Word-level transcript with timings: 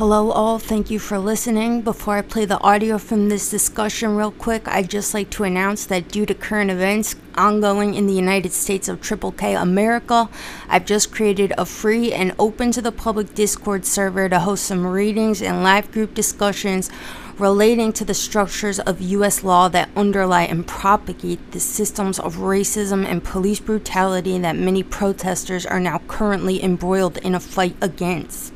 Hello, 0.00 0.30
all. 0.30 0.58
Thank 0.58 0.90
you 0.90 0.98
for 0.98 1.18
listening. 1.18 1.82
Before 1.82 2.16
I 2.16 2.22
play 2.22 2.46
the 2.46 2.58
audio 2.62 2.96
from 2.96 3.28
this 3.28 3.50
discussion, 3.50 4.16
real 4.16 4.30
quick, 4.30 4.66
I'd 4.66 4.88
just 4.88 5.12
like 5.12 5.28
to 5.32 5.44
announce 5.44 5.84
that 5.84 6.08
due 6.08 6.24
to 6.24 6.32
current 6.32 6.70
events 6.70 7.16
ongoing 7.34 7.92
in 7.92 8.06
the 8.06 8.14
United 8.14 8.54
States 8.54 8.88
of 8.88 9.02
Triple 9.02 9.32
K 9.32 9.54
America, 9.54 10.30
I've 10.70 10.86
just 10.86 11.12
created 11.12 11.52
a 11.58 11.66
free 11.66 12.14
and 12.14 12.34
open 12.38 12.72
to 12.72 12.80
the 12.80 12.92
public 12.92 13.34
Discord 13.34 13.84
server 13.84 14.26
to 14.30 14.40
host 14.40 14.64
some 14.64 14.86
readings 14.86 15.42
and 15.42 15.62
live 15.62 15.92
group 15.92 16.14
discussions 16.14 16.88
relating 17.36 17.92
to 17.92 18.04
the 18.06 18.14
structures 18.14 18.80
of 18.80 19.02
U.S. 19.02 19.44
law 19.44 19.68
that 19.68 19.90
underlie 19.94 20.44
and 20.44 20.66
propagate 20.66 21.52
the 21.52 21.60
systems 21.60 22.18
of 22.18 22.36
racism 22.36 23.04
and 23.04 23.22
police 23.22 23.60
brutality 23.60 24.38
that 24.38 24.56
many 24.56 24.82
protesters 24.82 25.66
are 25.66 25.78
now 25.78 26.00
currently 26.08 26.64
embroiled 26.64 27.18
in 27.18 27.34
a 27.34 27.40
fight 27.40 27.76
against. 27.82 28.54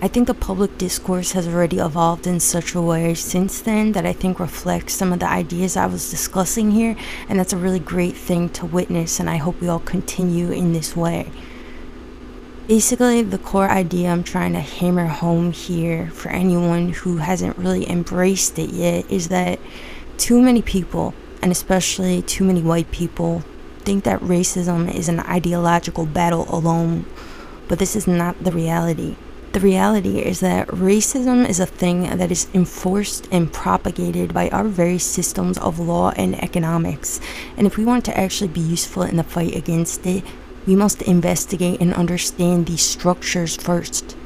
I 0.00 0.06
think 0.06 0.28
the 0.28 0.34
public 0.34 0.78
discourse 0.78 1.32
has 1.32 1.48
already 1.48 1.80
evolved 1.80 2.28
in 2.28 2.38
such 2.38 2.72
a 2.76 2.80
way 2.80 3.14
since 3.14 3.60
then 3.60 3.92
that 3.92 4.06
I 4.06 4.12
think 4.12 4.38
reflects 4.38 4.94
some 4.94 5.12
of 5.12 5.18
the 5.18 5.28
ideas 5.28 5.76
I 5.76 5.86
was 5.86 6.08
discussing 6.08 6.70
here, 6.70 6.94
and 7.28 7.40
that's 7.40 7.52
a 7.52 7.56
really 7.56 7.80
great 7.80 8.14
thing 8.14 8.48
to 8.50 8.64
witness, 8.64 9.18
and 9.18 9.28
I 9.28 9.38
hope 9.38 9.60
we 9.60 9.66
all 9.66 9.80
continue 9.80 10.52
in 10.52 10.72
this 10.72 10.94
way. 10.94 11.32
Basically, 12.68 13.22
the 13.22 13.38
core 13.38 13.70
idea 13.70 14.10
I'm 14.10 14.24
trying 14.24 14.54
to 14.54 14.60
hammer 14.60 15.06
home 15.06 15.52
here 15.52 16.10
for 16.10 16.30
anyone 16.30 16.88
who 16.88 17.18
hasn't 17.18 17.56
really 17.56 17.88
embraced 17.88 18.58
it 18.58 18.70
yet 18.70 19.08
is 19.08 19.28
that 19.28 19.60
too 20.18 20.42
many 20.42 20.62
people, 20.62 21.14
and 21.40 21.52
especially 21.52 22.22
too 22.22 22.42
many 22.42 22.62
white 22.62 22.90
people, 22.90 23.44
think 23.84 24.02
that 24.02 24.18
racism 24.18 24.92
is 24.92 25.08
an 25.08 25.20
ideological 25.20 26.06
battle 26.06 26.44
alone, 26.48 27.06
but 27.68 27.78
this 27.78 27.94
is 27.94 28.08
not 28.08 28.42
the 28.42 28.50
reality. 28.50 29.14
The 29.52 29.60
reality 29.60 30.18
is 30.18 30.40
that 30.40 30.66
racism 30.66 31.48
is 31.48 31.60
a 31.60 31.66
thing 31.66 32.18
that 32.18 32.32
is 32.32 32.48
enforced 32.52 33.28
and 33.30 33.52
propagated 33.52 34.34
by 34.34 34.48
our 34.48 34.64
very 34.64 34.98
systems 34.98 35.56
of 35.58 35.78
law 35.78 36.10
and 36.16 36.34
economics. 36.42 37.20
And 37.56 37.64
if 37.64 37.76
we 37.76 37.84
want 37.84 38.04
to 38.06 38.18
actually 38.18 38.48
be 38.48 38.60
useful 38.60 39.04
in 39.04 39.18
the 39.18 39.22
fight 39.22 39.54
against 39.54 40.04
it, 40.04 40.24
we 40.66 40.74
must 40.74 41.02
investigate 41.02 41.80
and 41.80 41.94
understand 41.94 42.66
these 42.66 42.82
structures 42.82 43.56
first. 43.56 44.16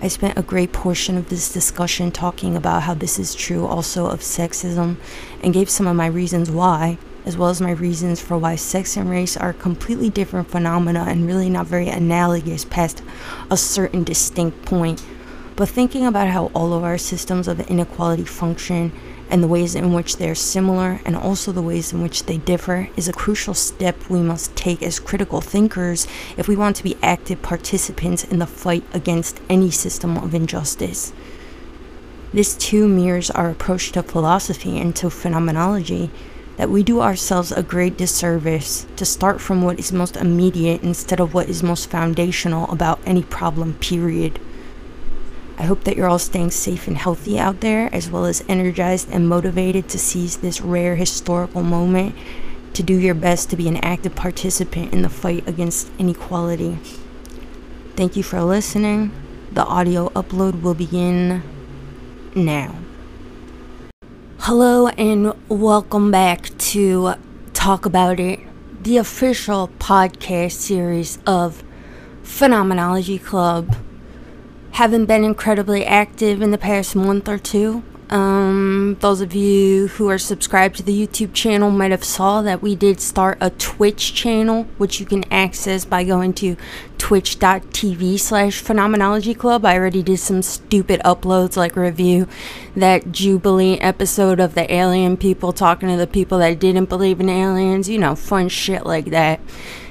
I 0.00 0.08
spent 0.08 0.38
a 0.38 0.42
great 0.42 0.72
portion 0.72 1.18
of 1.18 1.28
this 1.28 1.52
discussion 1.52 2.10
talking 2.10 2.56
about 2.56 2.84
how 2.84 2.94
this 2.94 3.18
is 3.18 3.34
true 3.34 3.66
also 3.66 4.06
of 4.06 4.20
sexism 4.20 4.96
and 5.42 5.52
gave 5.52 5.68
some 5.68 5.86
of 5.86 5.96
my 5.96 6.06
reasons 6.06 6.50
why, 6.50 6.96
as 7.26 7.36
well 7.36 7.50
as 7.50 7.60
my 7.60 7.72
reasons 7.72 8.20
for 8.20 8.38
why 8.38 8.56
sex 8.56 8.96
and 8.96 9.10
race 9.10 9.36
are 9.36 9.52
completely 9.52 10.08
different 10.08 10.48
phenomena 10.48 11.04
and 11.06 11.26
really 11.26 11.50
not 11.50 11.66
very 11.66 11.88
analogous 11.88 12.64
past 12.64 13.02
a 13.50 13.56
certain 13.56 14.04
distinct 14.04 14.64
point. 14.64 15.04
But 15.56 15.68
thinking 15.68 16.06
about 16.06 16.28
how 16.28 16.46
all 16.54 16.72
of 16.72 16.84
our 16.84 16.96
systems 16.96 17.46
of 17.46 17.60
inequality 17.68 18.24
function 18.24 18.92
and 19.30 19.42
the 19.42 19.48
ways 19.48 19.74
in 19.74 19.92
which 19.92 20.16
they 20.16 20.28
are 20.28 20.34
similar 20.34 21.00
and 21.04 21.16
also 21.16 21.52
the 21.52 21.62
ways 21.62 21.92
in 21.92 22.02
which 22.02 22.24
they 22.24 22.36
differ 22.36 22.88
is 22.96 23.08
a 23.08 23.12
crucial 23.12 23.54
step 23.54 23.96
we 24.10 24.20
must 24.20 24.54
take 24.56 24.82
as 24.82 24.98
critical 24.98 25.40
thinkers 25.40 26.06
if 26.36 26.48
we 26.48 26.56
want 26.56 26.76
to 26.76 26.82
be 26.82 26.98
active 27.02 27.40
participants 27.40 28.24
in 28.24 28.40
the 28.40 28.46
fight 28.46 28.84
against 28.92 29.40
any 29.48 29.70
system 29.70 30.16
of 30.16 30.34
injustice. 30.34 31.12
This 32.32 32.56
too 32.56 32.86
mirrors 32.86 33.30
our 33.30 33.50
approach 33.50 33.92
to 33.92 34.02
philosophy 34.02 34.78
and 34.78 34.94
to 34.96 35.10
phenomenology 35.10 36.10
that 36.56 36.70
we 36.70 36.82
do 36.82 37.00
ourselves 37.00 37.52
a 37.52 37.62
great 37.62 37.96
disservice 37.96 38.86
to 38.96 39.04
start 39.06 39.40
from 39.40 39.62
what 39.62 39.78
is 39.78 39.92
most 39.92 40.16
immediate 40.16 40.82
instead 40.82 41.18
of 41.18 41.32
what 41.32 41.48
is 41.48 41.62
most 41.62 41.88
foundational 41.88 42.70
about 42.70 43.00
any 43.06 43.22
problem, 43.22 43.74
period. 43.74 44.38
I 45.60 45.64
hope 45.64 45.84
that 45.84 45.94
you're 45.94 46.08
all 46.08 46.18
staying 46.18 46.52
safe 46.52 46.88
and 46.88 46.96
healthy 46.96 47.38
out 47.38 47.60
there, 47.60 47.94
as 47.94 48.10
well 48.10 48.24
as 48.24 48.42
energized 48.48 49.10
and 49.12 49.28
motivated 49.28 49.90
to 49.90 49.98
seize 49.98 50.38
this 50.38 50.62
rare 50.62 50.96
historical 50.96 51.62
moment 51.62 52.16
to 52.72 52.82
do 52.82 52.94
your 52.94 53.14
best 53.14 53.50
to 53.50 53.56
be 53.56 53.68
an 53.68 53.76
active 53.76 54.14
participant 54.14 54.94
in 54.94 55.02
the 55.02 55.10
fight 55.10 55.46
against 55.46 55.90
inequality. 55.98 56.78
Thank 57.94 58.16
you 58.16 58.22
for 58.22 58.40
listening. 58.40 59.12
The 59.52 59.66
audio 59.66 60.08
upload 60.10 60.62
will 60.62 60.72
begin 60.72 61.42
now. 62.34 62.76
Hello, 64.38 64.88
and 64.88 65.34
welcome 65.50 66.10
back 66.10 66.56
to 66.56 67.16
Talk 67.52 67.84
About 67.84 68.18
It, 68.18 68.40
the 68.82 68.96
official 68.96 69.68
podcast 69.78 70.52
series 70.52 71.18
of 71.26 71.62
Phenomenology 72.22 73.18
Club 73.18 73.76
haven't 74.72 75.06
been 75.06 75.24
incredibly 75.24 75.84
active 75.84 76.40
in 76.42 76.50
the 76.50 76.58
past 76.58 76.94
month 76.96 77.28
or 77.28 77.38
two. 77.38 77.82
Um, 78.10 78.96
those 78.98 79.20
of 79.20 79.34
you 79.34 79.86
who 79.86 80.08
are 80.08 80.18
subscribed 80.18 80.76
to 80.78 80.82
the 80.82 81.06
YouTube 81.06 81.32
channel 81.32 81.70
might 81.70 81.92
have 81.92 82.02
saw 82.02 82.42
that 82.42 82.60
we 82.60 82.74
did 82.74 83.00
start 83.00 83.38
a 83.40 83.50
Twitch 83.50 84.14
channel, 84.14 84.64
which 84.78 84.98
you 84.98 85.06
can 85.06 85.22
access 85.32 85.84
by 85.84 86.02
going 86.02 86.32
to 86.34 86.56
twitch.tv 86.98 88.18
slash 88.18 88.60
phenomenology 88.60 89.32
club. 89.32 89.64
I 89.64 89.76
already 89.78 90.02
did 90.02 90.18
some 90.18 90.42
stupid 90.42 91.00
uploads 91.04 91.56
like 91.56 91.76
review 91.76 92.26
that 92.74 93.12
Jubilee 93.12 93.78
episode 93.78 94.40
of 94.40 94.54
the 94.54 94.72
alien 94.74 95.16
people 95.16 95.52
talking 95.52 95.88
to 95.88 95.96
the 95.96 96.08
people 96.08 96.38
that 96.38 96.58
didn't 96.58 96.88
believe 96.88 97.20
in 97.20 97.28
aliens, 97.28 97.88
you 97.88 97.98
know, 97.98 98.16
fun 98.16 98.48
shit 98.48 98.84
like 98.84 99.06
that. 99.06 99.38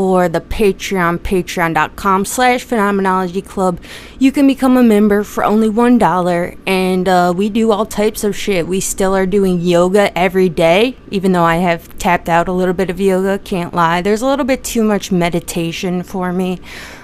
or 0.00 0.28
the 0.28 0.40
Patreon, 0.40 1.18
patreon.com 1.18 2.24
slash 2.24 2.64
phenomenology 2.64 3.42
club. 3.42 3.80
You 4.18 4.32
can 4.32 4.46
become 4.46 4.76
a 4.76 4.82
member 4.82 5.22
for 5.24 5.44
only 5.44 5.68
$1 5.68 6.58
and 6.66 7.08
uh, 7.08 7.32
we 7.36 7.50
do 7.50 7.70
all 7.70 7.86
types 7.86 8.24
of 8.24 8.34
shit. 8.34 8.66
We 8.66 8.80
still 8.80 9.14
are 9.14 9.26
doing 9.26 9.60
yoga 9.60 10.16
every 10.18 10.48
day, 10.48 10.96
even 11.10 11.32
though 11.32 11.44
I 11.44 11.56
have 11.56 11.98
tapped 11.98 12.28
out 12.28 12.48
a 12.48 12.52
little 12.52 12.74
bit 12.74 12.90
of 12.90 13.00
yoga, 13.00 13.38
can't 13.38 13.74
lie. 13.74 14.00
There's 14.00 14.22
a 14.22 14.26
little 14.26 14.46
bit 14.46 14.64
too 14.64 14.82
much 14.82 15.12
meditation 15.12 16.02
for 16.02 16.32
me. 16.32 16.58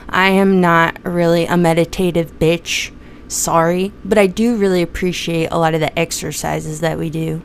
I 0.09 0.31
am 0.31 0.61
not 0.61 0.99
really 1.05 1.47
a 1.47 1.57
meditative 1.57 2.39
bitch. 2.39 2.93
Sorry, 3.29 3.93
but 4.05 4.19
I 4.19 4.29
do 4.29 4.57
really 4.57 4.83
appreciate 4.83 5.49
a 5.51 5.59
lot 5.59 5.75
of 5.75 5.81
the 5.81 5.97
exercises 5.99 6.81
that 6.81 6.99
we 6.99 7.11
do. 7.11 7.43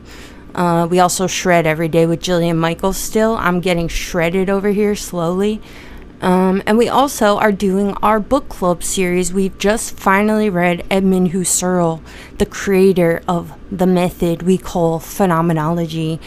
Uh, 0.54 0.86
we 0.90 0.98
also 0.98 1.26
shred 1.26 1.66
every 1.66 1.88
day 1.88 2.06
with 2.06 2.20
Jillian 2.20 2.56
Michaels 2.56 2.96
still. 2.96 3.36
I'm 3.36 3.60
getting 3.60 3.88
shredded 3.88 4.50
over 4.50 4.68
here 4.68 4.94
slowly. 4.94 5.60
Um, 6.20 6.62
and 6.66 6.78
we 6.78 6.88
also 6.88 7.36
are 7.38 7.50
doing 7.50 7.94
our 7.94 8.20
book 8.20 8.48
club 8.48 8.84
series. 8.84 9.32
We've 9.32 9.58
just 9.58 9.98
finally 9.98 10.48
read 10.48 10.86
Edmund 10.88 11.32
Husserl, 11.32 12.00
the 12.38 12.46
creator 12.46 13.22
of 13.26 13.52
the 13.72 13.88
method 13.88 14.42
we 14.42 14.56
call 14.56 15.00
phenomenology. 15.00 16.20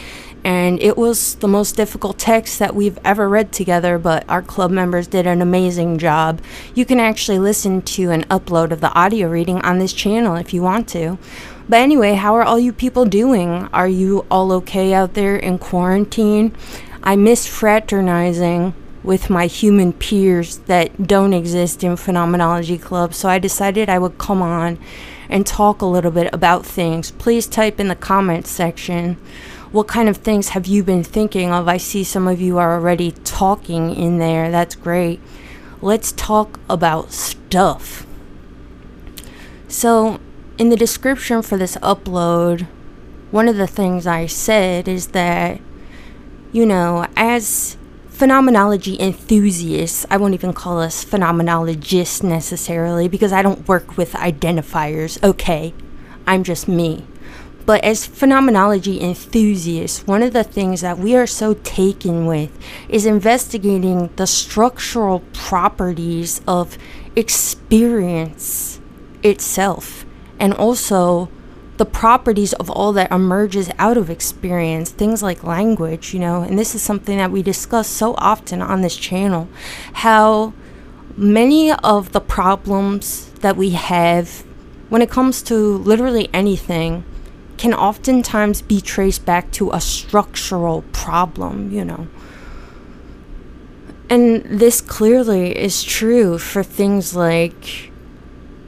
And 0.43 0.79
it 0.81 0.97
was 0.97 1.35
the 1.35 1.47
most 1.47 1.75
difficult 1.75 2.19
text 2.19 2.59
that 2.59 2.75
we've 2.75 2.99
ever 3.03 3.27
read 3.27 3.51
together, 3.51 3.97
but 3.97 4.29
our 4.29 4.43
club 4.43 4.69
members 4.69 5.07
did 5.07 5.25
an 5.25 5.41
amazing 5.41 5.97
job. 5.97 6.41
You 6.75 6.85
can 6.85 6.99
actually 6.99 7.39
listen 7.39 7.81
to 7.81 8.11
an 8.11 8.25
upload 8.25 8.71
of 8.71 8.81
the 8.81 8.93
audio 8.93 9.29
reading 9.29 9.59
on 9.61 9.79
this 9.79 9.93
channel 9.93 10.35
if 10.35 10.53
you 10.53 10.61
want 10.61 10.87
to. 10.89 11.17
But 11.67 11.77
anyway, 11.77 12.13
how 12.13 12.35
are 12.35 12.43
all 12.43 12.59
you 12.59 12.71
people 12.71 13.05
doing? 13.05 13.69
Are 13.73 13.87
you 13.87 14.25
all 14.29 14.51
okay 14.53 14.93
out 14.93 15.13
there 15.13 15.35
in 15.35 15.57
quarantine? 15.57 16.55
I 17.03 17.15
miss 17.15 17.47
fraternizing 17.47 18.73
with 19.03 19.29
my 19.29 19.45
human 19.47 19.93
peers 19.93 20.57
that 20.65 21.07
don't 21.07 21.33
exist 21.33 21.83
in 21.83 21.95
Phenomenology 21.95 22.77
Club, 22.77 23.13
so 23.13 23.29
I 23.29 23.39
decided 23.39 23.89
I 23.89 23.99
would 23.99 24.17
come 24.17 24.41
on 24.41 24.79
and 25.29 25.45
talk 25.45 25.81
a 25.81 25.85
little 25.85 26.11
bit 26.11 26.33
about 26.33 26.65
things. 26.65 27.11
Please 27.11 27.47
type 27.47 27.79
in 27.79 27.87
the 27.87 27.95
comments 27.95 28.49
section 28.49 29.17
what 29.75 29.89
kind 29.89 30.07
of 30.07 30.15
things 30.15 30.49
have 30.49 30.67
you 30.67 30.83
been 30.83 31.03
thinking 31.03 31.51
of? 31.51 31.67
I 31.67 31.75
see 31.75 32.05
some 32.05 32.29
of 32.29 32.39
you 32.39 32.57
are 32.57 32.75
already 32.75 33.11
talking 33.11 33.93
in 33.93 34.19
there. 34.19 34.49
That's 34.49 34.73
great. 34.73 35.19
Let's 35.81 36.13
talk 36.13 36.61
about 36.69 37.11
stuff. 37.11 38.07
So, 39.67 40.21
in 40.57 40.69
the 40.69 40.75
description 40.75 41.41
for 41.41 41.57
this 41.57 41.75
upload, 41.77 42.67
one 43.31 43.47
of 43.47 43.57
the 43.57 43.67
things 43.67 44.07
I 44.07 44.25
said 44.25 44.87
is 44.87 45.07
that, 45.07 45.59
you 46.51 46.65
know, 46.65 47.07
as 47.17 47.75
phenomenology 48.07 48.97
enthusiasts, 48.99 50.05
I 50.09 50.17
won't 50.17 50.33
even 50.33 50.53
call 50.53 50.79
us 50.79 51.03
phenomenologists 51.03 52.23
necessarily 52.23 53.09
because 53.09 53.33
I 53.33 53.41
don't 53.41 53.67
work 53.67 53.97
with 53.97 54.13
identifiers. 54.13 55.21
Okay, 55.21 55.73
I'm 56.25 56.43
just 56.43 56.67
me. 56.67 57.05
But 57.65 57.83
as 57.83 58.05
phenomenology 58.05 59.01
enthusiasts, 59.01 60.05
one 60.05 60.21
of 60.21 60.33
the 60.33 60.43
things 60.43 60.81
that 60.81 60.99
we 60.99 61.15
are 61.15 61.27
so 61.27 61.55
taken 61.55 62.27
with 62.27 62.57
is 62.87 63.05
investigating 63.05 64.11
the 64.15 64.27
structural 64.27 65.21
properties 65.33 66.41
of 66.47 66.77
experience 67.15 68.79
itself 69.23 70.04
and 70.39 70.53
also 70.53 71.29
the 71.77 71.85
properties 71.85 72.53
of 72.53 72.69
all 72.69 72.93
that 72.93 73.11
emerges 73.11 73.69
out 73.77 73.97
of 73.97 74.09
experience, 74.09 74.91
things 74.91 75.21
like 75.21 75.43
language, 75.43 76.13
you 76.13 76.19
know, 76.19 76.41
and 76.41 76.57
this 76.57 76.73
is 76.73 76.81
something 76.81 77.17
that 77.17 77.31
we 77.31 77.43
discuss 77.43 77.87
so 77.87 78.15
often 78.17 78.61
on 78.61 78.81
this 78.81 78.95
channel. 78.95 79.49
How 79.93 80.53
many 81.17 81.71
of 81.71 82.11
the 82.11 82.21
problems 82.21 83.29
that 83.41 83.57
we 83.57 83.71
have 83.71 84.45
when 84.89 85.01
it 85.01 85.09
comes 85.09 85.41
to 85.43 85.77
literally 85.79 86.29
anything 86.33 87.03
can 87.57 87.73
oftentimes 87.73 88.61
be 88.61 88.81
traced 88.81 89.25
back 89.25 89.51
to 89.51 89.71
a 89.71 89.81
structural 89.81 90.83
problem, 90.91 91.71
you 91.71 91.83
know. 91.83 92.07
And 94.09 94.43
this 94.45 94.81
clearly 94.81 95.57
is 95.57 95.83
true 95.83 96.37
for 96.37 96.63
things 96.63 97.15
like 97.15 97.91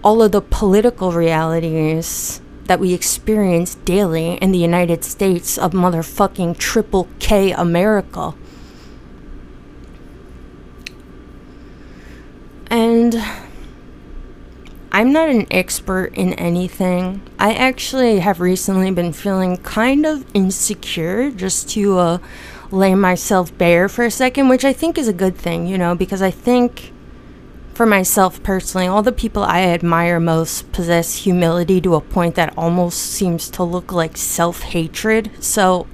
all 0.04 0.22
of 0.22 0.32
the 0.32 0.42
political 0.42 1.12
realities 1.12 2.42
that 2.66 2.80
we 2.80 2.94
experience 2.94 3.76
daily 3.76 4.34
in 4.36 4.52
the 4.52 4.60
United 4.60 5.04
States 5.04 5.58
of 5.58 5.72
motherfucking 5.72 6.58
triple 6.58 7.08
K 7.20 7.52
America. 7.52 8.34
And 12.70 13.16
I'm 14.92 15.14
not 15.14 15.30
an 15.30 15.48
expert 15.52 16.14
in 16.14 16.34
anything. 16.34 17.22
I 17.40 17.54
actually 17.54 18.20
have 18.20 18.42
recently 18.42 18.92
been 18.92 19.14
feeling 19.14 19.58
kind 19.58 20.06
of 20.06 20.26
insecure 20.34 21.32
just 21.32 21.70
to 21.72 21.98
uh, 21.98 22.18
lay 22.72 22.96
myself 22.96 23.58
bare 23.58 23.88
for 23.88 24.04
a 24.04 24.12
second, 24.12 24.50
which 24.50 24.66
I 24.66 24.74
think 24.74 24.98
is 24.98 25.08
a 25.08 25.14
good 25.14 25.38
thing, 25.38 25.68
you 25.68 25.78
know, 25.78 25.96
because 25.96 26.22
I 26.22 26.32
think 26.32 26.92
for 27.78 27.86
myself 27.86 28.42
personally, 28.42 28.88
all 28.88 29.04
the 29.04 29.12
people 29.12 29.44
I 29.44 29.62
admire 29.62 30.20
most 30.20 30.72
possess 30.72 31.14
humility 31.14 31.80
to 31.82 31.94
a 31.94 32.02
point 32.02 32.34
that 32.34 32.58
almost 32.58 32.98
seems 32.98 33.52
to 33.52 33.64
look 33.64 33.92
like 33.92 34.18
self 34.18 34.64
hatred. 34.64 35.30
So 35.40 35.86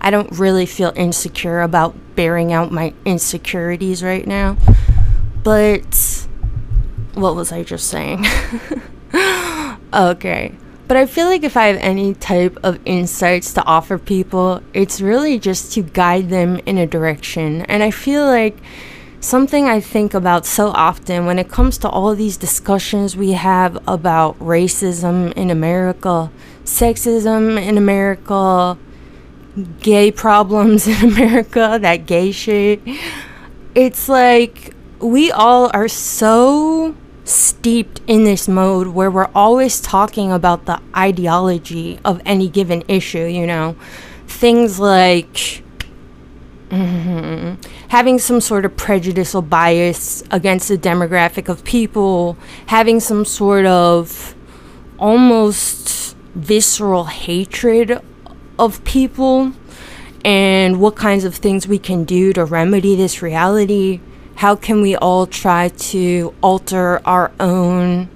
I 0.00 0.12
don't 0.12 0.30
really 0.38 0.64
feel 0.64 0.92
insecure 0.94 1.60
about 1.60 1.96
bearing 2.14 2.52
out 2.52 2.70
my 2.70 2.94
insecurities 3.04 4.00
right 4.00 4.24
now. 4.24 4.56
But 5.42 6.28
what 7.14 7.34
was 7.34 7.50
I 7.50 7.64
just 7.64 7.88
saying? 7.88 8.24
okay. 9.92 10.54
But 10.86 10.96
I 10.96 11.06
feel 11.06 11.26
like 11.26 11.42
if 11.42 11.56
I 11.56 11.66
have 11.66 11.78
any 11.78 12.14
type 12.14 12.56
of 12.62 12.78
insights 12.84 13.52
to 13.54 13.64
offer 13.64 13.98
people, 13.98 14.62
it's 14.72 15.00
really 15.00 15.40
just 15.40 15.72
to 15.72 15.82
guide 15.82 16.28
them 16.28 16.60
in 16.64 16.78
a 16.78 16.86
direction. 16.86 17.62
And 17.62 17.82
I 17.82 17.90
feel 17.90 18.24
like 18.24 18.56
something 19.24 19.68
I 19.68 19.80
think 19.80 20.12
about 20.12 20.44
so 20.44 20.68
often 20.68 21.24
when 21.24 21.38
it 21.38 21.48
comes 21.48 21.78
to 21.78 21.88
all 21.88 22.14
these 22.14 22.36
discussions 22.36 23.16
we 23.16 23.32
have 23.32 23.76
about 23.88 24.38
racism 24.38 25.32
in 25.32 25.50
America, 25.50 26.30
sexism 26.64 27.60
in 27.60 27.78
America, 27.78 28.76
gay 29.80 30.12
problems 30.12 30.86
in 30.94 31.10
America, 31.10 31.78
that 31.80 32.06
gay 32.06 32.32
shit. 32.32 32.80
It's 33.74 34.08
like 34.08 34.74
we 35.00 35.32
all 35.32 35.70
are 35.72 35.88
so 35.88 36.94
steeped 37.24 38.02
in 38.06 38.24
this 38.24 38.46
mode 38.46 38.88
where 38.88 39.10
we're 39.10 39.30
always 39.34 39.80
talking 39.80 40.30
about 40.30 40.66
the 40.66 40.80
ideology 40.94 41.98
of 42.04 42.20
any 42.26 42.48
given 42.48 42.84
issue, 42.88 43.24
you 43.24 43.46
know. 43.46 43.74
Things 44.26 44.78
like 44.78 45.62
mm-hmm, 46.68 47.60
having 47.88 48.18
some 48.18 48.40
sort 48.40 48.64
of 48.64 48.76
prejudicial 48.76 49.42
bias 49.42 50.22
against 50.30 50.68
the 50.68 50.78
demographic 50.78 51.48
of 51.48 51.64
people, 51.64 52.36
having 52.66 53.00
some 53.00 53.24
sort 53.24 53.66
of 53.66 54.34
almost 54.98 56.16
visceral 56.34 57.04
hatred 57.04 58.00
of 58.58 58.84
people, 58.84 59.52
and 60.24 60.80
what 60.80 60.96
kinds 60.96 61.24
of 61.24 61.34
things 61.34 61.68
we 61.68 61.78
can 61.78 62.04
do 62.04 62.32
to 62.32 62.44
remedy 62.44 62.96
this 62.96 63.20
reality 63.20 64.00
how 64.36 64.56
can 64.56 64.82
we 64.82 64.96
all 64.96 65.26
try 65.26 65.68
to 65.68 66.34
alter 66.42 67.00
our 67.06 67.30
own 67.38 68.08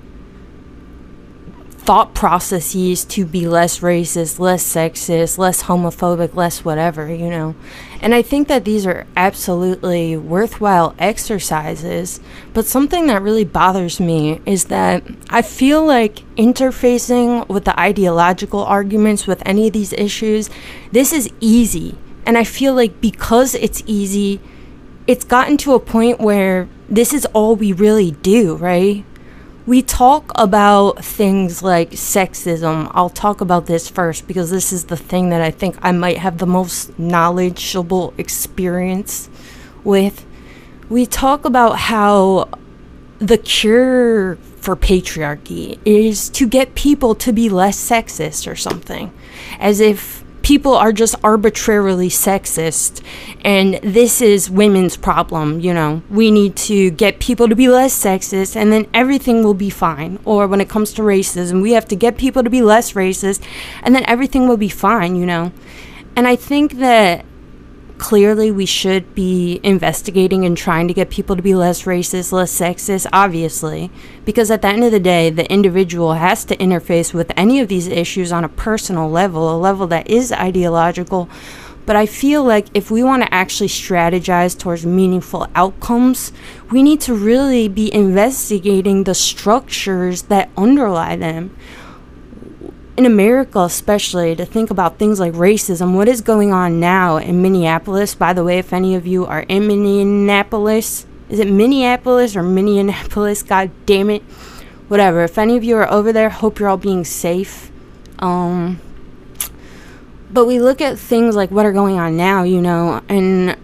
thought 1.70 2.14
processes 2.14 3.04
to 3.04 3.24
be 3.24 3.48
less 3.48 3.80
racist, 3.80 4.38
less 4.38 4.62
sexist, 4.62 5.38
less 5.38 5.62
homophobic, 5.64 6.34
less 6.34 6.64
whatever, 6.64 7.12
you 7.12 7.30
know. 7.30 7.54
And 8.00 8.14
I 8.14 8.22
think 8.22 8.46
that 8.48 8.64
these 8.64 8.86
are 8.86 9.06
absolutely 9.16 10.16
worthwhile 10.16 10.94
exercises, 10.98 12.20
but 12.54 12.64
something 12.64 13.08
that 13.08 13.22
really 13.22 13.44
bothers 13.44 13.98
me 13.98 14.40
is 14.46 14.66
that 14.66 15.02
I 15.30 15.42
feel 15.42 15.84
like 15.84 16.22
interfacing 16.36 17.48
with 17.48 17.64
the 17.64 17.78
ideological 17.78 18.62
arguments 18.62 19.26
with 19.26 19.42
any 19.44 19.66
of 19.66 19.72
these 19.72 19.92
issues, 19.94 20.48
this 20.92 21.12
is 21.12 21.28
easy. 21.40 21.98
And 22.24 22.38
I 22.38 22.44
feel 22.44 22.74
like 22.74 23.00
because 23.00 23.54
it's 23.54 23.82
easy, 23.86 24.40
it's 25.06 25.24
gotten 25.24 25.56
to 25.58 25.74
a 25.74 25.80
point 25.80 26.20
where 26.20 26.68
this 26.88 27.12
is 27.12 27.26
all 27.26 27.56
we 27.56 27.72
really 27.72 28.12
do, 28.12 28.54
right? 28.56 29.04
We 29.68 29.82
talk 29.82 30.32
about 30.34 31.04
things 31.04 31.62
like 31.62 31.90
sexism. 31.90 32.90
I'll 32.94 33.10
talk 33.10 33.42
about 33.42 33.66
this 33.66 33.86
first 33.86 34.26
because 34.26 34.48
this 34.48 34.72
is 34.72 34.86
the 34.86 34.96
thing 34.96 35.28
that 35.28 35.42
I 35.42 35.50
think 35.50 35.76
I 35.82 35.92
might 35.92 36.16
have 36.16 36.38
the 36.38 36.46
most 36.46 36.98
knowledgeable 36.98 38.14
experience 38.16 39.28
with. 39.84 40.24
We 40.88 41.04
talk 41.04 41.44
about 41.44 41.80
how 41.80 42.48
the 43.18 43.36
cure 43.36 44.36
for 44.56 44.74
patriarchy 44.74 45.78
is 45.84 46.30
to 46.30 46.48
get 46.48 46.74
people 46.74 47.14
to 47.16 47.30
be 47.30 47.50
less 47.50 47.76
sexist 47.78 48.50
or 48.50 48.56
something. 48.56 49.12
As 49.60 49.80
if 49.80 50.24
people 50.48 50.72
are 50.72 50.94
just 50.94 51.14
arbitrarily 51.22 52.08
sexist 52.08 53.02
and 53.44 53.74
this 53.82 54.22
is 54.22 54.48
women's 54.48 54.96
problem 54.96 55.60
you 55.60 55.74
know. 55.74 56.00
We 56.08 56.30
need 56.30 56.56
to 56.68 56.90
get 56.90 57.20
people 57.20 57.50
to 57.50 57.54
be 57.54 57.68
less 57.68 57.92
sexist 57.92 58.56
and 58.56 58.72
then 58.72 58.86
everything 58.94 59.44
will 59.44 59.52
be 59.52 59.68
fine. 59.68 60.18
Or 60.24 60.46
when 60.46 60.62
it 60.62 60.70
comes 60.70 60.94
to 60.94 61.02
racism 61.02 61.60
we 61.60 61.72
have 61.72 61.86
to 61.88 61.96
get 61.96 62.16
people 62.16 62.42
to 62.42 62.48
be 62.48 62.62
less 62.62 62.94
racist 62.94 63.42
and 63.82 63.94
then 63.94 64.06
everything 64.06 64.48
will 64.48 64.56
be 64.56 64.70
fine 64.70 65.16
you 65.16 65.26
know. 65.26 65.52
And 66.16 66.26
i 66.26 66.34
think 66.34 66.78
that 66.78 67.26
clearly 67.98 68.50
we 68.50 68.66
should 68.66 69.14
be 69.14 69.60
investigating 69.62 70.44
and 70.44 70.56
trying 70.56 70.88
to 70.88 70.94
get 70.94 71.10
people 71.10 71.36
to 71.36 71.42
be 71.42 71.54
less 71.54 71.82
racist, 71.82 72.32
less 72.32 72.56
sexist, 72.56 73.06
obviously. 73.12 73.90
Because 74.24 74.50
at 74.50 74.62
the 74.62 74.68
end 74.68 74.84
of 74.84 74.92
the 74.92 75.00
day, 75.00 75.30
the 75.30 75.50
individual 75.52 76.14
has 76.14 76.44
to 76.46 76.56
interface 76.56 77.12
with 77.12 77.32
any 77.36 77.60
of 77.60 77.68
these 77.68 77.86
issues 77.86 78.32
on 78.32 78.44
a 78.44 78.48
personal 78.48 79.10
level, 79.10 79.54
a 79.54 79.58
level 79.58 79.86
that 79.88 80.08
is 80.08 80.32
ideological. 80.32 81.28
But 81.84 81.96
I 81.96 82.06
feel 82.06 82.44
like 82.44 82.66
if 82.74 82.90
we 82.90 83.02
want 83.02 83.22
to 83.22 83.34
actually 83.34 83.68
strategize 83.68 84.58
towards 84.58 84.84
meaningful 84.84 85.46
outcomes, 85.54 86.32
we 86.70 86.82
need 86.82 87.00
to 87.02 87.14
really 87.14 87.66
be 87.66 87.92
investigating 87.92 89.04
the 89.04 89.14
structures 89.14 90.22
that 90.22 90.50
underlie 90.56 91.16
them 91.16 91.56
in 92.98 93.06
America, 93.06 93.60
especially, 93.60 94.34
to 94.34 94.44
think 94.44 94.70
about 94.70 94.98
things 94.98 95.20
like 95.20 95.32
racism, 95.34 95.94
what 95.94 96.08
is 96.08 96.20
going 96.20 96.52
on 96.52 96.80
now 96.80 97.16
in 97.16 97.40
Minneapolis. 97.40 98.16
By 98.16 98.32
the 98.32 98.42
way, 98.42 98.58
if 98.58 98.72
any 98.72 98.96
of 98.96 99.06
you 99.06 99.24
are 99.24 99.42
in 99.42 99.68
Minneapolis, 99.68 101.06
is 101.28 101.38
it 101.38 101.48
Minneapolis 101.48 102.34
or 102.34 102.42
Minneapolis? 102.42 103.44
God 103.44 103.70
damn 103.86 104.10
it. 104.10 104.22
Whatever. 104.88 105.22
If 105.22 105.38
any 105.38 105.56
of 105.56 105.62
you 105.62 105.76
are 105.76 105.88
over 105.88 106.12
there, 106.12 106.28
hope 106.28 106.58
you're 106.58 106.68
all 106.68 106.76
being 106.76 107.04
safe. 107.04 107.70
Um, 108.18 108.80
but 110.28 110.46
we 110.46 110.60
look 110.60 110.80
at 110.80 110.98
things 110.98 111.36
like 111.36 111.52
what 111.52 111.64
are 111.66 111.72
going 111.72 112.00
on 112.00 112.16
now, 112.16 112.42
you 112.42 112.60
know, 112.60 113.00
and 113.08 113.56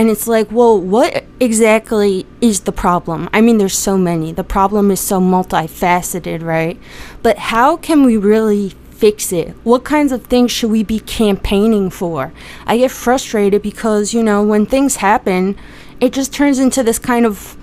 and 0.00 0.08
it's 0.08 0.26
like, 0.26 0.50
well, 0.50 0.80
what 0.80 1.26
exactly 1.40 2.24
is 2.40 2.60
the 2.60 2.72
problem? 2.72 3.28
I 3.34 3.42
mean, 3.42 3.58
there's 3.58 3.76
so 3.76 3.98
many. 3.98 4.32
The 4.32 4.42
problem 4.42 4.90
is 4.90 4.98
so 4.98 5.20
multifaceted, 5.20 6.42
right? 6.42 6.80
But 7.22 7.36
how 7.36 7.76
can 7.76 8.04
we 8.04 8.16
really 8.16 8.70
fix 8.92 9.30
it? 9.30 9.50
What 9.62 9.84
kinds 9.84 10.10
of 10.10 10.24
things 10.24 10.52
should 10.52 10.70
we 10.70 10.82
be 10.82 11.00
campaigning 11.00 11.90
for? 11.90 12.32
I 12.64 12.78
get 12.78 12.90
frustrated 12.90 13.60
because, 13.60 14.14
you 14.14 14.22
know, 14.22 14.42
when 14.42 14.64
things 14.64 14.96
happen, 14.96 15.54
it 16.00 16.14
just 16.14 16.32
turns 16.32 16.58
into 16.58 16.82
this 16.82 16.98
kind 16.98 17.26
of 17.26 17.58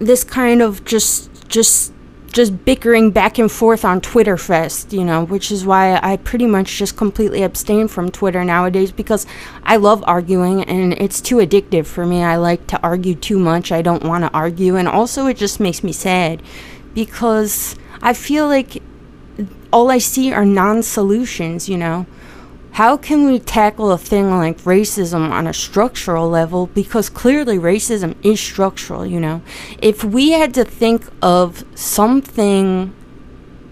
this 0.00 0.24
kind 0.24 0.60
of 0.60 0.84
just 0.84 1.30
just 1.48 1.92
just 2.32 2.64
bickering 2.64 3.10
back 3.10 3.38
and 3.38 3.50
forth 3.50 3.84
on 3.84 4.00
Twitter 4.00 4.36
Fest, 4.36 4.92
you 4.92 5.04
know, 5.04 5.24
which 5.24 5.50
is 5.50 5.64
why 5.64 5.98
I 6.02 6.16
pretty 6.16 6.46
much 6.46 6.78
just 6.78 6.96
completely 6.96 7.42
abstain 7.42 7.88
from 7.88 8.10
Twitter 8.10 8.44
nowadays 8.44 8.92
because 8.92 9.26
I 9.64 9.76
love 9.76 10.04
arguing 10.06 10.64
and 10.64 10.92
it's 10.94 11.20
too 11.20 11.36
addictive 11.36 11.86
for 11.86 12.06
me. 12.06 12.22
I 12.22 12.36
like 12.36 12.66
to 12.68 12.80
argue 12.82 13.14
too 13.14 13.38
much. 13.38 13.72
I 13.72 13.82
don't 13.82 14.04
want 14.04 14.24
to 14.24 14.30
argue. 14.32 14.76
And 14.76 14.86
also, 14.86 15.26
it 15.26 15.36
just 15.36 15.58
makes 15.58 15.82
me 15.82 15.92
sad 15.92 16.42
because 16.94 17.76
I 18.02 18.12
feel 18.12 18.46
like 18.46 18.82
all 19.72 19.90
I 19.90 19.98
see 19.98 20.32
are 20.32 20.44
non 20.44 20.82
solutions, 20.82 21.68
you 21.68 21.76
know. 21.78 22.06
How 22.78 22.96
can 22.96 23.26
we 23.26 23.40
tackle 23.40 23.90
a 23.90 23.98
thing 23.98 24.30
like 24.30 24.58
racism 24.58 25.32
on 25.32 25.48
a 25.48 25.52
structural 25.52 26.30
level? 26.30 26.68
Because 26.68 27.08
clearly 27.08 27.58
racism 27.58 28.14
is 28.22 28.38
structural, 28.38 29.04
you 29.04 29.18
know. 29.18 29.42
If 29.82 30.04
we 30.04 30.30
had 30.30 30.54
to 30.54 30.64
think 30.64 31.02
of 31.20 31.64
something 31.74 32.94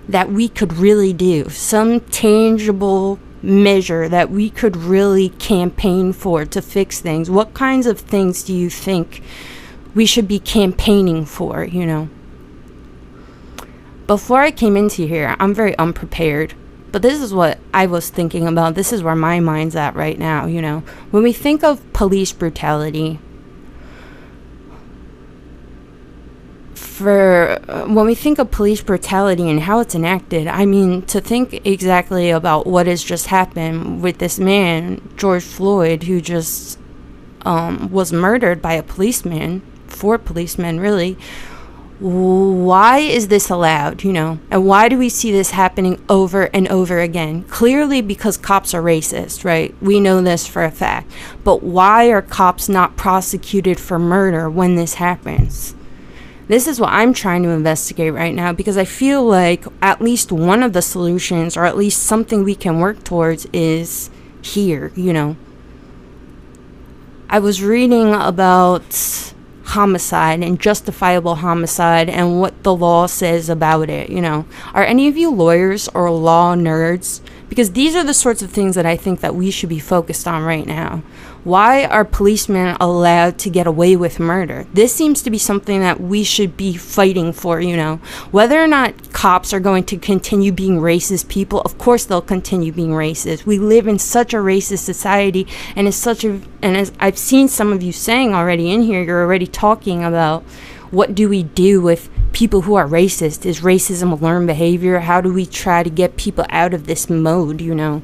that 0.09 0.33
we 0.33 0.49
could 0.49 0.73
really 0.73 1.13
do, 1.13 1.49
some 1.51 2.01
tangible 2.01 3.21
measure 3.43 4.09
that 4.09 4.33
we 4.33 4.51
could 4.51 4.77
really 4.77 5.29
campaign 5.29 6.13
for 6.13 6.45
to 6.45 6.61
fix 6.61 6.99
things, 6.99 7.31
what 7.31 7.55
kinds 7.55 7.87
of 7.87 8.01
things 8.01 8.43
do 8.43 8.53
you 8.53 8.69
think 8.69 9.23
we 9.95 10.05
should 10.05 10.27
be 10.27 10.41
campaigning 10.41 11.25
for, 11.25 11.63
you 11.63 11.87
know? 11.87 12.09
Before 14.09 14.41
I 14.41 14.51
came 14.51 14.77
into 14.77 15.07
here, 15.07 15.37
I'm 15.39 15.55
very 15.55 15.79
unprepared 15.79 16.55
but 16.97 17.03
this 17.03 17.21
is 17.21 17.35
what 17.35 17.59
I 17.75 17.85
was 17.85 18.09
thinking 18.09 18.49
about. 18.49 18.75
This 18.75 18.91
is 18.91 19.03
where 19.03 19.15
my 19.15 19.39
mind's 19.39 19.77
at 19.77 19.95
right 19.95 20.19
now, 20.19 20.47
you 20.47 20.63
know. 20.63 20.83
When 21.11 21.23
we 21.23 21.31
think 21.31 21.63
of 21.63 21.93
police 21.93 22.33
brutality, 22.33 23.19
for 26.75 27.61
uh, 27.69 27.85
when 27.85 28.07
we 28.07 28.15
think 28.15 28.39
of 28.39 28.51
police 28.51 28.81
brutality 28.81 29.51
and 29.51 29.61
how 29.61 29.81
it's 29.81 29.95
enacted, 29.95 30.47
I 30.47 30.65
mean, 30.65 31.03
to 31.03 31.21
think 31.21 31.67
exactly 31.67 32.31
about 32.31 32.67
what 32.67 32.87
has 32.87 33.05
just 33.05 33.27
happened 33.27 34.01
with 34.01 34.17
this 34.17 34.39
man, 34.39 35.07
George 35.19 35.45
Floyd, 35.45 36.05
who 36.05 36.23
just 36.23 36.79
um, 37.43 37.91
was 37.91 38.11
murdered 38.11 38.63
by 38.63 38.73
a 38.73 38.83
policeman, 38.83 39.61
four 39.87 40.17
policemen, 40.17 40.81
really 40.81 41.19
why 41.99 42.99
is 42.99 43.29
this 43.29 43.49
allowed, 43.49 44.05
you 44.05 44.13
know? 44.13 44.39
And 44.51 44.67
why 44.67 44.89
do 44.89 44.99
we 44.99 45.09
see 45.09 45.33
this 45.33 45.53
happening 45.53 46.03
over 46.09 46.45
and 46.55 46.69
over 46.69 47.01
again? 47.01 47.45
Clearly 47.45 48.03
because 48.03 48.37
cops 48.37 48.75
are 48.75 48.83
racist, 48.83 49.45
right? 49.45 49.75
We 49.81 49.99
know 49.99 50.21
this 50.21 50.47
for 50.47 50.63
a 50.63 50.71
fact. 50.71 51.11
But 51.43 51.63
why 51.63 52.09
are 52.09 52.21
cops 52.21 52.69
not 52.69 52.97
prosecuted 52.97 53.81
for 53.81 53.99
murder 53.99 54.51
when 54.51 54.77
this 54.77 54.95
happens? 54.95 55.75
This 56.49 56.69
is 56.69 56.79
what 56.79 56.93
I'm 56.93 57.13
trying 57.13 57.43
to 57.43 57.49
investigate 57.49 58.13
right 58.13 58.35
now 58.35 58.53
because 58.53 58.77
I 58.77 58.85
feel 58.85 59.25
like 59.25 59.65
at 59.83 60.01
least 60.01 60.31
one 60.31 60.63
of 60.63 60.75
the 60.75 60.83
solutions, 60.83 61.57
or 61.57 61.65
at 61.65 61.77
least 61.77 62.03
something 62.03 62.45
we 62.45 62.55
can 62.55 62.79
work 62.79 63.03
towards, 63.05 63.47
is 63.53 64.11
here, 64.43 64.93
you 64.95 65.13
know. 65.13 65.37
I 67.29 67.41
was 67.41 67.63
reading 67.63 68.15
about 68.15 69.35
homicide 69.67 70.43
and 70.43 70.61
justifiable 70.61 71.37
homicide 71.37 72.09
and 72.09 72.41
what 72.41 72.63
the 72.63 72.75
law 72.75 73.07
says 73.07 73.49
about 73.49 73.91
it, 73.91 74.09
you 74.09 74.21
know. 74.21 74.47
Are 74.73 74.85
any 74.85 75.09
of 75.09 75.17
you 75.17 75.31
lawyers 75.31 75.89
or 75.89 76.09
law 76.11 76.55
nerds? 76.55 77.21
Because 77.49 77.73
these 77.73 77.97
are 77.97 78.05
the 78.05 78.15
sorts 78.15 78.43
of 78.43 78.51
things 78.51 78.77
that 78.77 78.87
I 78.87 78.97
think 78.97 79.21
that 79.21 79.35
we 79.35 79.51
should 79.51 79.69
be 79.69 79.81
focused 79.81 80.29
on 80.29 80.45
right 80.45 80.67
now. 80.67 81.03
Why 81.47 81.85
are 81.85 82.05
policemen 82.05 82.77
allowed 82.81 83.39
to 83.39 83.51
get 83.51 83.69
away 83.69 83.95
with 83.95 84.19
murder? 84.19 84.67
This 84.75 84.93
seems 84.93 85.23
to 85.23 85.31
be 85.31 85.39
something 85.39 85.79
that 85.79 86.01
we 86.01 86.25
should 86.25 86.57
be 86.57 86.77
fighting 86.77 87.33
for, 87.33 87.61
you 87.61 87.77
know. 87.77 88.01
Whether 88.33 88.61
or 88.61 88.67
not 88.67 89.13
cops 89.13 89.53
are 89.53 89.61
going 89.61 89.85
to 89.85 89.97
continue 89.97 90.51
being 90.51 90.79
racist 90.79 91.29
people, 91.29 91.61
of 91.61 91.79
course 91.79 92.05
they'll 92.05 92.21
continue 92.21 92.73
being 92.73 92.91
racist. 92.91 93.47
We 93.47 93.61
live 93.61 93.87
in 93.87 94.01
such 94.01 94.35
a 94.35 94.39
racist 94.39 94.81
society 94.81 95.47
and 95.77 95.87
it's 95.87 95.97
such 95.97 96.25
a 96.25 96.41
and 96.63 96.77
as 96.77 96.91
I've 96.99 97.17
seen 97.17 97.47
some 97.47 97.73
of 97.73 97.81
you 97.81 97.93
saying 97.93 98.35
already 98.35 98.73
in 98.73 98.83
here, 98.83 99.05
you're 99.05 99.23
already 99.23 99.47
talking 99.47 100.03
about 100.03 100.43
what 100.91 101.15
do 101.15 101.29
we 101.29 101.45
do 101.45 101.81
with 101.81 102.11
people 102.33 102.63
who 102.63 102.75
are 102.75 102.89
racist? 102.89 103.47
Is 103.47 103.61
racism 103.61 104.11
a 104.11 104.17
learned 104.17 104.49
behavior? 104.49 104.99
How 104.99 105.21
do 105.21 105.33
we 105.33 105.47
try 105.47 105.85
to 105.85 105.91
get 105.91 106.17
people 106.17 106.45
out 106.49 106.75
of 106.75 106.89
this 106.89 107.09
mode, 107.09 107.61
you 107.61 107.73
know? 107.73 108.03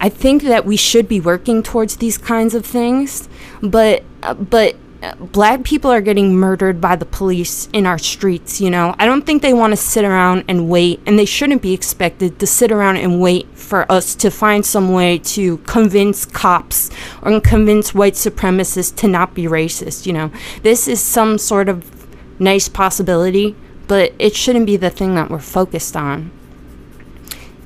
I 0.00 0.08
think 0.08 0.42
that 0.44 0.64
we 0.64 0.76
should 0.76 1.08
be 1.08 1.20
working 1.20 1.62
towards 1.62 1.96
these 1.96 2.18
kinds 2.18 2.54
of 2.54 2.64
things, 2.64 3.28
but 3.62 4.04
but 4.50 4.76
black 5.20 5.62
people 5.62 5.90
are 5.90 6.00
getting 6.00 6.34
murdered 6.34 6.80
by 6.80 6.96
the 6.96 7.06
police 7.06 7.68
in 7.72 7.86
our 7.86 7.98
streets, 7.98 8.60
you 8.60 8.70
know. 8.70 8.94
I 8.98 9.06
don't 9.06 9.24
think 9.24 9.42
they 9.42 9.54
want 9.54 9.72
to 9.72 9.76
sit 9.76 10.04
around 10.04 10.44
and 10.48 10.68
wait, 10.68 11.00
and 11.06 11.18
they 11.18 11.24
shouldn't 11.24 11.62
be 11.62 11.72
expected 11.72 12.38
to 12.40 12.46
sit 12.46 12.72
around 12.72 12.96
and 12.96 13.20
wait 13.20 13.46
for 13.56 13.90
us 13.90 14.14
to 14.16 14.30
find 14.30 14.66
some 14.66 14.92
way 14.92 15.18
to 15.18 15.58
convince 15.58 16.24
cops 16.24 16.90
or 17.22 17.40
convince 17.40 17.94
white 17.94 18.14
supremacists 18.14 18.94
to 18.96 19.08
not 19.08 19.34
be 19.34 19.44
racist, 19.44 20.06
you 20.06 20.12
know. 20.12 20.32
This 20.62 20.88
is 20.88 21.00
some 21.00 21.38
sort 21.38 21.68
of 21.68 22.08
nice 22.40 22.68
possibility, 22.68 23.54
but 23.86 24.12
it 24.18 24.34
shouldn't 24.34 24.66
be 24.66 24.76
the 24.76 24.90
thing 24.90 25.14
that 25.14 25.30
we're 25.30 25.38
focused 25.38 25.96
on. 25.96 26.32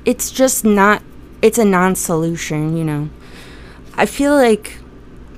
It's 0.05 0.31
just 0.31 0.65
not 0.65 1.03
it's 1.43 1.59
a 1.59 1.65
non-solution, 1.65 2.77
you 2.77 2.85
know. 2.85 3.11
I 3.95 4.07
feel 4.07 4.35
like 4.35 4.79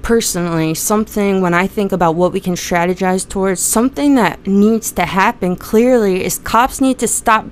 personally 0.02 0.74
something 0.74 1.40
when 1.40 1.54
I 1.54 1.66
think 1.66 1.90
about 1.90 2.14
what 2.14 2.32
we 2.32 2.38
can 2.38 2.54
strategize 2.54 3.28
towards, 3.28 3.60
something 3.60 4.14
that 4.16 4.46
needs 4.46 4.92
to 4.92 5.06
happen 5.06 5.56
clearly 5.56 6.22
is 6.22 6.38
cops 6.38 6.80
need 6.80 6.98
to 6.98 7.08
stop 7.08 7.46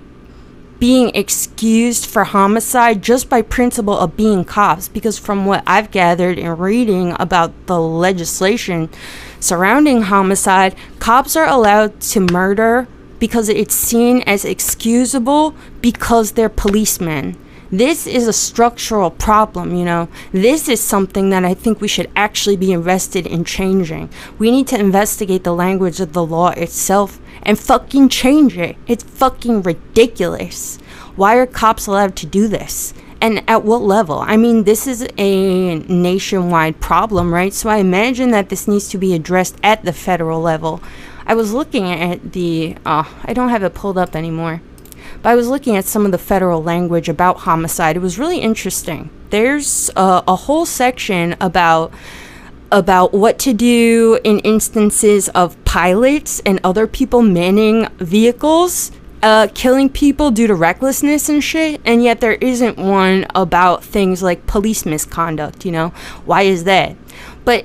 being 0.78 1.10
excused 1.14 2.04
for 2.06 2.24
homicide 2.24 3.02
just 3.02 3.30
by 3.30 3.40
principle 3.40 3.96
of 3.96 4.16
being 4.16 4.44
cops 4.44 4.88
because 4.88 5.16
from 5.16 5.46
what 5.46 5.62
I've 5.64 5.90
gathered 5.90 6.38
in 6.38 6.56
reading 6.58 7.14
about 7.18 7.52
the 7.66 7.80
legislation 7.80 8.90
surrounding 9.38 10.02
homicide, 10.02 10.74
cops 10.98 11.36
are 11.36 11.46
allowed 11.46 12.00
to 12.00 12.20
murder 12.20 12.88
because 13.18 13.48
it's 13.48 13.74
seen 13.74 14.22
as 14.22 14.44
excusable 14.44 15.54
because 15.80 16.32
they're 16.32 16.48
policemen. 16.48 17.36
This 17.72 18.06
is 18.06 18.28
a 18.28 18.34
structural 18.34 19.10
problem, 19.10 19.74
you 19.74 19.86
know. 19.86 20.08
This 20.30 20.68
is 20.68 20.78
something 20.78 21.30
that 21.30 21.42
I 21.42 21.54
think 21.54 21.80
we 21.80 21.88
should 21.88 22.10
actually 22.14 22.56
be 22.56 22.70
invested 22.70 23.26
in 23.26 23.46
changing. 23.46 24.10
We 24.38 24.50
need 24.50 24.68
to 24.68 24.78
investigate 24.78 25.42
the 25.42 25.54
language 25.54 25.98
of 25.98 26.12
the 26.12 26.22
law 26.22 26.50
itself 26.50 27.18
and 27.42 27.58
fucking 27.58 28.10
change 28.10 28.58
it. 28.58 28.76
It's 28.86 29.04
fucking 29.04 29.62
ridiculous. 29.62 30.76
Why 31.16 31.36
are 31.36 31.46
cops 31.46 31.86
allowed 31.86 32.14
to 32.16 32.26
do 32.26 32.46
this? 32.46 32.92
and 33.22 33.44
at 33.48 33.62
what 33.62 33.82
level? 33.82 34.18
I 34.18 34.36
mean, 34.36 34.64
this 34.64 34.88
is 34.88 35.06
a 35.16 35.76
nationwide 35.76 36.80
problem, 36.80 37.32
right? 37.32 37.54
So 37.54 37.70
I 37.70 37.76
imagine 37.76 38.32
that 38.32 38.48
this 38.48 38.66
needs 38.66 38.88
to 38.88 38.98
be 38.98 39.14
addressed 39.14 39.56
at 39.62 39.84
the 39.84 39.92
federal 39.92 40.40
level. 40.40 40.82
I 41.24 41.34
was 41.34 41.52
looking 41.52 41.88
at 41.88 42.32
the, 42.32 42.74
uh, 42.84 43.04
I 43.22 43.32
don't 43.32 43.50
have 43.50 43.62
it 43.62 43.74
pulled 43.74 43.96
up 43.96 44.16
anymore, 44.16 44.60
but 45.22 45.30
I 45.30 45.34
was 45.34 45.48
looking 45.48 45.76
at 45.76 45.84
some 45.84 46.04
of 46.04 46.12
the 46.12 46.18
federal 46.18 46.62
language 46.62 47.08
about 47.08 47.38
homicide. 47.38 47.96
It 47.96 48.00
was 48.00 48.18
really 48.18 48.38
interesting. 48.38 49.10
There's 49.30 49.90
a, 49.96 50.22
a 50.28 50.36
whole 50.36 50.66
section 50.66 51.36
about 51.40 51.92
about 52.70 53.12
what 53.12 53.38
to 53.38 53.52
do 53.52 54.18
in 54.24 54.38
instances 54.40 55.28
of 55.30 55.62
pilots 55.64 56.40
and 56.46 56.58
other 56.64 56.86
people 56.86 57.20
manning 57.20 57.86
vehicles 57.98 58.90
uh, 59.22 59.46
killing 59.54 59.88
people 59.88 60.30
due 60.30 60.48
to 60.48 60.54
recklessness 60.54 61.28
and 61.28 61.42
shit, 61.42 61.80
and 61.84 62.02
yet 62.02 62.20
there 62.20 62.32
isn't 62.34 62.76
one 62.76 63.26
about 63.34 63.84
things 63.84 64.22
like 64.22 64.46
police 64.46 64.84
misconduct, 64.84 65.64
you 65.64 65.72
know? 65.72 65.90
Why 66.24 66.42
is 66.42 66.64
that? 66.64 66.96
But. 67.44 67.64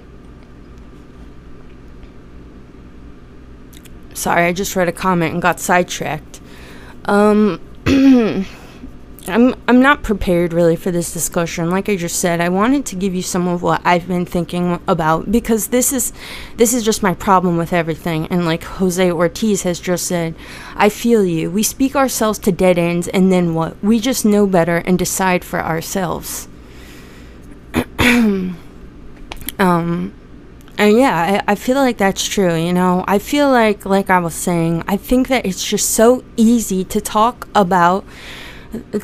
Sorry, 4.13 4.45
I 4.45 4.53
just 4.53 4.75
read 4.75 4.87
a 4.87 4.91
comment 4.91 5.33
and 5.33 5.41
got 5.41 5.59
sidetracked. 5.59 6.36
Um. 7.07 7.61
I'm 9.29 9.55
I'm 9.67 9.81
not 9.81 10.03
prepared 10.03 10.53
really 10.53 10.77
for 10.77 10.89
this 10.89 11.11
discussion. 11.11 11.69
Like 11.69 11.89
I 11.89 11.97
just 11.97 12.19
said, 12.19 12.39
I 12.39 12.47
wanted 12.47 12.85
to 12.85 12.95
give 12.95 13.13
you 13.13 13.21
some 13.21 13.47
of 13.47 13.61
what 13.61 13.81
I've 13.83 14.07
been 14.07 14.25
thinking 14.25 14.79
about 14.87 15.31
because 15.31 15.67
this 15.67 15.91
is 15.91 16.13
this 16.55 16.73
is 16.73 16.83
just 16.83 17.03
my 17.03 17.13
problem 17.13 17.57
with 17.57 17.73
everything. 17.73 18.27
And 18.27 18.45
like 18.45 18.63
Jose 18.63 19.11
Ortiz 19.11 19.63
has 19.63 19.81
just 19.81 20.07
said, 20.07 20.33
I 20.75 20.87
feel 20.87 21.25
you. 21.25 21.51
We 21.51 21.63
speak 21.63 21.95
ourselves 21.95 22.39
to 22.39 22.53
dead 22.53 22.77
ends 22.77 23.09
and 23.09 23.31
then 23.31 23.53
what? 23.53 23.81
We 23.83 23.99
just 23.99 24.23
know 24.23 24.47
better 24.47 24.77
and 24.77 24.97
decide 24.97 25.43
for 25.43 25.59
ourselves. 25.59 26.47
um 27.99 28.57
and 30.77 30.97
yeah, 30.97 31.43
I, 31.47 31.51
I 31.51 31.55
feel 31.55 31.77
like 31.77 31.97
that's 31.97 32.25
true, 32.25 32.55
you 32.55 32.73
know. 32.73 33.03
I 33.07 33.19
feel 33.19 33.49
like 33.49 33.85
like 33.85 34.09
I 34.09 34.19
was 34.19 34.33
saying, 34.33 34.83
I 34.87 34.97
think 34.97 35.27
that 35.29 35.45
it's 35.45 35.65
just 35.65 35.89
so 35.91 36.23
easy 36.35 36.83
to 36.85 37.01
talk 37.01 37.47
about 37.55 38.05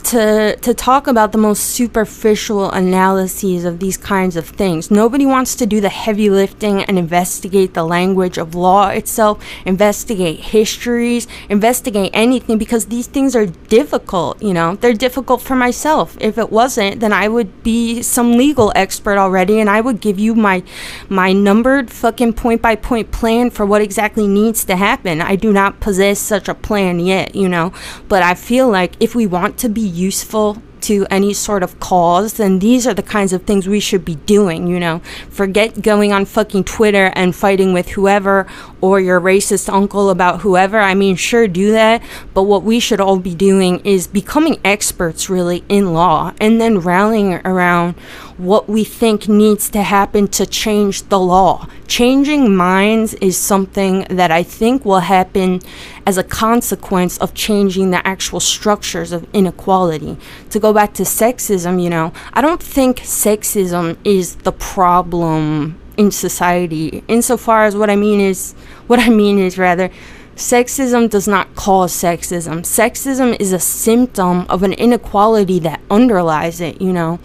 to 0.03 0.55
to 0.55 0.73
talk 0.73 1.07
about 1.07 1.31
the 1.31 1.37
most 1.37 1.61
superficial 1.61 2.69
analyses 2.71 3.63
of 3.63 3.79
these 3.79 3.97
kinds 3.97 4.35
of 4.35 4.47
things. 4.47 4.91
Nobody 4.91 5.25
wants 5.25 5.55
to 5.55 5.65
do 5.65 5.79
the 5.79 5.89
heavy 5.89 6.29
lifting 6.29 6.83
and 6.83 6.99
investigate 6.99 7.73
the 7.73 7.83
language 7.83 8.37
of 8.37 8.55
law 8.55 8.89
itself, 8.89 9.43
investigate 9.65 10.39
histories, 10.39 11.27
investigate 11.49 12.11
anything 12.13 12.57
because 12.57 12.87
these 12.87 13.07
things 13.07 13.35
are 13.35 13.45
difficult, 13.45 14.41
you 14.41 14.53
know. 14.53 14.75
They're 14.75 14.93
difficult 14.93 15.41
for 15.41 15.55
myself. 15.55 16.17
If 16.19 16.37
it 16.37 16.51
wasn't, 16.51 16.99
then 16.99 17.13
I 17.13 17.27
would 17.27 17.63
be 17.63 18.01
some 18.01 18.37
legal 18.37 18.71
expert 18.75 19.17
already 19.17 19.59
and 19.59 19.69
I 19.69 19.81
would 19.81 20.01
give 20.01 20.19
you 20.19 20.35
my 20.35 20.63
my 21.09 21.31
numbered 21.31 21.89
fucking 21.89 22.33
point 22.33 22.61
by 22.61 22.75
point 22.75 23.11
plan 23.11 23.49
for 23.49 23.65
what 23.65 23.81
exactly 23.81 24.27
needs 24.27 24.65
to 24.65 24.75
happen. 24.75 25.21
I 25.21 25.35
do 25.35 25.53
not 25.53 25.79
possess 25.79 26.19
such 26.19 26.49
a 26.49 26.53
plan 26.53 26.99
yet, 26.99 27.35
you 27.35 27.47
know. 27.47 27.73
But 28.07 28.23
I 28.23 28.33
feel 28.33 28.69
like 28.69 28.93
if 28.99 29.15
we 29.15 29.25
want 29.25 29.52
to 29.57 29.69
be 29.69 29.81
useful 29.81 30.61
to 30.83 31.07
any 31.09 31.33
sort 31.33 31.63
of 31.63 31.79
cause, 31.79 32.33
then 32.33 32.59
these 32.59 32.85
are 32.85 32.93
the 32.93 33.03
kinds 33.03 33.31
of 33.31 33.43
things 33.43 33.67
we 33.67 33.79
should 33.79 34.03
be 34.03 34.15
doing, 34.15 34.67
you 34.67 34.79
know. 34.79 34.99
Forget 35.29 35.81
going 35.81 36.11
on 36.11 36.25
fucking 36.25 36.65
Twitter 36.65 37.11
and 37.15 37.33
fighting 37.35 37.71
with 37.71 37.89
whoever 37.89 38.45
or 38.83 38.99
your 38.99 39.21
racist 39.21 39.71
uncle 39.71 40.09
about 40.09 40.41
whoever. 40.41 40.77
I 40.77 40.93
mean, 40.93 41.15
sure, 41.15 41.47
do 41.47 41.71
that, 41.71 42.03
but 42.33 42.43
what 42.43 42.63
we 42.63 42.81
should 42.81 42.99
all 42.99 43.17
be 43.17 43.33
doing 43.33 43.79
is 43.85 44.07
becoming 44.07 44.59
experts 44.65 45.29
really 45.29 45.63
in 45.69 45.93
law 45.93 46.33
and 46.41 46.59
then 46.59 46.79
rallying 46.79 47.35
around 47.45 47.93
what 48.35 48.67
we 48.67 48.83
think 48.83 49.29
needs 49.29 49.69
to 49.69 49.83
happen 49.83 50.27
to 50.27 50.45
change 50.45 51.03
the 51.03 51.17
law. 51.17 51.65
Changing 51.87 52.53
minds 52.53 53.13
is 53.15 53.37
something 53.37 54.05
that 54.09 54.31
I 54.31 54.43
think 54.43 54.83
will 54.83 54.99
happen 54.99 55.61
as 56.05 56.17
a 56.17 56.23
consequence 56.23 57.17
of 57.19 57.33
changing 57.33 57.91
the 57.91 58.05
actual 58.05 58.41
structures 58.41 59.13
of 59.13 59.25
inequality. 59.31 60.17
To 60.49 60.59
go 60.59 60.73
back 60.73 60.93
to 60.95 61.03
sexism, 61.03 61.81
you 61.81 61.89
know, 61.89 62.11
I 62.33 62.41
don't 62.41 62.61
think 62.61 62.97
sexism 62.99 63.95
is 64.03 64.35
the 64.37 64.51
problem 64.51 65.79
in 65.97 66.11
society. 66.11 67.03
Insofar 67.07 67.65
as 67.65 67.75
what 67.75 67.89
I 67.89 67.95
mean 67.95 68.19
is, 68.19 68.53
what 68.87 68.99
I 68.99 69.09
mean 69.09 69.39
is 69.39 69.57
rather, 69.57 69.89
Sexism 70.35 71.11
does 71.11 71.27
not 71.27 71.53
cause 71.53 71.93
sexism. 71.93 72.61
Sexism 72.61 73.39
is 73.39 73.53
a 73.53 73.59
symptom 73.59 74.47
of 74.49 74.63
an 74.63 74.73
inequality 74.73 75.59
that 75.59 75.79
underlies 75.91 76.59
it, 76.59 76.81
you 76.81 76.91
know 76.91 77.19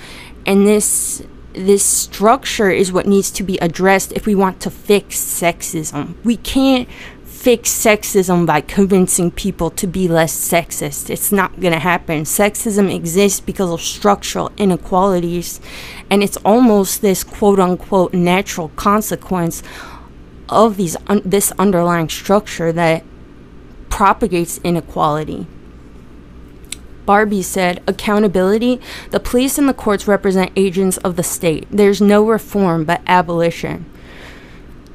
and 0.49 0.67
this 0.67 1.23
this 1.53 1.85
structure 1.85 2.71
is 2.71 2.93
what 2.93 3.07
needs 3.07 3.31
to 3.33 3.43
be 3.43 3.59
addressed 3.59 4.13
if 4.13 4.27
we 4.27 4.35
want 4.35 4.61
to 4.61 4.71
fix 4.71 5.17
sexism. 5.17 6.15
We 6.25 6.37
can't 6.37 6.89
fix 7.39 7.71
sexism 7.71 8.45
by 8.45 8.61
convincing 8.61 9.31
people 9.31 9.71
to 9.71 9.87
be 9.87 10.09
less 10.09 10.35
sexist. 10.35 11.09
It's 11.09 11.31
not 11.31 11.61
going 11.61 11.73
to 11.73 11.79
happen. 11.79 12.25
Sexism 12.25 12.93
exists 12.93 13.39
because 13.39 13.71
of 13.71 13.81
structural 13.81 14.51
inequalities, 14.57 15.61
and 16.11 16.25
it's 16.25 16.37
almost 16.39 17.01
this 17.01 17.23
quote 17.23 17.61
unquote 17.61 18.13
natural 18.13 18.71
consequence 18.71 19.63
of 20.49 20.77
these 20.77 20.97
un- 21.07 21.23
this 21.25 21.53
underlying 21.61 22.09
structure 22.09 22.73
that 22.73 23.05
propagates 23.89 24.59
inequality. 24.65 25.47
Barbie 27.07 27.43
said, 27.43 27.83
accountability, 27.87 28.81
the 29.13 29.21
police 29.21 29.59
and 29.59 29.69
the 29.69 29.75
courts 29.75 30.09
represent 30.09 30.51
agents 30.57 30.97
of 30.99 31.15
the 31.15 31.23
state. 31.23 31.69
There's 31.71 32.01
no 32.01 32.27
reform 32.27 32.85
but 32.85 33.01
abolition. 33.07 33.87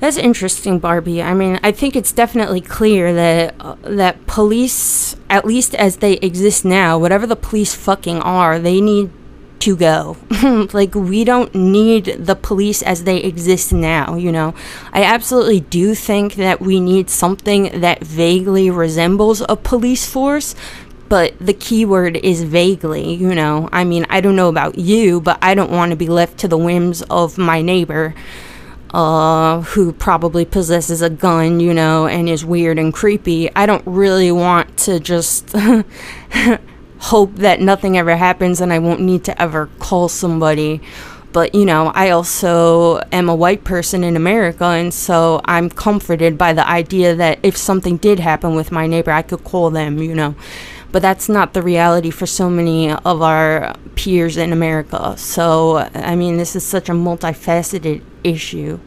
That's 0.04 0.18
interesting, 0.18 0.80
Barbie. 0.80 1.24
I 1.24 1.34
mean, 1.34 1.62
I 1.64 1.72
think 1.72 1.96
it's 1.96 2.12
definitely 2.12 2.60
clear 2.60 3.14
that 3.14 3.56
uh, 3.58 3.78
that 3.84 4.28
police, 4.28 5.16
at 5.30 5.46
least 5.46 5.74
as 5.76 6.00
they 6.04 6.16
exist 6.16 6.66
now, 6.66 7.00
whatever 7.00 7.26
the 7.26 7.38
police 7.38 7.74
fucking 7.74 8.20
are, 8.20 8.60
they 8.60 8.82
need 8.82 9.12
to 9.60 9.78
go. 9.78 10.18
like 10.74 10.94
we 10.94 11.24
don't 11.24 11.56
need 11.56 12.18
the 12.20 12.36
police 12.36 12.82
as 12.82 13.06
they 13.06 13.20
exist 13.20 13.72
now, 13.72 14.16
you 14.16 14.30
know. 14.30 14.54
I 14.92 15.04
absolutely 15.06 15.62
do 15.62 15.96
think 15.96 16.36
that 16.36 16.60
we 16.60 16.82
need 16.82 17.10
something 17.10 17.80
that 17.80 18.04
vaguely 18.04 18.70
resembles 18.70 19.42
a 19.48 19.56
police 19.56 20.06
force 20.06 20.54
but 21.08 21.34
the 21.40 21.54
keyword 21.54 22.18
is 22.18 22.44
vaguely, 22.44 23.14
you 23.14 23.36
know. 23.36 23.70
I 23.72 23.84
mean, 23.84 24.06
I 24.10 24.20
don't 24.20 24.36
know 24.36 24.50
about 24.50 24.80
you, 24.80 25.22
but 25.22 25.38
I 25.44 25.54
don't 25.54 25.70
want 25.70 25.92
to 25.92 25.96
be 25.96 26.08
left 26.08 26.40
to 26.40 26.48
the 26.48 26.58
whims 26.58 27.04
of 27.04 27.38
my 27.38 27.62
neighbor 27.62 28.16
uh, 28.94 29.62
who 29.62 29.92
probably 29.92 30.46
possesses 30.46 31.02
a 31.02 31.10
gun, 31.10 31.60
you 31.60 31.74
know, 31.74 32.08
and 32.08 32.30
is 32.30 32.46
weird 32.46 32.78
and 32.78 32.94
creepy. 32.94 33.54
I 33.56 33.66
don't 33.66 33.86
really 33.86 34.32
want 34.32 34.78
to 34.80 35.00
just 35.00 35.52
hope 37.00 37.36
that 37.36 37.60
nothing 37.60 37.98
ever 37.98 38.16
happens 38.16 38.62
and 38.62 38.72
I 38.72 38.80
won't 38.80 39.02
need 39.02 39.24
to 39.26 39.42
ever 39.42 39.68
call 39.80 40.10
somebody. 40.10 40.80
But, 41.32 41.56
you 41.56 41.66
know, 41.66 41.88
I 41.96 42.12
also 42.12 43.02
am 43.12 43.28
a 43.28 43.34
white 43.34 43.64
person 43.64 44.04
in 44.04 44.16
America, 44.16 44.66
and 44.66 44.94
so 44.94 45.42
I'm 45.46 45.68
comforted 45.68 46.38
by 46.38 46.54
the 46.54 46.68
idea 46.70 47.16
that 47.16 47.40
if 47.42 47.58
something 47.58 47.98
did 47.98 48.20
happen 48.20 48.54
with 48.54 48.72
my 48.72 48.86
neighbor, 48.86 49.10
I 49.10 49.24
could 49.24 49.44
call 49.44 49.72
them, 49.72 49.98
you 49.98 50.14
know 50.14 50.36
but 50.92 51.02
that's 51.02 51.28
not 51.28 51.54
the 51.54 51.62
reality 51.64 52.12
for 52.12 52.28
so 52.28 52.52
many 52.52 52.92
of 52.92 53.24
our 53.24 53.76
peers 53.96 54.38
in 54.38 54.54
America. 54.54 55.16
So, 55.18 55.78
I 55.96 56.16
mean, 56.16 56.38
this 56.38 56.56
is 56.56 56.64
such 56.64 56.88
a 56.88 56.92
multifaceted 56.92 58.04
issue. 58.24 58.80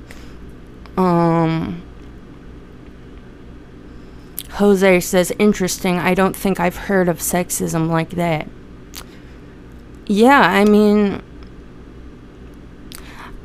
Um, 0.97 1.83
Jose 4.53 5.01
says, 5.01 5.33
interesting. 5.39 5.99
I 5.99 6.15
don't 6.15 6.35
think 6.35 6.59
I've 6.59 6.77
heard 6.77 7.09
of 7.09 7.19
sexism 7.19 7.91
like 7.91 8.11
that. 8.11 8.49
Yeah, 10.07 10.41
I 10.41 10.65
mean, 10.65 11.23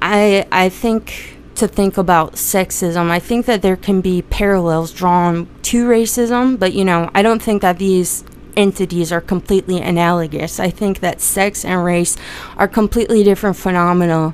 I 0.02 0.48
I 0.52 0.70
think 0.70 1.38
to 1.56 1.68
think 1.68 1.98
about 1.98 2.34
sexism, 2.34 3.10
I 3.10 3.20
think 3.20 3.46
that 3.46 3.62
there 3.62 3.76
can 3.76 4.02
be 4.02 4.22
parallels 4.22 4.92
drawn 4.92 5.48
to 5.64 5.88
racism, 5.88 6.58
but 6.58 6.74
you 6.74 6.86
know, 6.86 7.10
I 7.14 7.22
don't 7.22 7.42
think 7.42 7.62
that 7.62 7.78
these 7.78 8.24
entities 8.56 9.12
are 9.12 9.22
completely 9.22 9.80
analogous. 9.80 10.60
I 10.60 10.70
think 10.70 11.00
that 11.00 11.22
sex 11.22 11.66
and 11.66 11.84
race 11.84 12.18
are 12.58 12.68
completely 12.68 13.24
different 13.24 13.58
phenomena. 13.58 14.34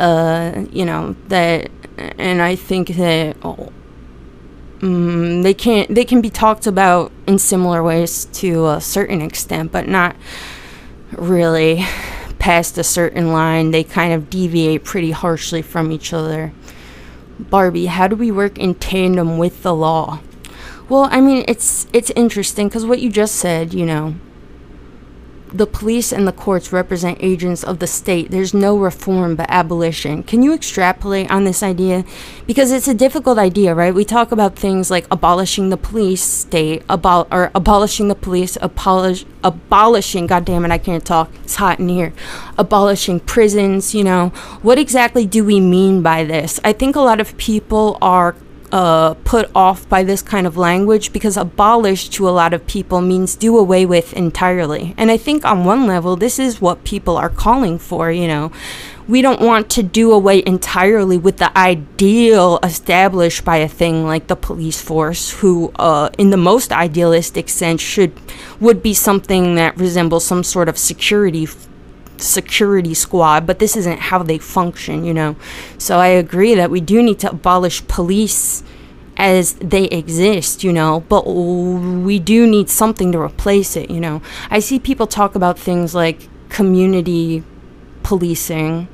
Uh, 0.00 0.64
you 0.72 0.86
know 0.86 1.14
that, 1.28 1.70
and 1.98 2.40
I 2.40 2.56
think 2.56 2.88
that 2.96 3.36
oh, 3.42 3.70
um, 4.80 5.42
they 5.42 5.52
can 5.52 5.92
they 5.92 6.06
can 6.06 6.22
be 6.22 6.30
talked 6.30 6.66
about 6.66 7.12
in 7.26 7.38
similar 7.38 7.82
ways 7.82 8.24
to 8.40 8.68
a 8.68 8.80
certain 8.80 9.20
extent, 9.20 9.72
but 9.72 9.86
not 9.86 10.16
really 11.12 11.84
past 12.38 12.78
a 12.78 12.82
certain 12.82 13.30
line. 13.30 13.72
They 13.72 13.84
kind 13.84 14.14
of 14.14 14.30
deviate 14.30 14.84
pretty 14.84 15.10
harshly 15.10 15.60
from 15.60 15.92
each 15.92 16.14
other. 16.14 16.52
Barbie, 17.38 17.86
how 17.86 18.08
do 18.08 18.16
we 18.16 18.30
work 18.30 18.58
in 18.58 18.76
tandem 18.76 19.36
with 19.36 19.62
the 19.62 19.74
law? 19.74 20.20
Well, 20.88 21.08
I 21.10 21.20
mean, 21.20 21.44
it's 21.46 21.86
it's 21.92 22.10
interesting 22.16 22.68
because 22.68 22.86
what 22.86 23.00
you 23.00 23.10
just 23.10 23.36
said, 23.36 23.74
you 23.74 23.84
know, 23.84 24.14
the 25.52 25.66
police 25.66 26.12
and 26.12 26.26
the 26.26 26.32
courts 26.32 26.72
represent 26.72 27.18
agents 27.20 27.64
of 27.64 27.78
the 27.78 27.86
state. 27.86 28.30
There's 28.30 28.54
no 28.54 28.76
reform 28.78 29.36
but 29.36 29.46
abolition. 29.48 30.22
Can 30.22 30.42
you 30.42 30.54
extrapolate 30.54 31.30
on 31.30 31.44
this 31.44 31.62
idea? 31.62 32.04
Because 32.46 32.70
it's 32.70 32.88
a 32.88 32.94
difficult 32.94 33.38
idea, 33.38 33.74
right? 33.74 33.94
We 33.94 34.04
talk 34.04 34.32
about 34.32 34.56
things 34.56 34.90
like 34.90 35.06
abolishing 35.10 35.70
the 35.70 35.76
police 35.76 36.22
state, 36.22 36.86
abol- 36.86 37.26
or 37.32 37.50
abolishing 37.54 38.08
the 38.08 38.14
police, 38.14 38.56
abolish- 38.60 39.26
abolishing, 39.42 40.26
God 40.26 40.44
damn 40.44 40.64
it, 40.64 40.70
I 40.70 40.78
can't 40.78 41.04
talk. 41.04 41.30
It's 41.42 41.56
hot 41.56 41.78
in 41.78 41.88
here. 41.88 42.12
Abolishing 42.56 43.20
prisons, 43.20 43.94
you 43.94 44.04
know. 44.04 44.28
What 44.62 44.78
exactly 44.78 45.26
do 45.26 45.44
we 45.44 45.60
mean 45.60 46.02
by 46.02 46.24
this? 46.24 46.60
I 46.64 46.72
think 46.72 46.96
a 46.96 47.00
lot 47.00 47.20
of 47.20 47.36
people 47.36 47.98
are 48.00 48.36
uh, 48.72 49.14
put 49.24 49.50
off 49.54 49.88
by 49.88 50.02
this 50.04 50.22
kind 50.22 50.46
of 50.46 50.56
language 50.56 51.12
because 51.12 51.36
abolish 51.36 52.08
to 52.10 52.28
a 52.28 52.30
lot 52.30 52.54
of 52.54 52.66
people 52.66 53.00
means 53.00 53.34
do 53.34 53.56
away 53.56 53.84
with 53.84 54.12
entirely. 54.12 54.94
And 54.96 55.10
I 55.10 55.16
think 55.16 55.44
on 55.44 55.64
one 55.64 55.86
level, 55.86 56.16
this 56.16 56.38
is 56.38 56.60
what 56.60 56.84
people 56.84 57.16
are 57.16 57.28
calling 57.28 57.78
for, 57.78 58.10
you 58.10 58.28
know. 58.28 58.52
We 59.08 59.22
don't 59.22 59.40
want 59.40 59.70
to 59.70 59.82
do 59.82 60.12
away 60.12 60.42
entirely 60.46 61.18
with 61.18 61.38
the 61.38 61.56
ideal 61.58 62.60
established 62.62 63.44
by 63.44 63.56
a 63.56 63.68
thing 63.68 64.06
like 64.06 64.28
the 64.28 64.36
police 64.36 64.80
force, 64.80 65.30
who, 65.30 65.72
uh, 65.76 66.10
in 66.16 66.30
the 66.30 66.36
most 66.36 66.70
idealistic 66.70 67.48
sense, 67.48 67.80
should 67.80 68.12
would 68.60 68.82
be 68.82 68.94
something 68.94 69.56
that 69.56 69.76
resembles 69.76 70.24
some 70.24 70.44
sort 70.44 70.68
of 70.68 70.78
security 70.78 71.44
security 72.20 72.94
squad, 72.94 73.46
but 73.46 73.58
this 73.58 73.76
isn't 73.76 73.98
how 73.98 74.22
they 74.22 74.38
function, 74.38 75.04
you 75.04 75.14
know. 75.14 75.36
So 75.78 75.98
I 75.98 76.08
agree 76.08 76.54
that 76.54 76.70
we 76.70 76.80
do 76.80 77.02
need 77.02 77.18
to 77.20 77.30
abolish 77.30 77.86
police 77.88 78.62
as 79.16 79.54
they 79.54 79.84
exist, 79.84 80.64
you 80.64 80.72
know, 80.72 81.04
but 81.08 81.26
we 81.26 82.18
do 82.18 82.46
need 82.46 82.70
something 82.70 83.12
to 83.12 83.18
replace 83.18 83.76
it, 83.76 83.90
you 83.90 84.00
know. 84.00 84.22
I 84.50 84.60
see 84.60 84.78
people 84.78 85.06
talk 85.06 85.34
about 85.34 85.58
things 85.58 85.94
like 85.94 86.28
community 86.48 87.44
policing. 88.02 88.88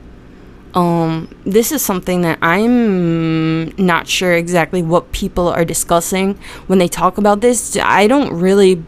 Um, 0.74 1.28
this 1.44 1.72
is 1.72 1.80
something 1.80 2.22
that 2.22 2.38
I'm 2.42 3.70
not 3.76 4.08
sure 4.08 4.34
exactly 4.34 4.82
what 4.82 5.12
people 5.12 5.48
are 5.48 5.64
discussing 5.64 6.34
when 6.66 6.78
they 6.80 6.88
talk 6.88 7.18
about 7.18 7.40
this. 7.40 7.76
I 7.80 8.06
don't 8.06 8.34
really 8.34 8.84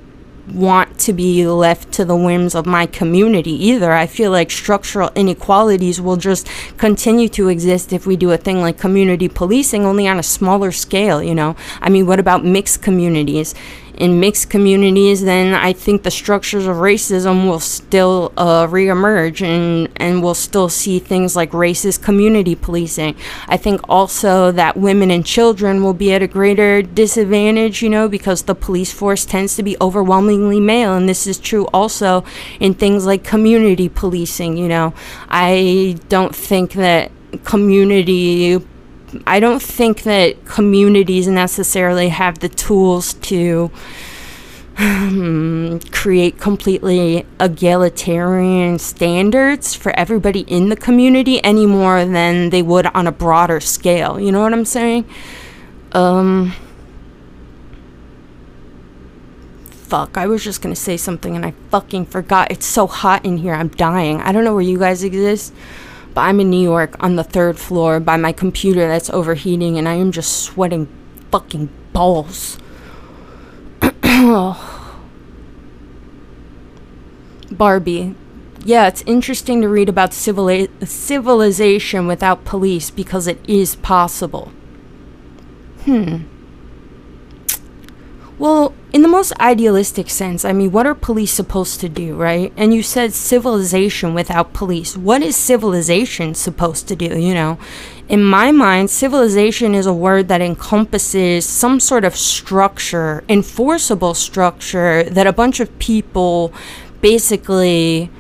want 0.53 0.99
to 1.01 1.13
be 1.13 1.47
left 1.47 1.93
to 1.93 2.05
the 2.05 2.17
whims 2.17 2.55
of 2.55 2.67
my 2.67 2.87
community 2.87 3.53
either. 3.53 3.93
I 3.93 4.07
feel 4.07 4.31
like 4.31 4.51
structural 4.51 5.11
inequalities 5.15 6.01
will 6.01 6.17
just 6.17 6.49
continue 6.77 7.29
to 7.31 7.49
exist 7.49 7.93
if 7.93 8.07
we 8.07 8.17
do 8.17 8.31
a 8.31 8.37
thing 8.37 8.61
like 8.61 8.79
community 8.79 9.29
policing, 9.29 9.85
only 9.85 10.09
on 10.09 10.19
a 10.19 10.23
smaller 10.23 10.73
scale, 10.73 11.23
you 11.23 11.35
know? 11.35 11.57
I 11.81 11.89
mean, 11.89 12.07
what 12.07 12.21
about 12.21 12.45
mixed 12.45 12.83
communities? 12.83 13.55
In 13.99 14.21
mixed 14.21 14.49
communities, 14.49 15.25
then 15.25 15.55
I 15.55 15.73
think 15.73 16.05
the 16.05 16.11
structures 16.11 16.67
of 16.67 16.77
racism 16.77 17.49
will 17.49 17.61
still 17.61 18.33
uh, 18.37 18.67
reemerge 18.69 19.43
and, 19.43 19.89
and 19.97 20.23
we'll 20.23 20.35
still 20.35 20.69
see 20.69 21.01
things 21.01 21.35
like 21.35 21.51
racist 21.51 22.03
community 22.03 22.55
policing. 22.55 23.17
I 23.49 23.57
think 23.57 23.81
also 23.89 24.53
that 24.53 24.77
women 24.77 25.11
and 25.11 25.27
children 25.27 25.83
will 25.83 25.95
be 25.95 26.13
at 26.13 26.23
a 26.23 26.29
greater 26.29 26.81
disadvantage, 26.81 27.83
you 27.83 27.91
know, 27.91 28.09
because 28.09 28.43
the 28.43 28.55
police 28.55 28.93
force 28.93 29.25
tends 29.25 29.57
to 29.57 29.65
be 29.65 29.77
overwhelmingly 29.81 30.61
male. 30.61 30.95
And 30.95 31.09
this 31.09 31.27
is 31.27 31.39
true 31.39 31.67
also 31.75 32.25
in 32.61 32.75
things 32.75 33.05
like 33.05 33.25
community 33.25 33.89
policing, 33.89 34.57
you 34.57 34.69
know. 34.69 34.95
I 35.29 35.99
don't 36.09 36.35
think 36.35 36.73
that 36.75 37.11
community 37.45 38.63
I 39.27 39.41
don't 39.41 39.63
think 39.63 40.03
that 40.03 40.45
communities 40.45 41.29
necessarily 41.29 42.09
have 42.09 42.41
the 42.41 42.49
tools 42.49 43.15
to 43.15 43.71
um, 44.79 45.81
create 45.91 46.39
completely 46.39 47.27
egalitarian 47.41 48.79
standards 48.79 49.75
for 49.75 49.91
everybody 49.99 50.41
in 50.41 50.69
the 50.69 50.77
community 50.77 51.43
any 51.43 51.67
more 51.67 52.05
than 52.05 52.51
they 52.51 52.63
would 52.63 52.87
on 52.87 53.07
a 53.07 53.13
broader 53.13 53.61
scale. 53.61 54.21
You 54.21 54.31
know 54.31 54.43
what 54.43 54.53
I'm 54.53 54.65
saying? 54.65 55.05
Um. 55.93 56.55
Fuck, 59.71 60.19
I 60.19 60.27
was 60.27 60.45
just 60.45 60.61
gonna 60.61 60.77
say 60.77 60.99
something 60.99 61.35
and 61.35 61.47
I 61.47 61.55
fucking 61.71 62.07
forgot. 62.07 62.51
It's 62.51 62.67
so 62.67 62.87
hot 62.87 63.25
in 63.25 63.39
here, 63.39 63.55
I'm 63.55 63.69
dying. 63.69 64.21
I 64.21 64.33
don't 64.33 64.45
know 64.45 64.53
where 64.53 64.63
you 64.63 64.79
guys 64.79 65.03
exist. 65.03 65.55
I'm 66.19 66.41
in 66.41 66.51
New 66.51 66.63
York 66.63 66.97
on 67.01 67.17
the 67.17 67.25
third 67.25 67.59
floor 67.59 68.01
by 68.01 68.17
my 68.17 68.33
computer 68.33 68.87
that's 68.89 69.11
overheating, 69.11 69.79
and 69.79 69.89
I 69.89 69.95
am 69.95 70.13
just 70.13 70.43
sweating 70.43 70.89
fucking 71.31 71.69
balls. 71.93 72.59
Barbie. 77.51 78.15
Yeah, 78.65 78.89
it's 78.89 79.03
interesting 79.07 79.63
to 79.63 79.69
read 79.69 79.89
about 79.89 80.13
civili- 80.13 80.69
civilization 80.85 82.07
without 82.07 82.45
police 82.45 82.91
because 82.91 83.27
it 83.27 83.39
is 83.49 83.77
possible. 83.77 84.53
Hmm. 85.85 86.25
Well, 88.39 88.75
in 88.93 89.03
the 89.03 89.09
most 89.09 89.33
idealistic 89.39 90.09
sense, 90.09 90.45
I 90.45 90.55
mean, 90.55 90.73
what 90.73 90.87
are 90.87 90.95
police 90.95 91.33
supposed 91.33 91.79
to 91.81 91.91
do, 91.91 92.17
right? 92.17 92.53
And 92.57 92.73
you 92.73 92.83
said 92.83 93.13
civilization 93.13 94.15
without 94.15 94.55
police. 94.55 94.97
What 94.97 95.23
is 95.23 95.37
civilization 95.37 96.35
supposed 96.35 96.89
to 96.89 96.97
do, 96.97 97.19
you 97.19 97.35
know? 97.35 97.59
In 98.09 98.25
my 98.25 98.51
mind, 98.51 98.89
civilization 98.89 99.75
is 99.75 99.85
a 99.85 99.93
word 99.93 100.29
that 100.29 100.41
encompasses 100.41 101.45
some 101.45 101.81
sort 101.81 102.05
of 102.05 102.17
structure, 102.17 103.23
enforceable 103.29 104.15
structure 104.15 105.03
that 105.05 105.27
a 105.27 105.33
bunch 105.35 105.61
of 105.61 105.79
people 105.79 106.51
basically 107.03 108.11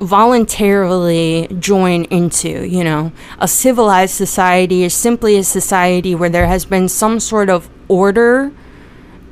voluntarily 0.00 1.46
join 1.58 2.04
into, 2.04 2.66
you 2.66 2.82
know. 2.82 3.12
A 3.38 3.48
civilized 3.48 4.14
society 4.14 4.82
is 4.82 4.94
simply 4.94 5.36
a 5.36 5.44
society 5.44 6.14
where 6.14 6.30
there 6.30 6.46
has 6.46 6.64
been 6.64 6.88
some 6.88 7.20
sort 7.20 7.50
of 7.50 7.68
order 7.88 8.50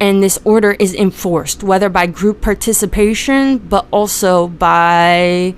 and 0.00 0.22
this 0.22 0.38
order 0.44 0.72
is 0.72 0.94
enforced, 0.94 1.62
whether 1.62 1.88
by 1.88 2.06
group 2.06 2.40
participation, 2.40 3.58
but 3.58 3.86
also 3.90 4.48
by 4.48 5.54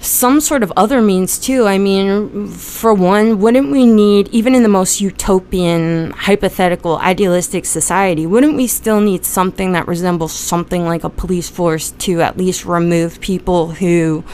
some 0.00 0.40
sort 0.40 0.62
of 0.62 0.72
other 0.76 1.02
means 1.02 1.38
too. 1.38 1.66
I 1.66 1.78
mean, 1.78 2.48
for 2.48 2.94
one, 2.94 3.40
wouldn't 3.40 3.70
we 3.70 3.84
need, 3.84 4.28
even 4.28 4.54
in 4.54 4.62
the 4.62 4.68
most 4.68 5.00
utopian, 5.00 6.12
hypothetical, 6.12 6.98
idealistic 6.98 7.64
society, 7.64 8.24
wouldn't 8.26 8.56
we 8.56 8.66
still 8.66 9.00
need 9.00 9.24
something 9.24 9.72
that 9.72 9.88
resembles 9.88 10.32
something 10.32 10.84
like 10.84 11.02
a 11.04 11.10
police 11.10 11.48
force 11.48 11.90
to 11.92 12.22
at 12.22 12.36
least 12.36 12.64
remove 12.64 13.20
people 13.20 13.72
who 13.72 14.24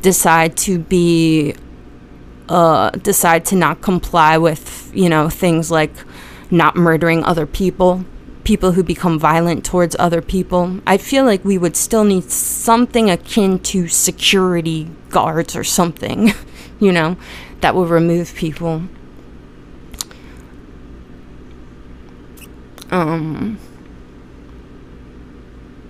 decide 0.00 0.56
to 0.56 0.78
be, 0.78 1.54
uh, 2.48 2.90
decide 2.90 3.44
to 3.46 3.56
not 3.56 3.82
comply 3.82 4.38
with, 4.38 4.90
you 4.94 5.08
know, 5.08 5.28
things 5.28 5.70
like 5.70 5.92
not 6.50 6.74
murdering 6.74 7.22
other 7.24 7.46
people? 7.46 8.04
People 8.44 8.72
who 8.72 8.82
become 8.82 9.18
violent 9.18 9.64
towards 9.64 9.96
other 9.98 10.20
people. 10.20 10.80
I 10.86 10.96
feel 10.96 11.24
like 11.24 11.44
we 11.44 11.58
would 11.58 11.76
still 11.76 12.04
need 12.04 12.30
something 12.30 13.10
akin 13.10 13.58
to 13.60 13.88
security 13.88 14.90
guards 15.10 15.54
or 15.54 15.64
something, 15.64 16.32
you 16.80 16.92
know, 16.92 17.16
that 17.60 17.74
will 17.74 17.86
remove 17.86 18.34
people. 18.34 18.82
Um, 22.90 23.58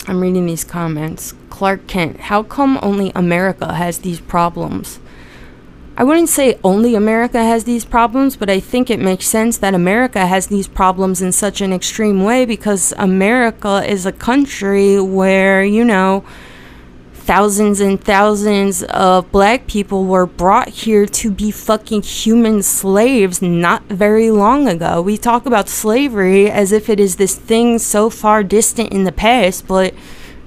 I'm 0.07 0.21
reading 0.21 0.47
these 0.47 0.65
comments. 0.65 1.35
Clark 1.51 1.87
Kent, 1.87 2.21
how 2.21 2.43
come 2.43 2.79
only 2.83 3.12
America 3.15 3.75
has 3.75 3.99
these 3.99 4.21
problems? 4.21 5.01
I 5.94 6.05
wouldn't 6.05 6.31
say 6.31 6.59
only 6.64 6.94
America 6.94 7.44
has 7.44 7.64
these 7.64 7.85
problems, 7.85 8.35
but 8.35 8.48
I 8.48 8.61
think 8.61 8.88
it 8.88 8.98
makes 8.98 9.26
sense 9.26 9.59
that 9.59 9.74
America 9.74 10.26
has 10.26 10.46
these 10.46 10.66
problems 10.66 11.20
in 11.20 11.33
such 11.33 11.61
an 11.61 11.70
extreme 11.72 12.24
way 12.24 12.46
because 12.46 12.94
America 12.96 13.85
is 13.87 14.07
a 14.07 14.12
country 14.12 14.98
where, 14.98 15.62
you 15.62 15.85
know, 15.85 16.24
thousands 17.12 17.78
and 17.81 18.02
thousands 18.02 18.83
of 18.85 19.31
black 19.31 19.66
people 19.66 20.05
were 20.05 20.26
brought 20.26 20.68
here 20.68 21.05
to 21.07 21.31
be 21.31 21.50
fucking 21.50 22.02
human 22.02 22.62
slaves 22.62 23.42
not 23.42 23.85
very 23.85 24.31
long 24.31 24.68
ago. 24.68 25.02
We 25.02 25.18
talk 25.18 25.44
about 25.44 25.68
slavery 25.68 26.50
as 26.50 26.72
if 26.72 26.88
it 26.88 26.98
is 26.98 27.16
this 27.16 27.37
thing 27.37 27.78
so 27.78 28.09
far 28.09 28.42
distant 28.42 28.92
in 28.92 29.05
the 29.05 29.12
past, 29.12 29.68
but 29.68 29.94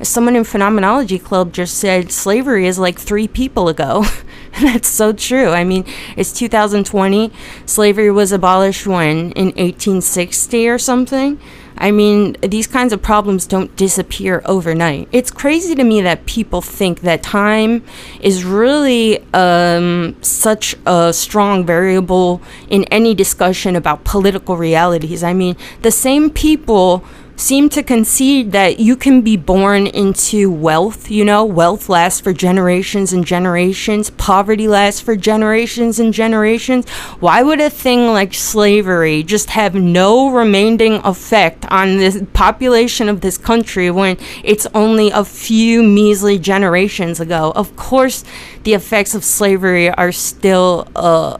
someone 0.01 0.35
in 0.35 0.43
Phenomenology 0.43 1.19
Club 1.19 1.53
just 1.53 1.77
said 1.77 2.11
slavery 2.11 2.67
is 2.67 2.77
like 2.77 2.99
three 2.99 3.27
people 3.27 3.67
ago. 3.67 4.05
That's 4.61 4.87
so 4.87 5.11
true. 5.11 5.49
I 5.49 5.63
mean, 5.63 5.85
it's 6.15 6.31
2020. 6.31 7.31
Slavery 7.65 8.11
was 8.11 8.31
abolished 8.31 8.87
when? 8.87 9.31
In 9.31 9.47
1860 9.47 10.67
or 10.67 10.77
something? 10.77 11.39
I 11.77 11.91
mean, 11.91 12.37
these 12.41 12.67
kinds 12.67 12.93
of 12.93 13.01
problems 13.01 13.45
don't 13.45 13.75
disappear 13.75 14.41
overnight. 14.45 15.09
It's 15.11 15.29
crazy 15.29 15.75
to 15.75 15.83
me 15.83 16.01
that 16.01 16.25
people 16.25 16.61
think 16.61 17.01
that 17.01 17.21
time 17.21 17.83
is 18.21 18.45
really 18.45 19.19
um, 19.33 20.15
such 20.21 20.75
a 20.85 21.11
strong 21.11 21.65
variable 21.65 22.41
in 22.69 22.85
any 22.85 23.13
discussion 23.13 23.75
about 23.75 24.05
political 24.05 24.55
realities. 24.55 25.21
I 25.21 25.33
mean, 25.33 25.57
the 25.81 25.91
same 25.91 26.29
people 26.29 27.03
seem 27.37 27.69
to 27.69 27.83
concede 27.83 28.51
that 28.53 28.79
you 28.79 28.95
can 28.95 29.21
be 29.21 29.35
born 29.35 29.87
into 29.87 30.49
wealth, 30.49 31.11
you 31.11 31.25
know, 31.25 31.43
wealth 31.43 31.89
lasts 31.89 32.21
for 32.21 32.33
generations 32.33 33.11
and 33.11 33.25
generations, 33.25 34.09
poverty 34.11 34.67
lasts 34.67 35.01
for 35.01 35.15
generations 35.15 35.99
and 35.99 36.13
generations. 36.13 36.89
Why 37.19 37.43
would 37.43 37.59
a 37.59 37.69
thing 37.69 38.07
like 38.07 38.33
slavery 38.33 39.23
just 39.23 39.49
have 39.51 39.75
no 39.75 40.31
remaining 40.31 41.01
effect 41.03 41.65
on 41.69 41.97
the 41.97 42.27
population 42.33 43.09
of 43.09 43.21
this 43.21 43.37
country 43.37 43.91
when 43.91 44.17
it's 44.43 44.67
only 44.73 45.11
a 45.11 45.25
few 45.25 45.83
measly 45.83 46.39
generations 46.39 47.19
ago? 47.19 47.51
Of 47.55 47.75
course, 47.75 48.23
the 48.63 48.73
effects 48.73 49.13
of 49.13 49.23
slavery 49.23 49.89
are 49.89 50.11
still 50.11 50.87
uh, 50.95 51.37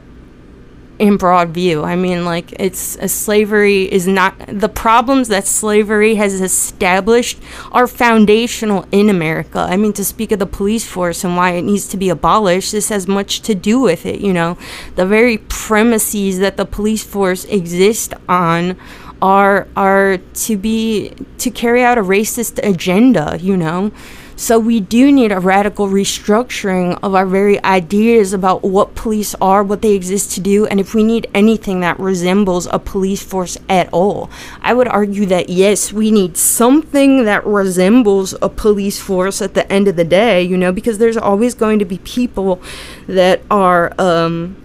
in 0.98 1.16
broad 1.16 1.50
view. 1.50 1.84
I 1.84 1.96
mean, 1.96 2.24
like 2.24 2.52
it's 2.58 2.96
uh, 2.96 3.08
slavery 3.08 3.92
is 3.92 4.06
not 4.06 4.34
the 4.48 4.68
problems 4.68 5.28
that 5.28 5.46
slavery 5.46 6.14
has 6.14 6.40
established 6.40 7.38
are 7.72 7.86
foundational 7.86 8.86
in 8.92 9.10
America. 9.10 9.58
I 9.58 9.76
mean, 9.76 9.92
to 9.94 10.04
speak 10.04 10.32
of 10.32 10.38
the 10.38 10.46
police 10.46 10.86
force 10.86 11.24
and 11.24 11.36
why 11.36 11.52
it 11.52 11.62
needs 11.62 11.86
to 11.88 11.96
be 11.96 12.08
abolished, 12.08 12.72
this 12.72 12.88
has 12.88 13.06
much 13.06 13.40
to 13.42 13.54
do 13.54 13.80
with 13.80 14.06
it. 14.06 14.20
You 14.20 14.32
know, 14.32 14.56
the 14.94 15.06
very 15.06 15.38
premises 15.38 16.38
that 16.38 16.56
the 16.56 16.66
police 16.66 17.04
force 17.04 17.44
exists 17.44 18.14
on 18.28 18.76
are 19.20 19.66
are 19.76 20.18
to 20.18 20.56
be 20.56 21.12
to 21.38 21.50
carry 21.50 21.82
out 21.82 21.98
a 21.98 22.02
racist 22.02 22.58
agenda. 22.62 23.38
You 23.40 23.56
know. 23.56 23.92
So 24.38 24.58
we 24.58 24.80
do 24.80 25.10
need 25.10 25.32
a 25.32 25.40
radical 25.40 25.88
restructuring 25.88 26.98
of 27.02 27.14
our 27.14 27.24
very 27.24 27.62
ideas 27.64 28.34
about 28.34 28.62
what 28.62 28.94
police 28.94 29.34
are, 29.40 29.64
what 29.64 29.80
they 29.80 29.92
exist 29.92 30.32
to 30.32 30.40
do, 30.40 30.66
and 30.66 30.78
if 30.78 30.92
we 30.94 31.02
need 31.02 31.26
anything 31.32 31.80
that 31.80 31.98
resembles 31.98 32.66
a 32.66 32.78
police 32.78 33.22
force 33.22 33.56
at 33.66 33.88
all. 33.94 34.30
I 34.60 34.74
would 34.74 34.88
argue 34.88 35.24
that 35.26 35.48
yes, 35.48 35.90
we 35.90 36.10
need 36.10 36.36
something 36.36 37.24
that 37.24 37.46
resembles 37.46 38.34
a 38.42 38.50
police 38.50 39.00
force 39.00 39.40
at 39.40 39.54
the 39.54 39.70
end 39.72 39.88
of 39.88 39.96
the 39.96 40.04
day, 40.04 40.42
you 40.42 40.58
know, 40.58 40.70
because 40.70 40.98
there's 40.98 41.16
always 41.16 41.54
going 41.54 41.78
to 41.78 41.86
be 41.86 41.96
people 41.98 42.60
that 43.08 43.40
are 43.50 43.94
um 43.98 44.56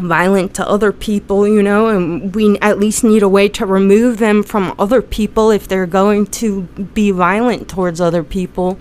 violent 0.00 0.54
to 0.54 0.68
other 0.68 0.92
people, 0.92 1.46
you 1.46 1.62
know, 1.62 1.88
and 1.88 2.34
we 2.34 2.58
at 2.60 2.78
least 2.78 3.04
need 3.04 3.22
a 3.22 3.28
way 3.28 3.48
to 3.48 3.66
remove 3.66 4.18
them 4.18 4.42
from 4.42 4.74
other 4.78 5.02
people 5.02 5.50
if 5.50 5.68
they're 5.68 5.86
going 5.86 6.26
to 6.26 6.62
be 6.62 7.10
violent 7.10 7.68
towards 7.68 8.00
other 8.00 8.24
people. 8.24 8.78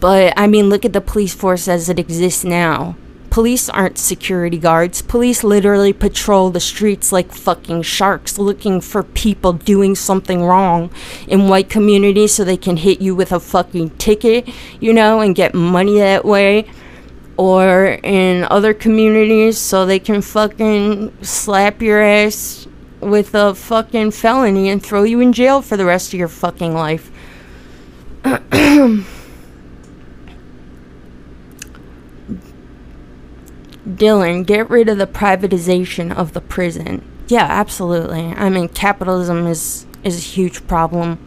But 0.00 0.34
I 0.36 0.46
mean, 0.46 0.68
look 0.68 0.84
at 0.84 0.92
the 0.92 1.00
police 1.00 1.34
force 1.34 1.68
as 1.68 1.88
it 1.88 1.98
exists 1.98 2.44
now. 2.44 2.96
Police 3.30 3.68
aren't 3.68 3.98
security 3.98 4.58
guards. 4.58 5.02
Police 5.02 5.42
literally 5.42 5.92
patrol 5.92 6.50
the 6.50 6.60
streets 6.60 7.10
like 7.10 7.32
fucking 7.32 7.82
sharks 7.82 8.38
looking 8.38 8.80
for 8.80 9.02
people 9.02 9.52
doing 9.52 9.96
something 9.96 10.44
wrong 10.44 10.90
in 11.26 11.48
white 11.48 11.68
communities 11.68 12.34
so 12.34 12.44
they 12.44 12.56
can 12.56 12.76
hit 12.76 13.00
you 13.00 13.12
with 13.12 13.32
a 13.32 13.40
fucking 13.40 13.90
ticket, 13.96 14.48
you 14.78 14.92
know, 14.92 15.20
and 15.20 15.34
get 15.34 15.52
money 15.52 15.98
that 15.98 16.24
way 16.24 16.66
or 17.36 17.98
in 18.02 18.44
other 18.44 18.72
communities 18.72 19.58
so 19.58 19.84
they 19.84 19.98
can 19.98 20.22
fucking 20.22 21.12
slap 21.22 21.82
your 21.82 22.00
ass 22.00 22.66
with 23.00 23.34
a 23.34 23.54
fucking 23.54 24.10
felony 24.10 24.68
and 24.68 24.82
throw 24.82 25.02
you 25.02 25.20
in 25.20 25.32
jail 25.32 25.60
for 25.60 25.76
the 25.76 25.84
rest 25.84 26.12
of 26.12 26.18
your 26.18 26.28
fucking 26.28 26.74
life. 26.74 27.10
Dylan, 33.86 34.46
get 34.46 34.70
rid 34.70 34.88
of 34.88 34.96
the 34.96 35.06
privatization 35.06 36.14
of 36.14 36.32
the 36.32 36.40
prison. 36.40 37.06
Yeah, 37.28 37.46
absolutely. 37.48 38.32
I 38.36 38.48
mean, 38.48 38.68
capitalism 38.68 39.46
is 39.46 39.86
is 40.02 40.18
a 40.18 40.20
huge 40.20 40.66
problem 40.66 41.18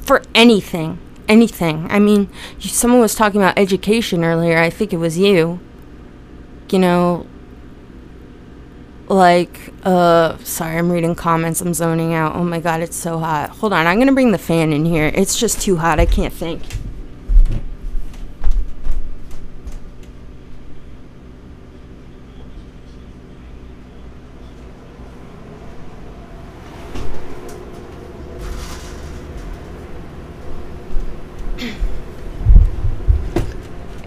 for 0.00 0.22
anything 0.34 0.98
anything. 1.28 1.86
I 1.90 1.98
mean, 1.98 2.30
someone 2.58 3.00
was 3.00 3.14
talking 3.14 3.40
about 3.40 3.58
education 3.58 4.24
earlier. 4.24 4.58
I 4.58 4.70
think 4.70 4.92
it 4.92 4.96
was 4.96 5.18
you. 5.18 5.60
You 6.70 6.78
know, 6.78 7.26
like, 9.08 9.72
uh, 9.84 10.36
sorry, 10.38 10.76
I'm 10.76 10.90
reading 10.90 11.14
comments. 11.14 11.60
I'm 11.60 11.72
zoning 11.72 12.12
out. 12.12 12.36
Oh 12.36 12.44
my 12.44 12.60
god, 12.60 12.82
it's 12.82 12.96
so 12.96 13.18
hot. 13.18 13.50
Hold 13.50 13.72
on, 13.72 13.86
I'm 13.86 13.98
gonna 13.98 14.12
bring 14.12 14.32
the 14.32 14.38
fan 14.38 14.72
in 14.72 14.84
here. 14.84 15.10
It's 15.14 15.38
just 15.38 15.60
too 15.60 15.76
hot. 15.76 15.98
I 15.98 16.06
can't 16.06 16.32
think. 16.32 16.62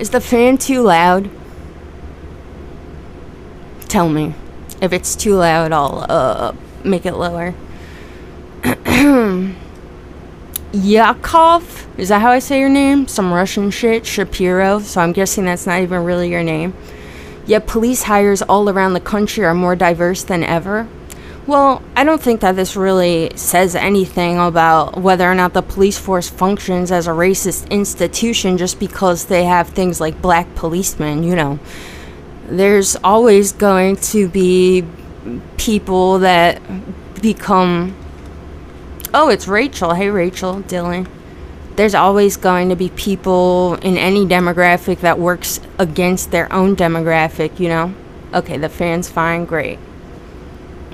Is 0.01 0.09
the 0.09 0.19
fan 0.19 0.57
too 0.57 0.81
loud? 0.81 1.29
Tell 3.87 4.09
me. 4.09 4.33
If 4.81 4.93
it's 4.93 5.15
too 5.15 5.35
loud, 5.35 5.71
I'll 5.71 6.07
uh, 6.09 6.55
make 6.83 7.05
it 7.05 7.13
lower. 7.13 7.53
Yakov? 10.73 11.87
Is 11.99 12.09
that 12.09 12.19
how 12.19 12.31
I 12.31 12.39
say 12.39 12.59
your 12.59 12.67
name? 12.67 13.07
Some 13.07 13.31
Russian 13.31 13.69
shit? 13.69 14.07
Shapiro? 14.07 14.79
So 14.79 15.01
I'm 15.01 15.11
guessing 15.11 15.45
that's 15.45 15.67
not 15.67 15.81
even 15.81 16.03
really 16.03 16.31
your 16.31 16.41
name. 16.41 16.73
Yet 17.45 17.67
police 17.67 18.01
hires 18.01 18.41
all 18.41 18.67
around 18.71 18.93
the 18.93 18.99
country 18.99 19.45
are 19.45 19.53
more 19.53 19.75
diverse 19.75 20.23
than 20.23 20.43
ever. 20.43 20.87
Well, 21.47 21.82
I 21.95 22.04
don't 22.04 22.21
think 22.21 22.41
that 22.41 22.56
this 22.56 22.75
really 22.75 23.32
says 23.36 23.75
anything 23.75 24.38
about 24.38 25.01
whether 25.01 25.30
or 25.30 25.34
not 25.34 25.54
the 25.54 25.63
police 25.63 25.97
force 25.97 26.30
functions 26.30 26.91
as 26.91 27.08
a 27.08 27.12
racist 27.12 27.69
institution 27.71 28.58
just 28.58 28.80
because 28.80 29.25
they 29.25 29.45
have 29.45 29.69
things 29.69 29.99
like 29.99 30.21
black 30.21 30.54
policemen, 30.54 31.23
you 31.23 31.36
know. 31.36 31.60
There's 32.45 32.95
always 32.97 33.54
going 33.54 33.95
to 33.97 34.30
be 34.30 34.86
people 35.58 36.19
that 36.19 36.62
become. 37.21 37.95
Oh, 39.13 39.30
it's 39.30 39.47
Rachel. 39.47 39.93
Hey, 39.93 40.10
Rachel, 40.10 40.62
Dylan. 40.62 41.08
There's 41.75 41.95
always 41.95 42.38
going 42.38 42.69
to 42.69 42.75
be 42.75 42.89
people 42.89 43.75
in 43.82 43.97
any 43.97 44.25
demographic 44.25 44.99
that 44.99 45.17
works 45.17 45.60
against 45.80 46.30
their 46.30 46.51
own 46.54 46.75
demographic, 46.75 47.60
you 47.60 47.67
know? 47.67 47.95
Okay, 48.34 48.58
the 48.58 48.69
fan's 48.69 49.10
fine, 49.10 49.45
great. 49.45 49.80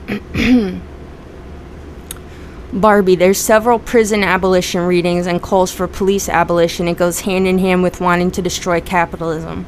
Barbie, 2.72 3.16
there's 3.16 3.40
several 3.40 3.80
prison 3.80 4.24
abolition 4.24 4.82
readings 4.82 5.28
and 5.28 5.42
calls 5.42 5.72
for 5.72 5.88
police 5.88 6.30
abolition. 6.30 6.88
It 6.88 6.98
goes 6.98 7.22
hand 7.22 7.48
in 7.48 7.58
hand 7.60 7.84
with 7.84 8.00
wanting 8.00 8.32
to 8.32 8.42
destroy 8.42 8.80
capitalism. 8.80 9.66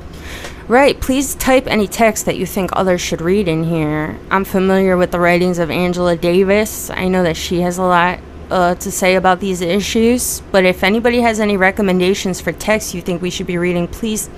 Right, 0.67 0.99
please 0.99 1.36
type 1.36 1.67
any 1.67 1.88
text 1.88 2.25
that 2.25 2.38
you 2.38 2.45
think 2.45 2.69
others 2.73 3.02
should 3.02 3.21
read 3.21 3.47
in 3.47 3.63
here. 3.63 4.17
I'm 4.30 4.45
familiar 4.45 4.95
with 4.95 5.12
the 5.12 5.19
writings 5.19 5.60
of 5.60 5.71
Angela 5.71 6.15
Davis. 6.15 6.89
I 6.89 7.08
know 7.08 7.23
that 7.23 7.36
she 7.36 7.62
has 7.62 7.78
a 7.78 7.84
lot 7.84 8.19
uh, 8.49 8.75
to 8.75 8.91
say 8.91 9.15
about 9.15 9.39
these 9.39 9.62
issues, 9.62 10.41
but 10.52 10.63
if 10.65 10.84
anybody 10.84 11.21
has 11.21 11.39
any 11.39 11.58
recommendations 11.58 12.39
for 12.39 12.52
texts 12.52 12.93
you 12.93 13.02
think 13.02 13.21
we 13.21 13.30
should 13.30 13.47
be 13.47 13.58
reading, 13.58 13.88
please 13.88 14.30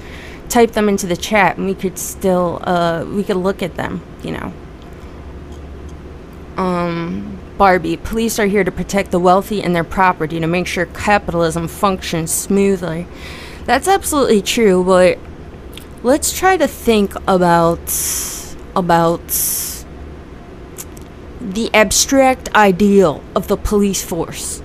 type 0.50 0.72
them 0.72 0.90
into 0.90 1.06
the 1.06 1.18
chat 1.18 1.58
and 1.58 1.68
we 1.68 1.76
could 1.76 1.98
still, 2.00 2.60
uh, 2.64 3.06
we 3.06 3.24
could 3.24 3.38
look 3.38 3.62
at 3.62 3.76
them, 3.76 4.02
you 4.24 4.32
know 4.32 4.54
um, 6.62 7.40
Barbie, 7.58 7.98
police 7.98 8.38
are 8.38 8.46
here 8.46 8.64
to 8.64 8.72
protect 8.72 9.12
the 9.12 9.20
wealthy 9.20 9.64
and 9.64 9.76
their 9.76 9.84
property 9.84 10.40
to 10.40 10.48
make 10.48 10.68
sure 10.68 10.86
capitalism 10.86 11.68
functions 11.68 12.32
smoothly. 12.32 13.08
That's 13.66 13.88
absolutely 13.88 14.42
true, 14.42 14.84
but 14.84 15.18
let's 16.04 16.38
try 16.38 16.58
to 16.58 16.68
think 16.68 17.16
about 17.28 17.80
about 18.76 19.28
the 21.40 21.70
abstract 21.74 22.54
ideal 22.54 23.24
of 23.36 23.48
the 23.48 23.58
police 23.58 24.04
force. 24.04 24.62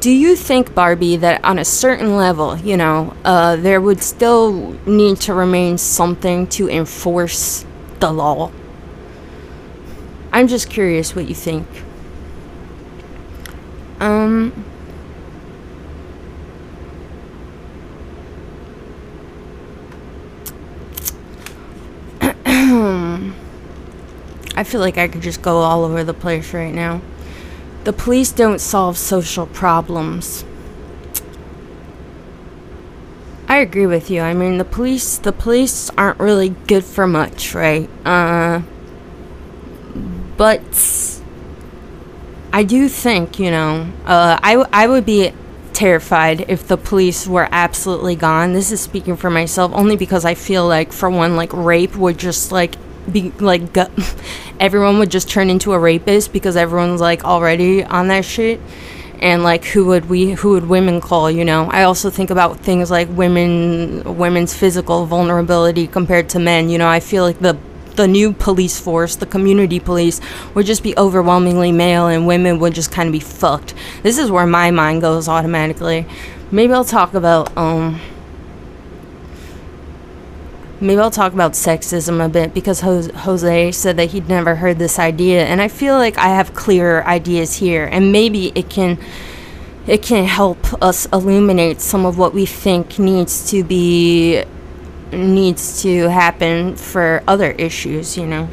Do 0.00 0.10
you 0.10 0.36
think, 0.36 0.74
Barbie, 0.74 1.16
that 1.16 1.42
on 1.42 1.58
a 1.58 1.64
certain 1.64 2.16
level, 2.16 2.58
you 2.58 2.76
know, 2.76 3.16
uh, 3.24 3.56
there 3.56 3.80
would 3.80 4.02
still 4.02 4.76
need 4.86 5.16
to 5.22 5.32
remain 5.32 5.78
something 5.78 6.46
to 6.48 6.68
enforce 6.68 7.64
the 8.00 8.12
law? 8.12 8.52
I'm 10.34 10.48
just 10.48 10.68
curious 10.68 11.14
what 11.14 11.28
you 11.28 11.34
think. 11.34 11.64
Um. 14.00 14.52
I 24.56 24.64
feel 24.64 24.80
like 24.80 24.98
I 24.98 25.06
could 25.06 25.22
just 25.22 25.40
go 25.40 25.58
all 25.58 25.84
over 25.84 26.02
the 26.02 26.12
place 26.12 26.52
right 26.52 26.74
now. 26.74 27.00
The 27.84 27.92
police 27.92 28.32
don't 28.32 28.60
solve 28.60 28.98
social 28.98 29.46
problems. 29.46 30.44
I 33.46 33.58
agree 33.58 33.86
with 33.86 34.10
you. 34.10 34.20
I 34.20 34.34
mean, 34.34 34.58
the 34.58 34.64
police 34.64 35.16
the 35.16 35.32
police 35.32 35.90
aren't 35.90 36.18
really 36.18 36.56
good 36.66 36.82
for 36.82 37.06
much, 37.06 37.54
right? 37.54 37.88
Uh 38.04 38.62
but 40.36 41.20
I 42.52 42.62
do 42.62 42.88
think, 42.88 43.38
you 43.38 43.50
know, 43.50 43.90
uh, 44.06 44.38
I, 44.42 44.64
I 44.72 44.86
would 44.86 45.04
be 45.04 45.32
terrified 45.72 46.44
if 46.48 46.68
the 46.68 46.76
police 46.76 47.26
were 47.26 47.48
absolutely 47.50 48.14
gone. 48.14 48.52
This 48.52 48.70
is 48.70 48.80
speaking 48.80 49.16
for 49.16 49.28
myself 49.28 49.72
only 49.74 49.96
because 49.96 50.24
I 50.24 50.34
feel 50.34 50.66
like, 50.66 50.92
for 50.92 51.10
one, 51.10 51.36
like 51.36 51.52
rape 51.52 51.96
would 51.96 52.18
just 52.18 52.52
like 52.52 52.76
be 53.10 53.30
like 53.32 53.72
gu- 53.72 53.90
everyone 54.60 54.98
would 54.98 55.10
just 55.10 55.28
turn 55.28 55.50
into 55.50 55.72
a 55.72 55.78
rapist 55.78 56.32
because 56.32 56.56
everyone's 56.56 57.00
like 57.00 57.24
already 57.24 57.84
on 57.84 58.08
that 58.08 58.24
shit. 58.24 58.60
And 59.20 59.42
like 59.42 59.64
who 59.64 59.86
would 59.86 60.08
we 60.08 60.32
who 60.32 60.50
would 60.50 60.66
women 60.66 61.00
call 61.00 61.30
you 61.30 61.44
know? 61.44 61.68
I 61.70 61.84
also 61.84 62.10
think 62.10 62.30
about 62.30 62.58
things 62.60 62.90
like 62.90 63.08
women 63.10 64.16
women's 64.18 64.54
physical 64.54 65.06
vulnerability 65.06 65.86
compared 65.86 66.28
to 66.30 66.38
men 66.38 66.68
you 66.68 66.78
know? 66.78 66.88
I 66.88 67.00
feel 67.00 67.24
like 67.24 67.38
the 67.38 67.56
the 67.96 68.08
new 68.08 68.32
police 68.32 68.78
force, 68.78 69.16
the 69.16 69.26
community 69.26 69.80
police, 69.80 70.20
would 70.54 70.66
just 70.66 70.82
be 70.82 70.96
overwhelmingly 70.96 71.72
male 71.72 72.06
and 72.06 72.26
women 72.26 72.58
would 72.58 72.74
just 72.74 72.90
kind 72.90 73.08
of 73.08 73.12
be 73.12 73.20
fucked. 73.20 73.74
This 74.02 74.18
is 74.18 74.30
where 74.30 74.46
my 74.46 74.70
mind 74.70 75.00
goes 75.00 75.28
automatically. 75.28 76.06
Maybe 76.50 76.72
I'll 76.72 76.84
talk 76.84 77.14
about, 77.14 77.56
um, 77.56 78.00
maybe 80.80 81.00
I'll 81.00 81.10
talk 81.10 81.32
about 81.32 81.52
sexism 81.52 82.24
a 82.24 82.28
bit 82.28 82.54
because 82.54 82.80
Jose 82.80 83.72
said 83.72 83.96
that 83.96 84.10
he'd 84.10 84.28
never 84.28 84.56
heard 84.56 84.78
this 84.78 84.98
idea, 84.98 85.44
and 85.46 85.60
I 85.60 85.68
feel 85.68 85.94
like 85.94 86.18
I 86.18 86.28
have 86.28 86.54
clearer 86.54 87.04
ideas 87.06 87.56
here, 87.56 87.86
and 87.86 88.12
maybe 88.12 88.52
it 88.54 88.68
can 88.68 88.98
it 89.86 90.02
can 90.02 90.24
help 90.24 90.82
us 90.82 91.06
illuminate 91.12 91.78
some 91.80 92.06
of 92.06 92.16
what 92.16 92.32
we 92.32 92.46
think 92.46 92.98
needs 92.98 93.50
to 93.50 93.62
be 93.62 94.42
needs 95.12 95.82
to 95.82 96.08
happen 96.08 96.76
for 96.76 97.22
other 97.26 97.52
issues, 97.52 98.16
you 98.16 98.26
know. 98.26 98.46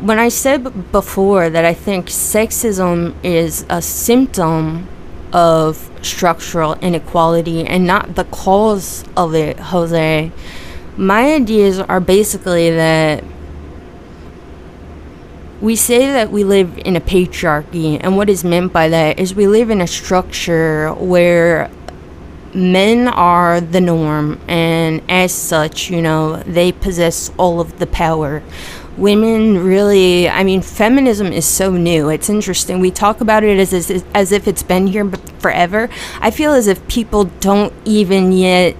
When 0.00 0.18
I 0.18 0.28
said 0.28 0.90
before 0.92 1.50
that 1.50 1.64
I 1.64 1.74
think 1.74 2.06
sexism 2.06 3.14
is 3.22 3.66
a 3.68 3.82
symptom 3.82 4.88
of 5.32 5.90
structural 6.02 6.74
inequality 6.74 7.66
and 7.66 7.86
not 7.86 8.14
the 8.14 8.24
cause 8.24 9.04
of 9.16 9.34
it, 9.34 9.58
Jose, 9.58 10.32
my 10.96 11.34
ideas 11.34 11.78
are 11.78 12.00
basically 12.00 12.70
that 12.70 13.22
we 15.60 15.76
say 15.76 16.06
that 16.06 16.30
we 16.30 16.42
live 16.42 16.78
in 16.78 16.96
a 16.96 17.00
patriarchy, 17.00 17.98
and 18.00 18.16
what 18.16 18.30
is 18.30 18.42
meant 18.42 18.72
by 18.72 18.88
that 18.88 19.18
is 19.18 19.34
we 19.34 19.46
live 19.46 19.68
in 19.68 19.82
a 19.82 19.86
structure 19.86 20.92
where 20.94 21.70
men 22.54 23.08
are 23.08 23.60
the 23.60 23.80
norm, 23.80 24.40
and 24.48 25.02
as 25.08 25.32
such, 25.32 25.90
you 25.90 26.02
know, 26.02 26.42
they 26.44 26.72
possess 26.72 27.30
all 27.36 27.60
of 27.60 27.78
the 27.78 27.86
power. 27.86 28.42
Women 28.96 29.64
really, 29.64 30.28
I 30.28 30.44
mean, 30.44 30.62
feminism 30.62 31.28
is 31.28 31.46
so 31.46 31.72
new. 31.72 32.08
It's 32.08 32.28
interesting. 32.28 32.80
We 32.80 32.90
talk 32.90 33.20
about 33.20 33.44
it 33.44 33.58
as, 33.58 33.72
as, 33.72 34.04
as 34.14 34.32
if 34.32 34.46
it's 34.46 34.62
been 34.62 34.88
here 34.88 35.08
forever. 35.38 35.88
I 36.20 36.30
feel 36.30 36.52
as 36.52 36.66
if 36.66 36.86
people 36.88 37.24
don't 37.24 37.72
even 37.84 38.32
yet 38.32 38.76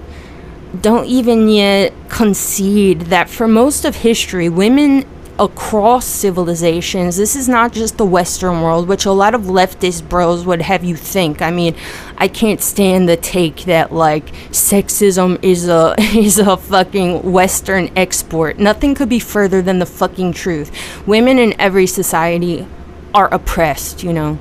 don't 0.79 1.05
even 1.05 1.49
yet 1.49 1.93
concede 2.07 3.01
that 3.01 3.29
for 3.29 3.45
most 3.45 3.83
of 3.83 3.97
history, 3.97 4.47
women 4.47 5.05
across 5.41 6.05
civilizations. 6.05 7.17
This 7.17 7.35
is 7.35 7.49
not 7.49 7.73
just 7.73 7.97
the 7.97 8.05
Western 8.05 8.61
world, 8.61 8.87
which 8.87 9.05
a 9.05 9.11
lot 9.11 9.33
of 9.33 9.41
leftist 9.41 10.07
bros 10.07 10.45
would 10.45 10.61
have 10.61 10.83
you 10.83 10.95
think. 10.95 11.41
I 11.41 11.49
mean, 11.49 11.75
I 12.15 12.27
can't 12.27 12.61
stand 12.61 13.09
the 13.09 13.17
take 13.17 13.63
that 13.65 13.91
like 13.91 14.27
sexism 14.51 15.43
is 15.43 15.67
a 15.67 15.95
is 15.99 16.37
a 16.37 16.55
fucking 16.55 17.31
Western 17.31 17.89
export. 17.95 18.59
Nothing 18.59 18.93
could 18.93 19.09
be 19.09 19.19
further 19.19 19.63
than 19.63 19.79
the 19.79 19.87
fucking 19.87 20.33
truth. 20.33 20.71
Women 21.07 21.39
in 21.39 21.59
every 21.59 21.87
society 21.87 22.67
are 23.11 23.33
oppressed, 23.33 24.03
you 24.03 24.13
know. 24.13 24.37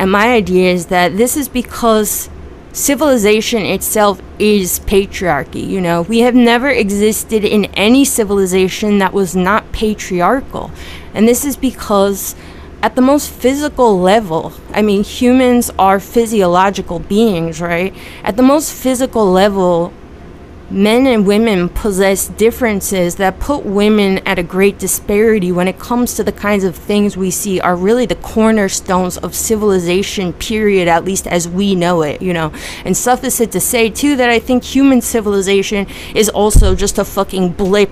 And 0.00 0.10
my 0.10 0.32
idea 0.32 0.72
is 0.72 0.86
that 0.86 1.16
this 1.16 1.36
is 1.36 1.48
because 1.48 2.28
civilization 2.72 3.64
itself 3.64 4.20
is 4.38 4.80
patriarchy. 4.80 5.66
You 5.66 5.80
know, 5.80 6.02
we 6.02 6.20
have 6.20 6.34
never 6.34 6.68
existed 6.68 7.44
in 7.44 7.66
any 7.74 8.04
civilization 8.04 8.98
that 8.98 9.12
was 9.12 9.36
not 9.36 9.59
patriarchal. 9.72 10.70
And 11.14 11.26
this 11.26 11.44
is 11.44 11.56
because, 11.56 12.34
at 12.82 12.96
the 12.96 13.02
most 13.02 13.30
physical 13.30 13.98
level, 13.98 14.52
I 14.72 14.82
mean, 14.82 15.04
humans 15.04 15.70
are 15.78 16.00
physiological 16.00 16.98
beings, 16.98 17.60
right? 17.60 17.94
At 18.24 18.36
the 18.36 18.42
most 18.42 18.72
physical 18.72 19.30
level, 19.30 19.92
men 20.70 21.04
and 21.04 21.26
women 21.26 21.68
possess 21.68 22.28
differences 22.28 23.16
that 23.16 23.40
put 23.40 23.64
women 23.64 24.18
at 24.18 24.38
a 24.38 24.42
great 24.42 24.78
disparity 24.78 25.50
when 25.50 25.66
it 25.66 25.78
comes 25.80 26.14
to 26.14 26.22
the 26.22 26.30
kinds 26.30 26.62
of 26.62 26.76
things 26.76 27.16
we 27.16 27.30
see 27.30 27.60
are 27.60 27.74
really 27.74 28.06
the 28.06 28.14
cornerstones 28.14 29.18
of 29.18 29.34
civilization 29.34 30.32
period 30.34 30.86
at 30.86 31.04
least 31.04 31.26
as 31.26 31.48
we 31.48 31.74
know 31.74 32.02
it 32.02 32.22
you 32.22 32.32
know. 32.32 32.52
And 32.84 32.96
suffice 32.96 33.40
it 33.40 33.50
to 33.52 33.60
say 33.60 33.90
too 33.90 34.14
that 34.16 34.30
i 34.30 34.38
think 34.38 34.62
human 34.62 35.00
civilization 35.00 35.86
is 36.14 36.28
also 36.28 36.76
just 36.76 36.98
a 36.98 37.04
fucking 37.04 37.50
blip 37.50 37.90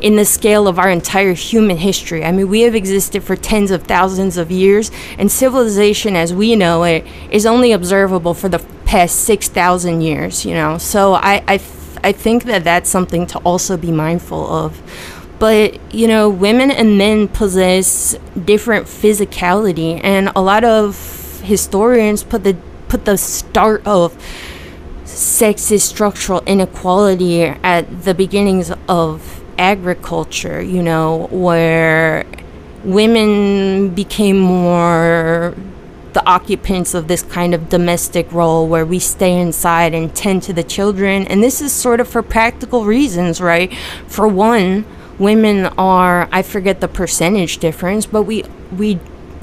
in 0.00 0.14
the 0.14 0.24
scale 0.24 0.68
of 0.68 0.78
our 0.78 0.90
entire 0.90 1.32
human 1.32 1.78
history. 1.78 2.24
I 2.24 2.30
mean 2.30 2.48
we 2.48 2.60
have 2.60 2.76
existed 2.76 3.24
for 3.24 3.34
tens 3.34 3.72
of 3.72 3.82
thousands 3.84 4.36
of 4.36 4.52
years 4.52 4.92
and 5.18 5.30
civilization 5.32 6.14
as 6.14 6.32
we 6.32 6.54
know 6.54 6.84
it 6.84 7.04
is 7.30 7.44
only 7.44 7.72
observable 7.72 8.34
for 8.34 8.48
the 8.48 8.60
past 8.84 9.20
6000 9.24 10.00
years 10.00 10.44
you 10.44 10.54
know. 10.54 10.78
So 10.78 11.14
i 11.14 11.42
i 11.48 11.58
I 12.02 12.12
think 12.12 12.44
that 12.44 12.64
that's 12.64 12.88
something 12.88 13.26
to 13.28 13.38
also 13.40 13.76
be 13.76 13.90
mindful 13.90 14.46
of. 14.46 14.80
But, 15.38 15.80
you 15.94 16.06
know, 16.06 16.28
women 16.28 16.70
and 16.70 16.98
men 16.98 17.26
possess 17.28 18.14
different 18.44 18.86
physicality, 18.86 19.98
and 20.04 20.30
a 20.36 20.42
lot 20.42 20.64
of 20.64 21.40
historians 21.42 22.22
put 22.22 22.44
the 22.44 22.56
put 22.88 23.04
the 23.04 23.16
start 23.16 23.86
of 23.86 24.16
sexist 25.04 25.82
structural 25.82 26.42
inequality 26.46 27.44
at 27.44 28.02
the 28.04 28.14
beginnings 28.14 28.72
of 28.88 29.42
agriculture, 29.58 30.60
you 30.60 30.82
know, 30.82 31.28
where 31.30 32.26
women 32.84 33.90
became 33.90 34.38
more 34.38 35.54
the 36.12 36.26
occupants 36.26 36.94
of 36.94 37.08
this 37.08 37.22
kind 37.22 37.54
of 37.54 37.68
domestic 37.68 38.30
role 38.32 38.66
where 38.66 38.84
we 38.84 38.98
stay 38.98 39.38
inside 39.38 39.94
and 39.94 40.14
tend 40.14 40.42
to 40.44 40.52
the 40.52 40.62
children. 40.62 41.26
And 41.26 41.42
this 41.42 41.60
is 41.60 41.72
sort 41.72 42.00
of 42.00 42.08
for 42.08 42.22
practical 42.22 42.84
reasons, 42.84 43.40
right? 43.40 43.72
For 44.06 44.26
one, 44.26 44.84
women 45.18 45.66
are, 45.78 46.28
I 46.32 46.42
forget 46.42 46.80
the 46.80 46.88
percentage 46.88 47.58
difference, 47.58 48.06
but 48.06 48.22
we, 48.22 48.44
we, 48.76 48.98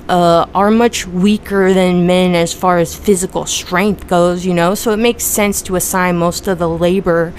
uh, 0.09 0.47
are 0.55 0.71
much 0.71 1.05
weaker 1.05 1.73
than 1.73 2.07
men 2.07 2.33
as 2.33 2.53
far 2.53 2.77
as 2.77 2.95
physical 2.95 3.45
strength 3.45 4.07
goes, 4.07 4.45
you 4.45 4.53
know, 4.53 4.73
so 4.73 4.91
it 4.91 4.97
makes 4.97 5.23
sense 5.23 5.61
to 5.63 5.75
assign 5.75 6.17
most 6.17 6.47
of 6.47 6.59
the 6.59 6.69
labor 6.69 7.33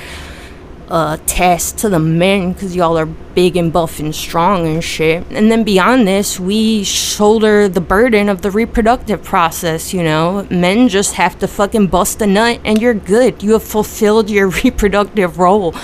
uh, 0.90 1.18
test 1.26 1.78
to 1.78 1.88
the 1.88 1.98
men 1.98 2.52
because 2.52 2.74
y'all 2.74 2.98
are 2.98 3.06
big 3.06 3.56
and 3.56 3.72
buff 3.72 4.00
and 4.00 4.14
strong 4.14 4.66
and 4.66 4.82
shit. 4.82 5.24
And 5.30 5.50
then 5.50 5.62
beyond 5.62 6.08
this, 6.08 6.40
we 6.40 6.82
shoulder 6.82 7.68
the 7.68 7.80
burden 7.80 8.28
of 8.28 8.42
the 8.42 8.50
reproductive 8.50 9.22
process, 9.22 9.92
you 9.92 10.02
know? 10.02 10.46
Men 10.50 10.88
just 10.88 11.14
have 11.14 11.38
to 11.40 11.46
fucking 11.46 11.88
bust 11.88 12.22
a 12.22 12.26
nut 12.26 12.60
and 12.64 12.80
you're 12.80 12.94
good. 12.94 13.42
You 13.42 13.52
have 13.52 13.62
fulfilled 13.62 14.30
your 14.30 14.48
reproductive 14.64 15.38
role. 15.38 15.74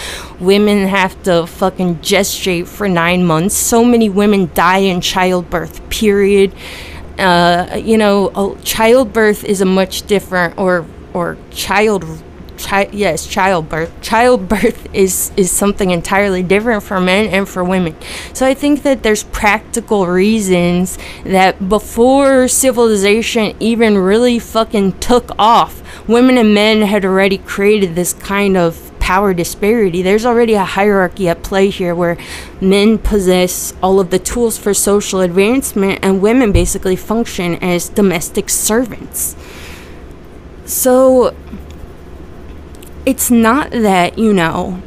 Women 0.40 0.88
have 0.88 1.22
to 1.24 1.46
fucking 1.46 1.96
gestate 1.96 2.66
for 2.66 2.88
nine 2.88 3.24
months. 3.24 3.54
So 3.54 3.84
many 3.84 4.08
women 4.08 4.50
die 4.54 4.78
in 4.78 5.00
childbirth, 5.00 5.88
period. 5.90 6.54
Uh, 7.18 7.80
you 7.80 7.96
know, 7.96 8.58
childbirth 8.64 9.44
is 9.44 9.60
a 9.60 9.64
much 9.64 10.02
different, 10.02 10.58
or 10.58 10.84
or 11.12 11.38
child 11.52 12.23
chi- 12.64 12.88
yes, 12.92 13.26
childbirth. 13.26 14.00
Childbirth 14.00 14.88
is 14.94 15.32
is 15.36 15.50
something 15.50 15.90
entirely 15.90 16.42
different 16.42 16.82
for 16.82 17.00
men 17.00 17.26
and 17.28 17.48
for 17.48 17.62
women. 17.62 17.94
So 18.32 18.46
I 18.46 18.54
think 18.54 18.82
that 18.82 19.02
there's 19.02 19.24
practical 19.24 20.06
reasons 20.06 20.98
that 21.24 21.68
before 21.68 22.48
civilization 22.48 23.56
even 23.60 23.98
really 23.98 24.38
fucking 24.38 24.98
took 25.00 25.30
off, 25.38 25.82
women 26.08 26.38
and 26.38 26.54
men 26.54 26.82
had 26.82 27.04
already 27.04 27.38
created 27.38 27.94
this 27.94 28.12
kind 28.12 28.56
of 28.56 28.90
power 28.98 29.34
disparity. 29.34 30.00
There's 30.00 30.24
already 30.24 30.54
a 30.54 30.64
hierarchy 30.64 31.28
at 31.28 31.42
play 31.42 31.68
here 31.68 31.94
where 31.94 32.16
men 32.58 32.96
possess 32.96 33.74
all 33.82 34.00
of 34.00 34.08
the 34.08 34.18
tools 34.18 34.56
for 34.56 34.72
social 34.72 35.20
advancement 35.20 35.98
and 36.02 36.22
women 36.22 36.52
basically 36.52 36.96
function 36.96 37.56
as 37.56 37.90
domestic 37.90 38.48
servants. 38.48 39.36
So 40.64 41.36
it's 43.06 43.30
not 43.30 43.70
that, 43.70 44.18
you 44.18 44.32
know, 44.32 44.82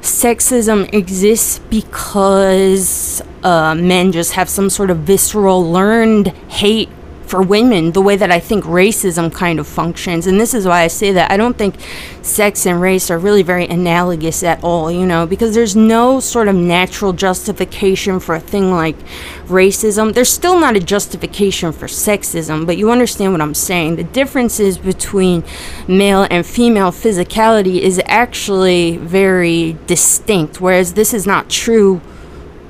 sexism 0.00 0.92
exists 0.92 1.58
because 1.70 3.22
uh, 3.42 3.74
men 3.74 4.12
just 4.12 4.32
have 4.32 4.48
some 4.48 4.70
sort 4.70 4.90
of 4.90 4.98
visceral 4.98 5.70
learned 5.70 6.28
hate 6.48 6.88
for 7.32 7.40
women 7.40 7.92
the 7.92 8.00
way 8.02 8.14
that 8.14 8.30
I 8.30 8.38
think 8.38 8.62
racism 8.64 9.32
kind 9.32 9.58
of 9.58 9.66
functions. 9.66 10.26
And 10.26 10.38
this 10.38 10.52
is 10.52 10.66
why 10.66 10.82
I 10.82 10.88
say 10.88 11.12
that 11.12 11.30
I 11.30 11.38
don't 11.38 11.56
think 11.56 11.76
sex 12.20 12.66
and 12.66 12.78
race 12.78 13.10
are 13.10 13.18
really 13.18 13.42
very 13.42 13.66
analogous 13.66 14.42
at 14.42 14.62
all, 14.62 14.92
you 14.92 15.06
know, 15.06 15.26
because 15.26 15.54
there's 15.54 15.74
no 15.74 16.20
sort 16.20 16.46
of 16.46 16.54
natural 16.54 17.14
justification 17.14 18.20
for 18.20 18.34
a 18.34 18.40
thing 18.40 18.70
like 18.70 18.98
racism. 19.46 20.12
There's 20.12 20.28
still 20.28 20.60
not 20.60 20.76
a 20.76 20.80
justification 20.80 21.72
for 21.72 21.86
sexism, 21.86 22.66
but 22.66 22.76
you 22.76 22.90
understand 22.90 23.32
what 23.32 23.40
I'm 23.40 23.54
saying. 23.54 23.96
The 23.96 24.04
differences 24.04 24.76
between 24.76 25.42
male 25.88 26.26
and 26.30 26.44
female 26.44 26.90
physicality 26.90 27.80
is 27.80 27.98
actually 28.04 28.98
very 28.98 29.78
distinct, 29.86 30.60
whereas 30.60 30.92
this 30.92 31.14
is 31.14 31.26
not 31.26 31.48
true 31.48 32.02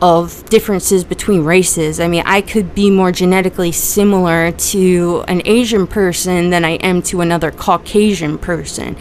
of 0.02 0.44
differences 0.50 1.04
between 1.04 1.44
races. 1.44 2.00
I 2.00 2.08
mean, 2.08 2.24
I 2.26 2.40
could 2.40 2.74
be 2.74 2.90
more 2.90 3.12
genetically 3.12 3.70
similar 3.70 4.50
to 4.50 5.24
an 5.28 5.42
Asian 5.44 5.86
person 5.86 6.50
than 6.50 6.64
I 6.64 6.72
am 6.72 7.02
to 7.02 7.20
another 7.20 7.52
Caucasian 7.52 8.36
person. 8.36 8.96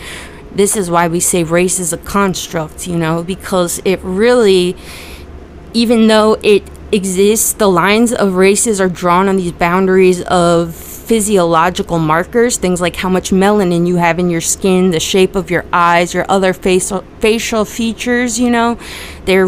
This 0.53 0.77
is 0.77 0.91
why 0.91 1.07
we 1.07 1.19
say 1.19 1.43
race 1.43 1.79
is 1.79 1.91
a 1.91 1.97
construct, 1.97 2.87
you 2.87 2.97
know, 2.97 3.23
because 3.23 3.81
it 3.83 3.99
really, 4.03 4.77
even 5.73 6.05
though 6.05 6.37
it 6.43 6.69
exists, 6.91 7.53
the 7.53 7.67
lines 7.67 8.13
of 8.13 8.35
races 8.35 8.79
are 8.79 8.89
drawn 8.89 9.27
on 9.27 9.37
these 9.37 9.53
boundaries 9.53 10.21
of 10.23 10.75
physiological 10.75 11.97
markers, 11.97 12.57
things 12.57 12.79
like 12.79 12.97
how 12.97 13.09
much 13.09 13.31
melanin 13.31 13.87
you 13.87 13.95
have 13.95 14.19
in 14.19 14.29
your 14.29 14.39
skin, 14.39 14.91
the 14.91 14.99
shape 14.99 15.35
of 15.35 15.49
your 15.49 15.65
eyes, 15.73 16.13
your 16.13 16.25
other 16.29 16.53
facial 16.53 17.03
facial 17.19 17.65
features, 17.65 18.39
you 18.39 18.51
know, 18.51 18.77
they're 19.25 19.47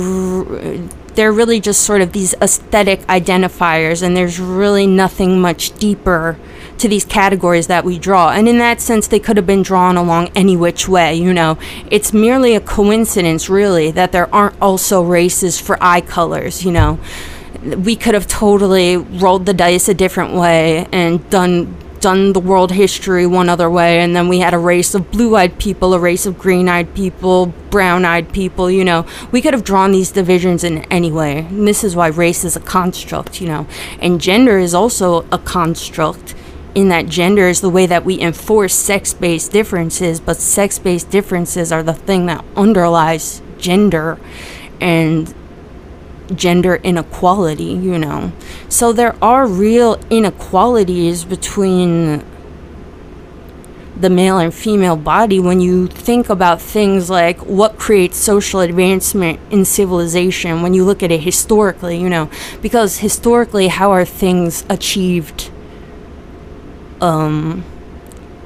they're 1.16 1.32
really 1.32 1.60
just 1.60 1.82
sort 1.82 2.02
of 2.02 2.12
these 2.12 2.34
aesthetic 2.42 3.02
identifiers, 3.08 4.02
and 4.02 4.16
there's 4.16 4.40
really 4.40 4.88
nothing 4.88 5.42
much 5.42 5.78
deeper 5.78 6.38
to 6.78 6.88
these 6.90 7.06
categories 7.06 7.68
that 7.68 7.86
we 7.86 7.98
draw. 8.00 8.32
And 8.32 8.48
in 8.48 8.58
that 8.58 8.82
sense, 8.82 9.08
they 9.08 9.20
could 9.20 9.38
have 9.38 9.48
been 9.48 9.64
drawn 9.64 9.96
along 9.96 10.30
any 10.36 10.58
which 10.58 10.88
way, 10.88 11.16
you 11.16 11.34
know. 11.34 11.58
It's 11.90 12.14
merely 12.14 12.56
a 12.56 12.60
coincidence, 12.60 13.50
really, 13.50 13.92
that 13.92 14.12
there 14.12 14.34
aren't 14.34 14.62
also 14.62 15.02
races 15.02 15.60
for 15.60 15.78
eye 15.82 16.02
colors, 16.02 16.66
you 16.66 16.72
know. 16.72 17.00
We 17.64 17.96
could 17.96 18.14
have 18.14 18.28
totally 18.28 18.98
rolled 18.98 19.46
the 19.46 19.54
dice 19.54 19.88
a 19.88 19.94
different 19.94 20.34
way 20.34 20.88
and 20.92 21.30
done 21.30 21.78
done 22.04 22.34
the 22.34 22.40
world 22.40 22.74
history 22.74 23.26
one 23.26 23.48
other 23.48 23.70
way, 23.70 24.02
and 24.02 24.14
then 24.14 24.28
we 24.28 24.40
had 24.40 24.54
a 24.54 24.58
race 24.58 24.94
of 24.94 25.10
blue 25.10 25.38
eyed 25.38 25.58
people, 25.58 25.94
a 25.94 26.00
race 26.00 26.26
of 26.26 26.38
green 26.38 26.68
eyed 26.68 26.94
people, 26.94 27.48
brown 27.70 28.04
eyed 28.04 28.34
people, 28.34 28.70
you 28.70 28.84
know. 28.84 29.06
We 29.32 29.42
could 29.42 29.54
have 29.54 29.64
drawn 29.64 29.94
these 29.94 30.12
divisions 30.12 30.66
in 30.66 30.80
any 30.92 31.12
way. 31.12 31.40
And 31.40 31.66
this 31.66 31.82
is 31.82 31.96
why 31.96 32.08
race 32.08 32.44
is 32.44 32.58
a 32.58 32.60
construct, 32.60 33.40
you 33.40 33.48
know. 33.48 33.66
And 34.02 34.20
gender 34.20 34.60
is 34.60 34.74
also 34.74 35.26
a 35.32 35.38
construct 35.38 36.36
in 36.76 36.90
that 36.90 37.08
gender 37.08 37.48
is 37.48 37.62
the 37.62 37.70
way 37.70 37.86
that 37.86 38.04
we 38.04 38.20
enforce 38.20 38.74
sex 38.74 39.14
based 39.14 39.52
differences, 39.52 40.20
but 40.20 40.38
sex 40.38 40.80
based 40.80 41.10
differences 41.10 41.72
are 41.72 41.84
the 41.84 41.94
thing 41.94 42.26
that 42.26 42.44
underlies 42.56 43.42
gender. 43.58 44.20
And 44.82 45.34
gender 46.36 46.76
inequality, 46.76 47.64
you 47.64 47.98
know. 47.98 48.32
So 48.70 48.94
there 48.94 49.16
are 49.22 49.48
real 49.48 50.00
inequalities 50.10 51.26
between 51.26 52.24
the 53.96 54.10
male 54.10 54.38
and 54.38 54.54
female 54.54 54.96
body 54.98 55.40
when 55.40 55.60
you 55.62 55.88
think 55.88 56.30
about 56.30 56.60
things 56.62 57.10
like 57.10 57.38
what 57.46 57.78
creates 57.78 58.18
social 58.18 58.60
advancement 58.60 59.40
in 59.52 59.64
civilization 59.64 60.62
when 60.62 60.74
you 60.74 60.84
look 60.84 61.04
at 61.04 61.12
it 61.12 61.22
historically, 61.22 62.00
you 62.00 62.10
know, 62.10 62.30
because 62.62 62.98
historically 62.98 63.68
how 63.68 63.92
are 63.92 64.06
things 64.06 64.66
achieved 64.70 65.52
um 67.02 67.64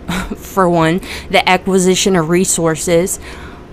for 0.37 0.69
one, 0.69 1.01
the 1.29 1.47
acquisition 1.47 2.15
of 2.15 2.29
resources, 2.29 3.19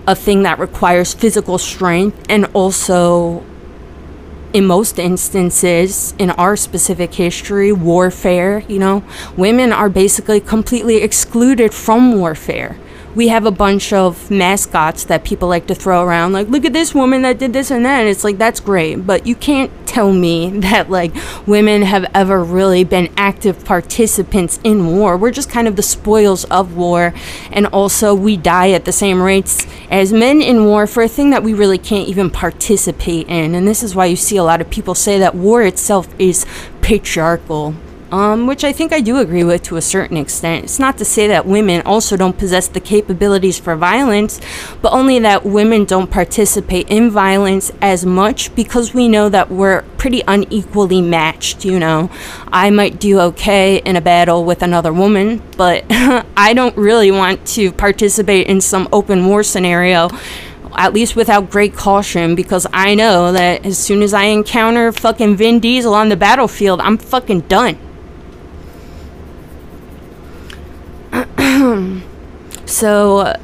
a 0.07 0.15
thing 0.15 0.43
that 0.43 0.59
requires 0.59 1.13
physical 1.13 1.57
strength 1.57 2.25
and 2.29 2.45
also 2.53 3.43
in 4.55 4.65
most 4.65 4.97
instances 4.97 6.13
in 6.17 6.29
our 6.31 6.55
specific 6.55 7.13
history, 7.13 7.73
warfare, 7.73 8.63
you 8.69 8.79
know, 8.79 9.03
women 9.35 9.73
are 9.73 9.89
basically 9.89 10.39
completely 10.39 11.03
excluded 11.03 11.73
from 11.73 12.17
warfare 12.17 12.77
we 13.15 13.29
have 13.29 13.45
a 13.45 13.51
bunch 13.51 13.93
of 13.93 14.29
mascots 14.29 15.05
that 15.05 15.23
people 15.23 15.47
like 15.47 15.65
to 15.67 15.75
throw 15.75 16.03
around 16.03 16.33
like 16.33 16.47
look 16.49 16.65
at 16.65 16.73
this 16.73 16.93
woman 16.93 17.21
that 17.21 17.37
did 17.37 17.53
this 17.53 17.71
and 17.71 17.85
that 17.85 18.01
and 18.01 18.09
it's 18.09 18.23
like 18.23 18.37
that's 18.37 18.59
great 18.59 18.95
but 19.07 19.25
you 19.25 19.35
can't 19.35 19.71
tell 19.95 20.11
me 20.11 20.49
that 20.59 20.89
like 20.89 21.13
women 21.47 21.81
have 21.83 22.05
ever 22.13 22.43
really 22.43 22.83
been 22.83 23.11
active 23.15 23.63
participants 23.63 24.59
in 24.63 24.87
war. 24.87 25.15
We're 25.15 25.31
just 25.31 25.49
kind 25.49 25.67
of 25.67 25.77
the 25.77 25.83
spoils 25.83 26.43
of 26.45 26.75
war 26.75 27.13
and 27.51 27.65
also 27.67 28.13
we 28.13 28.35
die 28.35 28.71
at 28.71 28.83
the 28.83 28.91
same 28.91 29.21
rates 29.21 29.65
as 29.89 30.11
men 30.11 30.41
in 30.41 30.65
war 30.65 30.85
for 30.85 31.03
a 31.03 31.07
thing 31.07 31.29
that 31.29 31.43
we 31.43 31.53
really 31.53 31.77
can't 31.77 32.09
even 32.09 32.29
participate 32.29 33.27
in 33.29 33.55
and 33.55 33.65
this 33.65 33.83
is 33.83 33.95
why 33.95 34.05
you 34.05 34.17
see 34.17 34.35
a 34.35 34.43
lot 34.43 34.59
of 34.59 34.69
people 34.69 34.93
say 34.93 35.17
that 35.17 35.33
war 35.33 35.61
itself 35.63 36.07
is 36.19 36.45
patriarchal 36.81 37.73
um, 38.15 38.47
which 38.47 38.63
I 38.63 38.71
think 38.71 38.93
I 38.93 39.01
do 39.01 39.17
agree 39.17 39.43
with 39.43 39.63
to 39.63 39.75
a 39.75 39.81
certain 39.81 40.15
extent. 40.15 40.63
It's 40.63 40.79
not 40.79 40.97
to 40.99 41.05
say 41.05 41.27
that 41.27 41.45
women 41.45 41.81
also 41.81 42.15
don't 42.15 42.37
possess 42.37 42.65
the 42.69 42.79
capabilities 42.79 43.59
for 43.59 43.75
violence, 43.75 44.39
but 44.81 44.93
only 44.93 45.19
that 45.19 45.45
women 45.45 45.83
don't 45.83 46.09
participate 46.09 46.87
in 46.89 47.09
violence 47.09 47.73
as 47.81 48.05
much 48.05 48.55
because 48.55 48.93
we 48.93 49.09
know 49.09 49.27
that 49.27 49.51
we're 49.51 49.81
pretty 49.97 50.23
unequally 50.29 51.01
matched, 51.01 51.65
you 51.65 51.77
know. 51.77 52.09
I 52.53 52.69
might 52.69 53.01
do 53.01 53.19
okay 53.19 53.79
in 53.79 53.97
a 53.97 54.01
battle 54.01 54.45
with 54.45 54.63
another 54.63 54.93
woman, 54.93 55.41
but 55.57 55.83
I 55.89 56.53
don't 56.53 56.77
really 56.77 57.11
want 57.11 57.45
to 57.47 57.73
participate 57.73 58.47
in 58.47 58.61
some 58.61 58.87
open 58.93 59.25
war 59.25 59.43
scenario 59.43 60.07
at 60.77 60.93
least 60.93 61.15
without 61.15 61.49
great 61.49 61.73
caution, 61.73 62.35
because 62.35 62.67
I 62.73 62.95
know 62.95 63.31
that 63.31 63.65
as 63.65 63.77
soon 63.77 64.01
as 64.01 64.13
I 64.13 64.25
encounter 64.25 64.91
fucking 64.91 65.37
Vin 65.37 65.61
Diesel 65.61 65.93
on 65.93 66.09
the 66.09 66.17
battlefield, 66.17 66.81
I'm 66.81 66.97
fucking 66.97 67.41
done. 67.41 67.77
so 72.65 73.35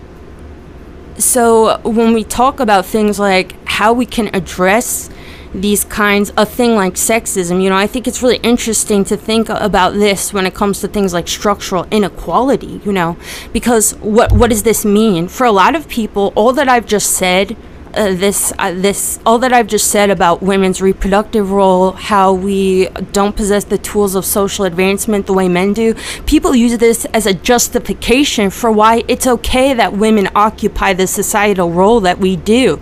so 1.18 1.80
when 1.82 2.14
we 2.14 2.24
talk 2.24 2.60
about 2.60 2.86
things 2.86 3.20
like 3.20 3.56
how 3.68 3.94
we 3.94 4.06
can 4.06 4.34
address 4.34 5.10
these 5.54 5.84
kinds 5.86 6.30
of 6.32 6.50
thing 6.50 6.76
like 6.76 6.94
sexism 6.94 7.62
you 7.62 7.70
know 7.70 7.76
i 7.76 7.86
think 7.86 8.08
it's 8.08 8.24
really 8.24 8.38
interesting 8.38 9.04
to 9.04 9.18
think 9.18 9.50
about 9.50 9.94
this 9.94 10.34
when 10.34 10.46
it 10.46 10.54
comes 10.54 10.80
to 10.80 10.88
things 10.88 11.14
like 11.14 11.28
structural 11.28 11.86
inequality 11.92 12.80
you 12.86 12.92
know 12.92 13.18
because 13.52 13.94
what 13.96 14.32
what 14.32 14.50
does 14.50 14.64
this 14.64 14.86
mean? 14.86 15.28
For 15.28 15.46
a 15.46 15.52
lot 15.52 15.76
of 15.76 15.88
people 15.90 16.32
all 16.36 16.54
that 16.54 16.70
i've 16.70 16.86
just 16.86 17.12
said 17.12 17.58
uh, 17.94 18.14
this 18.14 18.54
uh, 18.58 18.72
this 18.72 19.20
all 19.26 19.40
that 19.40 19.54
I've 19.54 19.68
just 19.68 19.92
said 19.92 20.10
about 20.10 20.42
women's 20.42 20.82
reproductive 20.82 21.52
role, 21.52 21.92
how 21.92 22.34
we 22.34 22.88
don't 23.12 23.36
possess 23.36 23.64
the 23.66 23.78
tools 23.78 24.16
of 24.16 24.26
social 24.26 24.66
advancement 24.66 25.26
the 25.26 25.34
way 25.34 25.48
men 25.48 25.74
do. 25.74 25.94
People 26.26 26.56
use 26.56 26.78
this 26.78 27.06
as 27.06 27.26
a 27.26 27.34
justification 27.34 28.50
for 28.50 28.72
why 28.72 29.04
it's 29.08 29.28
okay 29.28 29.74
that 29.74 29.94
women 29.94 30.30
occupy 30.36 30.94
the 30.94 31.08
societal 31.08 31.72
role 31.72 32.00
that 32.00 32.20
we 32.20 32.36
do. 32.36 32.80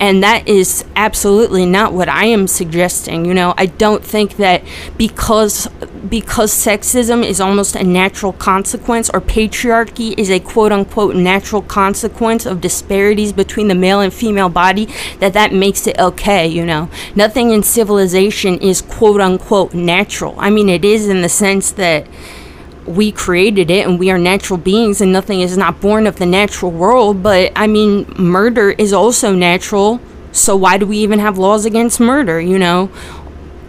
And 0.00 0.22
that 0.22 0.48
is 0.48 0.82
absolutely 0.96 1.66
not 1.66 1.92
what 1.92 2.08
I 2.08 2.24
am 2.24 2.46
suggesting. 2.46 3.26
You 3.26 3.34
know, 3.34 3.52
I 3.58 3.66
don't 3.66 4.02
think 4.02 4.36
that 4.36 4.62
because 4.96 5.68
because 6.08 6.52
sexism 6.52 7.24
is 7.24 7.40
almost 7.40 7.76
a 7.76 7.84
natural 7.84 8.32
consequence 8.32 9.10
or 9.10 9.20
patriarchy 9.20 10.18
is 10.18 10.30
a 10.30 10.40
quote 10.40 10.72
unquote 10.72 11.14
natural 11.14 11.60
consequence 11.60 12.46
of 12.46 12.62
disparities 12.62 13.32
between 13.32 13.68
the 13.68 13.74
male 13.74 14.00
and 14.00 14.12
female 14.12 14.48
body 14.48 14.88
that 15.18 15.34
that 15.34 15.52
makes 15.52 15.86
it 15.86 15.98
okay, 15.98 16.46
you 16.46 16.64
know. 16.64 16.88
Nothing 17.14 17.50
in 17.50 17.62
civilization 17.62 18.58
is 18.58 18.80
quote 18.80 19.20
unquote 19.20 19.74
natural. 19.74 20.34
I 20.38 20.48
mean, 20.48 20.70
it 20.70 20.84
is 20.84 21.08
in 21.08 21.20
the 21.20 21.28
sense 21.28 21.70
that 21.72 22.06
we 22.86 23.12
created 23.12 23.70
it 23.70 23.86
and 23.86 23.98
we 23.98 24.10
are 24.10 24.18
natural 24.18 24.58
beings 24.58 25.00
and 25.00 25.12
nothing 25.12 25.40
is 25.40 25.56
not 25.56 25.80
born 25.80 26.06
of 26.06 26.16
the 26.16 26.26
natural 26.26 26.70
world. 26.70 27.22
But 27.22 27.52
I 27.56 27.66
mean, 27.66 28.06
murder 28.18 28.70
is 28.70 28.92
also 28.92 29.34
natural. 29.34 30.00
So 30.32 30.56
why 30.56 30.78
do 30.78 30.86
we 30.86 30.98
even 30.98 31.18
have 31.18 31.38
laws 31.38 31.64
against 31.64 32.00
murder, 32.00 32.40
you 32.40 32.58
know? 32.58 32.90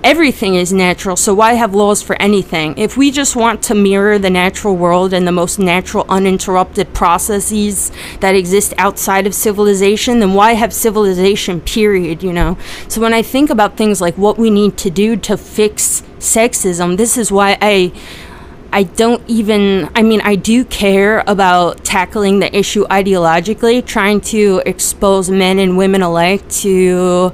Everything 0.04 0.56
is 0.56 0.74
natural, 0.74 1.16
so 1.16 1.32
why 1.32 1.54
have 1.54 1.76
laws 1.76 2.02
for 2.02 2.20
anything? 2.20 2.76
If 2.76 2.98
we 2.98 3.12
just 3.12 3.36
want 3.36 3.62
to 3.64 3.76
mirror 3.76 4.18
the 4.18 4.32
natural 4.32 4.76
world 4.76 5.14
and 5.14 5.28
the 5.28 5.32
most 5.32 5.60
natural, 5.60 6.08
uninterrupted 6.10 6.92
processes 6.96 7.92
that 8.20 8.34
exist 8.34 8.74
outside 8.80 9.28
of 9.28 9.36
civilization, 9.36 10.20
then 10.20 10.34
why 10.34 10.54
have 10.54 10.74
civilization, 10.74 11.62
period, 11.62 12.24
you 12.24 12.34
know? 12.34 12.58
So 12.88 13.00
when 13.00 13.14
I 13.14 13.22
think 13.22 13.52
about 13.52 13.78
things 13.78 14.02
like 14.02 14.18
what 14.18 14.40
we 14.40 14.50
need 14.50 14.76
to 14.78 14.90
do 14.90 15.16
to 15.18 15.38
fix 15.38 16.02
sexism, 16.18 16.98
this 16.98 17.16
is 17.16 17.32
why 17.32 17.60
I 17.62 17.92
I 18.74 18.84
don't 18.84 19.22
even, 19.28 19.90
I 19.96 20.02
mean, 20.02 20.22
I 20.22 20.36
do 20.36 20.64
care 20.64 21.24
about 21.28 21.84
tackling 21.84 22.40
the 22.40 22.56
issue 22.56 22.86
ideologically, 22.86 23.86
trying 23.86 24.22
to 24.22 24.62
expose 24.66 25.30
men 25.30 25.60
and 25.60 25.78
women 25.78 26.02
alike 26.02 26.48
to 26.62 27.34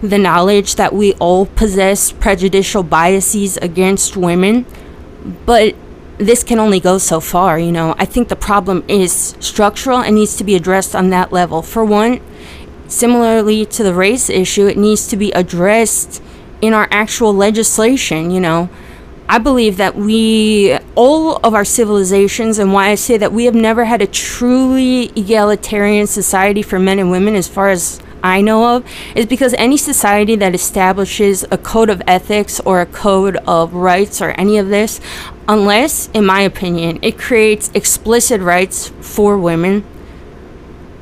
the 0.00 0.16
knowledge 0.16 0.76
that 0.76 0.94
we 0.94 1.12
all 1.14 1.44
possess 1.44 2.10
prejudicial 2.10 2.82
biases 2.82 3.58
against 3.58 4.16
women. 4.16 4.64
But 5.44 5.74
this 6.16 6.42
can 6.42 6.58
only 6.58 6.80
go 6.80 6.96
so 6.96 7.20
far, 7.20 7.58
you 7.58 7.70
know. 7.70 7.94
I 7.98 8.06
think 8.06 8.28
the 8.28 8.36
problem 8.36 8.82
is 8.88 9.36
structural 9.40 9.98
and 9.98 10.14
needs 10.14 10.36
to 10.36 10.44
be 10.44 10.54
addressed 10.54 10.96
on 10.96 11.10
that 11.10 11.32
level. 11.32 11.60
For 11.60 11.84
one, 11.84 12.20
similarly 12.86 13.66
to 13.66 13.82
the 13.82 13.92
race 13.92 14.30
issue, 14.30 14.66
it 14.66 14.78
needs 14.78 15.06
to 15.08 15.18
be 15.18 15.32
addressed 15.32 16.22
in 16.62 16.72
our 16.72 16.88
actual 16.90 17.34
legislation, 17.34 18.30
you 18.30 18.40
know. 18.40 18.70
I 19.28 19.38
believe 19.38 19.76
that 19.76 19.94
we, 19.94 20.77
all 20.98 21.36
of 21.44 21.54
our 21.54 21.64
civilizations, 21.64 22.58
and 22.58 22.72
why 22.72 22.88
I 22.88 22.96
say 22.96 23.16
that 23.18 23.32
we 23.32 23.44
have 23.44 23.54
never 23.54 23.84
had 23.84 24.02
a 24.02 24.06
truly 24.08 25.12
egalitarian 25.14 26.08
society 26.08 26.60
for 26.60 26.80
men 26.80 26.98
and 26.98 27.08
women, 27.08 27.36
as 27.36 27.46
far 27.46 27.68
as 27.68 28.00
I 28.20 28.40
know 28.40 28.74
of, 28.74 28.84
is 29.14 29.24
because 29.24 29.54
any 29.54 29.76
society 29.76 30.34
that 30.34 30.56
establishes 30.56 31.44
a 31.52 31.56
code 31.56 31.88
of 31.88 32.02
ethics 32.08 32.58
or 32.58 32.80
a 32.80 32.86
code 32.86 33.36
of 33.46 33.74
rights 33.74 34.20
or 34.20 34.30
any 34.30 34.58
of 34.58 34.70
this, 34.70 35.00
unless, 35.46 36.08
in 36.14 36.26
my 36.26 36.40
opinion, 36.40 36.98
it 37.00 37.16
creates 37.16 37.70
explicit 37.74 38.40
rights 38.40 38.88
for 39.00 39.38
women 39.38 39.84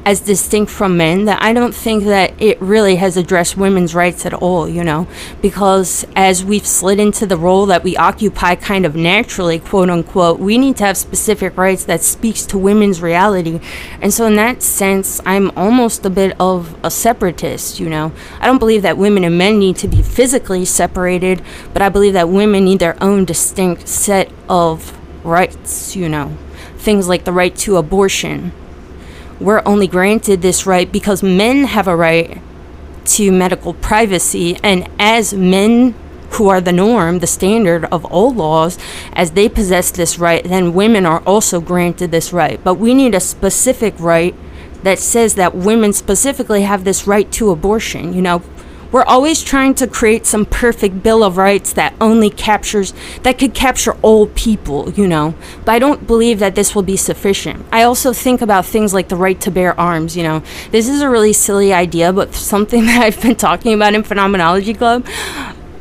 as 0.06 0.20
distinct 0.20 0.70
from 0.70 0.96
men 0.96 1.24
that 1.24 1.42
I 1.42 1.52
don't 1.52 1.74
think 1.74 2.04
that 2.04 2.40
it 2.40 2.62
really 2.62 2.94
has 2.94 3.16
addressed 3.16 3.56
women's 3.56 3.92
rights 3.92 4.24
at 4.24 4.32
all, 4.32 4.68
you 4.68 4.84
know, 4.84 5.08
because 5.42 6.06
as 6.14 6.44
we've 6.44 6.66
slid 6.66 7.00
into 7.00 7.26
the 7.26 7.36
role 7.36 7.66
that 7.66 7.82
we 7.82 7.96
occupy 7.96 8.54
kind 8.54 8.86
of 8.86 8.94
naturally, 8.94 9.58
quote 9.58 9.90
unquote, 9.90 10.38
we 10.38 10.58
need 10.58 10.76
to 10.76 10.84
have 10.84 10.96
specific 10.96 11.56
rights 11.56 11.82
that 11.86 12.02
speaks 12.02 12.46
to 12.46 12.56
women's 12.56 13.02
reality. 13.02 13.60
And 14.00 14.14
so 14.14 14.26
in 14.26 14.36
that 14.36 14.62
sense, 14.62 15.20
I'm 15.26 15.50
almost 15.58 16.06
a 16.06 16.10
bit 16.10 16.40
of 16.40 16.78
a 16.84 16.90
separatist, 16.90 17.80
you 17.80 17.88
know. 17.88 18.12
I 18.38 18.46
don't 18.46 18.58
believe 18.58 18.82
that 18.82 18.96
women 18.96 19.24
and 19.24 19.36
men 19.36 19.58
need 19.58 19.74
to 19.78 19.88
be 19.88 20.02
physically 20.02 20.64
separated, 20.64 21.42
but 21.72 21.82
I 21.82 21.88
believe 21.88 22.12
that 22.12 22.28
women 22.28 22.64
need 22.64 22.78
their 22.78 22.96
own 23.02 23.24
distinct 23.24 23.88
set 23.88 24.30
of 24.48 24.96
rights, 25.26 25.96
you 25.96 26.08
know. 26.08 26.36
Things 26.76 27.08
like 27.08 27.24
the 27.24 27.32
right 27.32 27.56
to 27.56 27.76
abortion, 27.76 28.52
we're 29.40 29.62
only 29.66 29.86
granted 29.86 30.42
this 30.42 30.66
right 30.66 30.90
because 30.90 31.22
men 31.22 31.64
have 31.64 31.86
a 31.86 31.96
right 31.96 32.40
to 33.06 33.30
medical 33.30 33.74
privacy. 33.74 34.58
And 34.62 34.88
as 34.98 35.34
men 35.34 35.94
who 36.32 36.48
are 36.48 36.60
the 36.60 36.72
norm, 36.72 37.20
the 37.20 37.26
standard 37.26 37.84
of 37.86 38.04
all 38.06 38.34
laws, 38.34 38.78
as 39.12 39.32
they 39.32 39.48
possess 39.48 39.90
this 39.90 40.18
right, 40.18 40.44
then 40.44 40.74
women 40.74 41.06
are 41.06 41.20
also 41.20 41.60
granted 41.60 42.10
this 42.10 42.32
right. 42.32 42.62
But 42.62 42.74
we 42.74 42.94
need 42.94 43.14
a 43.14 43.20
specific 43.20 43.94
right 43.98 44.34
that 44.82 44.98
says 44.98 45.34
that 45.36 45.54
women 45.54 45.92
specifically 45.92 46.62
have 46.62 46.84
this 46.84 47.06
right 47.06 47.30
to 47.32 47.50
abortion. 47.50 48.12
You 48.12 48.22
know, 48.22 48.42
we're 48.96 49.04
always 49.04 49.42
trying 49.42 49.74
to 49.74 49.86
create 49.86 50.24
some 50.24 50.46
perfect 50.46 51.02
bill 51.02 51.22
of 51.22 51.36
rights 51.36 51.74
that 51.74 51.92
only 52.00 52.30
captures 52.30 52.94
that 53.24 53.38
could 53.38 53.52
capture 53.52 53.92
all 54.00 54.28
people, 54.28 54.90
you 54.92 55.06
know. 55.06 55.34
But 55.66 55.72
I 55.72 55.78
don't 55.78 56.06
believe 56.06 56.38
that 56.38 56.54
this 56.54 56.74
will 56.74 56.82
be 56.82 56.96
sufficient. 56.96 57.66
I 57.70 57.82
also 57.82 58.14
think 58.14 58.40
about 58.40 58.64
things 58.64 58.94
like 58.94 59.08
the 59.08 59.16
right 59.16 59.38
to 59.42 59.50
bear 59.50 59.78
arms, 59.78 60.16
you 60.16 60.22
know. 60.22 60.42
This 60.70 60.88
is 60.88 61.02
a 61.02 61.10
really 61.10 61.34
silly 61.34 61.74
idea, 61.74 62.10
but 62.10 62.32
something 62.32 62.86
that 62.86 63.02
I've 63.02 63.20
been 63.20 63.36
talking 63.36 63.74
about 63.74 63.92
in 63.92 64.02
Phenomenology 64.02 64.72
Club 64.72 65.04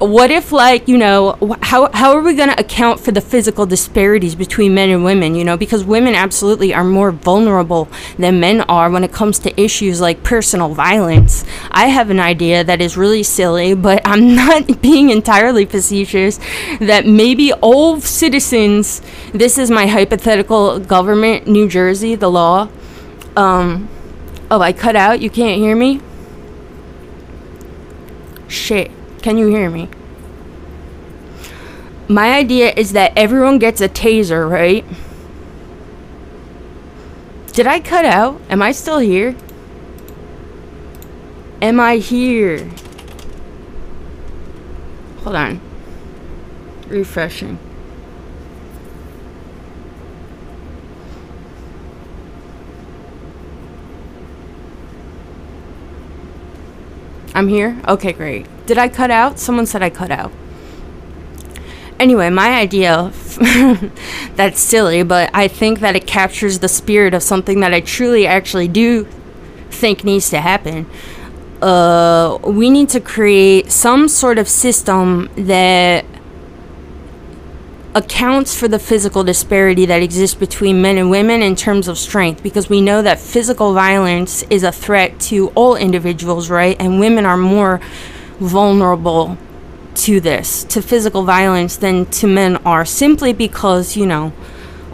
what 0.05 0.31
if 0.31 0.51
like 0.51 0.87
you 0.87 0.97
know 0.97 1.37
how, 1.61 1.89
how 1.93 2.13
are 2.13 2.21
we 2.21 2.33
going 2.35 2.49
to 2.49 2.59
account 2.59 2.99
for 2.99 3.11
the 3.11 3.21
physical 3.21 3.65
disparities 3.65 4.35
between 4.35 4.73
men 4.73 4.89
and 4.89 5.03
women 5.03 5.35
you 5.35 5.43
know? 5.43 5.57
Because 5.57 5.83
women 5.83 6.15
absolutely 6.15 6.73
are 6.73 6.83
more 6.83 7.11
vulnerable 7.11 7.87
than 8.17 8.39
men 8.39 8.61
are 8.61 8.89
when 8.89 9.03
it 9.03 9.11
comes 9.11 9.39
to 9.39 9.61
issues 9.61 10.01
like 10.01 10.23
personal 10.23 10.73
violence. 10.73 11.45
I 11.71 11.87
have 11.87 12.09
an 12.09 12.19
idea 12.19 12.63
that 12.63 12.81
is 12.81 12.97
really 12.97 13.23
silly 13.23 13.73
but 13.73 14.01
i'm 14.05 14.35
not 14.43 14.81
being 14.81 15.09
entirely 15.09 15.65
facetious 15.65 16.39
that 16.79 17.05
maybe 17.05 17.51
all 17.53 17.99
citizens 18.01 19.01
this 19.33 19.57
is 19.57 19.69
my 19.69 19.87
hypothetical 19.87 20.79
government 20.79 21.47
new 21.47 21.67
jersey 21.67 22.15
the 22.15 22.29
law 22.29 22.67
um 23.35 23.87
oh 24.49 24.61
i 24.61 24.71
cut 24.71 24.95
out 24.95 25.19
you 25.19 25.29
can't 25.29 25.59
hear 25.59 25.75
me? 25.75 25.99
Shit 28.47 28.94
can 29.25 29.39
you 29.39 29.47
hear 29.47 29.71
me? 29.71 29.89
My 32.07 32.33
idea 32.33 32.71
is 32.77 32.91
that 32.91 33.11
everyone 33.15 33.57
gets 33.57 33.81
a 33.81 33.89
taser, 33.89 34.47
right? 34.47 34.85
Did 37.53 37.65
I 37.65 37.79
cut 37.79 38.05
out? 38.05 38.39
Am 38.51 38.61
I 38.61 38.71
still 38.71 38.99
here? 38.99 39.35
Am 41.59 41.79
I 41.79 41.97
here? 41.97 42.69
Hold 45.23 45.37
on. 45.37 45.59
Refreshing. 46.87 47.57
I'm 57.33 57.47
here? 57.47 57.81
Okay, 57.87 58.13
great. 58.13 58.45
Did 58.65 58.77
I 58.77 58.89
cut 58.89 59.11
out? 59.11 59.39
Someone 59.39 59.65
said 59.65 59.83
I 59.83 59.89
cut 59.89 60.11
out. 60.11 60.31
Anyway, 61.99 62.29
my 62.29 62.49
idea 62.49 63.11
that's 64.35 64.59
silly, 64.59 65.03
but 65.03 65.29
I 65.33 65.47
think 65.47 65.79
that 65.79 65.95
it 65.95 66.05
captures 66.05 66.59
the 66.59 66.67
spirit 66.67 67.13
of 67.13 67.23
something 67.23 67.61
that 67.61 67.73
I 67.73 67.79
truly 67.79 68.27
actually 68.27 68.67
do 68.67 69.07
think 69.69 70.03
needs 70.03 70.29
to 70.31 70.41
happen. 70.41 70.87
Uh, 71.61 72.37
we 72.43 72.69
need 72.69 72.89
to 72.89 72.99
create 72.99 73.71
some 73.71 74.07
sort 74.09 74.37
of 74.37 74.49
system 74.49 75.29
that 75.37 76.05
accounts 77.95 78.59
for 78.59 78.67
the 78.67 78.77
physical 78.77 79.23
disparity 79.23 79.85
that 79.85 80.03
exists 80.03 80.35
between 80.35 80.81
men 80.81 80.97
and 80.97 81.09
women 81.09 81.41
in 81.41 81.55
terms 81.55 81.87
of 81.87 81.97
strength 81.97 82.43
because 82.43 82.69
we 82.69 82.81
know 82.81 83.01
that 83.01 83.17
physical 83.17 83.73
violence 83.73 84.43
is 84.49 84.63
a 84.63 84.71
threat 84.71 85.17
to 85.17 85.47
all 85.55 85.77
individuals, 85.77 86.49
right? 86.49 86.75
And 86.77 86.99
women 86.99 87.25
are 87.25 87.37
more 87.37 87.79
vulnerable 88.39 89.37
to 89.95 90.19
this, 90.19 90.63
to 90.65 90.81
physical 90.81 91.23
violence, 91.23 91.77
than 91.77 92.05
to 92.07 92.27
men 92.27 92.57
are 92.57 92.85
simply 92.85 93.33
because, 93.33 93.95
you 93.95 94.05
know, 94.05 94.33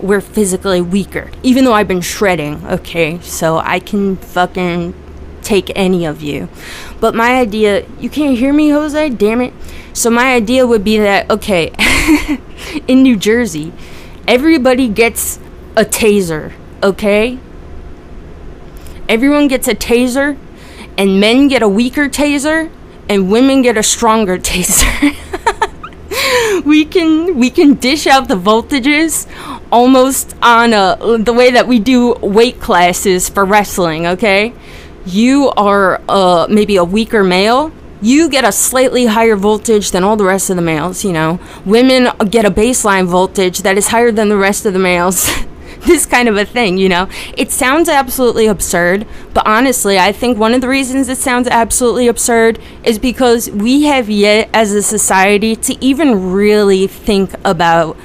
we're 0.01 0.21
physically 0.21 0.81
weaker. 0.81 1.31
Even 1.43 1.65
though 1.65 1.73
I've 1.73 1.87
been 1.87 2.01
shredding, 2.01 2.65
okay? 2.67 3.19
So 3.21 3.57
I 3.57 3.79
can 3.79 4.15
fucking 4.17 4.93
take 5.41 5.71
any 5.75 6.05
of 6.05 6.21
you. 6.21 6.49
But 6.99 7.15
my 7.15 7.39
idea, 7.39 7.85
you 7.99 8.09
can't 8.09 8.37
hear 8.37 8.53
me, 8.53 8.69
Jose? 8.69 9.09
Damn 9.09 9.41
it. 9.41 9.53
So 9.93 10.09
my 10.09 10.33
idea 10.33 10.65
would 10.65 10.83
be 10.83 10.97
that, 10.97 11.29
okay, 11.29 11.71
in 12.87 13.03
New 13.03 13.17
Jersey, 13.17 13.73
everybody 14.27 14.87
gets 14.87 15.39
a 15.75 15.83
taser, 15.83 16.53
okay? 16.81 17.39
Everyone 19.09 19.47
gets 19.47 19.67
a 19.67 19.75
taser, 19.75 20.37
and 20.97 21.19
men 21.19 21.47
get 21.47 21.61
a 21.61 21.67
weaker 21.67 22.07
taser, 22.07 22.71
and 23.11 23.29
women 23.29 23.61
get 23.61 23.77
a 23.77 23.83
stronger 23.83 24.37
taser. 24.37 25.13
we 26.65 26.85
can 26.85 27.37
we 27.37 27.49
can 27.49 27.73
dish 27.73 28.07
out 28.07 28.29
the 28.29 28.35
voltages 28.35 29.27
almost 29.69 30.33
on 30.41 30.71
a, 30.71 31.17
the 31.19 31.33
way 31.33 31.51
that 31.51 31.67
we 31.67 31.77
do 31.77 32.13
weight 32.21 32.61
classes 32.61 33.27
for 33.27 33.43
wrestling, 33.43 34.07
okay? 34.07 34.53
You 35.05 35.51
are 35.57 36.01
uh, 36.07 36.47
maybe 36.49 36.77
a 36.77 36.85
weaker 36.85 37.23
male, 37.23 37.73
you 38.01 38.29
get 38.29 38.45
a 38.45 38.51
slightly 38.51 39.07
higher 39.07 39.35
voltage 39.35 39.91
than 39.91 40.03
all 40.03 40.15
the 40.15 40.23
rest 40.23 40.49
of 40.49 40.55
the 40.55 40.61
males, 40.61 41.03
you 41.03 41.11
know. 41.11 41.39
Women 41.65 42.09
get 42.29 42.45
a 42.45 42.51
baseline 42.51 43.07
voltage 43.07 43.59
that 43.59 43.77
is 43.77 43.89
higher 43.89 44.11
than 44.11 44.29
the 44.29 44.37
rest 44.37 44.65
of 44.65 44.71
the 44.71 44.79
males. 44.79 45.29
this 45.85 46.05
kind 46.05 46.27
of 46.27 46.37
a 46.37 46.45
thing, 46.45 46.77
you 46.77 46.89
know. 46.89 47.07
It 47.37 47.51
sounds 47.51 47.89
absolutely 47.89 48.47
absurd, 48.47 49.07
but 49.33 49.45
honestly, 49.45 49.97
I 49.97 50.11
think 50.11 50.37
one 50.37 50.53
of 50.53 50.61
the 50.61 50.67
reasons 50.67 51.09
it 51.09 51.17
sounds 51.17 51.47
absolutely 51.47 52.07
absurd 52.07 52.59
is 52.83 52.99
because 52.99 53.49
we 53.49 53.83
have 53.83 54.09
yet 54.09 54.49
as 54.53 54.73
a 54.73 54.83
society 54.83 55.55
to 55.57 55.83
even 55.83 56.31
really 56.31 56.87
think 56.87 57.33
about 57.43 57.95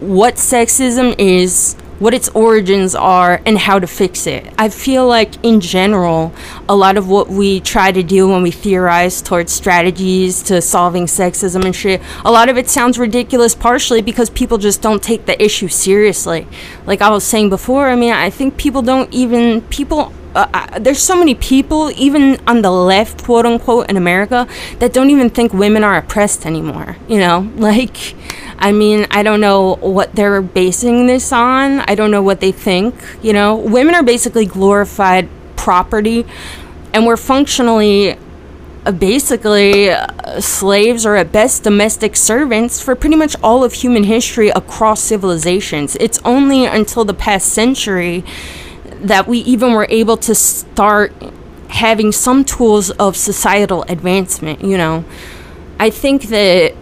what 0.00 0.34
sexism 0.34 1.14
is 1.18 1.76
what 1.98 2.14
its 2.14 2.28
origins 2.30 2.94
are, 2.94 3.40
and 3.44 3.58
how 3.58 3.78
to 3.78 3.86
fix 3.86 4.26
it. 4.26 4.52
I 4.58 4.68
feel 4.68 5.06
like, 5.06 5.42
in 5.44 5.60
general, 5.60 6.32
a 6.68 6.76
lot 6.76 6.96
of 6.96 7.08
what 7.08 7.28
we 7.28 7.60
try 7.60 7.92
to 7.92 8.02
do 8.02 8.28
when 8.28 8.42
we 8.42 8.50
theorize 8.50 9.20
towards 9.20 9.52
strategies 9.52 10.42
to 10.44 10.60
solving 10.60 11.06
sexism 11.06 11.64
and 11.64 11.74
shit, 11.74 12.00
a 12.24 12.30
lot 12.30 12.48
of 12.48 12.56
it 12.56 12.68
sounds 12.68 12.98
ridiculous, 12.98 13.54
partially 13.54 14.02
because 14.02 14.30
people 14.30 14.58
just 14.58 14.82
don't 14.82 15.02
take 15.02 15.26
the 15.26 15.42
issue 15.42 15.68
seriously. 15.68 16.46
Like 16.86 17.02
I 17.02 17.10
was 17.10 17.24
saying 17.24 17.50
before, 17.50 17.88
I 17.88 17.96
mean, 17.96 18.12
I 18.12 18.30
think 18.30 18.56
people 18.56 18.82
don't 18.82 19.12
even, 19.12 19.62
people 19.62 20.12
uh, 20.34 20.46
uh, 20.52 20.78
there's 20.78 21.00
so 21.00 21.16
many 21.16 21.34
people, 21.34 21.90
even 21.96 22.38
on 22.46 22.62
the 22.62 22.70
left, 22.70 23.24
quote 23.24 23.46
unquote, 23.46 23.90
in 23.90 23.96
America, 23.96 24.46
that 24.78 24.92
don't 24.92 25.10
even 25.10 25.30
think 25.30 25.52
women 25.52 25.82
are 25.82 25.96
oppressed 25.96 26.46
anymore. 26.46 26.96
You 27.08 27.18
know, 27.18 27.50
like 27.56 28.14
I 28.58 28.72
mean, 28.72 29.06
I 29.10 29.22
don't 29.22 29.40
know 29.40 29.76
what 29.76 30.14
they're 30.14 30.42
basing 30.42 31.06
this 31.06 31.32
on. 31.32 31.80
I 31.80 31.94
don't 31.94 32.10
know 32.10 32.22
what 32.22 32.40
they 32.40 32.52
think. 32.52 32.94
You 33.22 33.32
know, 33.32 33.56
women 33.56 33.94
are 33.94 34.02
basically 34.02 34.46
glorified 34.46 35.28
property, 35.56 36.26
and 36.92 37.06
we're 37.06 37.16
functionally 37.16 38.18
uh, 38.84 38.92
basically 38.92 39.90
uh, 39.90 40.40
slaves 40.40 41.06
or 41.06 41.16
at 41.16 41.30
best 41.30 41.62
domestic 41.62 42.16
servants 42.16 42.80
for 42.80 42.96
pretty 42.96 43.16
much 43.16 43.36
all 43.42 43.62
of 43.62 43.74
human 43.74 44.04
history 44.04 44.48
across 44.48 45.00
civilizations. 45.00 45.96
It's 46.00 46.18
only 46.24 46.64
until 46.64 47.04
the 47.04 47.14
past 47.14 47.52
century 47.52 48.24
that 49.00 49.28
we 49.28 49.38
even 49.38 49.72
were 49.72 49.86
able 49.88 50.16
to 50.16 50.34
start 50.34 51.12
having 51.68 52.10
some 52.12 52.44
tools 52.44 52.90
of 52.92 53.16
societal 53.16 53.84
advancement, 53.84 54.64
you 54.64 54.76
know. 54.76 55.04
I 55.78 55.90
think 55.90 56.24
that 56.24 56.74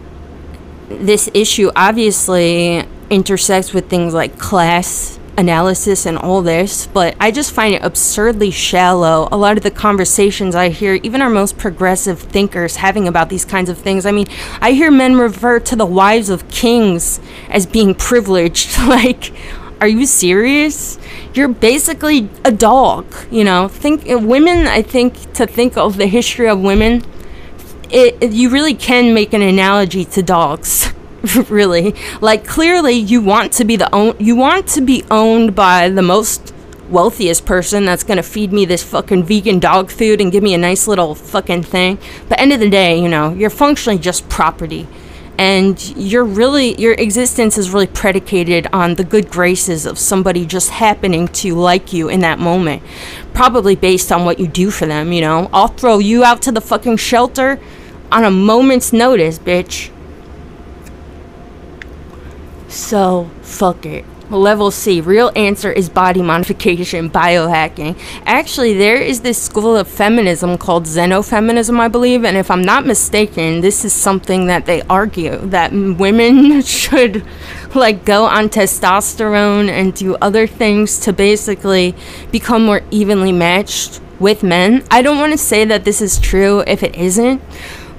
this 0.88 1.28
issue 1.34 1.70
obviously 1.74 2.84
intersects 3.10 3.72
with 3.72 3.88
things 3.88 4.14
like 4.14 4.38
class 4.38 5.18
analysis 5.38 6.06
and 6.06 6.16
all 6.16 6.42
this, 6.42 6.86
but 6.86 7.14
I 7.20 7.30
just 7.30 7.52
find 7.52 7.74
it 7.74 7.82
absurdly 7.84 8.50
shallow. 8.50 9.28
A 9.30 9.36
lot 9.36 9.56
of 9.56 9.62
the 9.62 9.70
conversations 9.70 10.54
I 10.54 10.70
hear, 10.70 10.94
even 10.94 11.20
our 11.20 11.30
most 11.30 11.58
progressive 11.58 12.20
thinkers 12.20 12.76
having 12.76 13.06
about 13.06 13.28
these 13.28 13.44
kinds 13.44 13.68
of 13.68 13.78
things. 13.78 14.06
I 14.06 14.12
mean, 14.12 14.26
I 14.60 14.72
hear 14.72 14.90
men 14.90 15.16
refer 15.16 15.60
to 15.60 15.76
the 15.76 15.86
wives 15.86 16.30
of 16.30 16.48
kings 16.48 17.20
as 17.50 17.66
being 17.66 17.94
privileged. 17.94 18.78
like, 18.88 19.32
are 19.80 19.88
you 19.88 20.06
serious? 20.06 20.98
You're 21.34 21.48
basically 21.48 22.30
a 22.44 22.52
dog, 22.52 23.06
you 23.30 23.44
know. 23.44 23.68
Think 23.68 24.04
women, 24.06 24.66
I 24.66 24.82
think 24.82 25.34
to 25.34 25.46
think 25.46 25.76
of 25.76 25.98
the 25.98 26.06
history 26.06 26.48
of 26.48 26.60
women, 26.60 27.04
it, 27.90 28.32
you 28.32 28.50
really 28.50 28.74
can 28.74 29.14
make 29.14 29.32
an 29.32 29.42
analogy 29.42 30.04
to 30.04 30.22
dogs. 30.22 30.92
really. 31.48 31.94
Like 32.20 32.46
clearly 32.46 32.92
you 32.92 33.20
want 33.20 33.52
to 33.54 33.64
be 33.64 33.76
the 33.76 33.92
own 33.94 34.16
you 34.18 34.36
want 34.36 34.66
to 34.68 34.80
be 34.80 35.04
owned 35.10 35.54
by 35.54 35.88
the 35.88 36.02
most 36.02 36.52
wealthiest 36.88 37.44
person 37.44 37.84
that's 37.84 38.04
going 38.04 38.16
to 38.16 38.22
feed 38.22 38.52
me 38.52 38.64
this 38.64 38.82
fucking 38.82 39.24
vegan 39.24 39.58
dog 39.58 39.90
food 39.90 40.20
and 40.20 40.30
give 40.30 40.42
me 40.42 40.54
a 40.54 40.58
nice 40.58 40.86
little 40.86 41.16
fucking 41.16 41.64
thing. 41.64 41.98
But 42.28 42.40
end 42.40 42.52
of 42.52 42.60
the 42.60 42.70
day, 42.70 43.00
you 43.00 43.08
know, 43.08 43.32
you're 43.32 43.50
functionally 43.50 43.98
just 43.98 44.28
property. 44.28 44.86
And 45.38 45.82
you're 45.96 46.24
really 46.24 46.80
your 46.80 46.94
existence 46.94 47.58
is 47.58 47.70
really 47.70 47.88
predicated 47.88 48.68
on 48.72 48.94
the 48.94 49.04
good 49.04 49.30
graces 49.30 49.84
of 49.84 49.98
somebody 49.98 50.46
just 50.46 50.70
happening 50.70 51.28
to 51.28 51.54
like 51.54 51.92
you 51.92 52.08
in 52.08 52.20
that 52.20 52.38
moment. 52.38 52.82
Probably 53.34 53.76
based 53.76 54.10
on 54.10 54.24
what 54.24 54.38
you 54.38 54.46
do 54.46 54.70
for 54.70 54.86
them, 54.86 55.12
you 55.12 55.20
know. 55.20 55.50
I'll 55.52 55.68
throw 55.68 55.98
you 55.98 56.24
out 56.24 56.40
to 56.42 56.52
the 56.52 56.62
fucking 56.62 56.96
shelter 56.96 57.60
on 58.12 58.24
a 58.24 58.30
moment's 58.30 58.92
notice, 58.92 59.38
bitch. 59.38 59.90
So, 62.68 63.30
fuck 63.42 63.86
it. 63.86 64.04
Level 64.28 64.72
C, 64.72 65.00
real 65.00 65.30
answer 65.36 65.70
is 65.70 65.88
body 65.88 66.20
modification, 66.20 67.08
biohacking. 67.22 67.96
Actually, 68.26 68.74
there 68.74 68.96
is 68.96 69.20
this 69.20 69.40
school 69.40 69.76
of 69.76 69.86
feminism 69.86 70.58
called 70.58 70.84
xenofeminism, 70.84 71.78
I 71.78 71.86
believe, 71.88 72.24
and 72.24 72.36
if 72.36 72.50
I'm 72.50 72.62
not 72.62 72.84
mistaken, 72.84 73.60
this 73.60 73.84
is 73.84 73.92
something 73.92 74.46
that 74.48 74.66
they 74.66 74.82
argue 74.82 75.36
that 75.48 75.72
women 75.72 76.60
should 76.62 77.24
like 77.74 78.04
go 78.04 78.24
on 78.24 78.48
testosterone 78.48 79.68
and 79.68 79.94
do 79.94 80.16
other 80.16 80.46
things 80.46 80.98
to 81.00 81.12
basically 81.12 81.94
become 82.32 82.66
more 82.66 82.82
evenly 82.90 83.32
matched 83.32 84.00
with 84.18 84.42
men. 84.42 84.82
I 84.90 85.02
don't 85.02 85.18
want 85.18 85.32
to 85.32 85.38
say 85.38 85.64
that 85.66 85.84
this 85.84 86.00
is 86.00 86.18
true 86.18 86.64
if 86.66 86.82
it 86.82 86.96
isn't 86.96 87.40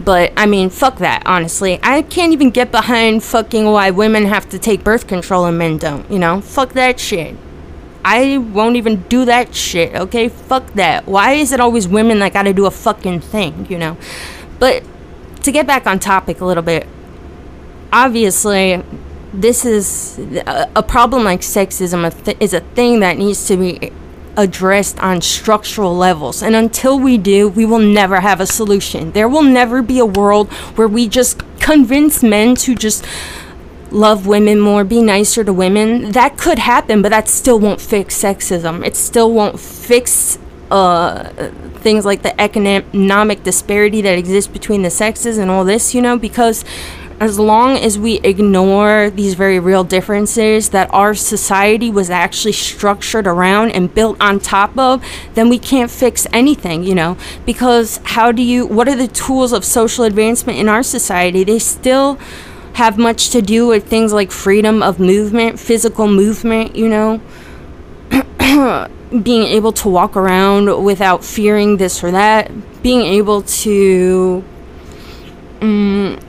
but 0.08 0.32
I 0.38 0.46
mean, 0.46 0.70
fuck 0.70 1.00
that, 1.00 1.24
honestly. 1.26 1.82
I 1.84 2.02
can't 2.02 2.32
even 2.32 2.50
get 2.50 2.72
behind 2.72 3.26
fucking 3.26 3.66
why 3.66 3.92
women 3.92 4.24
have 4.24 4.48
to 4.52 4.58
take 4.58 4.82
birth 4.82 5.06
control 5.06 5.44
and 5.44 5.58
men 5.58 5.78
don't, 5.78 6.10
you 6.10 6.18
know? 6.18 6.40
Fuck 6.40 6.72
that 6.74 6.98
shit. 6.98 7.36
I 8.06 8.38
won't 8.38 8.78
even 8.78 9.02
do 9.10 9.26
that 9.26 9.54
shit, 9.54 9.94
okay? 9.96 10.30
Fuck 10.30 10.76
that. 10.76 11.08
Why 11.08 11.34
is 11.34 11.52
it 11.52 11.60
always 11.60 11.90
women 11.90 12.20
that 12.20 12.32
gotta 12.32 12.54
do 12.54 12.66
a 12.66 12.72
fucking 12.72 13.20
thing, 13.20 13.68
you 13.70 13.78
know? 13.78 13.98
But 14.60 14.86
to 15.44 15.52
get 15.52 15.68
back 15.68 15.86
on 15.86 16.00
topic 16.00 16.40
a 16.40 16.46
little 16.46 16.64
bit, 16.64 16.88
obviously, 17.92 18.82
this 19.34 19.66
is 19.66 20.20
a, 20.20 20.70
a 20.78 20.84
problem 20.84 21.26
like 21.26 21.42
sexism 21.42 22.40
is 22.40 22.54
a 22.54 22.62
thing 22.62 23.02
that 23.02 23.18
needs 23.18 23.46
to 23.48 23.58
be 23.58 23.92
addressed 24.38 25.00
on 25.00 25.20
structural 25.20 25.96
levels. 25.98 26.42
And 26.44 26.56
until 26.56 27.00
we 27.00 27.18
do, 27.18 27.50
we 27.50 27.66
will 27.66 27.80
never 27.80 28.22
have 28.22 28.40
a 28.40 28.46
solution. 28.46 29.12
There 29.12 29.28
will 29.28 29.42
never 29.42 29.82
be 29.82 30.00
a 30.00 30.06
world 30.06 30.54
where 30.78 30.88
we 30.88 31.10
just 31.10 31.42
convince 31.60 32.24
men 32.24 32.56
to 32.56 32.76
just 32.76 33.06
love 33.92 34.28
women 34.28 34.60
more, 34.60 34.84
be 34.84 35.02
nicer 35.02 35.44
to 35.44 35.52
women. 35.52 36.12
That 36.12 36.38
could 36.38 36.60
happen, 36.60 37.02
but 37.02 37.10
that 37.10 37.28
still 37.28 37.60
won't 37.60 37.82
fix 37.82 38.16
sexism. 38.16 38.86
It 38.86 38.96
still 38.96 39.34
won't 39.34 39.60
fix 39.60 40.38
uh, 40.70 41.30
things 41.80 42.06
like 42.06 42.22
the 42.22 42.40
economic 42.40 43.44
disparity 43.44 44.02
that 44.02 44.18
exists 44.18 44.52
between 44.52 44.82
the 44.82 44.90
sexes 44.90 45.38
and 45.38 45.50
all 45.50 45.64
this, 45.64 45.96
you 45.96 46.02
know, 46.02 46.18
because 46.18 46.64
as 47.20 47.40
long 47.40 47.78
as 47.78 47.98
we 47.98 48.20
ignore 48.20 49.10
these 49.10 49.34
very 49.34 49.60
real 49.60 49.84
differences 49.84 50.70
that 50.70 50.88
our 50.94 51.16
society 51.16 51.90
was 51.90 52.10
actually 52.10 52.52
structured 52.52 53.26
around 53.26 53.72
and 53.72 53.94
built 53.94 54.18
on 54.22 54.40
top 54.40 54.78
of, 54.78 55.04
then 55.34 55.50
we 55.50 55.58
can't 55.58 55.90
fix 55.90 56.28
anything, 56.32 56.84
you 56.84 56.94
know. 56.94 57.18
Because 57.46 58.00
how 58.04 58.32
do 58.32 58.44
you, 58.44 58.68
what 58.68 58.88
are 58.88 58.96
the 58.96 59.08
tools 59.08 59.52
of 59.52 59.66
social 59.66 60.04
advancement 60.06 60.60
in 60.60 60.70
our 60.70 60.84
society? 60.84 61.44
They 61.44 61.58
still 61.58 62.20
have 62.74 63.00
much 63.00 63.32
to 63.32 63.42
do 63.42 63.66
with 63.66 63.88
things 63.88 64.14
like 64.14 64.32
freedom 64.32 64.84
of 64.84 65.00
movement, 65.00 65.60
physical 65.60 66.08
movement, 66.08 66.76
you 66.76 66.88
know. 66.88 67.20
being 69.24 69.44
able 69.44 69.72
to 69.72 69.88
walk 69.90 70.16
around 70.16 70.84
without 70.84 71.24
fearing 71.24 71.78
this 71.78 72.04
or 72.04 72.12
that, 72.12 72.52
being 72.84 73.02
able 73.02 73.42
to. 73.42 74.44
Um, 75.62 76.20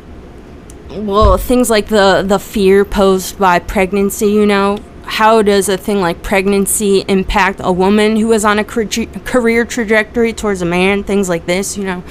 well, 0.90 1.36
things 1.36 1.70
like 1.70 1.88
the 1.88 2.24
the 2.26 2.38
fear 2.38 2.84
posed 2.84 3.38
by 3.38 3.58
pregnancy, 3.58 4.26
you 4.26 4.46
know, 4.46 4.78
how 5.04 5.42
does 5.42 5.68
a 5.68 5.76
thing 5.76 6.00
like 6.00 6.22
pregnancy 6.22 7.04
impact 7.08 7.60
a 7.62 7.72
woman 7.72 8.16
who 8.16 8.32
is 8.32 8.44
on 8.44 8.58
a 8.58 8.64
career 8.64 9.64
trajectory 9.64 10.32
towards 10.32 10.62
a 10.62 10.66
man, 10.66 11.02
things 11.04 11.28
like 11.28 11.46
this, 11.46 11.76
you 11.76 11.84
know. 11.84 12.02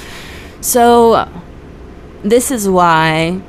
So 0.62 1.30
this 2.24 2.52
is 2.52 2.68
why 2.68 3.42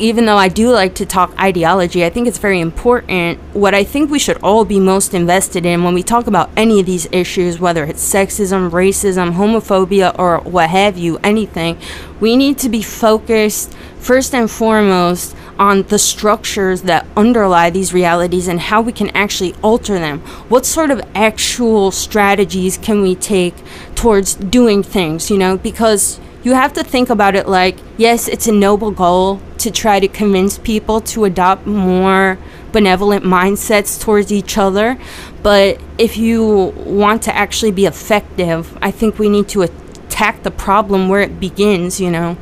even 0.00 0.24
though 0.24 0.36
I 0.36 0.48
do 0.48 0.70
like 0.70 0.94
to 0.96 1.06
talk 1.06 1.38
ideology, 1.38 2.04
I 2.04 2.10
think 2.10 2.26
it's 2.26 2.38
very 2.38 2.58
important. 2.58 3.38
What 3.52 3.74
I 3.74 3.84
think 3.84 4.10
we 4.10 4.18
should 4.18 4.38
all 4.42 4.64
be 4.64 4.80
most 4.80 5.12
invested 5.12 5.66
in 5.66 5.84
when 5.84 5.94
we 5.94 6.02
talk 6.02 6.26
about 6.26 6.50
any 6.56 6.80
of 6.80 6.86
these 6.86 7.06
issues, 7.12 7.60
whether 7.60 7.84
it's 7.84 8.02
sexism, 8.02 8.70
racism, 8.70 9.34
homophobia, 9.34 10.18
or 10.18 10.38
what 10.40 10.70
have 10.70 10.96
you, 10.96 11.18
anything, 11.18 11.78
we 12.18 12.36
need 12.36 12.58
to 12.58 12.68
be 12.68 12.82
focused 12.82 13.74
first 13.98 14.34
and 14.34 14.50
foremost 14.50 15.36
on 15.58 15.82
the 15.84 15.98
structures 15.98 16.82
that 16.82 17.06
underlie 17.14 17.68
these 17.68 17.92
realities 17.92 18.48
and 18.48 18.58
how 18.58 18.80
we 18.80 18.92
can 18.92 19.10
actually 19.10 19.54
alter 19.62 19.98
them. 19.98 20.20
What 20.48 20.64
sort 20.64 20.90
of 20.90 21.02
actual 21.14 21.90
strategies 21.90 22.78
can 22.78 23.02
we 23.02 23.14
take 23.14 23.54
towards 23.94 24.36
doing 24.36 24.82
things, 24.82 25.30
you 25.30 25.36
know? 25.36 25.58
Because 25.58 26.18
you 26.42 26.54
have 26.54 26.72
to 26.74 26.84
think 26.84 27.10
about 27.10 27.34
it 27.34 27.48
like, 27.48 27.76
yes, 27.96 28.28
it's 28.28 28.46
a 28.46 28.52
noble 28.52 28.90
goal 28.90 29.40
to 29.58 29.70
try 29.70 30.00
to 30.00 30.08
convince 30.08 30.58
people 30.58 31.00
to 31.02 31.24
adopt 31.24 31.66
more 31.66 32.38
benevolent 32.72 33.24
mindsets 33.24 34.00
towards 34.00 34.32
each 34.32 34.56
other. 34.56 34.98
But 35.42 35.80
if 35.98 36.16
you 36.16 36.72
want 36.76 37.22
to 37.24 37.34
actually 37.34 37.72
be 37.72 37.86
effective, 37.86 38.76
I 38.80 38.90
think 38.90 39.18
we 39.18 39.28
need 39.28 39.48
to 39.50 39.62
attack 39.62 40.42
the 40.42 40.50
problem 40.50 41.08
where 41.08 41.20
it 41.20 41.40
begins, 41.40 42.00
you 42.00 42.10
know. 42.10 42.36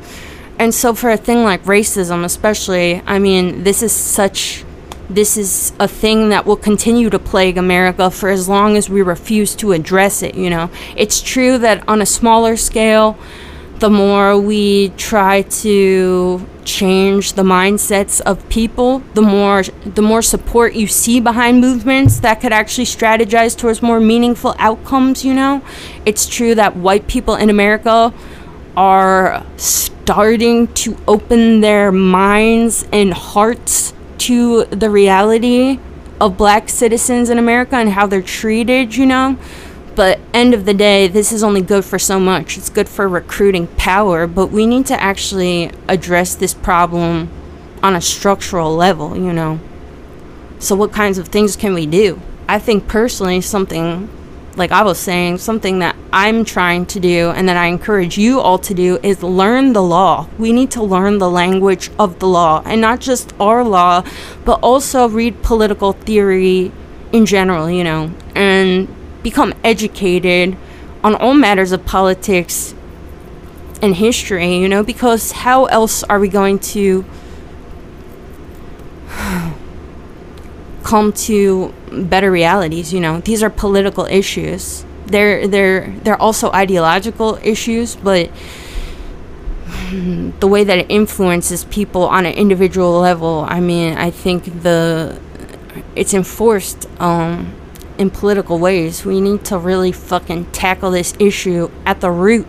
And 0.57 0.73
so 0.73 0.93
for 0.93 1.09
a 1.09 1.17
thing 1.17 1.43
like 1.43 1.63
racism, 1.63 2.23
especially, 2.23 3.01
I 3.05 3.19
mean, 3.19 3.63
this 3.63 3.81
is 3.81 3.91
such 3.91 4.65
this 5.09 5.37
is 5.37 5.73
a 5.79 5.87
thing 5.87 6.29
that 6.29 6.45
will 6.45 6.55
continue 6.55 7.09
to 7.09 7.17
plague 7.17 7.57
America 7.57 8.11
for 8.11 8.29
as 8.29 8.47
long 8.47 8.77
as 8.77 8.91
we 8.91 9.01
refuse 9.01 9.55
to 9.55 9.71
address 9.71 10.21
it, 10.21 10.35
you 10.35 10.51
know. 10.51 10.69
It's 10.95 11.19
true 11.19 11.57
that 11.57 11.87
on 11.89 11.99
a 11.99 12.05
smaller 12.05 12.55
scale, 12.55 13.17
the 13.79 13.89
more 13.89 14.37
we 14.37 14.89
try 14.97 15.41
to 15.41 16.45
change 16.65 17.33
the 17.33 17.41
mindsets 17.41 18.21
of 18.21 18.47
people 18.49 18.99
the 19.13 19.21
more 19.21 19.63
the 19.85 20.01
more 20.01 20.21
support 20.21 20.73
you 20.73 20.85
see 20.85 21.19
behind 21.19 21.59
movements 21.59 22.19
that 22.19 22.41
could 22.41 22.51
actually 22.51 22.85
strategize 22.85 23.57
towards 23.57 23.81
more 23.81 23.99
meaningful 23.99 24.53
outcomes 24.59 25.25
you 25.25 25.33
know? 25.33 25.61
It's 26.05 26.27
true 26.27 26.53
that 26.55 26.75
white 26.75 27.07
people 27.07 27.35
in 27.35 27.49
america 27.49 28.13
are 28.75 29.45
starting 29.57 30.67
to 30.73 30.97
open 31.07 31.61
their 31.61 31.91
minds 31.91 32.85
and 32.91 33.13
hearts 33.13 33.93
to 34.19 34.65
the 34.65 34.89
reality 34.89 35.79
of 36.19 36.37
black 36.37 36.69
citizens 36.69 37.29
in 37.29 37.39
america 37.39 37.75
and 37.77 37.89
how 37.89 38.05
they're 38.05 38.21
treated 38.21 38.95
you 38.95 39.05
know 39.05 39.37
but 39.95 40.19
end 40.33 40.53
of 40.53 40.65
the 40.65 40.73
day, 40.73 41.07
this 41.07 41.31
is 41.31 41.43
only 41.43 41.61
good 41.61 41.85
for 41.85 41.99
so 41.99 42.19
much. 42.19 42.57
It's 42.57 42.69
good 42.69 42.89
for 42.89 43.07
recruiting 43.07 43.67
power, 43.77 44.27
but 44.27 44.47
we 44.47 44.65
need 44.65 44.85
to 44.87 45.01
actually 45.01 45.71
address 45.87 46.35
this 46.35 46.53
problem 46.53 47.29
on 47.81 47.95
a 47.95 48.01
structural 48.01 48.75
level, 48.75 49.15
you 49.15 49.33
know. 49.33 49.59
So 50.59 50.75
what 50.75 50.91
kinds 50.91 51.17
of 51.17 51.29
things 51.29 51.55
can 51.55 51.73
we 51.73 51.85
do? 51.85 52.21
I 52.47 52.59
think 52.59 52.87
personally 52.87 53.41
something 53.41 54.09
like 54.55 54.71
I 54.71 54.83
was 54.83 54.99
saying, 54.99 55.37
something 55.37 55.79
that 55.79 55.95
I'm 56.11 56.43
trying 56.43 56.85
to 56.87 56.99
do 56.99 57.29
and 57.29 57.47
that 57.47 57.55
I 57.55 57.67
encourage 57.67 58.17
you 58.17 58.41
all 58.41 58.57
to 58.59 58.73
do 58.73 58.99
is 59.01 59.23
learn 59.23 59.73
the 59.73 59.81
law. 59.81 60.27
We 60.37 60.51
need 60.51 60.69
to 60.71 60.83
learn 60.83 61.17
the 61.17 61.29
language 61.29 61.89
of 61.97 62.19
the 62.19 62.27
law 62.27 62.61
and 62.65 62.81
not 62.81 62.99
just 62.99 63.33
our 63.39 63.63
law, 63.63 64.03
but 64.43 64.59
also 64.61 65.07
read 65.07 65.41
political 65.41 65.93
theory 65.93 66.73
in 67.13 67.25
general, 67.25 67.69
you 67.69 67.83
know, 67.83 68.11
and 68.35 68.93
become 69.23 69.53
educated 69.63 70.55
on 71.03 71.15
all 71.15 71.33
matters 71.33 71.71
of 71.71 71.85
politics 71.85 72.73
and 73.81 73.95
history, 73.95 74.57
you 74.57 74.67
know, 74.67 74.83
because 74.83 75.31
how 75.31 75.65
else 75.65 76.03
are 76.03 76.19
we 76.19 76.27
going 76.27 76.59
to 76.59 77.05
come 80.83 81.13
to 81.13 81.73
better 81.91 82.29
realities, 82.31 82.93
you 82.93 82.99
know? 82.99 83.21
These 83.21 83.41
are 83.43 83.49
political 83.49 84.05
issues. 84.05 84.85
They're 85.05 85.47
they're 85.47 85.95
they're 86.03 86.21
also 86.21 86.51
ideological 86.51 87.39
issues, 87.41 87.95
but 87.95 88.29
the 89.91 90.47
way 90.47 90.63
that 90.63 90.77
it 90.77 90.85
influences 90.89 91.63
people 91.65 92.03
on 92.03 92.25
an 92.25 92.33
individual 92.33 92.99
level, 92.99 93.45
I 93.47 93.59
mean, 93.59 93.97
I 93.97 94.11
think 94.11 94.63
the 94.63 95.19
it's 95.95 96.13
enforced 96.13 96.87
um 96.99 97.53
in 97.99 98.09
political 98.09 98.57
ways. 98.57 99.05
We 99.05 99.21
need 99.21 99.43
to 99.45 99.59
really 99.59 99.91
fucking 99.91 100.45
tackle 100.51 100.91
this 100.91 101.13
issue 101.19 101.69
at 101.85 101.99
the 101.99 102.09
root. 102.09 102.47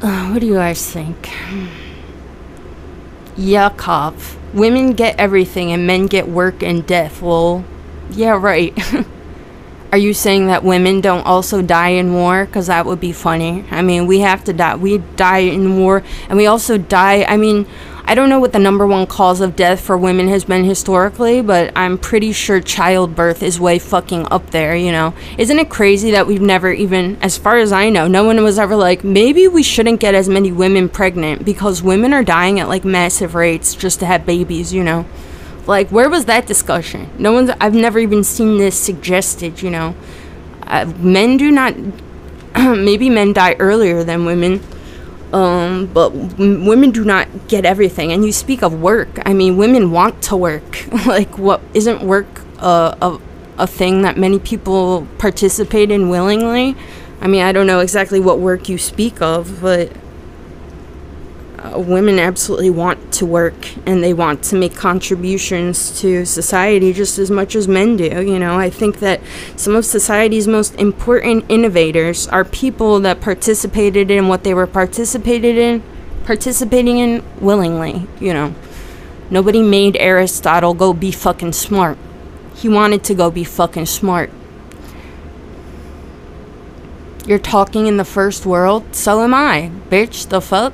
Uh, 0.00 0.28
what 0.28 0.38
do 0.38 0.46
you 0.46 0.54
guys 0.54 0.90
think? 0.90 1.30
Yakov. 3.36 4.36
Women 4.54 4.92
get 4.92 5.18
everything 5.18 5.72
and 5.72 5.86
men 5.86 6.06
get 6.06 6.28
work 6.28 6.62
and 6.62 6.86
death. 6.86 7.20
Well, 7.20 7.64
yeah, 8.10 8.38
right. 8.40 8.72
Are 9.92 9.98
you 9.98 10.14
saying 10.14 10.46
that 10.46 10.62
women 10.62 11.00
don't 11.00 11.24
also 11.26 11.60
die 11.60 11.90
in 11.90 12.12
war? 12.14 12.46
Because 12.46 12.68
that 12.68 12.86
would 12.86 13.00
be 13.00 13.12
funny. 13.12 13.64
I 13.70 13.82
mean, 13.82 14.06
we 14.06 14.20
have 14.20 14.44
to 14.44 14.52
die. 14.52 14.76
We 14.76 14.98
die 14.98 15.38
in 15.38 15.78
war, 15.78 16.02
and 16.28 16.36
we 16.36 16.46
also 16.46 16.76
die. 16.76 17.24
I 17.24 17.36
mean, 17.38 17.66
I 18.08 18.14
don't 18.14 18.30
know 18.30 18.40
what 18.40 18.54
the 18.54 18.58
number 18.58 18.86
one 18.86 19.06
cause 19.06 19.42
of 19.42 19.54
death 19.54 19.82
for 19.82 19.98
women 19.98 20.28
has 20.28 20.42
been 20.42 20.64
historically, 20.64 21.42
but 21.42 21.70
I'm 21.76 21.98
pretty 21.98 22.32
sure 22.32 22.58
childbirth 22.58 23.42
is 23.42 23.60
way 23.60 23.78
fucking 23.78 24.28
up 24.30 24.48
there, 24.48 24.74
you 24.74 24.90
know? 24.90 25.12
Isn't 25.36 25.58
it 25.58 25.68
crazy 25.68 26.12
that 26.12 26.26
we've 26.26 26.40
never 26.40 26.72
even, 26.72 27.18
as 27.20 27.36
far 27.36 27.58
as 27.58 27.70
I 27.70 27.90
know, 27.90 28.08
no 28.08 28.24
one 28.24 28.42
was 28.42 28.58
ever 28.58 28.76
like, 28.76 29.04
maybe 29.04 29.46
we 29.46 29.62
shouldn't 29.62 30.00
get 30.00 30.14
as 30.14 30.26
many 30.26 30.50
women 30.50 30.88
pregnant 30.88 31.44
because 31.44 31.82
women 31.82 32.14
are 32.14 32.24
dying 32.24 32.58
at 32.58 32.66
like 32.66 32.82
massive 32.82 33.34
rates 33.34 33.74
just 33.74 34.00
to 34.00 34.06
have 34.06 34.24
babies, 34.24 34.72
you 34.72 34.82
know? 34.82 35.04
Like, 35.66 35.90
where 35.90 36.08
was 36.08 36.24
that 36.24 36.46
discussion? 36.46 37.10
No 37.18 37.34
one's, 37.34 37.50
I've 37.60 37.74
never 37.74 37.98
even 37.98 38.24
seen 38.24 38.56
this 38.56 38.80
suggested, 38.80 39.60
you 39.60 39.68
know? 39.68 39.94
Uh, 40.62 40.90
men 40.96 41.36
do 41.36 41.50
not, 41.50 41.76
maybe 42.56 43.10
men 43.10 43.34
die 43.34 43.52
earlier 43.58 44.02
than 44.02 44.24
women 44.24 44.62
um, 45.32 45.86
but 45.86 46.10
women 46.12 46.90
do 46.90 47.04
not 47.04 47.28
get 47.48 47.64
everything. 47.64 48.12
And 48.12 48.24
you 48.24 48.32
speak 48.32 48.62
of 48.62 48.80
work. 48.80 49.18
I 49.26 49.34
mean, 49.34 49.56
women 49.56 49.90
want 49.90 50.22
to 50.24 50.36
work. 50.36 50.86
like, 51.06 51.38
what 51.38 51.60
isn't 51.74 52.02
work 52.02 52.26
a, 52.58 52.96
a 53.00 53.20
a 53.58 53.66
thing 53.66 54.02
that 54.02 54.16
many 54.16 54.38
people 54.38 55.06
participate 55.18 55.90
in 55.90 56.08
willingly? 56.08 56.76
I 57.20 57.26
mean, 57.26 57.42
I 57.42 57.52
don't 57.52 57.66
know 57.66 57.80
exactly 57.80 58.20
what 58.20 58.38
work 58.38 58.68
you 58.68 58.78
speak 58.78 59.20
of, 59.20 59.60
but 59.60 59.92
uh, 61.58 61.78
women 61.78 62.18
absolutely 62.18 62.70
want 62.70 63.12
to 63.12 63.26
work 63.26 63.54
and 63.86 64.02
they 64.02 64.14
want 64.14 64.42
to 64.44 64.56
make 64.56 64.74
contributions 64.74 66.00
to 66.00 66.24
society 66.24 66.92
just 66.92 67.18
as 67.18 67.30
much 67.30 67.56
as 67.56 67.66
men 67.66 67.96
do. 67.96 68.04
You 68.04 68.38
know, 68.38 68.58
I 68.58 68.70
think 68.70 69.00
that 69.00 69.20
some 69.56 69.74
of 69.74 69.84
society's 69.84 70.46
most 70.46 70.74
important 70.76 71.44
innovators 71.48 72.28
are 72.28 72.44
people 72.44 73.00
that 73.00 73.20
participated 73.20 74.10
in 74.10 74.28
what 74.28 74.44
they 74.44 74.54
were 74.54 74.66
participated 74.66 75.56
in, 75.56 75.82
participating 76.24 76.98
in 76.98 77.24
willingly. 77.40 78.06
You 78.20 78.34
know, 78.34 78.54
nobody 79.30 79.62
made 79.62 79.96
Aristotle 79.96 80.74
go 80.74 80.92
be 80.92 81.10
fucking 81.10 81.52
smart. 81.52 81.98
He 82.54 82.68
wanted 82.68 83.02
to 83.04 83.14
go 83.14 83.30
be 83.30 83.44
fucking 83.44 83.86
smart. 83.86 84.30
You're 87.28 87.38
talking 87.38 87.88
in 87.88 87.98
the 87.98 88.06
first 88.06 88.46
world, 88.46 88.94
so 88.94 89.22
am 89.22 89.34
I, 89.34 89.70
bitch. 89.90 90.30
The 90.30 90.40
fuck? 90.40 90.72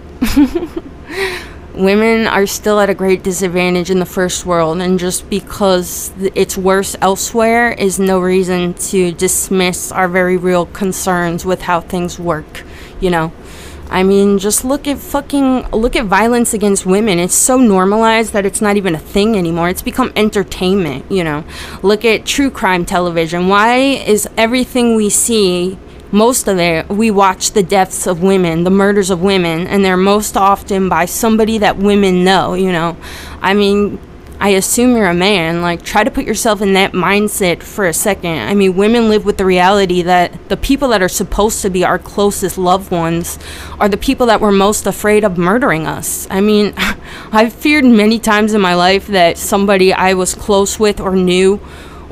Women 1.74 2.28
are 2.28 2.46
still 2.46 2.78
at 2.78 2.88
a 2.88 2.94
great 2.94 3.24
disadvantage 3.24 3.90
in 3.90 3.98
the 3.98 4.07
first 4.07 4.46
world, 4.46 4.80
and 4.80 4.96
just 4.96 5.28
because 5.28 6.12
it's 6.20 6.57
worse 6.57 6.94
elsewhere 7.00 7.72
is 7.72 7.98
no 7.98 8.20
reason 8.20 8.74
to 8.74 9.11
dismiss 9.11 9.90
our 9.90 10.07
very 10.07 10.36
real 10.36 10.66
concerns 10.66 11.44
with 11.44 11.62
how 11.62 11.80
things 11.80 12.20
work, 12.20 12.62
you 13.00 13.11
know? 13.11 13.32
I 13.90 14.05
mean, 14.05 14.38
just 14.38 14.64
look 14.64 14.86
at 14.86 14.98
fucking 14.98 15.70
look 15.70 15.96
at 15.96 16.07
violence 16.07 16.55
against 16.55 16.86
women. 16.86 17.18
It's 17.18 17.34
so 17.34 17.59
normalized 17.59 18.32
that 18.32 18.46
it's 18.46 18.61
not 18.61 18.76
even 18.76 18.94
a 18.94 18.98
thing 18.98 19.36
anymore. 19.36 19.70
It's 19.70 19.82
become 19.82 20.12
entertainment, 20.14 21.11
you 21.11 21.24
know. 21.24 21.42
Look 21.82 22.05
at 22.05 22.24
true 22.24 22.50
crime 22.50 22.84
television. 22.84 23.48
Why 23.48 23.76
is 23.76 24.28
everything 24.36 24.94
we 24.94 25.11
see 25.11 25.78
most 26.14 26.46
of 26.46 26.58
it, 26.58 26.88
we 26.88 27.10
watch 27.10 27.50
the 27.50 27.62
deaths 27.62 28.06
of 28.06 28.22
women, 28.22 28.62
the 28.62 28.70
murders 28.70 29.10
of 29.10 29.20
women, 29.20 29.66
and 29.66 29.84
they're 29.84 29.96
most 29.96 30.36
often 30.36 30.88
by 30.88 31.06
somebody 31.06 31.58
that 31.58 31.76
women 31.76 32.22
know, 32.22 32.54
you 32.54 32.70
know. 32.70 32.96
I 33.42 33.52
mean, 33.52 33.98
I 34.40 34.50
assume 34.50 34.96
you're 34.96 35.08
a 35.08 35.14
man. 35.14 35.60
Like, 35.60 35.82
try 35.82 36.04
to 36.04 36.10
put 36.12 36.24
yourself 36.24 36.62
in 36.62 36.74
that 36.74 36.92
mindset 36.92 37.62
for 37.64 37.86
a 37.86 37.92
second. 37.92 38.38
I 38.38 38.54
mean, 38.54 38.76
women 38.76 39.08
live 39.08 39.24
with 39.24 39.38
the 39.38 39.44
reality 39.44 40.02
that 40.02 40.48
the 40.48 40.56
people 40.56 40.88
that 40.90 41.02
are 41.02 41.08
supposed 41.08 41.62
to 41.62 41.70
be 41.70 41.84
our 41.84 41.98
closest 41.98 42.58
loved 42.58 42.92
ones 42.92 43.38
are 43.80 43.88
the 43.88 43.96
people 43.96 44.26
that 44.26 44.40
we're 44.40 44.52
most 44.52 44.86
afraid 44.86 45.24
of 45.24 45.36
murdering 45.36 45.86
us. 45.86 46.28
I 46.30 46.40
mean, 46.40 46.74
I've 47.32 47.52
feared 47.52 47.84
many 47.84 48.20
times 48.20 48.54
in 48.54 48.60
my 48.60 48.74
life 48.74 49.08
that 49.08 49.36
somebody 49.36 49.92
I 49.92 50.14
was 50.14 50.34
close 50.34 50.78
with 50.78 51.00
or 51.00 51.16
knew 51.16 51.60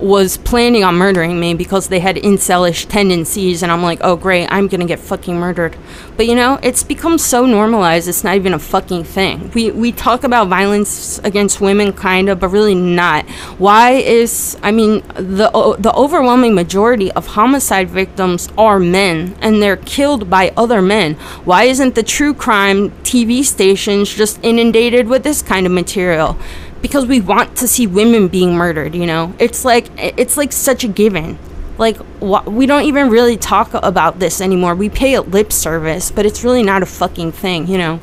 was 0.02 0.36
planning 0.36 0.82
on 0.82 0.96
murdering 0.96 1.38
me 1.38 1.54
because 1.54 1.88
they 1.88 2.00
had 2.00 2.16
incelish 2.16 2.88
tendencies 2.88 3.62
and 3.62 3.70
I'm 3.70 3.82
like, 3.82 4.00
oh 4.02 4.16
great, 4.16 4.48
I'm 4.50 4.66
gonna 4.66 4.84
get 4.84 4.98
fucking 4.98 5.38
murdered. 5.38 5.76
But 6.16 6.26
you 6.26 6.34
know, 6.34 6.58
it's 6.62 6.82
become 6.82 7.18
so 7.18 7.46
normalized 7.46 8.08
it's 8.08 8.24
not 8.24 8.34
even 8.34 8.52
a 8.52 8.58
fucking 8.58 9.04
thing. 9.04 9.50
We 9.54 9.70
we 9.70 9.92
talk 9.92 10.24
about 10.24 10.48
violence 10.48 11.20
against 11.20 11.60
women 11.60 11.92
kinda, 11.92 12.34
but 12.34 12.48
really 12.48 12.74
not. 12.74 13.28
Why 13.58 13.92
is 13.92 14.58
I 14.62 14.72
mean 14.72 15.02
the 15.14 15.76
the 15.78 15.92
overwhelming 15.94 16.54
majority 16.54 17.12
of 17.12 17.28
homicide 17.28 17.88
victims 17.88 18.48
are 18.58 18.80
men 18.80 19.36
and 19.40 19.62
they're 19.62 19.76
killed 19.76 20.28
by 20.28 20.52
other 20.56 20.82
men. 20.82 21.14
Why 21.44 21.64
isn't 21.64 21.94
the 21.94 22.02
true 22.02 22.34
crime 22.34 22.90
TV 23.04 23.44
stations 23.44 24.12
just 24.12 24.40
inundated 24.42 25.06
with 25.06 25.22
this 25.22 25.42
kind 25.42 25.64
of 25.64 25.72
material? 25.72 26.36
Because 26.82 27.06
we 27.06 27.20
want 27.20 27.56
to 27.56 27.68
see 27.68 27.86
women 27.86 28.28
being 28.28 28.54
murdered 28.54 28.94
you 28.94 29.06
know? 29.06 29.34
It's 29.38 29.64
like 29.64 29.88
it's 29.96 30.36
like 30.36 30.52
such 30.52 30.84
a 30.84 30.88
given. 30.88 31.38
Like 31.78 31.96
wh- 32.20 32.46
we 32.46 32.66
don't 32.66 32.84
even 32.84 33.08
really 33.08 33.36
talk 33.36 33.72
about 33.74 34.18
this 34.18 34.40
anymore. 34.40 34.74
We 34.74 34.88
pay 34.88 35.14
it 35.14 35.30
lip 35.30 35.52
service 35.52 36.10
but 36.10 36.26
it's 36.26 36.44
really 36.44 36.62
not 36.62 36.82
a 36.82 36.86
fucking 36.86 37.32
thing 37.32 37.66
you 37.66 37.78
know? 37.78 38.00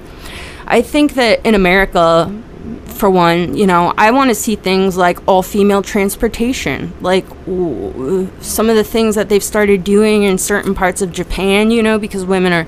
I 0.65 0.81
think 0.81 1.13
that 1.13 1.45
in 1.45 1.55
america 1.55 2.31
for 2.85 3.09
one 3.09 3.55
you 3.55 3.65
know 3.65 3.93
i 3.97 4.11
want 4.11 4.29
to 4.29 4.35
see 4.35 4.55
things 4.57 4.97
like 4.97 5.17
all 5.27 5.41
female 5.41 5.81
transportation. 5.81 6.93
Like 7.01 7.27
w- 7.45 8.29
some 8.41 8.69
of 8.69 8.75
the 8.75 8.83
things 8.83 9.15
that 9.15 9.29
they've 9.29 9.43
started 9.43 9.83
doing 9.83 10.23
in 10.23 10.37
certain 10.37 10.75
parts 10.75 11.01
of 11.01 11.11
japan 11.11 11.71
you 11.71 11.81
know 11.81 11.97
because 11.97 12.25
women 12.25 12.53
are 12.53 12.67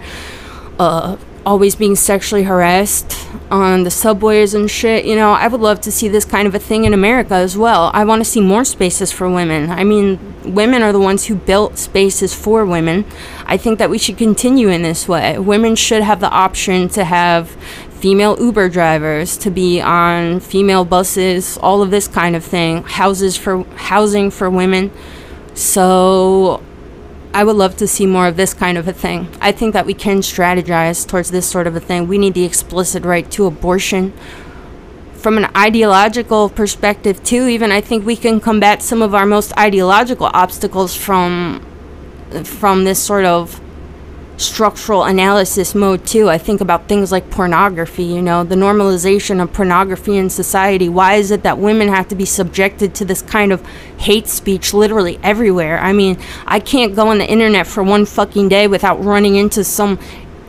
uh, 0.80 1.18
always 1.46 1.76
being 1.76 1.96
sexually 1.96 2.44
harassed 2.44 3.18
on 3.50 3.84
the 3.84 3.92
subways 3.92 4.54
and 4.54 4.70
shit. 4.70 5.06
You 5.06 5.16
know, 5.16 5.32
I 5.32 5.48
would 5.48 5.62
love 5.62 5.82
to 5.82 5.92
see 5.92 6.08
this 6.08 6.26
kind 6.26 6.48
of 6.48 6.56
a 6.56 6.60
thing 6.60 6.86
in 6.86 6.94
America 6.94 7.34
as 7.34 7.58
well. 7.58 7.92
I 7.94 8.06
want 8.06 8.22
to 8.22 8.26
see 8.26 8.42
more 8.42 8.64
spaces 8.64 9.12
for 9.12 9.30
women. 9.30 9.70
I 9.70 9.84
mean, 9.84 10.20
women 10.44 10.82
are 10.84 10.92
the 10.92 11.00
ones 11.00 11.26
who 11.26 11.36
built 11.36 11.78
spaces 11.78 12.34
for 12.34 12.66
women. 12.66 13.06
I 13.46 13.58
think 13.58 13.80
that 13.80 13.90
we 13.90 13.98
should 13.98 14.18
continue 14.18 14.70
in 14.70 14.82
this 14.84 15.08
way. 15.08 15.38
Women 15.38 15.76
should 15.76 16.04
have 16.04 16.20
the 16.20 16.30
option 16.30 16.90
to 16.90 17.04
have 17.04 17.50
female 18.02 18.36
Uber 18.40 18.70
drivers, 18.70 19.38
to 19.38 19.52
be 19.52 19.80
on 19.80 20.40
female 20.40 20.86
buses, 20.86 21.58
all 21.58 21.82
of 21.82 21.92
this 21.92 22.08
kind 22.08 22.36
of 22.36 22.44
thing, 22.44 22.84
houses 22.84 23.38
for 23.38 23.64
housing 23.76 24.32
for 24.32 24.50
women. 24.50 24.92
So 25.54 26.64
I 27.34 27.44
would 27.46 27.56
love 27.56 27.78
to 27.78 27.88
see 27.88 28.06
more 28.06 28.28
of 28.28 28.36
this 28.36 28.54
kind 28.54 28.78
of 28.78 28.88
a 28.88 28.94
thing. 28.94 29.30
I 29.40 29.52
think 29.52 29.74
that 29.74 29.86
we 29.86 29.94
can 29.94 30.20
strategize 30.20 31.08
towards 31.08 31.32
this 31.32 31.48
sort 31.48 31.66
of 31.66 31.76
a 31.76 31.80
thing. 31.80 32.08
We 32.08 32.18
need 32.18 32.34
the 32.34 32.44
explicit 32.44 33.06
right 33.06 33.30
to 33.32 33.46
abortion. 33.46 34.12
From 35.14 35.38
an 35.38 35.50
ideological 35.56 36.50
perspective, 36.50 37.24
too, 37.24 37.48
even 37.48 37.72
I 37.72 37.80
think 37.80 38.06
we 38.06 38.16
can 38.16 38.40
combat 38.42 38.82
some 38.82 39.02
of 39.02 39.16
our 39.16 39.26
most 39.26 39.58
ideological 39.58 40.30
obstacles 40.34 40.96
from 40.96 41.66
from 42.44 42.86
this 42.86 42.98
sort 42.98 43.26
of 43.26 43.60
structural 44.42 45.04
analysis 45.04 45.74
mode 45.76 46.06
too. 46.06 46.30
I 46.30 46.38
think 46.38 46.62
about 46.62 46.88
things 46.88 47.12
like 47.12 47.30
pornography, 47.30 48.04
you 48.04 48.22
know, 48.22 48.44
the 48.44 48.56
normalization 48.56 49.42
of 49.42 49.54
pornography 49.54 50.18
in 50.18 50.30
society. 50.30 50.90
Why 50.90 51.16
is 51.16 51.32
it 51.32 51.44
that 51.44 51.58
women 51.58 51.88
have 51.90 52.08
to 52.10 52.16
be 52.16 52.26
subjected 52.26 52.94
to 52.96 53.06
this 53.06 53.22
kind 53.22 53.52
of 53.52 53.66
hate 53.98 54.28
speech 54.28 54.74
literally 54.74 55.20
everywhere? 55.24 55.80
I 55.80 55.94
mean, 55.94 56.18
I 56.46 56.60
can't 56.60 56.96
go 56.96 57.08
on 57.08 57.20
the 57.20 57.30
internet 57.30 57.68
for 57.68 57.84
one 57.84 58.06
fucking 58.06 58.50
day 58.50 58.68
without 58.68 59.04
running 59.04 59.36
into 59.36 59.64
some 59.64 60.00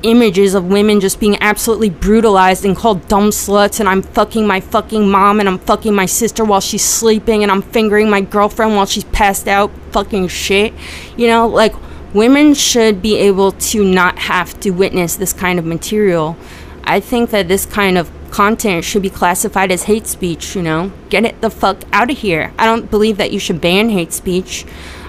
images 0.02 0.54
of 0.54 0.64
women 0.64 1.00
just 1.00 1.20
being 1.20 1.40
absolutely 1.40 1.90
brutalized 1.90 2.64
and 2.64 2.76
called 2.76 3.06
dumb 3.08 3.30
sluts 3.30 3.78
and 3.80 3.88
I'm 3.88 4.02
fucking 4.02 4.46
my 4.46 4.60
fucking 4.60 5.08
mom 5.08 5.40
and 5.40 5.48
I'm 5.48 5.58
fucking 5.58 5.94
my 5.94 6.06
sister 6.06 6.44
while 6.44 6.60
she's 6.60 6.84
sleeping 6.84 7.42
and 7.42 7.52
I'm 7.52 7.62
fingering 7.62 8.10
my 8.10 8.20
girlfriend 8.20 8.74
while 8.74 8.86
she's 8.86 9.04
passed 9.04 9.46
out 9.46 9.70
fucking 9.92 10.28
shit. 10.28 10.74
You 11.16 11.28
know, 11.28 11.46
like 11.46 11.74
women 12.12 12.54
should 12.54 13.00
be 13.00 13.16
able 13.16 13.52
to 13.52 13.84
not 13.84 14.18
have 14.18 14.58
to 14.60 14.70
witness 14.70 15.16
this 15.16 15.32
kind 15.32 15.58
of 15.58 15.64
material. 15.64 16.36
I 16.84 17.00
think 17.00 17.30
that 17.30 17.48
this 17.48 17.64
kind 17.64 17.96
of 17.96 18.10
content 18.30 18.84
should 18.84 19.02
be 19.02 19.10
classified 19.10 19.70
as 19.70 19.84
hate 19.84 20.06
speech, 20.06 20.56
you 20.56 20.62
know? 20.62 20.92
Get 21.10 21.24
it 21.24 21.40
the 21.40 21.50
fuck 21.50 21.84
out 21.92 22.10
of 22.10 22.18
here. 22.18 22.52
I 22.58 22.64
don't 22.64 22.90
believe 22.90 23.18
that 23.18 23.30
you 23.30 23.38
should 23.38 23.60
ban 23.60 23.90
hate 23.90 24.12
speech. 24.12 24.64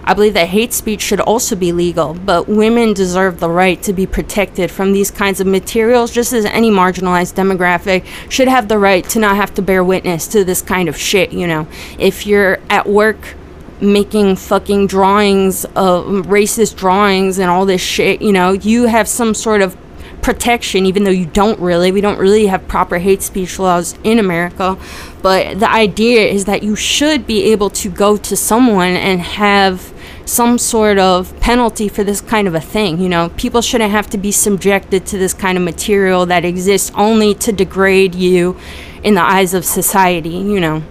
I 0.06 0.14
believe 0.14 0.34
that 0.34 0.50
hate 0.50 0.74
speech 0.74 1.02
should 1.02 1.22
also 1.22 1.56
be 1.56 1.72
legal, 1.72 2.14
but 2.14 2.50
women 2.50 2.94
deserve 2.94 3.40
the 3.40 3.50
right 3.50 3.82
to 3.84 3.94
be 3.94 4.06
protected 4.06 4.70
from 4.70 4.92
these 4.92 5.10
kinds 5.10 5.40
of 5.40 5.48
materials, 5.48 6.12
just 6.12 6.34
as 6.34 6.44
any 6.44 6.70
marginalized 6.70 7.36
demographic 7.36 8.06
should 8.30 8.50
have 8.50 8.68
the 8.68 8.78
right 8.78 9.08
to 9.10 9.20
not 9.20 9.38
have 9.38 9.54
to 9.54 9.62
bear 9.62 9.82
witness 9.82 10.28
to 10.28 10.44
this 10.44 10.62
kind 10.62 10.90
of 10.90 10.98
shit, 10.98 11.32
you 11.32 11.48
know? 11.48 11.68
If 11.98 12.28
you're 12.28 12.60
at 12.70 12.86
work 12.86 13.36
making 13.84 14.38
fucking 14.38 14.88
drawings 14.88 15.66
of 15.76 16.06
racist 16.28 16.76
drawings 16.76 17.38
and 17.38 17.50
all 17.50 17.66
this 17.66 17.82
shit, 17.82 18.22
you 18.22 18.32
know, 18.32 18.52
you 18.54 18.88
have 18.88 19.08
some 19.08 19.34
sort 19.34 19.62
of 19.62 19.78
protection, 20.24 20.86
even 20.86 21.04
though 21.04 21.12
you 21.12 21.26
don't 21.26 21.60
really. 21.60 21.92
We 21.92 22.02
don't 22.02 22.18
really 22.18 22.48
have 22.48 22.68
proper 22.68 22.98
hate 22.98 23.22
speech 23.22 23.60
laws 23.60 23.96
in 24.04 24.18
America. 24.18 24.78
But 25.22 25.60
the 25.60 25.70
idea 25.70 26.26
is 26.28 26.46
that 26.46 26.64
you 26.64 26.76
should 26.76 27.28
be 27.28 27.52
able 27.52 27.70
to 27.72 27.90
go 27.90 28.18
to 28.18 28.36
someone 28.36 28.96
and 28.96 29.22
have 29.22 29.94
some 30.26 30.58
sort 30.58 30.98
of 30.98 31.38
penalty 31.42 31.90
for 31.90 32.04
this 32.04 32.22
kind 32.22 32.48
of 32.48 32.56
a 32.56 32.62
thing. 32.62 33.00
You 33.00 33.10
know, 33.10 33.30
people 33.30 33.62
shouldn't 33.62 33.92
have 33.92 34.10
to 34.12 34.18
be 34.18 34.32
subjected 34.32 35.06
to 35.08 35.18
this 35.18 35.34
kind 35.34 35.58
of 35.58 35.64
material 35.64 36.26
that 36.28 36.46
exists 36.46 36.92
only 36.96 37.36
to 37.36 37.52
degrade 37.52 38.16
you 38.16 38.58
in 39.04 39.16
the 39.16 39.22
eyes 39.22 39.54
of 39.54 39.66
society, 39.66 40.30
you 40.30 40.60
know. 40.60 40.84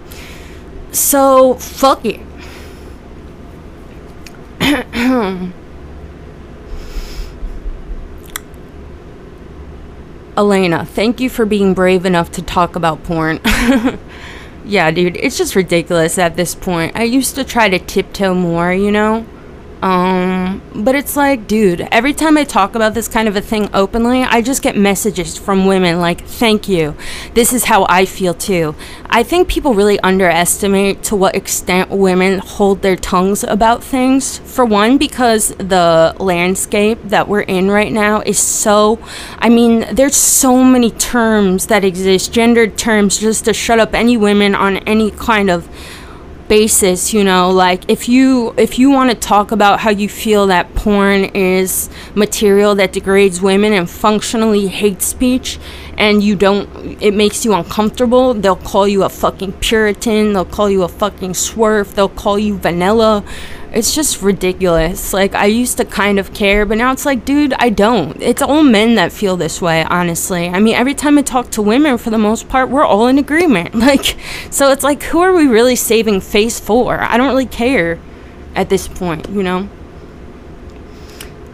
So, 0.91 1.55
fuck 1.55 2.05
it. 2.05 2.21
Elena, 10.37 10.85
thank 10.85 11.19
you 11.19 11.29
for 11.29 11.45
being 11.45 11.73
brave 11.73 12.05
enough 12.05 12.31
to 12.31 12.41
talk 12.41 12.75
about 12.77 13.03
porn. 13.03 13.41
yeah, 14.65 14.89
dude, 14.89 15.17
it's 15.17 15.37
just 15.37 15.55
ridiculous 15.55 16.17
at 16.17 16.37
this 16.37 16.55
point. 16.55 16.95
I 16.95 17.03
used 17.03 17.35
to 17.35 17.43
try 17.43 17.67
to 17.69 17.77
tiptoe 17.77 18.33
more, 18.33 18.71
you 18.73 18.91
know? 18.91 19.25
Um, 19.83 20.61
but 20.73 20.95
it's 20.95 21.17
like, 21.17 21.45
dude, 21.45 21.81
every 21.91 22.13
time 22.13 22.37
I 22.37 22.45
talk 22.45 22.73
about 22.73 22.93
this 22.93 23.09
kind 23.09 23.27
of 23.27 23.35
a 23.35 23.41
thing 23.41 23.69
openly, 23.73 24.23
I 24.23 24.41
just 24.41 24.61
get 24.61 24.77
messages 24.77 25.37
from 25.37 25.65
women 25.65 25.99
like, 25.99 26.21
thank 26.21 26.69
you. 26.69 26.95
This 27.33 27.51
is 27.51 27.65
how 27.65 27.85
I 27.89 28.05
feel 28.05 28.33
too. 28.33 28.75
I 29.07 29.23
think 29.23 29.49
people 29.49 29.73
really 29.73 29.99
underestimate 29.99 31.03
to 31.03 31.17
what 31.17 31.35
extent 31.35 31.89
women 31.89 32.39
hold 32.39 32.81
their 32.81 32.95
tongues 32.95 33.43
about 33.43 33.83
things. 33.83 34.37
For 34.37 34.63
one, 34.63 34.97
because 34.97 35.49
the 35.57 36.15
landscape 36.17 36.99
that 37.03 37.27
we're 37.27 37.41
in 37.41 37.69
right 37.69 37.91
now 37.91 38.21
is 38.21 38.39
so, 38.39 38.99
I 39.39 39.49
mean, 39.49 39.85
there's 39.91 40.15
so 40.15 40.63
many 40.63 40.91
terms 40.91 41.67
that 41.67 41.83
exist, 41.83 42.31
gendered 42.31 42.77
terms, 42.77 43.17
just 43.17 43.43
to 43.45 43.53
shut 43.53 43.79
up 43.79 43.93
any 43.93 44.15
women 44.15 44.55
on 44.55 44.77
any 44.77 45.11
kind 45.11 45.49
of 45.49 45.67
basis 46.47 47.13
you 47.13 47.23
know 47.23 47.49
like 47.49 47.89
if 47.89 48.09
you 48.09 48.53
if 48.57 48.77
you 48.77 48.89
want 48.91 49.09
to 49.09 49.15
talk 49.15 49.51
about 49.51 49.79
how 49.79 49.89
you 49.89 50.09
feel 50.09 50.47
that 50.47 50.73
porn 50.75 51.23
is 51.35 51.89
material 52.15 52.75
that 52.75 52.91
degrades 52.91 53.41
women 53.41 53.73
and 53.73 53.89
functionally 53.89 54.67
hate 54.67 55.01
speech 55.01 55.59
and 55.97 56.23
you 56.23 56.35
don't 56.35 56.69
it 57.01 57.13
makes 57.13 57.45
you 57.45 57.53
uncomfortable 57.53 58.33
they'll 58.33 58.55
call 58.55 58.87
you 58.87 59.03
a 59.03 59.09
fucking 59.09 59.51
puritan 59.53 60.33
they'll 60.33 60.43
call 60.45 60.69
you 60.69 60.83
a 60.83 60.87
fucking 60.87 61.33
SWERF 61.33 61.93
they'll 61.95 62.09
call 62.09 62.37
you 62.37 62.57
vanilla 62.57 63.23
it's 63.73 63.95
just 63.95 64.21
ridiculous. 64.21 65.13
Like 65.13 65.33
I 65.33 65.47
used 65.47 65.77
to 65.77 65.85
kind 65.85 66.19
of 66.19 66.33
care, 66.33 66.65
but 66.65 66.77
now 66.77 66.91
it's 66.91 67.05
like, 67.05 67.25
dude, 67.25 67.53
I 67.53 67.69
don't. 67.69 68.21
It's 68.21 68.41
all 68.41 68.61
men 68.61 68.95
that 68.95 69.11
feel 69.11 69.35
this 69.35 69.61
way, 69.61 69.83
honestly. 69.83 70.47
I 70.47 70.59
mean, 70.59 70.75
every 70.75 70.93
time 70.93 71.17
I 71.17 71.23
talk 71.23 71.49
to 71.51 71.61
women, 71.61 71.97
for 71.97 72.11
the 72.11 72.19
most 72.19 72.47
part, 72.47 72.69
we're 72.69 72.85
all 72.85 73.07
in 73.07 73.17
agreement. 73.17 73.73
Like, 73.83 74.15
so 74.49 74.71
it's 74.71 74.83
like, 74.83 75.03
who 75.03 75.19
are 75.19 75.33
we 75.33 75.45
really 75.45 75.75
saving 75.75 76.21
face 76.21 76.57
for? 76.57 77.01
I 77.01 77.17
don't 77.17 77.27
really 77.27 77.45
care 77.45 77.99
at 78.55 78.69
this 78.69 78.87
point, 78.87 79.27
you 79.29 79.43
know? 79.43 79.67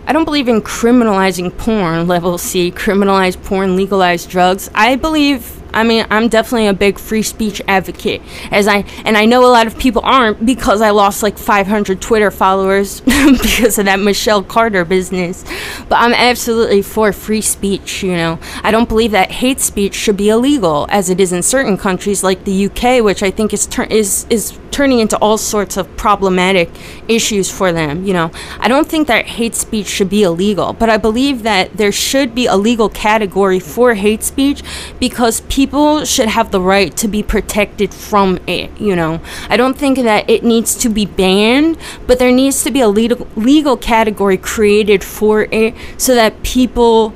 I 0.06 0.14
don't 0.14 0.26
believe 0.26 0.48
in 0.48 0.62
criminalizing 0.62 1.58
porn, 1.58 2.08
level 2.08 2.38
C, 2.38 2.72
criminalize 2.72 3.42
porn, 3.44 3.76
legalize 3.76 4.28
drugs. 4.28 4.70
I 4.76 4.96
believe 4.96 5.59
I 5.74 5.84
mean, 5.84 6.06
I'm 6.10 6.28
definitely 6.28 6.68
a 6.68 6.74
big 6.74 7.00
free 7.00 7.22
speech 7.22 7.62
advocate, 7.68 8.22
as 8.52 8.68
I 8.68 8.86
and 9.06 9.18
I 9.18 9.26
know 9.26 9.46
a 9.46 9.52
lot 9.52 9.68
of 9.68 9.78
people 9.78 10.02
aren't 10.04 10.46
because 10.46 10.82
I 10.82 10.90
lost 10.90 11.24
like 11.24 11.38
500 11.38 12.02
Twitter 12.02 12.32
followers 12.32 13.02
because 13.06 13.78
of 13.78 13.86
that 13.86 14.00
Michelle 14.00 14.44
Carter 14.44 14.86
business. 14.86 15.44
But 15.88 15.98
I'm 16.00 16.14
absolutely 16.14 16.82
for 16.82 17.12
free 17.12 17.42
speech. 17.42 18.04
You 18.04 18.16
know, 18.16 18.40
I 18.64 18.72
don't 18.72 18.90
believe 18.90 19.12
that 19.12 19.32
hate 19.32 19.60
speech 19.60 19.96
should 19.96 20.18
be 20.18 20.30
illegal, 20.30 20.88
as 20.90 21.10
it 21.10 21.20
is 21.20 21.32
in 21.32 21.44
certain 21.44 21.78
countries 21.78 22.24
like 22.24 22.46
the 22.46 22.66
UK, 22.66 23.04
which 23.04 23.22
I 23.22 23.32
think 23.32 23.54
is 23.54 23.68
is 23.90 24.26
is 24.30 24.58
turning 24.72 25.00
into 25.00 25.18
all 25.18 25.38
sorts 25.38 25.76
of 25.78 25.86
problematic 25.98 26.70
issues 27.08 27.52
for 27.52 27.74
them. 27.74 28.06
You 28.06 28.14
know, 28.14 28.32
I 28.60 28.68
don't 28.68 28.88
think 28.88 29.08
that 29.08 29.26
hate 29.26 29.56
speech 29.56 29.88
should 29.88 30.10
be 30.10 30.24
illegal, 30.24 30.72
but 30.74 30.90
I 30.90 30.98
believe 30.98 31.44
that 31.44 31.76
there 31.76 31.92
should 31.92 32.34
be 32.34 32.46
a 32.46 32.56
legal 32.56 32.88
category 32.88 33.60
for 33.60 33.94
hate 33.96 34.24
speech 34.24 34.64
because 35.00 35.42
people 35.42 35.59
should 36.06 36.28
have 36.28 36.52
the 36.52 36.62
right 36.62 36.96
to 36.98 37.08
be 37.08 37.24
protected 37.24 37.94
from 37.94 38.40
it. 38.48 38.70
You 38.80 38.96
know, 38.96 39.22
I 39.50 39.58
don't 39.58 39.78
think 39.78 39.98
that 39.98 40.30
it 40.30 40.44
needs 40.44 40.76
to 40.76 40.90
be 40.90 41.06
banned, 41.06 41.78
but 42.08 42.20
there 42.20 42.32
needs 42.32 42.64
to 42.64 42.72
be 42.72 42.82
a 42.82 42.88
legal 42.88 43.28
legal 43.36 43.78
category 43.78 44.38
created 44.38 45.04
for 45.04 45.44
it 45.44 45.74
so 45.98 46.16
that 46.16 46.44
people 46.44 47.14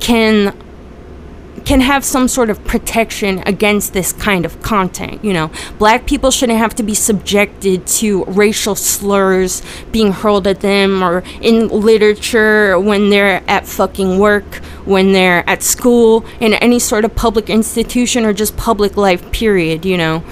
can 0.00 0.56
can 1.64 1.80
have 1.80 2.04
some 2.04 2.28
sort 2.28 2.50
of 2.50 2.62
protection 2.64 3.42
against 3.46 3.92
this 3.92 4.12
kind 4.12 4.44
of 4.44 4.60
content. 4.62 5.24
You 5.24 5.32
know, 5.32 5.50
black 5.78 6.06
people 6.06 6.30
shouldn't 6.30 6.58
have 6.58 6.74
to 6.76 6.82
be 6.82 6.94
subjected 6.94 7.86
to 7.98 8.24
racial 8.24 8.74
slurs 8.74 9.62
being 9.90 10.12
hurled 10.12 10.46
at 10.46 10.60
them 10.60 11.02
or 11.02 11.22
in 11.40 11.68
literature 11.68 12.78
when 12.78 13.10
they're 13.10 13.42
at 13.48 13.66
fucking 13.66 14.18
work, 14.18 14.56
when 14.84 15.12
they're 15.12 15.48
at 15.48 15.62
school, 15.62 16.24
in 16.40 16.54
any 16.54 16.78
sort 16.78 17.04
of 17.04 17.14
public 17.14 17.50
institution 17.50 18.24
or 18.24 18.32
just 18.32 18.56
public 18.56 18.96
life, 18.96 19.30
period, 19.32 19.84
you 19.84 19.96
know. 19.96 20.24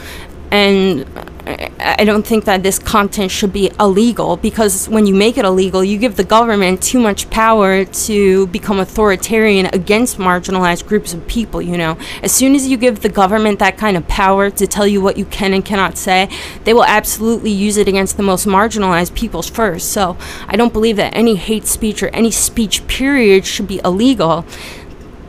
And 0.50 1.06
I 1.46 2.04
don't 2.04 2.26
think 2.26 2.44
that 2.44 2.62
this 2.62 2.78
content 2.78 3.30
should 3.30 3.52
be 3.52 3.70
illegal 3.80 4.36
because 4.36 4.88
when 4.88 5.06
you 5.06 5.14
make 5.14 5.38
it 5.38 5.44
illegal, 5.44 5.82
you 5.82 5.96
give 5.96 6.16
the 6.16 6.24
government 6.24 6.82
too 6.82 7.00
much 7.00 7.30
power 7.30 7.84
to 7.84 8.46
become 8.48 8.78
authoritarian 8.78 9.66
against 9.66 10.18
marginalized 10.18 10.86
groups 10.86 11.14
of 11.14 11.26
people. 11.26 11.62
You 11.62 11.78
know, 11.78 11.98
as 12.22 12.32
soon 12.32 12.54
as 12.54 12.68
you 12.68 12.76
give 12.76 13.00
the 13.00 13.08
government 13.08 13.58
that 13.60 13.78
kind 13.78 13.96
of 13.96 14.06
power 14.08 14.50
to 14.50 14.66
tell 14.66 14.86
you 14.86 15.00
what 15.00 15.16
you 15.16 15.24
can 15.24 15.54
and 15.54 15.64
cannot 15.64 15.96
say, 15.96 16.28
they 16.64 16.74
will 16.74 16.84
absolutely 16.84 17.50
use 17.50 17.76
it 17.76 17.88
against 17.88 18.16
the 18.16 18.22
most 18.22 18.46
marginalized 18.46 19.14
peoples 19.14 19.48
first. 19.48 19.92
So 19.92 20.16
I 20.46 20.56
don't 20.56 20.72
believe 20.72 20.96
that 20.96 21.14
any 21.14 21.36
hate 21.36 21.66
speech 21.66 22.02
or 22.02 22.08
any 22.08 22.30
speech, 22.30 22.86
period, 22.86 23.46
should 23.46 23.68
be 23.68 23.80
illegal. 23.84 24.44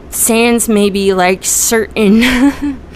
Sans 0.09 0.67
maybe 0.67 1.13
like 1.13 1.45
certain. 1.45 2.81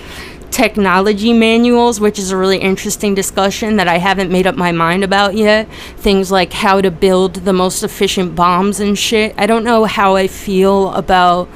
technology 0.56 1.34
manuals, 1.34 1.99
which 1.99 2.18
is 2.18 2.32
a 2.32 2.38
really 2.38 2.60
interesting 2.60 3.14
discussion 3.14 3.76
that 3.76 3.89
I 3.89 3.97
haven't 3.97 4.32
made 4.32 4.47
up 4.47 4.56
my 4.56 4.72
mind 4.72 5.03
about 5.03 5.36
yet. 5.36 5.70
Things 5.97 6.32
like 6.32 6.53
how 6.53 6.80
to 6.80 6.89
build 6.89 7.34
the 7.43 7.51
most 7.51 7.84
efficient 7.84 8.38
bombs 8.38 8.80
and 8.80 8.97
shit. 8.97 9.36
I 9.38 9.47
don't 9.47 9.66
know 9.66 9.84
how 9.84 10.16
I 10.16 10.28
feel 10.28 10.93
about 10.93 11.49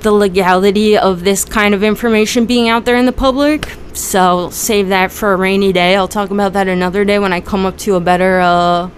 the 0.00 0.10
legality 0.10 0.98
of 0.98 1.22
this 1.22 1.44
kind 1.44 1.74
of 1.74 1.84
information 1.84 2.44
being 2.44 2.68
out 2.68 2.84
there 2.86 2.96
in 2.96 3.06
the 3.06 3.12
public. 3.12 3.68
So 3.92 4.50
save 4.50 4.88
that 4.88 5.12
for 5.12 5.32
a 5.32 5.36
rainy 5.36 5.72
day. 5.72 5.94
I'll 5.94 6.08
talk 6.08 6.32
about 6.32 6.54
that 6.54 6.66
another 6.66 7.04
day 7.04 7.20
when 7.20 7.32
I 7.32 7.40
come 7.40 7.64
up 7.64 7.78
to 7.78 7.94
a 7.94 8.00
better 8.00 8.40
uh 8.40 8.90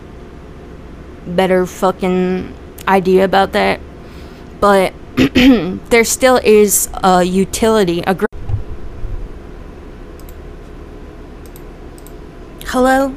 better 1.27 1.67
fucking 1.67 2.57
idea 2.89 3.27
about 3.27 3.53
that. 3.53 3.81
But 4.61 4.95
there 5.91 6.05
still 6.05 6.41
is 6.43 6.89
a 7.05 7.23
utility, 7.23 8.03
a 8.07 8.30
Hello? 12.73 13.17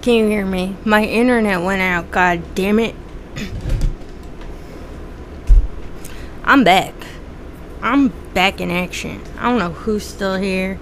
Can 0.00 0.14
you 0.14 0.26
hear 0.26 0.46
me? 0.46 0.76
My 0.82 1.04
internet 1.04 1.60
went 1.60 1.82
out, 1.82 2.10
god 2.10 2.54
damn 2.54 2.78
it. 2.78 2.94
I'm 6.42 6.64
back. 6.64 6.94
I'm 7.82 8.08
back 8.32 8.62
in 8.62 8.70
action. 8.70 9.20
I 9.36 9.50
don't 9.50 9.58
know 9.58 9.72
who's 9.72 10.06
still 10.06 10.36
here. 10.36 10.80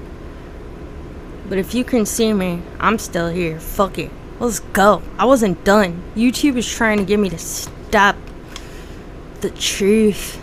But 1.49 1.59
if 1.59 1.75
you 1.75 1.83
can 1.83 2.07
see 2.07 2.33
me, 2.33 2.63
I'm 2.79 2.97
still 2.97 3.29
here. 3.29 3.59
Fuck 3.59 3.99
it. 3.99 4.13
Let's 4.39 4.61
go. 4.61 5.03
I 5.19 5.25
wasn't 5.25 5.65
done. 5.65 6.05
YouTube 6.15 6.57
is 6.57 6.73
trying 6.73 6.99
to 6.99 7.05
get 7.05 7.19
me 7.19 7.29
to 7.31 7.39
stop 7.39 8.15
the 9.41 9.51
truth. 9.51 10.37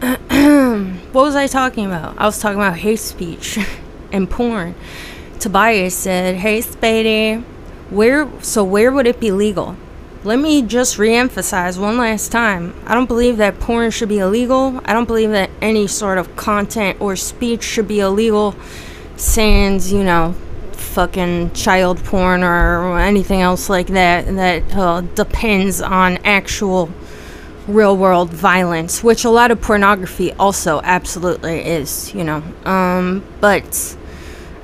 what 0.00 1.12
was 1.12 1.36
I 1.36 1.46
talking 1.46 1.84
about? 1.84 2.16
I 2.16 2.24
was 2.24 2.38
talking 2.38 2.58
about 2.58 2.78
hate 2.78 3.00
speech 3.00 3.58
and 4.14 4.30
porn. 4.30 4.74
Tobias 5.40 5.94
said, 5.94 6.36
"Hey, 6.36 6.60
Spady, 6.60 7.42
where? 7.90 8.28
So 8.40 8.64
where 8.64 8.90
would 8.90 9.06
it 9.06 9.20
be 9.20 9.30
legal?" 9.30 9.76
Let 10.24 10.38
me 10.38 10.62
just 10.62 10.98
re-emphasize 10.98 11.78
one 11.78 11.98
last 11.98 12.32
time. 12.32 12.72
I 12.86 12.94
don't 12.94 13.04
believe 13.04 13.36
that 13.36 13.60
porn 13.60 13.90
should 13.90 14.08
be 14.08 14.20
illegal. 14.20 14.80
I 14.86 14.94
don't 14.94 15.04
believe 15.04 15.32
that 15.32 15.50
any 15.60 15.86
sort 15.86 16.16
of 16.16 16.34
content 16.34 16.98
or 16.98 17.14
speech 17.14 17.62
should 17.62 17.86
be 17.86 18.00
illegal. 18.00 18.54
Sans, 19.16 19.92
you 19.92 20.02
know, 20.02 20.34
fucking 20.72 21.52
child 21.52 22.02
porn 22.04 22.42
or 22.42 22.98
anything 22.98 23.42
else 23.42 23.68
like 23.68 23.88
that 23.88 24.24
that 24.36 24.74
uh, 24.74 25.02
depends 25.14 25.82
on 25.82 26.16
actual 26.24 26.88
real 27.68 27.96
world 27.96 28.30
violence, 28.30 29.04
which 29.04 29.24
a 29.24 29.30
lot 29.30 29.50
of 29.50 29.60
pornography 29.60 30.32
also 30.34 30.80
absolutely 30.84 31.60
is, 31.60 32.14
you 32.14 32.24
know. 32.24 32.42
Um, 32.64 33.22
but 33.40 33.96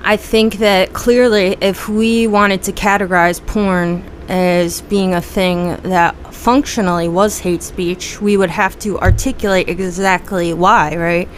I 0.02 0.16
think 0.16 0.58
that 0.58 0.92
clearly, 0.92 1.56
if 1.60 1.88
we 1.88 2.26
wanted 2.26 2.62
to 2.64 2.72
categorize 2.72 3.44
porn 3.44 4.02
as 4.28 4.80
being 4.82 5.14
a 5.14 5.20
thing 5.20 5.76
that 5.82 6.14
functionally 6.32 7.08
was 7.08 7.40
hate 7.40 7.62
speech, 7.62 8.20
we 8.20 8.36
would 8.36 8.50
have 8.50 8.78
to 8.80 8.98
articulate 8.98 9.68
exactly 9.68 10.54
why, 10.54 10.96
right? 10.96 11.28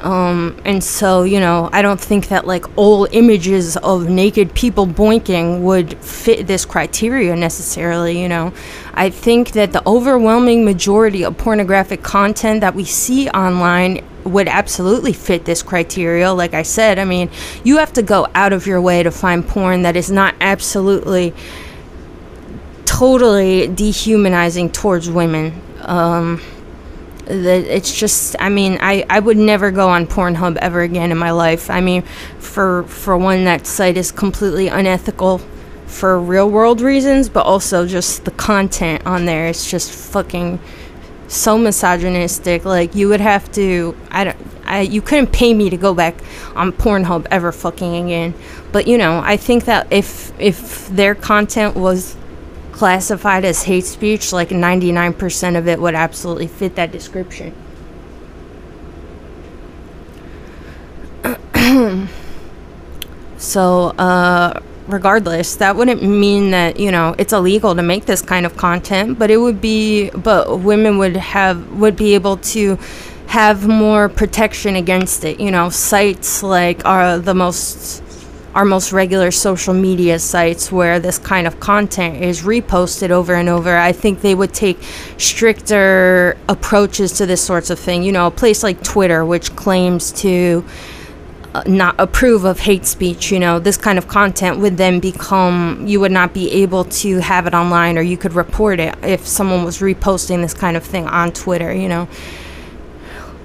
Um, 0.00 0.60
and 0.64 0.82
so, 0.82 1.22
you 1.22 1.38
know, 1.38 1.70
I 1.72 1.80
don't 1.80 2.00
think 2.00 2.28
that 2.28 2.44
like 2.44 2.76
old 2.76 3.08
images 3.12 3.76
of 3.76 4.08
naked 4.08 4.52
people 4.54 4.86
boinking 4.86 5.60
would 5.60 5.96
fit 5.98 6.48
this 6.48 6.64
criteria 6.64 7.36
necessarily, 7.36 8.20
you 8.20 8.28
know. 8.28 8.52
I 8.94 9.10
think 9.10 9.52
that 9.52 9.72
the 9.72 9.86
overwhelming 9.86 10.64
majority 10.64 11.24
of 11.24 11.38
pornographic 11.38 12.02
content 12.02 12.62
that 12.62 12.74
we 12.74 12.84
see 12.84 13.28
online 13.30 14.04
would 14.24 14.48
absolutely 14.48 15.12
fit 15.12 15.44
this 15.44 15.62
criteria. 15.62 16.32
Like 16.32 16.54
I 16.54 16.62
said, 16.62 16.98
I 16.98 17.04
mean, 17.04 17.30
you 17.64 17.78
have 17.78 17.92
to 17.94 18.02
go 18.02 18.26
out 18.34 18.52
of 18.52 18.66
your 18.66 18.80
way 18.80 19.02
to 19.02 19.10
find 19.10 19.46
porn 19.46 19.82
that 19.82 19.96
is 19.96 20.10
not 20.10 20.34
absolutely 20.40 21.34
totally 22.84 23.68
dehumanizing 23.68 24.70
towards 24.70 25.10
women. 25.10 25.60
Um, 25.80 26.40
it's 27.26 27.98
just 27.98 28.34
i 28.40 28.48
mean 28.48 28.76
i 28.80 29.06
i 29.08 29.20
would 29.20 29.36
never 29.36 29.70
go 29.70 29.88
on 29.88 30.06
pornhub 30.06 30.56
ever 30.56 30.82
again 30.82 31.12
in 31.12 31.16
my 31.16 31.30
life 31.30 31.70
i 31.70 31.80
mean 31.80 32.02
for 32.38 32.82
for 32.84 33.16
one 33.16 33.44
that 33.44 33.66
site 33.66 33.96
is 33.96 34.10
completely 34.10 34.66
unethical 34.68 35.38
for 35.86 36.20
real 36.20 36.50
world 36.50 36.80
reasons 36.80 37.28
but 37.28 37.46
also 37.46 37.86
just 37.86 38.24
the 38.24 38.30
content 38.32 39.04
on 39.06 39.24
there 39.24 39.46
it's 39.46 39.70
just 39.70 39.92
fucking 39.92 40.58
so 41.32 41.56
misogynistic 41.56 42.64
like 42.64 42.94
you 42.94 43.08
would 43.08 43.20
have 43.20 43.50
to 43.50 43.96
i 44.10 44.24
don't 44.24 44.36
I, 44.64 44.80
you 44.80 45.02
couldn't 45.02 45.32
pay 45.32 45.52
me 45.54 45.70
to 45.70 45.76
go 45.76 45.92
back 45.92 46.14
on 46.54 46.72
Pornhub 46.72 47.26
ever 47.30 47.52
fucking 47.52 48.06
again. 48.06 48.32
But 48.70 48.86
you 48.86 48.96
know, 48.96 49.20
I 49.22 49.36
think 49.36 49.64
that 49.66 49.86
if 49.92 50.32
if 50.40 50.88
their 50.88 51.14
content 51.14 51.74
was 51.74 52.16
classified 52.72 53.44
as 53.44 53.64
hate 53.64 53.84
speech, 53.84 54.32
like 54.32 54.48
99% 54.48 55.58
of 55.58 55.68
it 55.68 55.78
would 55.78 55.94
absolutely 55.94 56.46
fit 56.46 56.74
that 56.76 56.90
description. 56.90 57.54
so, 63.36 63.88
uh, 63.98 64.60
regardless, 64.92 65.56
that 65.56 65.76
wouldn't 65.76 66.02
mean 66.02 66.50
that, 66.50 66.78
you 66.78 66.90
know, 66.90 67.14
it's 67.18 67.32
illegal 67.32 67.74
to 67.74 67.82
make 67.82 68.04
this 68.04 68.22
kind 68.22 68.46
of 68.46 68.56
content, 68.56 69.18
but 69.18 69.30
it 69.30 69.38
would 69.38 69.60
be, 69.60 70.10
but 70.10 70.60
women 70.60 70.98
would 70.98 71.16
have, 71.16 71.72
would 71.72 71.96
be 71.96 72.14
able 72.14 72.36
to 72.38 72.78
have 73.26 73.66
more 73.66 74.08
protection 74.08 74.76
against 74.76 75.24
it. 75.24 75.40
You 75.40 75.50
know, 75.50 75.70
sites 75.70 76.42
like 76.42 76.84
are 76.84 77.18
the 77.18 77.34
most 77.34 78.02
our 78.54 78.64
most 78.66 78.92
regular 78.92 79.30
social 79.30 79.72
media 79.72 80.18
sites 80.18 80.70
where 80.70 81.00
this 81.00 81.18
kind 81.18 81.46
of 81.46 81.58
content 81.58 82.22
is 82.22 82.42
reposted 82.42 83.10
over 83.10 83.34
and 83.34 83.48
over, 83.48 83.76
I 83.78 83.92
think 83.92 84.20
they 84.20 84.34
would 84.34 84.52
take 84.52 84.78
stricter 85.16 86.36
approaches 86.48 87.12
to 87.12 87.24
this 87.24 87.42
sorts 87.42 87.70
of 87.70 87.78
thing. 87.78 88.02
You 88.02 88.12
know, 88.12 88.26
a 88.26 88.30
place 88.30 88.62
like 88.62 88.82
Twitter, 88.82 89.24
which 89.24 89.56
claims 89.56 90.12
to 90.20 90.64
not 91.66 91.94
approve 91.98 92.44
of 92.44 92.60
hate 92.60 92.86
speech, 92.86 93.30
you 93.30 93.38
know, 93.38 93.58
this 93.58 93.76
kind 93.76 93.98
of 93.98 94.08
content 94.08 94.58
would 94.58 94.76
then 94.76 95.00
become, 95.00 95.84
you 95.86 96.00
would 96.00 96.12
not 96.12 96.32
be 96.32 96.50
able 96.52 96.84
to 96.84 97.18
have 97.18 97.46
it 97.46 97.54
online 97.54 97.98
or 97.98 98.02
you 98.02 98.16
could 98.16 98.32
report 98.32 98.80
it 98.80 98.94
if 99.02 99.26
someone 99.26 99.64
was 99.64 99.78
reposting 99.78 100.40
this 100.42 100.54
kind 100.54 100.76
of 100.76 100.84
thing 100.84 101.06
on 101.06 101.32
Twitter, 101.32 101.72
you 101.72 101.88
know. 101.88 102.08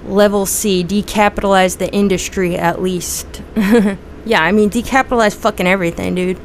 Level 0.05 0.45
C, 0.45 0.83
decapitalize 0.85 1.79
the 1.79 1.91
industry 1.93 2.55
at 2.57 2.81
least. 2.81 3.41
Yeah, 4.27 4.43
I 4.43 4.51
mean, 4.51 4.69
decapitalize 4.69 5.33
fucking 5.33 5.67
everything, 5.67 6.15
dude. 6.15 6.37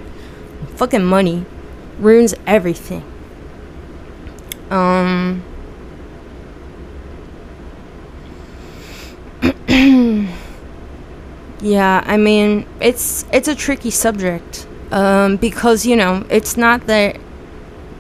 Fucking 0.76 1.02
money 1.02 1.44
ruins 1.98 2.32
everything. 2.46 3.02
Um. 4.70 5.42
yeah, 11.62 12.02
I 12.04 12.16
mean, 12.16 12.66
it's 12.80 13.24
it's 13.32 13.48
a 13.48 13.54
tricky 13.54 13.90
subject. 13.90 14.66
Um, 14.90 15.36
because 15.36 15.86
you 15.86 15.96
know, 15.96 16.26
it's 16.28 16.56
not 16.56 16.86
that 16.88 17.18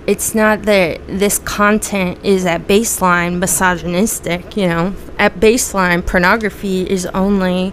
it's 0.06 0.34
not 0.34 0.62
that 0.62 1.00
this 1.06 1.38
content 1.38 2.18
is 2.24 2.44
at 2.44 2.66
baseline 2.66 3.38
misogynistic, 3.38 4.56
you 4.56 4.66
know. 4.66 4.94
At 5.18 5.38
baseline, 5.38 6.04
pornography 6.04 6.82
is 6.90 7.06
only 7.06 7.72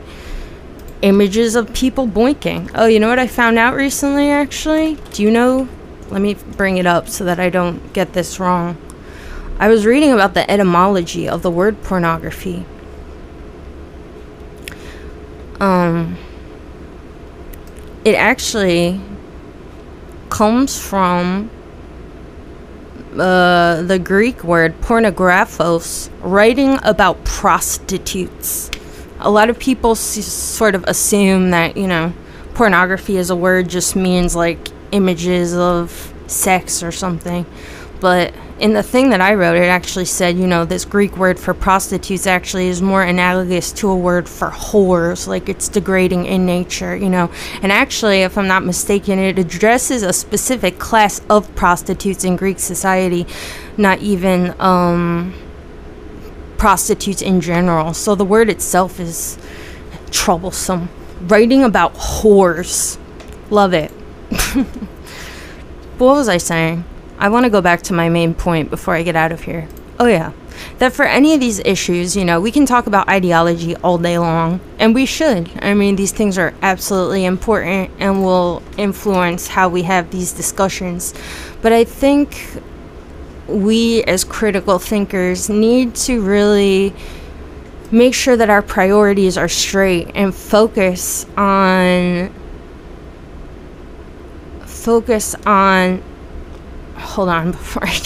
images 1.02 1.56
of 1.56 1.74
people 1.74 2.08
boinking. 2.08 2.70
Oh, 2.76 2.86
you 2.86 3.00
know 3.00 3.10
what 3.10 3.20
I 3.20 3.26
found 3.26 3.58
out 3.58 3.74
recently, 3.76 4.30
actually? 4.30 4.96
Do 5.14 5.24
you 5.24 5.32
know? 5.32 5.68
Let 6.12 6.22
me 6.22 6.36
bring 6.36 6.78
it 6.78 6.86
up 6.86 7.10
so 7.10 7.26
that 7.26 7.40
I 7.40 7.50
don't 7.50 7.94
get 7.94 8.14
this 8.14 8.40
wrong. 8.40 8.78
I 9.60 9.68
was 9.68 9.86
reading 9.86 10.12
about 10.12 10.36
the 10.36 10.50
etymology 10.50 11.28
of 11.28 11.42
the 11.42 11.52
word 11.52 11.82
pornography. 11.84 12.66
Um, 15.60 16.18
it 18.05 18.16
actually 18.16 18.99
comes 20.30 20.80
from 20.80 21.49
uh, 23.14 23.82
the 23.82 23.99
Greek 23.99 24.43
word 24.43 24.80
pornographos, 24.82 26.10
writing 26.22 26.80
about 26.84 27.24
prostitutes 27.26 28.70
a 29.20 29.30
lot 29.30 29.49
of 29.49 29.60
people 29.60 29.91
s- 29.91 30.26
sort 30.26 30.76
of 30.76 30.84
assume 30.86 31.51
that, 31.51 31.76
you 31.78 31.88
know, 31.88 32.14
pornography 32.53 33.18
as 33.18 33.30
a 33.30 33.36
word 33.36 33.70
just 33.70 33.95
means 33.95 34.36
like 34.36 34.70
images 34.91 35.55
of 35.55 36.14
sex 36.28 36.82
or 36.82 36.91
something. 36.91 37.45
But 37.99 38.34
in 38.60 38.74
the 38.74 38.84
thing 38.84 39.10
that 39.12 39.22
I 39.22 39.36
wrote, 39.36 39.55
it 39.55 39.68
actually 39.68 40.05
said, 40.05 40.38
you 40.38 40.45
know, 40.45 40.66
this 40.66 40.84
Greek 40.84 41.16
word 41.18 41.39
for 41.39 41.53
prostitutes 41.53 42.28
actually 42.28 42.68
is 42.68 42.82
more 42.82 43.03
analogous 43.03 43.72
to 43.74 43.89
a 43.89 43.95
word 43.95 44.28
for 44.28 44.49
whores, 44.49 45.28
like 45.28 45.47
it's 45.47 45.70
degrading 45.70 46.26
in 46.26 46.45
nature, 46.45 46.95
you 46.95 47.10
know. 47.10 47.32
And 47.62 47.72
actually, 47.72 48.22
if 48.22 48.38
I'm 48.38 48.47
not 48.47 48.66
mistaken, 48.66 49.18
it 49.18 49.39
addresses 49.39 50.03
a 50.03 50.12
specific 50.12 50.78
class 50.78 51.22
of 51.30 51.53
prostitutes 51.55 52.24
in 52.24 52.36
Greek 52.36 52.60
society, 52.60 53.26
not 53.78 53.99
even, 53.99 54.53
um, 54.60 55.34
prostitutes 56.57 57.22
in 57.22 57.39
general. 57.39 57.93
So 57.93 58.16
the 58.16 58.26
word 58.26 58.49
itself 58.49 58.99
is 58.99 59.38
troublesome. 60.12 60.89
Writing 61.22 61.64
about 61.64 61.93
whores. 61.95 62.97
Love 63.49 63.74
it. 63.74 63.91
what 65.97 66.16
was 66.16 66.28
I 66.28 66.38
saying? 66.38 66.84
I 67.20 67.30
want 67.30 67.43
to 67.43 67.49
go 67.49 67.61
back 67.61 67.82
to 67.84 67.93
my 67.93 68.09
main 68.09 68.34
point 68.34 68.70
before 68.70 68.95
I 68.95 69.03
get 69.03 69.15
out 69.15 69.32
of 69.32 69.43
here. 69.43 69.67
Oh, 69.99 70.07
yeah. 70.07 70.32
That 70.78 70.93
for 70.93 71.03
any 71.03 71.34
of 71.34 71.41
these 71.41 71.59
issues, 71.59 72.15
you 72.15 72.24
know, 72.24 72.39
we 72.39 72.51
can 72.51 72.65
talk 72.65 72.88
about 72.88 73.09
ideology 73.09 73.76
all 73.78 73.97
day 73.97 74.17
long, 74.17 74.61
and 74.80 74.95
we 74.95 75.05
should. 75.05 75.51
I 75.61 75.74
mean, 75.74 75.97
these 75.97 76.13
things 76.13 76.38
are 76.38 76.53
absolutely 76.61 77.26
important 77.26 77.91
and 77.99 78.24
will 78.24 78.63
influence 78.78 79.47
how 79.49 79.67
we 79.67 79.84
have 79.84 80.11
these 80.11 80.32
discussions. 80.32 81.13
But 81.61 81.74
I 81.74 81.84
think 81.84 82.61
we 83.47 84.03
as 84.03 84.24
critical 84.24 84.80
thinkers 84.80 85.49
need 85.49 85.95
to 85.95 86.22
really 86.22 86.93
make 87.91 88.13
sure 88.13 88.38
that 88.38 88.49
our 88.49 88.61
priorities 88.61 89.38
are 89.38 89.49
straight 89.49 90.11
and 90.15 90.34
focus 90.34 91.26
on 91.36 92.34
focus 94.65 95.36
on 95.45 96.01
hold 97.00 97.30
on 97.30 97.52
before 97.54 97.86
I 97.86 97.97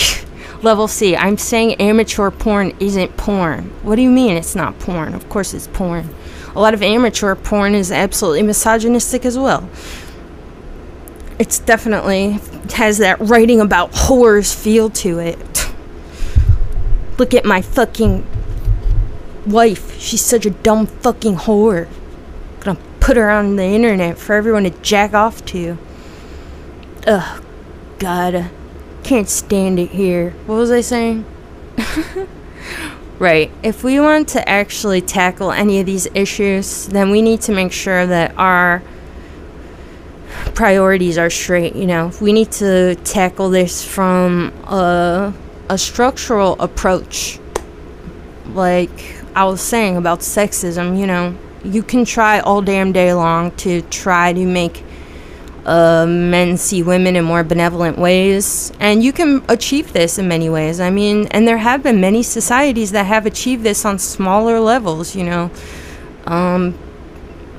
Level 0.64 0.88
C, 0.88 1.14
I'm 1.14 1.38
saying 1.38 1.74
amateur 1.76 2.32
porn 2.32 2.74
isn't 2.80 3.18
porn. 3.18 3.66
What 3.84 3.98
do 3.98 4.02
you 4.02 4.10
mean 4.10 4.38
it's 4.38 4.56
not 4.56 4.80
porn? 4.80 5.14
Of 5.14 5.28
course 5.28 5.54
it's 5.54 5.68
porn. 5.68 6.08
A 6.56 6.62
lot 6.62 6.74
of 6.74 6.82
amateur 6.82 7.36
porn 7.36 7.76
is 7.76 7.92
absolutely 7.92 8.44
misogynistic 8.44 9.26
as 9.26 9.38
well. 9.38 9.70
It's 11.38 11.60
definitely 11.60 12.40
has 12.76 13.00
that 13.00 13.20
writing 13.20 13.60
about 13.60 13.92
whores 13.92 14.56
feel 14.56 14.90
to 14.92 15.20
it. 15.20 15.68
Look 17.18 17.34
at 17.34 17.44
my 17.44 17.62
fucking 17.62 18.26
wife. 19.46 20.00
She's 20.00 20.22
such 20.22 20.46
a 20.46 20.52
dumb 20.52 20.86
fucking 20.88 21.36
whore. 21.36 21.90
Gonna 22.62 22.80
put 23.02 23.18
her 23.18 23.30
on 23.30 23.58
the 23.58 23.66
internet 23.66 24.18
for 24.18 24.34
everyone 24.34 24.64
to 24.64 24.70
jack 24.70 25.14
off 25.14 25.44
to. 25.48 25.78
Ugh, 27.06 27.44
God. 28.00 28.50
Can't 29.04 29.28
stand 29.28 29.80
it 29.80 29.92
here. 29.92 30.32
What 30.46 30.56
was 30.56 30.72
I 30.72 30.82
saying? 30.82 31.26
right. 33.20 33.52
If 33.62 33.84
we 33.84 34.00
want 34.00 34.30
to 34.30 34.48
actually 34.48 35.02
tackle 35.02 35.52
any 35.52 35.80
of 35.80 35.86
these 35.86 36.08
issues, 36.14 36.88
then 36.88 37.10
we 37.10 37.22
need 37.22 37.42
to 37.42 37.52
make 37.52 37.72
sure 37.72 38.08
that 38.08 38.34
our 38.38 38.82
priorities 40.56 41.18
are 41.18 41.30
straight. 41.30 41.76
You 41.76 41.86
know, 41.86 42.12
we 42.22 42.34
need 42.34 42.52
to 42.54 42.96
tackle 43.04 43.50
this 43.50 43.84
from 43.84 44.54
a, 44.66 45.34
a 45.70 45.78
structural 45.78 46.60
approach. 46.62 47.40
Like 48.48 49.24
I 49.36 49.46
was 49.46 49.62
saying 49.62 49.98
about 49.98 50.20
sexism, 50.20 50.98
you 50.98 51.08
know, 51.08 51.36
you 51.64 51.82
can 51.82 52.06
try 52.06 52.40
all 52.40 52.62
damn 52.62 52.92
day 52.92 53.14
long 53.14 53.52
to 53.58 53.82
try 53.84 54.34
to 54.34 54.46
make 54.46 54.84
uh, 55.66 56.06
men 56.06 56.58
see 56.58 56.84
women 56.84 57.16
in 57.16 57.24
more 57.24 57.44
benevolent 57.44 57.98
ways. 57.98 58.72
And 58.80 59.04
you 59.04 59.14
can 59.14 59.44
achieve 59.48 59.94
this 59.94 60.18
in 60.18 60.28
many 60.28 60.50
ways. 60.50 60.80
I 60.80 60.90
mean, 60.90 61.28
and 61.32 61.48
there 61.48 61.58
have 61.58 61.84
been 61.84 62.02
many 62.02 62.24
societies 62.24 62.92
that 62.92 63.06
have 63.06 63.26
achieved 63.26 63.64
this 63.64 63.86
on 63.86 64.00
smaller 64.00 64.60
levels, 64.60 65.16
you 65.16 65.24
know. 65.24 65.52
Um, 66.26 66.78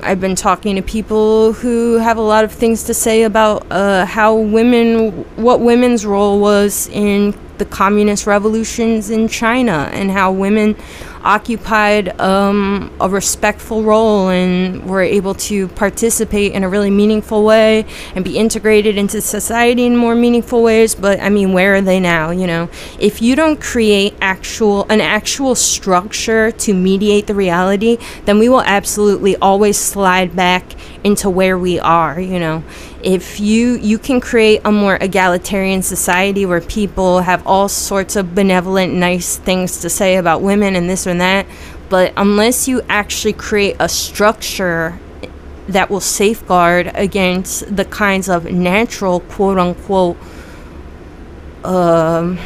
I've 0.01 0.19
been 0.19 0.35
talking 0.35 0.75
to 0.75 0.83
people 0.83 1.53
who 1.53 1.97
have 1.97 2.17
a 2.17 2.21
lot 2.21 2.43
of 2.43 2.51
things 2.51 2.83
to 2.83 2.93
say 2.93 3.23
about 3.23 3.65
uh, 3.71 4.05
how 4.05 4.35
women, 4.35 5.23
what 5.35 5.61
women's 5.61 6.05
role 6.05 6.39
was 6.39 6.87
in 6.89 7.35
the 7.57 7.65
communist 7.65 8.27
revolutions 8.27 9.09
in 9.09 9.27
China 9.27 9.89
and 9.93 10.11
how 10.11 10.31
women 10.31 10.75
occupied 11.25 12.19
um, 12.21 12.95
a 13.01 13.09
respectful 13.09 13.83
role 13.83 14.29
and 14.29 14.87
were 14.87 15.01
able 15.01 15.33
to 15.33 15.67
participate 15.69 16.53
in 16.53 16.63
a 16.63 16.69
really 16.69 16.91
meaningful 16.91 17.43
way 17.43 17.85
and 18.15 18.23
be 18.23 18.37
integrated 18.37 18.97
into 18.97 19.19
society 19.19 19.85
in 19.85 19.97
more 19.97 20.15
meaningful 20.15 20.61
ways. 20.61 20.95
But 20.95 21.19
I 21.19 21.29
mean, 21.29 21.51
where 21.51 21.75
are 21.75 21.81
they 21.81 21.99
now? 21.99 22.29
You 22.29 22.47
know, 22.47 22.69
if 22.99 23.21
you 23.21 23.35
don't 23.35 23.59
create 23.59 24.13
actual 24.21 24.85
an 24.89 25.01
actual 25.01 25.55
structure 25.55 26.51
to 26.51 26.73
mediate 26.73 27.27
the 27.27 27.35
reality, 27.35 27.97
then 28.25 28.39
we 28.39 28.47
will 28.47 28.61
absolutely 28.61 29.35
always 29.37 29.77
slide 29.77 30.35
back 30.35 30.63
into 31.05 31.29
where 31.29 31.57
we 31.57 31.79
are. 31.79 32.19
You 32.19 32.39
know, 32.39 32.63
if 33.01 33.39
you 33.39 33.75
you 33.75 33.97
can 33.97 34.19
create 34.19 34.61
a 34.65 34.71
more 34.71 34.97
egalitarian 34.99 35.83
society 35.83 36.45
where 36.45 36.59
people 36.59 37.19
have 37.21 37.45
all 37.45 37.69
sorts 37.69 38.15
of 38.17 38.33
benevolent, 38.33 38.91
nice 38.93 39.37
things 39.37 39.79
to 39.81 39.89
say 39.89 40.15
about 40.17 40.41
women 40.41 40.75
and 40.75 40.89
this 40.89 41.05
and 41.05 41.21
that. 41.21 41.45
But 41.87 42.11
unless 42.17 42.67
you 42.67 42.81
actually 42.89 43.33
create 43.33 43.75
a 43.79 43.87
structure 43.87 44.99
that 45.67 45.89
will 45.91 46.01
safeguard 46.01 46.91
against 46.95 47.75
the 47.75 47.85
kinds 47.85 48.27
of 48.27 48.51
natural, 48.51 49.19
quote 49.19 49.59
unquote, 49.59 50.17
um, 51.63 52.39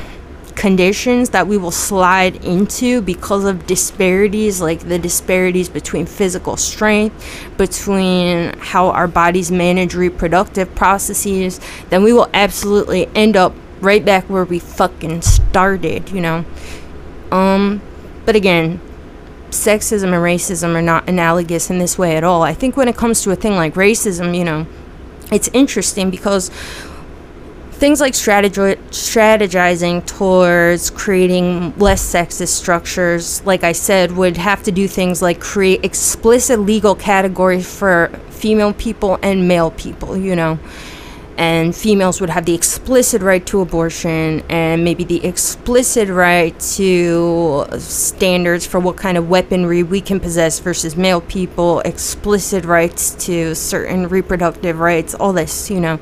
conditions 0.60 1.30
that 1.30 1.48
we 1.48 1.56
will 1.56 1.72
slide 1.72 2.44
into 2.44 3.02
because 3.02 3.46
of 3.46 3.66
disparities, 3.66 4.60
like 4.60 4.82
the 4.82 5.00
disparities 5.00 5.70
between 5.70 6.06
physical 6.06 6.58
strength, 6.58 7.16
between 7.58 8.54
how 8.60 8.90
our 8.90 9.08
bodies 9.08 9.50
manage 9.50 9.96
reproductive 9.96 10.76
processes, 10.76 11.62
then 11.90 12.04
we 12.04 12.12
will 12.12 12.30
absolutely 12.34 13.08
end 13.16 13.38
up 13.38 13.56
right 13.80 14.04
back 14.04 14.30
where 14.30 14.44
we 14.44 14.60
fucking 14.60 15.22
started, 15.22 16.10
you 16.10 16.20
know. 16.20 16.44
Um, 17.32 17.82
but 18.26 18.36
again, 18.36 18.82
sexism 19.52 20.12
and 20.12 20.16
racism 20.16 20.76
are 20.76 20.82
not 20.82 21.08
analogous 21.08 21.70
in 21.70 21.80
this 21.80 21.98
way 21.98 22.18
at 22.18 22.26
all. 22.26 22.44
I 22.44 22.54
think 22.54 22.76
when 22.76 22.90
it 22.90 22.98
comes 22.98 23.24
to 23.24 23.32
a 23.32 23.36
thing 23.38 23.56
like 23.56 23.76
racism, 23.76 24.38
you 24.38 24.44
know, 24.44 24.68
it's 25.32 25.48
interesting 25.54 26.10
because 26.10 26.52
things 27.80 28.02
like 28.02 28.14
strategi- 28.14 28.76
strategizing 28.92 30.06
towards 30.06 30.90
creating 30.90 31.74
less 31.78 32.02
sexist 32.06 32.50
structures, 32.50 33.42
like 33.46 33.64
I 33.64 33.72
said, 33.72 34.12
would 34.12 34.38
have 34.38 34.62
to 34.64 34.72
do 34.72 34.88
things 34.88 35.22
like 35.22 35.40
create 35.40 35.84
explicit 35.86 36.60
legal 36.60 36.94
categories 36.94 37.74
for 37.74 38.12
female 38.30 38.74
people 38.74 39.18
and 39.22 39.48
male 39.48 39.72
people, 39.72 40.18
you 40.18 40.36
know 40.36 40.60
and 41.40 41.74
females 41.74 42.20
would 42.20 42.30
have 42.30 42.44
the 42.46 42.54
explicit 42.54 43.22
right 43.22 43.46
to 43.46 43.62
abortion 43.62 44.44
and 44.50 44.84
maybe 44.84 45.06
the 45.06 45.26
explicit 45.26 46.10
right 46.10 46.60
to 46.60 47.66
standards 47.78 48.66
for 48.66 48.78
what 48.78 48.98
kind 48.98 49.18
of 49.18 49.30
weaponry 49.30 49.82
we 49.82 50.02
can 50.02 50.20
possess 50.20 50.60
versus 50.60 50.98
male 50.98 51.22
people, 51.22 51.80
explicit 51.82 52.66
rights 52.66 53.12
to 53.12 53.56
certain 53.56 54.10
reproductive 54.10 54.80
rights, 54.80 55.16
all 55.16 55.32
this, 55.32 55.72
you 55.72 55.80
know. 55.80 55.98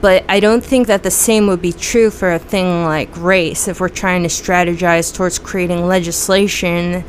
But 0.00 0.24
I 0.28 0.40
don't 0.40 0.64
think 0.64 0.86
that 0.86 1.02
the 1.02 1.10
same 1.10 1.46
would 1.48 1.60
be 1.60 1.72
true 1.72 2.10
for 2.10 2.32
a 2.32 2.38
thing 2.38 2.84
like 2.84 3.14
race. 3.16 3.68
If 3.68 3.80
we're 3.80 3.90
trying 3.90 4.22
to 4.22 4.28
strategize 4.28 5.14
towards 5.14 5.38
creating 5.38 5.86
legislation 5.86 7.04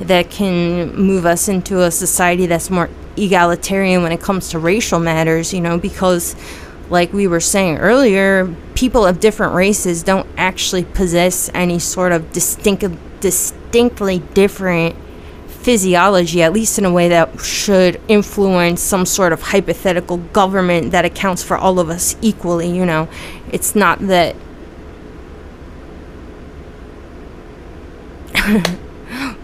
that 0.00 0.30
can 0.30 0.94
move 0.94 1.24
us 1.24 1.48
into 1.48 1.82
a 1.82 1.90
society 1.90 2.46
that's 2.46 2.68
more 2.68 2.90
egalitarian 3.16 4.02
when 4.02 4.12
it 4.12 4.20
comes 4.20 4.50
to 4.50 4.58
racial 4.58 4.98
matters, 4.98 5.54
you 5.54 5.60
know, 5.60 5.78
because 5.78 6.36
like 6.90 7.12
we 7.12 7.26
were 7.26 7.40
saying 7.40 7.78
earlier, 7.78 8.54
people 8.74 9.06
of 9.06 9.20
different 9.20 9.54
races 9.54 10.02
don't 10.02 10.26
actually 10.36 10.84
possess 10.84 11.48
any 11.54 11.78
sort 11.78 12.12
of 12.12 12.30
distinct, 12.32 12.84
distinctly 13.20 14.18
different 14.34 14.94
physiology, 15.64 16.42
at 16.42 16.52
least 16.52 16.78
in 16.78 16.84
a 16.84 16.92
way 16.92 17.08
that 17.08 17.40
should 17.40 17.98
influence 18.06 18.82
some 18.82 19.06
sort 19.06 19.32
of 19.32 19.40
hypothetical 19.40 20.18
government 20.18 20.90
that 20.90 21.06
accounts 21.06 21.42
for 21.42 21.56
all 21.56 21.80
of 21.80 21.88
us 21.88 22.16
equally, 22.20 22.68
you 22.68 22.84
know. 22.84 23.08
It's 23.50 23.74
not 23.74 23.98
that. 24.00 24.36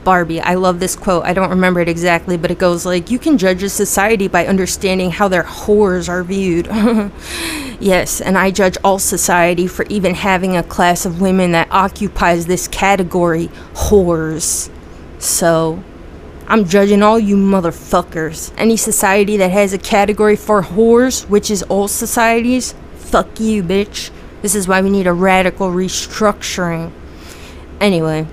Barbie. 0.05 0.41
I 0.41 0.55
love 0.55 0.79
this 0.79 0.95
quote. 0.95 1.25
I 1.25 1.33
don't 1.33 1.49
remember 1.49 1.81
it 1.81 1.89
exactly, 1.89 2.37
but 2.37 2.51
it 2.51 2.59
goes 2.59 2.85
like, 2.85 3.11
You 3.11 3.19
can 3.19 3.39
judge 3.39 3.63
a 3.63 3.71
society 3.71 4.29
by 4.29 4.47
understanding 4.47 5.11
how 5.11 5.29
their 5.29 5.45
whores 5.45 6.07
are 6.09 6.23
viewed. 6.23 6.67
yes, 7.81 8.21
and 8.21 8.37
I 8.37 8.51
judge 8.51 8.77
all 8.85 8.99
society 8.99 9.67
for 9.67 9.87
even 9.89 10.15
having 10.15 10.55
a 10.55 10.63
class 10.63 11.07
of 11.07 11.21
women 11.21 11.53
that 11.53 11.69
occupies 11.71 12.45
this 12.45 12.69
category 12.69 13.49
whores. 13.75 14.71
So, 15.19 15.83
I'm 16.51 16.65
judging 16.65 17.01
all 17.01 17.17
you 17.17 17.37
motherfuckers. 17.37 18.53
Any 18.59 18.77
society 18.77 19.37
that 19.37 19.53
has 19.53 19.73
a 19.73 19.79
category 19.79 20.35
for 20.35 20.65
whores, 20.65 21.29
which 21.29 21.49
is 21.49 21.63
all 21.63 21.87
societies, 21.87 22.75
fuck 22.97 23.39
you, 23.39 23.63
bitch. 23.63 24.11
This 24.43 24.57
is 24.57 24.67
why 24.67 24.83
we 24.83 24.91
need 24.91 25.07
a 25.07 25.13
radical 25.13 25.69
restructuring. 25.71 26.91
Anyway 27.81 28.27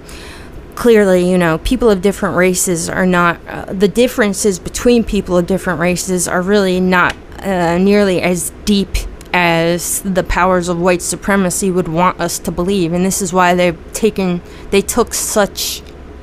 clearly, 0.78 1.30
you 1.30 1.38
know, 1.40 1.58
people 1.58 1.90
of 1.90 2.02
different 2.04 2.38
races 2.38 2.88
are 2.88 3.06
not, 3.06 3.40
uh, 3.48 3.66
the 3.74 3.88
differences 3.88 4.60
between 4.60 5.04
people 5.04 5.36
of 5.36 5.48
different 5.48 5.80
races 5.80 6.28
are 6.28 6.42
really 6.42 6.80
not 6.80 7.16
uh, 7.40 7.80
nearly 7.80 8.22
as 8.22 8.52
deep 8.64 8.90
as 9.34 10.02
the 10.04 10.24
powers 10.24 10.70
of 10.70 10.80
white 10.80 11.02
supremacy 11.02 11.72
would 11.72 11.88
want 11.88 12.20
us 12.20 12.38
to 12.38 12.52
believe. 12.52 12.94
And 12.94 13.04
this 13.04 13.24
is 13.24 13.34
why 13.34 13.56
they've 13.56 13.78
taken, 13.94 14.42
they 14.70 14.82
took 14.82 15.16
such 15.16 15.82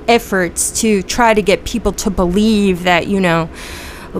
efforts 0.09 0.81
to 0.81 1.03
try 1.03 1.35
to 1.35 1.43
get 1.43 1.64
people 1.64 1.93
to 1.93 2.11
believe 2.11 2.85
that, 2.85 3.07
you 3.07 3.21
know, 3.21 3.49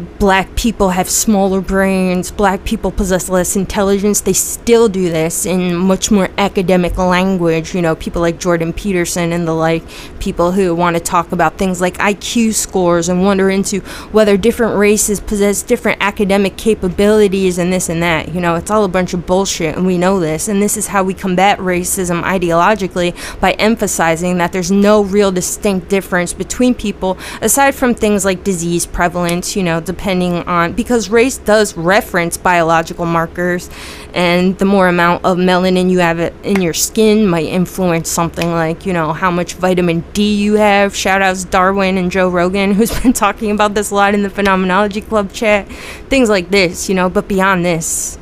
black 0.00 0.56
people 0.56 0.90
have 0.90 1.08
smaller 1.08 1.60
brains, 1.60 2.30
black 2.30 2.64
people 2.64 2.90
possess 2.90 3.28
less 3.28 3.54
intelligence. 3.54 4.20
They 4.20 4.32
still 4.32 4.88
do 4.88 5.08
this 5.08 5.46
in 5.46 5.76
much 5.76 6.10
more 6.10 6.28
academic 6.36 6.98
language. 6.98 7.74
You 7.74 7.82
know, 7.82 7.94
people 7.94 8.20
like 8.20 8.40
Jordan 8.40 8.72
Peterson 8.72 9.32
and 9.32 9.46
the 9.46 9.52
like, 9.52 9.84
people 10.18 10.52
who 10.52 10.74
want 10.74 10.96
to 10.96 11.02
talk 11.02 11.32
about 11.32 11.58
things 11.58 11.80
like 11.80 11.98
IQ 11.98 12.54
scores 12.54 13.08
and 13.08 13.22
wonder 13.22 13.48
into 13.50 13.80
whether 14.10 14.36
different 14.36 14.76
races 14.76 15.20
possess 15.20 15.62
different 15.62 15.98
academic 16.00 16.56
capabilities 16.56 17.58
and 17.58 17.72
this 17.72 17.88
and 17.88 18.02
that. 18.02 18.34
You 18.34 18.40
know, 18.40 18.56
it's 18.56 18.70
all 18.70 18.84
a 18.84 18.88
bunch 18.88 19.14
of 19.14 19.26
bullshit, 19.26 19.76
and 19.76 19.86
we 19.86 19.98
know 19.98 20.18
this. 20.18 20.48
And 20.48 20.60
this 20.60 20.76
is 20.76 20.88
how 20.88 21.04
we 21.04 21.14
combat 21.14 21.58
racism 21.58 22.22
ideologically 22.24 23.14
by 23.40 23.52
emphasizing 23.52 24.38
that 24.38 24.52
there's 24.52 24.72
no 24.72 25.04
real 25.04 25.30
distinct 25.30 25.88
difference 25.88 26.32
between 26.32 26.74
people 26.74 27.16
aside 27.40 27.74
from 27.74 27.94
things 27.94 28.24
like 28.24 28.42
disease 28.42 28.86
prevalence, 28.86 29.54
you 29.54 29.62
know 29.62 29.84
depending 29.85 30.35
on 30.48 30.73
because 30.73 31.09
race 31.09 31.39
does 31.39 31.77
reference 31.77 32.36
biological 32.36 33.06
markers, 33.06 33.70
and 34.12 34.59
the 34.59 34.65
more 34.65 34.89
amount 34.89 35.24
of 35.24 35.39
melanin 35.39 35.90
you 35.90 35.98
have 35.98 36.19
in 36.44 36.62
your 36.62 36.74
skin 36.74 37.27
might 37.27 37.47
influence 37.47 38.09
something 38.09 38.51
like, 38.51 38.86
you 38.86 38.93
know, 38.93 39.12
how 39.12 39.31
much 39.31 39.55
vitamin 39.55 40.05
D 40.12 40.35
you 40.35 40.55
have. 40.55 40.94
Shout 40.94 41.23
outs 41.23 41.44
Darwin 41.44 41.98
and 41.98 42.11
Joe 42.11 42.28
Rogan, 42.28 42.73
who's 42.73 42.98
been 43.02 43.12
talking 43.12 43.51
about 43.51 43.74
this 43.74 43.90
a 43.90 43.94
lot 43.94 44.15
in 44.15 44.23
the 44.23 44.31
Phenomenology 44.31 45.01
Club 45.01 45.32
chat. 45.32 45.69
Things 46.09 46.28
like 46.28 46.51
this, 46.51 46.89
you 46.89 46.94
know, 46.94 47.09
but 47.09 47.28
beyond 47.28 47.65
this, 47.65 48.19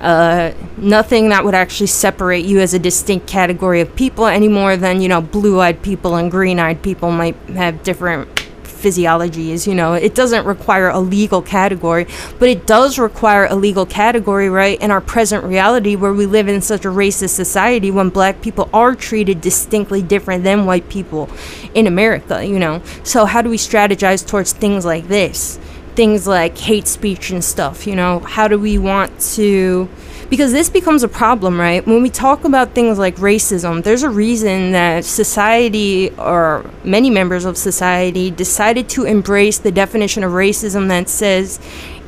uh, 0.00 0.52
nothing 0.78 1.28
that 1.28 1.44
would 1.44 1.54
actually 1.54 1.86
separate 1.86 2.44
you 2.44 2.60
as 2.60 2.72
a 2.72 2.78
distinct 2.78 3.26
category 3.26 3.80
of 3.80 3.94
people 3.96 4.26
any 4.26 4.48
more 4.48 4.76
than, 4.76 5.00
you 5.00 5.08
know, 5.08 5.20
blue 5.20 5.60
eyed 5.60 5.82
people 5.82 6.16
and 6.16 6.30
green 6.30 6.58
eyed 6.58 6.82
people 6.82 7.10
might 7.10 7.36
have 7.48 7.82
different 7.82 8.39
physiologies. 8.80 9.66
You 9.66 9.74
know, 9.74 9.94
it 9.94 10.14
doesn't 10.14 10.46
require 10.46 10.88
a 10.88 10.98
legal 11.00 11.42
category, 11.42 12.06
but 12.38 12.48
it 12.48 12.66
does 12.66 12.98
require 12.98 13.46
a 13.46 13.54
legal 13.54 13.86
category, 13.86 14.48
right, 14.48 14.80
in 14.80 14.90
our 14.90 15.00
present 15.00 15.44
reality 15.44 15.96
where 15.96 16.12
we 16.12 16.26
live 16.26 16.48
in 16.48 16.60
such 16.60 16.84
a 16.84 16.88
racist 16.88 17.30
society 17.30 17.90
when 17.90 18.08
black 18.08 18.40
people 18.40 18.68
are 18.72 18.94
treated 18.94 19.40
distinctly 19.40 20.02
different 20.02 20.44
than 20.44 20.66
white 20.66 20.88
people 20.88 21.28
in 21.74 21.86
America, 21.86 22.44
you 22.44 22.58
know. 22.58 22.82
So, 23.02 23.24
how 23.24 23.42
do 23.42 23.50
we 23.50 23.56
strategize 23.56 24.26
towards 24.26 24.52
things 24.52 24.84
like 24.84 25.08
this? 25.08 25.58
things 25.94 26.26
like 26.26 26.56
hate 26.56 26.86
speech 26.86 27.30
and 27.30 27.44
stuff, 27.44 27.86
you 27.86 27.94
know? 27.94 28.20
How 28.20 28.48
do 28.48 28.58
we 28.58 28.78
want 28.78 29.20
to 29.34 29.88
because 30.30 30.52
this 30.52 30.70
becomes 30.70 31.02
a 31.02 31.08
problem, 31.08 31.58
right? 31.58 31.84
When 31.84 32.02
we 32.02 32.08
talk 32.08 32.44
about 32.44 32.72
things 32.72 32.98
like 32.98 33.16
racism, 33.16 33.82
there's 33.82 34.04
a 34.04 34.08
reason 34.08 34.70
that 34.72 35.04
society 35.04 36.10
or 36.10 36.70
many 36.84 37.10
members 37.10 37.44
of 37.44 37.58
society 37.58 38.30
decided 38.30 38.88
to 38.90 39.04
embrace 39.04 39.58
the 39.58 39.72
definition 39.72 40.22
of 40.22 40.32
racism 40.32 40.88
that 40.88 41.08
says 41.08 41.58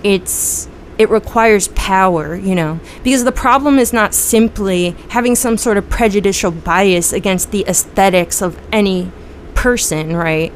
it's 0.05 0.69
it 0.99 1.11
requires 1.11 1.69
power, 1.69 2.37
you 2.37 2.55
know, 2.55 2.79
because 3.03 3.25
the 3.25 3.33
problem 3.33 3.79
is 3.79 3.93
not 3.93 4.15
simply 4.15 4.95
having 5.09 5.35
some 5.35 5.57
sort 5.57 5.77
of 5.77 5.89
prejudicial 5.89 6.53
bias 6.53 7.13
against 7.13 7.51
the 7.51 7.65
aesthetics 7.67 8.41
of 8.41 8.61
any 8.71 9.11
person, 9.55 10.15
right? 10.15 10.53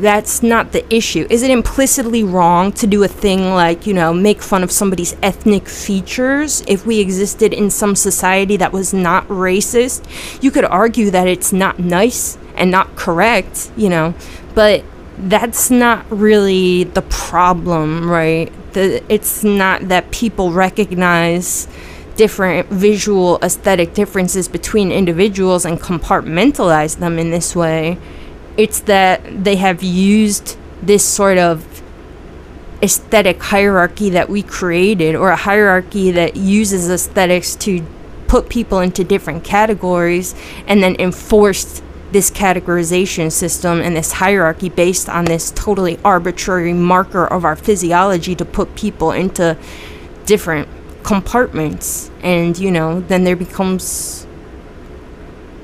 That's 0.00 0.42
not 0.42 0.72
the 0.72 0.94
issue. 0.94 1.26
Is 1.30 1.42
it 1.42 1.50
implicitly 1.50 2.22
wrong 2.22 2.72
to 2.72 2.86
do 2.86 3.02
a 3.02 3.08
thing 3.08 3.54
like, 3.54 3.86
you 3.86 3.94
know, 3.94 4.12
make 4.12 4.42
fun 4.42 4.62
of 4.62 4.70
somebody's 4.70 5.16
ethnic 5.22 5.68
features 5.68 6.62
if 6.66 6.86
we 6.86 7.00
existed 7.00 7.52
in 7.52 7.70
some 7.70 7.96
society 7.96 8.56
that 8.58 8.72
was 8.72 8.92
not 8.92 9.26
racist? 9.28 10.04
You 10.42 10.50
could 10.50 10.64
argue 10.64 11.10
that 11.10 11.26
it's 11.26 11.52
not 11.52 11.78
nice 11.78 12.38
and 12.56 12.70
not 12.70 12.96
correct, 12.96 13.70
you 13.76 13.88
know, 13.88 14.14
but 14.54 14.84
that's 15.18 15.70
not 15.70 16.04
really 16.10 16.84
the 16.84 17.02
problem, 17.02 18.08
right? 18.08 18.52
The, 18.74 19.02
it's 19.12 19.42
not 19.42 19.88
that 19.88 20.10
people 20.10 20.52
recognize 20.52 21.68
different 22.16 22.68
visual 22.68 23.38
aesthetic 23.42 23.94
differences 23.94 24.48
between 24.48 24.90
individuals 24.90 25.64
and 25.64 25.78
compartmentalize 25.78 26.98
them 26.98 27.18
in 27.18 27.30
this 27.30 27.54
way 27.54 27.98
it's 28.56 28.80
that 28.80 29.44
they 29.44 29.56
have 29.56 29.82
used 29.82 30.56
this 30.82 31.04
sort 31.04 31.38
of 31.38 31.82
aesthetic 32.82 33.42
hierarchy 33.42 34.10
that 34.10 34.28
we 34.28 34.42
created, 34.42 35.14
or 35.14 35.30
a 35.30 35.36
hierarchy 35.36 36.10
that 36.10 36.36
uses 36.36 36.90
aesthetics 36.90 37.54
to 37.56 37.84
put 38.28 38.48
people 38.48 38.80
into 38.80 39.04
different 39.04 39.44
categories 39.44 40.34
and 40.66 40.82
then 40.82 40.96
enforced 40.98 41.82
this 42.12 42.30
categorization 42.30 43.30
system 43.30 43.80
and 43.80 43.96
this 43.96 44.12
hierarchy 44.12 44.68
based 44.68 45.08
on 45.08 45.24
this 45.24 45.50
totally 45.52 45.98
arbitrary 46.04 46.72
marker 46.72 47.26
of 47.26 47.44
our 47.44 47.56
physiology 47.56 48.34
to 48.34 48.44
put 48.44 48.74
people 48.76 49.12
into 49.12 49.56
different 50.24 50.68
compartments. 51.02 52.10
And 52.22 52.58
you 52.58 52.70
know 52.70 53.00
then 53.00 53.24
there 53.24 53.36
becomes 53.36 54.26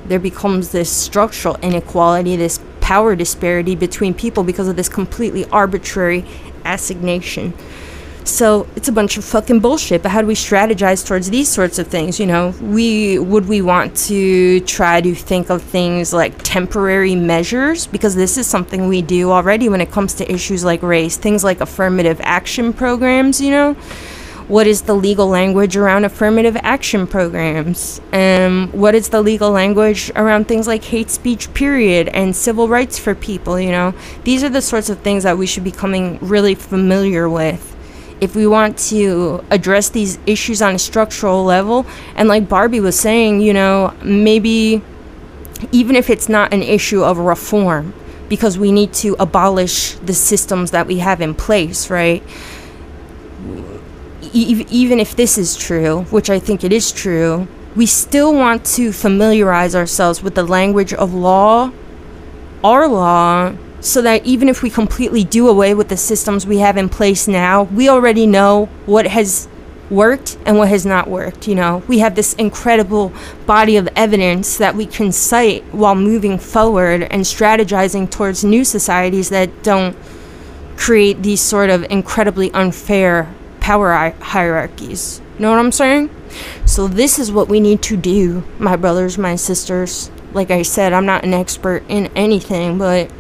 there 0.04 0.18
becomes 0.18 0.72
this 0.72 0.90
structural 0.90 1.56
inequality 1.62 2.36
this 2.36 2.58
power 2.82 3.16
disparity 3.16 3.74
between 3.74 4.12
people 4.12 4.44
because 4.44 4.68
of 4.68 4.76
this 4.76 4.88
completely 4.88 5.46
arbitrary 5.46 6.26
assignation. 6.66 7.54
So 8.24 8.68
it's 8.76 8.88
a 8.88 8.92
bunch 8.92 9.16
of 9.16 9.24
fucking 9.24 9.60
bullshit. 9.60 10.02
But 10.02 10.10
how 10.10 10.20
do 10.20 10.26
we 10.26 10.34
strategize 10.34 11.04
towards 11.04 11.30
these 11.30 11.48
sorts 11.48 11.78
of 11.78 11.88
things? 11.88 12.20
You 12.20 12.26
know, 12.26 12.54
we 12.60 13.18
would 13.18 13.48
we 13.48 13.62
want 13.62 13.96
to 14.08 14.60
try 14.60 15.00
to 15.00 15.14
think 15.14 15.50
of 15.50 15.62
things 15.62 16.12
like 16.12 16.40
temporary 16.42 17.16
measures 17.16 17.86
because 17.86 18.14
this 18.14 18.38
is 18.38 18.46
something 18.46 18.88
we 18.88 19.02
do 19.02 19.32
already 19.32 19.68
when 19.68 19.80
it 19.80 19.90
comes 19.90 20.14
to 20.14 20.30
issues 20.30 20.62
like 20.62 20.82
race, 20.82 21.16
things 21.16 21.42
like 21.42 21.60
affirmative 21.60 22.20
action 22.22 22.72
programs. 22.72 23.40
You 23.40 23.50
know, 23.50 23.76
what 24.48 24.66
is 24.66 24.82
the 24.82 24.94
legal 24.94 25.26
language 25.28 25.76
around 25.76 26.04
affirmative 26.04 26.56
action 26.62 27.06
programs? 27.06 28.00
Um, 28.12 28.68
what 28.72 28.94
is 28.94 29.08
the 29.08 29.22
legal 29.22 29.50
language 29.50 30.10
around 30.16 30.48
things 30.48 30.66
like 30.66 30.84
hate 30.84 31.10
speech, 31.10 31.52
period, 31.54 32.08
and 32.08 32.34
civil 32.34 32.68
rights 32.68 32.98
for 32.98 33.14
people? 33.14 33.58
You 33.58 33.72
know, 33.72 33.94
these 34.24 34.42
are 34.44 34.48
the 34.48 34.62
sorts 34.62 34.88
of 34.88 35.00
things 35.00 35.22
that 35.24 35.38
we 35.38 35.46
should 35.46 35.64
be 35.64 35.70
coming 35.70 36.18
really 36.20 36.54
familiar 36.54 37.28
with 37.28 37.68
if 38.20 38.36
we 38.36 38.46
want 38.46 38.78
to 38.78 39.44
address 39.50 39.88
these 39.88 40.18
issues 40.26 40.62
on 40.62 40.76
a 40.76 40.78
structural 40.78 41.44
level. 41.44 41.84
And 42.14 42.28
like 42.28 42.48
Barbie 42.48 42.78
was 42.78 42.98
saying, 42.98 43.40
you 43.40 43.52
know, 43.52 43.94
maybe 44.04 44.80
even 45.72 45.96
if 45.96 46.08
it's 46.10 46.28
not 46.28 46.52
an 46.52 46.62
issue 46.62 47.02
of 47.02 47.18
reform, 47.18 47.94
because 48.28 48.58
we 48.58 48.72
need 48.72 48.92
to 48.94 49.14
abolish 49.18 49.94
the 49.96 50.14
systems 50.14 50.70
that 50.70 50.86
we 50.86 50.98
have 50.98 51.20
in 51.20 51.34
place, 51.34 51.90
right? 51.90 52.22
Even 54.32 54.98
if 54.98 55.14
this 55.16 55.38
is 55.38 55.56
true, 55.56 56.02
which 56.10 56.30
I 56.30 56.38
think 56.38 56.64
it 56.64 56.72
is 56.72 56.92
true, 56.92 57.46
we 57.74 57.86
still 57.86 58.34
want 58.34 58.64
to 58.66 58.92
familiarize 58.92 59.74
ourselves 59.74 60.22
with 60.22 60.34
the 60.34 60.42
language 60.42 60.92
of 60.92 61.14
law, 61.14 61.72
our 62.62 62.86
law, 62.86 63.54
so 63.80 64.00
that 64.02 64.24
even 64.24 64.48
if 64.48 64.62
we 64.62 64.70
completely 64.70 65.24
do 65.24 65.48
away 65.48 65.74
with 65.74 65.88
the 65.88 65.96
systems 65.96 66.46
we 66.46 66.58
have 66.58 66.76
in 66.76 66.88
place 66.88 67.26
now, 67.26 67.64
we 67.64 67.88
already 67.88 68.26
know 68.26 68.66
what 68.86 69.06
has 69.06 69.48
worked 69.90 70.38
and 70.46 70.56
what 70.56 70.68
has 70.68 70.86
not 70.86 71.08
worked. 71.08 71.48
You 71.48 71.54
know, 71.54 71.82
we 71.88 71.98
have 71.98 72.14
this 72.14 72.32
incredible 72.34 73.12
body 73.46 73.76
of 73.76 73.88
evidence 73.96 74.56
that 74.58 74.74
we 74.74 74.86
can 74.86 75.12
cite 75.12 75.64
while 75.72 75.94
moving 75.94 76.38
forward 76.38 77.02
and 77.02 77.22
strategizing 77.22 78.10
towards 78.10 78.44
new 78.44 78.64
societies 78.64 79.30
that 79.30 79.62
don't 79.62 79.96
create 80.76 81.22
these 81.22 81.40
sort 81.40 81.68
of 81.68 81.84
incredibly 81.90 82.50
unfair 82.52 83.34
power 83.62 84.10
hierarchies. 84.20 85.22
Know 85.38 85.50
what 85.50 85.58
I'm 85.58 85.72
saying? 85.72 86.10
So, 86.66 86.88
this 86.88 87.18
is 87.18 87.30
what 87.30 87.48
we 87.48 87.60
need 87.60 87.80
to 87.82 87.96
do, 87.96 88.44
my 88.58 88.76
brothers, 88.76 89.16
my 89.16 89.36
sisters. 89.36 90.10
Like 90.32 90.50
I 90.50 90.62
said, 90.62 90.92
I'm 90.92 91.06
not 91.06 91.24
an 91.24 91.32
expert 91.32 91.84
in 91.88 92.06
anything, 92.16 92.78
but 92.78 93.10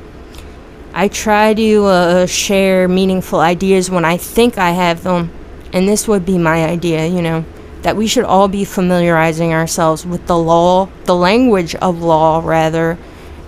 I 0.92 1.08
try 1.08 1.54
to 1.54 1.84
uh, 1.84 2.26
share 2.26 2.88
meaningful 2.88 3.40
ideas 3.40 3.90
when 3.90 4.04
I 4.04 4.16
think 4.16 4.58
I 4.58 4.70
have 4.70 5.04
them. 5.04 5.30
And 5.72 5.88
this 5.88 6.08
would 6.08 6.26
be 6.26 6.38
my 6.38 6.64
idea, 6.64 7.06
you 7.06 7.22
know, 7.22 7.44
that 7.82 7.96
we 7.96 8.06
should 8.06 8.24
all 8.24 8.48
be 8.48 8.64
familiarizing 8.64 9.52
ourselves 9.52 10.04
with 10.04 10.26
the 10.26 10.36
law, 10.36 10.88
the 11.04 11.14
language 11.14 11.74
of 11.76 12.02
law, 12.02 12.42
rather, 12.44 12.98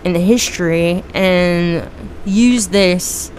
in 0.04 0.12
the 0.12 0.20
history, 0.20 1.02
and 1.12 1.88
use 2.24 2.68
this 2.68 3.30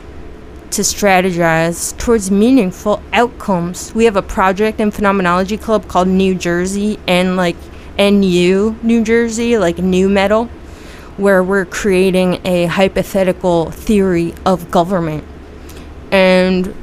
to 0.71 0.81
strategize 0.81 1.97
towards 1.97 2.29
meaningful 2.29 3.01
outcomes. 3.13 3.93
We 3.93 4.05
have 4.05 4.15
a 4.15 4.21
project 4.21 4.79
in 4.79 4.91
Phenomenology 4.91 5.57
Club 5.57 5.87
called 5.87 6.07
New 6.07 6.35
Jersey 6.35 6.99
and 7.07 7.35
like 7.35 7.55
NU 7.97 8.75
New 8.83 9.03
Jersey, 9.03 9.57
like 9.57 9.77
nu 9.77 10.09
metal, 10.09 10.45
where 11.17 11.43
we're 11.43 11.65
creating 11.65 12.41
a 12.45 12.65
hypothetical 12.65 13.71
theory 13.71 14.33
of 14.45 14.69
government. 14.71 15.23
And 16.11 16.75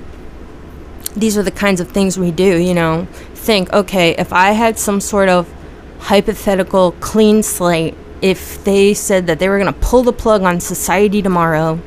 these 1.15 1.37
are 1.37 1.43
the 1.43 1.51
kinds 1.51 1.81
of 1.81 1.91
things 1.91 2.19
we 2.19 2.31
do, 2.31 2.57
you 2.57 2.75
know. 2.75 3.07
Think, 3.35 3.73
okay, 3.73 4.15
if 4.17 4.33
I 4.33 4.53
had 4.53 4.79
some 4.79 5.01
sort 5.01 5.29
of 5.29 5.53
hypothetical 5.99 6.93
clean 7.01 7.43
slate, 7.43 7.95
if 8.21 8.63
they 8.65 8.95
said 8.95 9.27
that 9.27 9.39
they 9.39 9.49
were 9.49 9.59
going 9.59 9.73
to 9.73 9.81
pull 9.81 10.03
the 10.03 10.13
plug 10.13 10.43
on 10.43 10.61
society 10.61 11.21
tomorrow, 11.21 11.81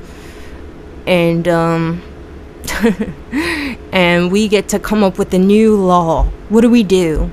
and 1.05 1.47
um, 1.47 2.01
and 3.91 4.31
we 4.31 4.47
get 4.47 4.69
to 4.69 4.79
come 4.79 5.03
up 5.03 5.17
with 5.17 5.33
a 5.33 5.39
new 5.39 5.75
law. 5.75 6.25
What 6.49 6.61
do 6.61 6.69
we 6.69 6.83
do? 6.83 7.31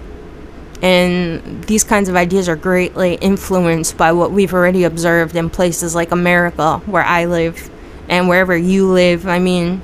And 0.83 1.65
these 1.65 1.85
kinds 1.85 2.09
of 2.09 2.17
ideas 2.17 2.49
are 2.49 2.57
greatly 2.57 3.15
influenced 3.15 3.97
by 3.97 4.13
what 4.13 4.33
we've 4.33 4.53
already 4.53 4.83
observed 4.85 5.37
in 5.37 5.49
places 5.49 5.95
like 5.95 6.11
America, 6.11 6.79
where 6.87 7.05
I 7.05 7.27
live, 7.27 7.71
and 8.09 8.29
wherever 8.29 8.57
you 8.57 8.91
live. 8.91 9.29
I 9.29 9.39
mean, 9.39 9.81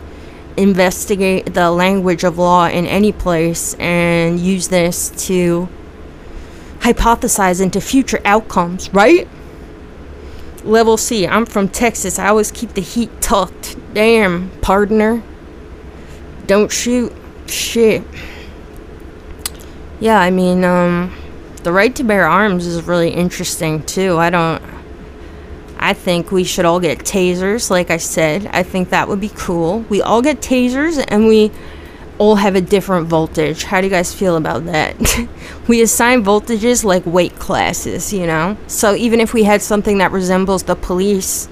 investigate 0.56 1.54
the 1.54 1.70
language 1.70 2.24
of 2.24 2.36
law 2.36 2.66
in 2.66 2.84
any 2.86 3.12
place 3.12 3.74
and 3.74 4.40
use 4.40 4.68
this 4.68 5.10
to 5.26 5.68
hypothesize 6.80 7.60
into 7.60 7.80
future 7.80 8.20
outcomes, 8.24 8.92
right? 8.92 9.28
Level 10.64 10.96
C. 10.96 11.26
I'm 11.26 11.46
from 11.46 11.68
Texas. 11.68 12.18
I 12.18 12.28
always 12.28 12.50
keep 12.50 12.74
the 12.74 12.80
heat 12.80 13.20
tucked. 13.20 13.76
Damn, 13.94 14.50
partner. 14.60 15.22
don't 16.46 16.70
shoot. 16.70 17.12
Shit. 17.46 18.02
Yeah, 20.00 20.20
I 20.20 20.30
mean, 20.30 20.64
um, 20.64 21.14
the 21.62 21.72
right 21.72 21.94
to 21.96 22.04
bear 22.04 22.26
arms 22.26 22.66
is 22.66 22.82
really 22.82 23.10
interesting 23.10 23.82
too. 23.84 24.18
I 24.18 24.30
don't. 24.30 24.62
I 25.78 25.92
think 25.92 26.32
we 26.32 26.44
should 26.44 26.64
all 26.64 26.80
get 26.80 26.98
tasers, 27.00 27.70
like 27.70 27.90
I 27.90 27.98
said. 27.98 28.46
I 28.52 28.62
think 28.62 28.90
that 28.90 29.08
would 29.08 29.20
be 29.20 29.30
cool. 29.30 29.80
We 29.88 30.02
all 30.02 30.22
get 30.22 30.40
tasers 30.40 31.02
and 31.06 31.28
we 31.28 31.52
all 32.18 32.36
have 32.36 32.54
a 32.56 32.60
different 32.60 33.06
voltage. 33.06 33.64
How 33.64 33.80
do 33.80 33.86
you 33.86 33.90
guys 33.90 34.12
feel 34.14 34.36
about 34.36 34.66
that? 34.66 34.96
we 35.68 35.80
assign 35.80 36.24
voltages 36.24 36.84
like 36.84 37.06
weight 37.06 37.36
classes, 37.38 38.12
you 38.12 38.26
know? 38.26 38.56
So 38.66 38.94
even 38.94 39.20
if 39.20 39.32
we 39.32 39.44
had 39.44 39.62
something 39.62 39.98
that 39.98 40.10
resembles 40.10 40.64
the 40.64 40.74
police, 40.74 41.48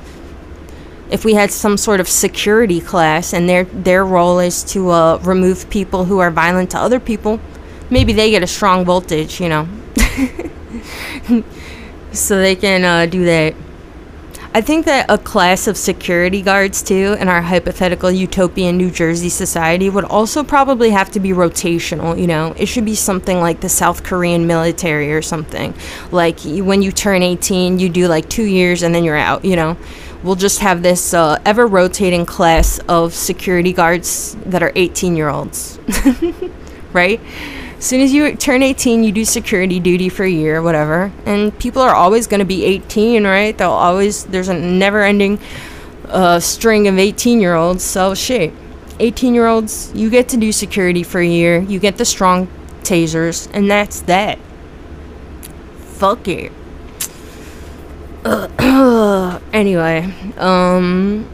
if 1.10 1.24
we 1.24 1.34
had 1.34 1.52
some 1.52 1.76
sort 1.76 2.00
of 2.00 2.08
security 2.08 2.80
class 2.80 3.32
and 3.32 3.48
their 3.48 3.64
their 3.64 4.04
role 4.04 4.40
is 4.40 4.64
to 4.64 4.90
uh, 4.90 5.18
remove 5.22 5.70
people 5.70 6.04
who 6.04 6.18
are 6.18 6.30
violent 6.30 6.70
to 6.72 6.78
other 6.78 6.98
people, 6.98 7.40
maybe 7.90 8.12
they 8.12 8.30
get 8.30 8.42
a 8.42 8.46
strong 8.46 8.84
voltage, 8.84 9.40
you 9.40 9.48
know? 9.48 9.68
so 12.12 12.38
they 12.38 12.56
can 12.56 12.84
uh, 12.84 13.06
do 13.06 13.24
that. 13.24 13.54
I 14.56 14.62
think 14.62 14.86
that 14.86 15.10
a 15.10 15.18
class 15.18 15.66
of 15.66 15.76
security 15.76 16.40
guards, 16.40 16.82
too, 16.82 17.14
in 17.20 17.28
our 17.28 17.42
hypothetical 17.42 18.10
utopian 18.10 18.78
New 18.78 18.90
Jersey 18.90 19.28
society 19.28 19.90
would 19.90 20.06
also 20.06 20.42
probably 20.42 20.92
have 20.92 21.10
to 21.10 21.20
be 21.20 21.28
rotational, 21.28 22.18
you 22.18 22.26
know? 22.26 22.54
It 22.56 22.64
should 22.64 22.86
be 22.86 22.94
something 22.94 23.38
like 23.38 23.60
the 23.60 23.68
South 23.68 24.02
Korean 24.02 24.46
military 24.46 25.12
or 25.12 25.20
something. 25.20 25.74
Like 26.10 26.40
when 26.40 26.80
you 26.80 26.90
turn 26.90 27.22
18, 27.22 27.78
you 27.78 27.90
do 27.90 28.08
like 28.08 28.30
two 28.30 28.44
years 28.44 28.82
and 28.82 28.94
then 28.94 29.04
you're 29.04 29.14
out, 29.14 29.44
you 29.44 29.56
know? 29.56 29.76
We'll 30.22 30.36
just 30.36 30.60
have 30.60 30.82
this 30.82 31.12
uh, 31.12 31.38
ever 31.44 31.66
rotating 31.66 32.24
class 32.24 32.78
of 32.88 33.12
security 33.12 33.74
guards 33.74 34.38
that 34.46 34.62
are 34.62 34.72
18 34.74 35.16
year 35.16 35.28
olds, 35.28 35.78
right? 36.94 37.20
As 37.86 37.90
soon 37.90 38.00
as 38.00 38.12
you 38.12 38.34
turn 38.34 38.64
18, 38.64 39.04
you 39.04 39.12
do 39.12 39.24
security 39.24 39.78
duty 39.78 40.08
for 40.08 40.24
a 40.24 40.28
year, 40.28 40.60
whatever. 40.60 41.12
And 41.24 41.56
people 41.56 41.82
are 41.82 41.94
always 41.94 42.26
going 42.26 42.40
to 42.40 42.44
be 42.44 42.64
18, 42.64 43.22
right? 43.22 43.56
They'll 43.56 43.70
always, 43.70 44.24
there's 44.24 44.48
a 44.48 44.54
never 44.54 45.04
ending 45.04 45.38
uh, 46.08 46.40
string 46.40 46.88
of 46.88 46.98
18 46.98 47.40
year 47.40 47.54
olds. 47.54 47.84
So, 47.84 48.12
shit. 48.12 48.52
18 48.98 49.34
year 49.34 49.46
olds, 49.46 49.92
you 49.94 50.10
get 50.10 50.28
to 50.30 50.36
do 50.36 50.50
security 50.50 51.04
for 51.04 51.20
a 51.20 51.26
year. 51.28 51.60
You 51.60 51.78
get 51.78 51.96
the 51.96 52.04
strong 52.04 52.48
tasers, 52.82 53.48
and 53.54 53.70
that's 53.70 54.00
that. 54.00 54.40
Fuck 55.78 56.26
it. 56.26 56.50
anyway, 59.52 60.12
um, 60.38 61.28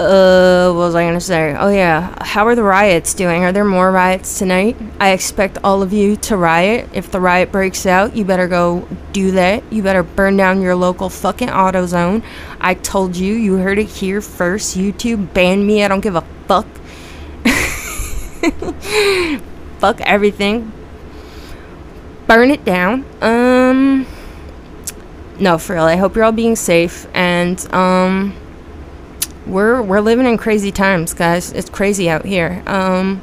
Uh, 0.00 0.72
what 0.72 0.78
was 0.78 0.94
I 0.94 1.04
gonna 1.04 1.20
say? 1.20 1.54
Oh 1.58 1.68
yeah, 1.68 2.14
how 2.24 2.46
are 2.46 2.54
the 2.54 2.62
riots 2.62 3.12
doing? 3.12 3.44
Are 3.44 3.52
there 3.52 3.66
more 3.66 3.92
riots 3.92 4.38
tonight? 4.38 4.78
I 4.98 5.10
expect 5.10 5.58
all 5.62 5.82
of 5.82 5.92
you 5.92 6.16
to 6.16 6.38
riot. 6.38 6.88
If 6.94 7.10
the 7.10 7.20
riot 7.20 7.52
breaks 7.52 7.84
out, 7.84 8.16
you 8.16 8.24
better 8.24 8.48
go 8.48 8.88
do 9.12 9.32
that. 9.32 9.62
You 9.70 9.82
better 9.82 10.02
burn 10.02 10.38
down 10.38 10.62
your 10.62 10.74
local 10.74 11.10
fucking 11.10 11.48
AutoZone. 11.48 12.22
I 12.62 12.74
told 12.74 13.14
you, 13.14 13.34
you 13.34 13.56
heard 13.56 13.78
it 13.78 13.88
here 13.88 14.22
first. 14.22 14.74
YouTube 14.74 15.34
ban 15.34 15.66
me. 15.66 15.84
I 15.84 15.88
don't 15.88 16.00
give 16.00 16.16
a 16.16 16.24
fuck. 16.46 16.66
fuck 19.80 20.00
everything. 20.00 20.72
Burn 22.26 22.50
it 22.50 22.64
down. 22.64 23.04
Um, 23.20 24.06
no, 25.38 25.58
for 25.58 25.74
real. 25.74 25.84
I 25.84 25.96
hope 25.96 26.16
you're 26.16 26.24
all 26.24 26.32
being 26.32 26.56
safe 26.56 27.06
and 27.12 27.60
um 27.74 28.34
we're 29.46 29.82
we're 29.82 30.00
living 30.00 30.26
in 30.26 30.36
crazy 30.38 30.72
times, 30.72 31.14
guys. 31.14 31.52
It's 31.52 31.70
crazy 31.70 32.08
out 32.08 32.24
here. 32.24 32.62
Um, 32.66 33.20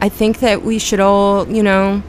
I 0.00 0.08
think 0.08 0.40
that 0.40 0.62
we 0.62 0.78
should 0.78 1.00
all, 1.00 1.48
you 1.48 1.62
know, 1.62 2.02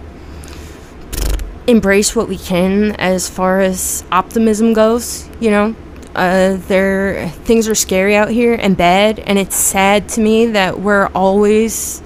embrace 1.67 2.15
what 2.15 2.27
we 2.27 2.37
can 2.37 2.91
as 2.97 3.29
far 3.29 3.61
as 3.61 4.03
optimism 4.11 4.73
goes. 4.73 5.27
You 5.39 5.51
know, 5.51 5.75
uh, 6.15 6.57
there 6.67 7.29
things 7.29 7.67
are 7.67 7.75
scary 7.75 8.15
out 8.15 8.29
here 8.29 8.53
and 8.53 8.75
bad, 8.77 9.19
and 9.19 9.39
it's 9.39 9.55
sad 9.55 10.09
to 10.09 10.21
me 10.21 10.47
that 10.47 10.79
we're 10.79 11.07
always. 11.07 12.01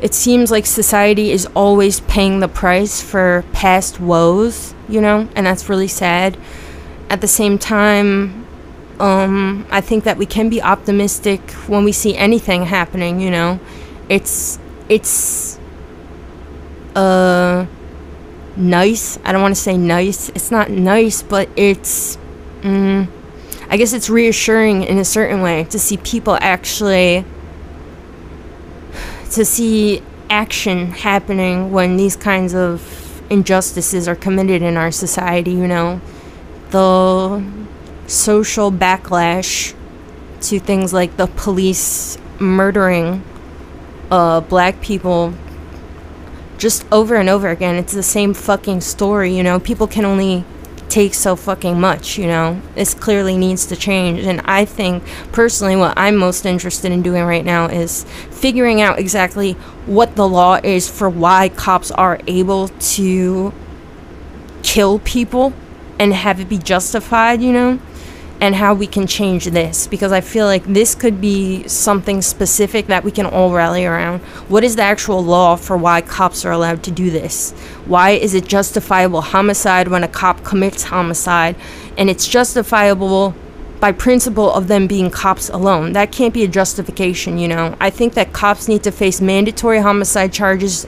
It 0.00 0.14
seems 0.14 0.50
like 0.50 0.64
society 0.64 1.30
is 1.30 1.44
always 1.54 2.00
paying 2.00 2.40
the 2.40 2.48
price 2.48 3.02
for 3.02 3.44
past 3.52 4.00
woes, 4.00 4.74
you 4.88 5.02
know, 5.02 5.28
and 5.36 5.44
that's 5.44 5.68
really 5.68 5.88
sad. 5.88 6.38
At 7.10 7.20
the 7.20 7.28
same 7.28 7.58
time, 7.58 8.39
um, 9.00 9.66
I 9.70 9.80
think 9.80 10.04
that 10.04 10.16
we 10.18 10.26
can 10.26 10.48
be 10.48 10.60
optimistic 10.62 11.40
when 11.66 11.84
we 11.84 11.92
see 11.92 12.14
anything 12.16 12.66
happening. 12.66 13.20
You 13.20 13.30
know, 13.30 13.60
it's 14.08 14.58
it's 14.88 15.58
uh 16.94 17.66
nice. 18.56 19.18
I 19.24 19.32
don't 19.32 19.42
want 19.42 19.54
to 19.54 19.60
say 19.60 19.76
nice. 19.76 20.28
It's 20.30 20.50
not 20.50 20.70
nice, 20.70 21.22
but 21.22 21.48
it's. 21.56 22.18
Mm, 22.60 23.08
I 23.70 23.76
guess 23.76 23.92
it's 23.92 24.10
reassuring 24.10 24.82
in 24.82 24.98
a 24.98 25.04
certain 25.04 25.42
way 25.42 25.64
to 25.64 25.78
see 25.78 25.96
people 25.96 26.36
actually 26.40 27.24
to 29.30 29.44
see 29.44 30.02
action 30.28 30.88
happening 30.88 31.70
when 31.70 31.96
these 31.96 32.16
kinds 32.16 32.52
of 32.52 33.22
injustices 33.30 34.08
are 34.08 34.16
committed 34.16 34.60
in 34.60 34.76
our 34.76 34.90
society. 34.90 35.52
You 35.52 35.68
know, 35.68 36.00
the 36.70 37.42
social 38.10 38.72
backlash 38.72 39.72
to 40.40 40.58
things 40.58 40.92
like 40.92 41.16
the 41.16 41.28
police 41.28 42.18
murdering 42.40 43.22
uh, 44.10 44.40
black 44.40 44.80
people 44.80 45.32
just 46.58 46.84
over 46.90 47.14
and 47.14 47.28
over 47.28 47.48
again. 47.48 47.76
It's 47.76 47.92
the 47.92 48.02
same 48.02 48.34
fucking 48.34 48.80
story, 48.80 49.34
you 49.34 49.42
know. 49.42 49.60
People 49.60 49.86
can 49.86 50.04
only 50.04 50.44
take 50.88 51.14
so 51.14 51.36
fucking 51.36 51.80
much, 51.80 52.18
you 52.18 52.26
know. 52.26 52.60
This 52.74 52.94
clearly 52.94 53.36
needs 53.36 53.64
to 53.66 53.76
change. 53.76 54.26
And 54.26 54.40
I 54.44 54.64
think, 54.64 55.04
personally, 55.30 55.76
what 55.76 55.94
I'm 55.96 56.16
most 56.16 56.44
interested 56.44 56.90
in 56.90 57.02
doing 57.02 57.24
right 57.24 57.44
now 57.44 57.66
is 57.66 58.04
figuring 58.30 58.80
out 58.80 58.98
exactly 58.98 59.52
what 59.86 60.16
the 60.16 60.26
law 60.26 60.58
is 60.64 60.90
for 60.90 61.08
why 61.08 61.48
cops 61.48 61.92
are 61.92 62.18
able 62.26 62.68
to 62.68 63.52
kill 64.64 64.98
people 64.98 65.52
and 65.98 66.12
have 66.12 66.40
it 66.40 66.48
be 66.48 66.58
justified, 66.58 67.40
you 67.40 67.52
know 67.52 67.78
and 68.40 68.54
how 68.54 68.72
we 68.72 68.86
can 68.86 69.06
change 69.06 69.44
this 69.46 69.86
because 69.86 70.12
I 70.12 70.22
feel 70.22 70.46
like 70.46 70.64
this 70.64 70.94
could 70.94 71.20
be 71.20 71.68
something 71.68 72.22
specific 72.22 72.86
that 72.86 73.04
we 73.04 73.10
can 73.10 73.26
all 73.26 73.52
rally 73.52 73.84
around. 73.84 74.20
What 74.48 74.64
is 74.64 74.76
the 74.76 74.82
actual 74.82 75.22
law 75.22 75.56
for 75.56 75.76
why 75.76 76.00
cops 76.00 76.44
are 76.46 76.52
allowed 76.52 76.82
to 76.84 76.90
do 76.90 77.10
this? 77.10 77.52
Why 77.84 78.10
is 78.10 78.32
it 78.32 78.46
justifiable 78.46 79.20
homicide 79.20 79.88
when 79.88 80.02
a 80.02 80.08
cop 80.08 80.42
commits 80.42 80.84
homicide 80.84 81.54
and 81.98 82.08
it's 82.08 82.26
justifiable 82.26 83.34
by 83.78 83.92
principle 83.92 84.50
of 84.50 84.68
them 84.68 84.86
being 84.86 85.10
cops 85.10 85.50
alone? 85.50 85.92
That 85.92 86.10
can't 86.10 86.32
be 86.32 86.42
a 86.42 86.48
justification, 86.48 87.36
you 87.36 87.48
know. 87.48 87.76
I 87.78 87.90
think 87.90 88.14
that 88.14 88.32
cops 88.32 88.68
need 88.68 88.82
to 88.84 88.90
face 88.90 89.20
mandatory 89.20 89.80
homicide 89.80 90.32
charges 90.32 90.86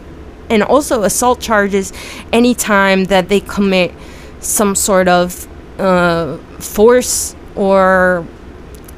and 0.49 0.63
also 0.63 1.03
assault 1.03 1.41
charges 1.41 1.93
anytime 2.33 3.05
that 3.07 3.29
they 3.29 3.41
commit 3.41 3.93
some 4.41 4.75
sort 4.75 5.07
of 5.07 5.47
uh, 5.79 6.37
force 6.59 7.35
or 7.57 8.27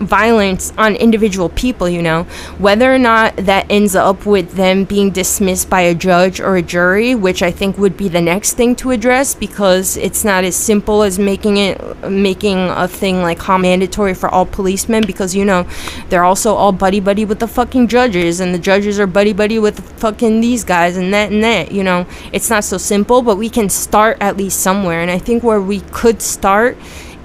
violence 0.01 0.73
on 0.77 0.97
individual 0.97 1.49
people, 1.49 1.89
you 1.89 2.03
know, 2.03 2.25
whether 2.59 2.93
or 2.93 2.99
not 2.99 3.37
that 3.37 3.67
ends 3.71 3.95
up 3.95 4.27
with 4.27 4.53
them 4.53 4.85
being 4.85 5.11
dismissed 5.11 5.71
by 5.71 5.83
a 5.83 5.95
judge 5.95 6.41
or 6.41 6.57
a 6.57 6.63
jury, 6.63 7.15
which 7.15 7.43
I 7.43 7.51
think 7.51 7.79
would 7.79 7.97
be 7.97 8.09
the 8.09 8.21
next 8.21 8.55
thing 8.55 8.77
to 8.77 8.91
address 8.91 9.35
because 9.35 9.97
it's 9.97 10.25
not 10.25 10.45
as 10.45 10.57
simple 10.57 11.03
as 11.03 11.19
making 11.19 11.57
it 11.57 11.81
making 12.09 12.59
a 12.59 12.89
thing 12.89 13.23
like 13.23 13.41
how 13.41 13.57
mandatory 13.57 14.15
for 14.15 14.29
all 14.29 14.45
policemen 14.45 15.05
because 15.07 15.35
you 15.35 15.45
know 15.45 15.67
they're 16.09 16.25
also 16.25 16.55
all 16.55 16.73
buddy 16.73 17.01
buddy 17.01 17.25
with 17.25 17.39
the 17.39 17.49
fucking 17.49 17.89
judges 17.89 18.41
and 18.41 18.55
the 18.55 18.59
judges 18.59 18.99
are 18.99 19.07
buddy 19.07 19.33
buddy 19.33 19.59
with 19.59 19.81
fucking 19.99 20.41
these 20.41 20.65
guys 20.65 20.97
and 20.97 21.13
that 21.15 21.33
and 21.33 21.43
that, 21.43 21.73
you 21.73 21.83
know. 21.83 22.07
It's 22.33 22.51
not 22.51 22.65
so 22.65 22.79
simple, 22.79 23.23
but 23.23 23.37
we 23.37 23.49
can 23.49 23.69
start 23.69 24.17
at 24.21 24.37
least 24.37 24.61
somewhere 24.61 25.01
and 25.01 25.11
I 25.11 25.19
think 25.19 25.43
where 25.43 25.61
we 25.61 25.81
could 25.81 26.21
start 26.21 26.77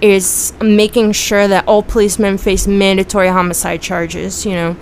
is 0.02 0.54
making 0.62 1.12
sure 1.12 1.48
that 1.48 1.68
all 1.68 1.84
policemen 1.84 2.38
face 2.38 2.68
mandatory 2.68 3.28
homicide 3.28 3.82
charges, 3.82 4.46
you 4.46 4.54
know. 4.54 4.78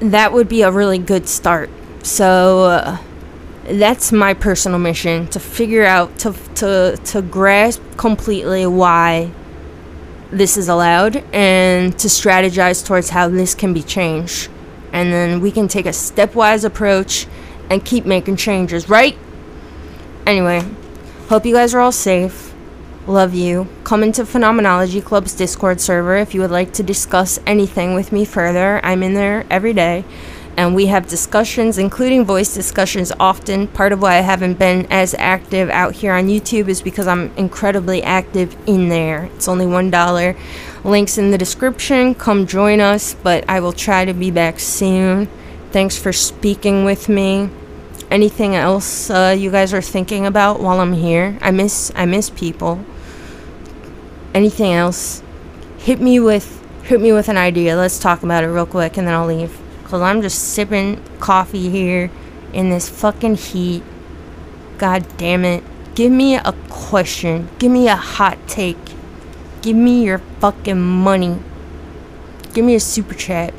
That 0.00 0.32
would 0.32 0.48
be 0.48 0.62
a 0.62 0.70
really 0.70 0.98
good 0.98 1.28
start. 1.28 1.70
So 2.02 2.64
uh, 2.64 2.98
that's 3.64 4.12
my 4.12 4.34
personal 4.34 4.78
mission 4.78 5.26
to 5.28 5.40
figure 5.40 5.84
out 5.84 6.18
to 6.20 6.34
to 6.56 6.98
to 7.04 7.22
grasp 7.22 7.82
completely 7.96 8.66
why 8.66 9.30
this 10.30 10.56
is 10.56 10.68
allowed 10.68 11.16
and 11.32 11.96
to 11.98 12.08
strategize 12.08 12.84
towards 12.84 13.10
how 13.10 13.28
this 13.28 13.54
can 13.54 13.72
be 13.72 13.82
changed. 13.82 14.50
And 14.92 15.12
then 15.12 15.40
we 15.40 15.50
can 15.50 15.68
take 15.68 15.86
a 15.86 15.90
stepwise 15.90 16.64
approach 16.64 17.26
and 17.70 17.84
keep 17.84 18.04
making 18.06 18.36
changes, 18.36 18.88
right? 18.88 19.16
Anyway, 20.26 20.64
hope 21.28 21.46
you 21.46 21.54
guys 21.54 21.74
are 21.74 21.80
all 21.80 21.92
safe 21.92 22.55
Love 23.06 23.34
you. 23.34 23.68
Come 23.84 24.02
into 24.02 24.26
Phenomenology 24.26 25.00
Club's 25.00 25.32
Discord 25.32 25.80
server 25.80 26.16
if 26.16 26.34
you 26.34 26.40
would 26.40 26.50
like 26.50 26.72
to 26.72 26.82
discuss 26.82 27.38
anything 27.46 27.94
with 27.94 28.10
me 28.10 28.24
further. 28.24 28.80
I'm 28.82 29.04
in 29.04 29.14
there 29.14 29.46
every 29.48 29.72
day 29.72 30.04
and 30.56 30.74
we 30.74 30.86
have 30.86 31.06
discussions, 31.06 31.78
including 31.78 32.24
voice 32.24 32.52
discussions 32.52 33.12
often. 33.20 33.68
Part 33.68 33.92
of 33.92 34.02
why 34.02 34.16
I 34.16 34.22
haven't 34.22 34.58
been 34.58 34.86
as 34.90 35.14
active 35.18 35.70
out 35.70 35.94
here 35.94 36.12
on 36.14 36.26
YouTube 36.26 36.66
is 36.66 36.82
because 36.82 37.06
I'm 37.06 37.32
incredibly 37.36 38.02
active 38.02 38.56
in 38.66 38.88
there. 38.88 39.26
It's 39.36 39.46
only 39.46 39.66
$1. 39.66 40.36
Links 40.82 41.16
in 41.16 41.30
the 41.30 41.38
description. 41.38 42.12
Come 42.14 42.44
join 42.46 42.80
us, 42.80 43.14
but 43.14 43.48
I 43.48 43.60
will 43.60 43.72
try 43.72 44.04
to 44.04 44.14
be 44.14 44.32
back 44.32 44.58
soon. 44.58 45.28
Thanks 45.70 45.96
for 45.96 46.12
speaking 46.12 46.84
with 46.84 47.08
me. 47.08 47.50
Anything 48.10 48.56
else 48.56 49.10
uh, 49.10 49.36
you 49.38 49.50
guys 49.50 49.74
are 49.74 49.82
thinking 49.82 50.26
about 50.26 50.58
while 50.58 50.80
I'm 50.80 50.94
here? 50.94 51.38
I 51.40 51.50
miss 51.50 51.92
I 51.94 52.06
miss 52.06 52.30
people. 52.30 52.84
Anything 54.36 54.74
else? 54.74 55.22
Hit 55.78 55.98
me 55.98 56.20
with 56.20 56.62
hit 56.82 57.00
me 57.00 57.10
with 57.10 57.30
an 57.30 57.38
idea. 57.38 57.74
Let's 57.74 57.98
talk 57.98 58.22
about 58.22 58.44
it 58.44 58.48
real 58.48 58.66
quick 58.66 58.98
and 58.98 59.06
then 59.06 59.14
I'll 59.14 59.26
leave. 59.26 59.58
Because 59.82 60.02
I'm 60.02 60.20
just 60.20 60.52
sipping 60.52 61.02
coffee 61.20 61.70
here 61.70 62.10
in 62.52 62.68
this 62.68 62.86
fucking 62.86 63.36
heat. 63.36 63.82
God 64.76 65.06
damn 65.16 65.46
it. 65.46 65.64
Give 65.94 66.12
me 66.12 66.34
a 66.34 66.52
question. 66.68 67.48
Give 67.58 67.72
me 67.72 67.88
a 67.88 67.96
hot 67.96 68.36
take. 68.46 68.76
Give 69.62 69.74
me 69.74 70.04
your 70.04 70.18
fucking 70.40 70.82
money. 70.82 71.38
Give 72.52 72.62
me 72.62 72.74
a 72.74 72.80
super 72.80 73.14
chat. 73.14 73.54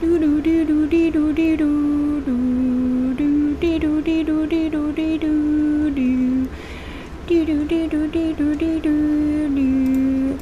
Do 0.00 0.16
do 0.16 0.40
do 0.40 0.64
do 0.64 0.88
do 0.88 0.99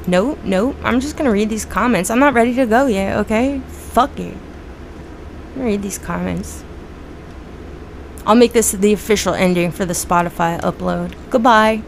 Nope, 0.08 0.38
nope. 0.42 0.74
I'm 0.82 1.00
just 1.00 1.18
gonna 1.18 1.30
read 1.30 1.50
these 1.50 1.66
comments. 1.66 2.08
I'm 2.08 2.18
not 2.18 2.32
ready 2.32 2.54
to 2.54 2.64
go 2.64 2.86
yet, 2.86 3.18
okay? 3.18 3.60
Fuck 3.68 4.18
it. 4.18 4.38
Read 5.54 5.82
these 5.82 5.98
comments. 5.98 6.64
I'll 8.24 8.34
make 8.34 8.54
this 8.54 8.72
the 8.72 8.94
official 8.94 9.34
ending 9.34 9.70
for 9.70 9.84
the 9.84 9.92
Spotify 9.92 10.58
upload. 10.62 11.12
Goodbye. 11.28 11.82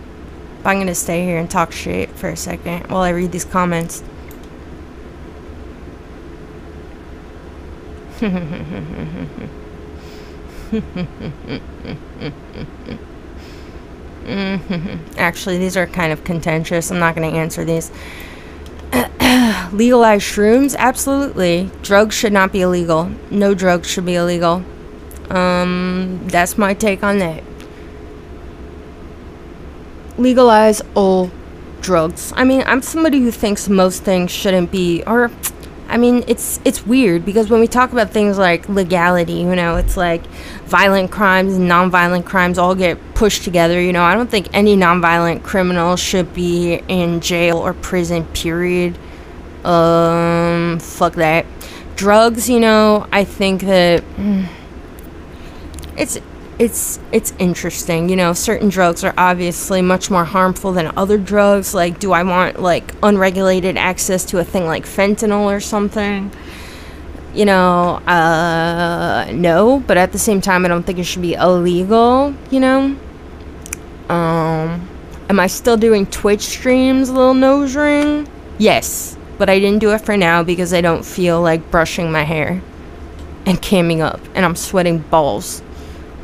I'm 0.66 0.78
gonna 0.78 0.94
stay 0.94 1.24
here 1.24 1.38
and 1.38 1.51
talk 1.51 1.72
shit 1.72 2.10
for 2.10 2.28
a 2.28 2.36
second 2.36 2.90
while 2.90 3.01
I 3.01 3.09
read 3.09 3.32
these 3.32 3.47
comments. 3.47 4.02
Mm-hmm. 14.31 15.19
Actually, 15.19 15.59
these 15.59 15.77
are 15.77 15.86
kind 15.86 16.12
of 16.12 16.23
contentious. 16.24 16.90
I'm 16.90 16.98
not 16.98 17.16
going 17.16 17.31
to 17.31 17.36
answer 17.36 17.65
these. 17.65 17.90
Legalize 19.73 20.23
shrooms? 20.23 20.77
Absolutely. 20.77 21.70
Drugs 21.82 22.15
should 22.15 22.32
not 22.32 22.52
be 22.52 22.61
illegal. 22.61 23.11
No 23.31 23.55
drugs 23.55 23.89
should 23.89 24.07
be 24.07 24.15
illegal. 24.15 24.65
Um, 25.31 26.20
that's 26.28 26.57
my 26.57 26.74
take 26.74 27.02
on 27.02 27.19
that. 27.19 27.43
Legalize 30.16 30.82
all 30.94 31.31
drugs. 31.81 32.32
I 32.36 32.44
mean, 32.44 32.62
I'm 32.66 32.82
somebody 32.82 33.20
who 33.20 33.31
thinks 33.31 33.69
most 33.69 34.02
things 34.02 34.31
shouldn't 34.31 34.70
be, 34.70 35.02
or 35.07 35.31
I 35.90 35.96
mean, 35.96 36.22
it's 36.28 36.60
it's 36.64 36.86
weird 36.86 37.24
because 37.24 37.50
when 37.50 37.58
we 37.58 37.66
talk 37.66 37.90
about 37.92 38.10
things 38.10 38.38
like 38.38 38.68
legality, 38.68 39.32
you 39.32 39.56
know, 39.56 39.76
it's 39.76 39.96
like 39.96 40.24
violent 40.66 41.10
crimes 41.10 41.54
and 41.54 41.68
nonviolent 41.68 42.24
crimes 42.24 42.58
all 42.58 42.76
get 42.76 42.96
pushed 43.14 43.42
together. 43.42 43.80
You 43.80 43.92
know, 43.92 44.04
I 44.04 44.14
don't 44.14 44.30
think 44.30 44.48
any 44.52 44.76
nonviolent 44.76 45.42
criminal 45.42 45.96
should 45.96 46.32
be 46.32 46.74
in 46.86 47.20
jail 47.20 47.58
or 47.58 47.74
prison. 47.74 48.24
Period. 48.26 48.96
Um, 49.64 50.78
fuck 50.78 51.14
that. 51.14 51.44
Drugs, 51.96 52.48
you 52.48 52.60
know, 52.60 53.06
I 53.10 53.24
think 53.24 53.62
that 53.62 54.02
mm, 54.16 54.46
it's 55.98 56.20
it's 56.60 57.00
it's 57.10 57.32
interesting 57.38 58.10
you 58.10 58.14
know 58.14 58.34
certain 58.34 58.68
drugs 58.68 59.02
are 59.02 59.14
obviously 59.16 59.80
much 59.80 60.10
more 60.10 60.26
harmful 60.26 60.72
than 60.72 60.92
other 60.94 61.16
drugs. 61.16 61.72
Like 61.72 61.98
do 61.98 62.12
i 62.12 62.22
want 62.22 62.60
like 62.60 62.94
unregulated 63.02 63.78
access 63.78 64.26
to 64.26 64.38
a 64.38 64.44
thing 64.44 64.66
like 64.66 64.84
fentanyl 64.84 65.46
or 65.46 65.58
something? 65.58 66.30
You 67.32 67.46
know 67.46 67.94
uh 68.06 69.30
no 69.32 69.82
but 69.86 69.96
at 69.96 70.12
the 70.12 70.18
same 70.18 70.42
time 70.42 70.66
i 70.66 70.68
don't 70.68 70.82
think 70.82 70.98
it 70.98 71.04
should 71.04 71.22
be 71.22 71.32
illegal 71.32 72.34
you 72.50 72.60
know? 72.60 72.94
Um 74.10 74.86
am 75.30 75.40
i 75.40 75.46
still 75.46 75.78
doing 75.78 76.04
twitch 76.04 76.42
streams 76.42 77.08
little 77.08 77.32
nose 77.34 77.74
ring? 77.74 78.28
Yes 78.58 79.16
but 79.38 79.48
i 79.48 79.58
didn't 79.58 79.78
do 79.78 79.92
it 79.92 80.02
for 80.02 80.14
now 80.14 80.42
because 80.42 80.74
i 80.74 80.82
don't 80.82 81.06
feel 81.06 81.40
like 81.40 81.70
brushing 81.70 82.12
my 82.12 82.24
hair 82.24 82.60
and 83.46 83.62
camming 83.62 84.00
up 84.00 84.20
and 84.34 84.44
i'm 84.44 84.56
sweating 84.56 84.98
balls 84.98 85.62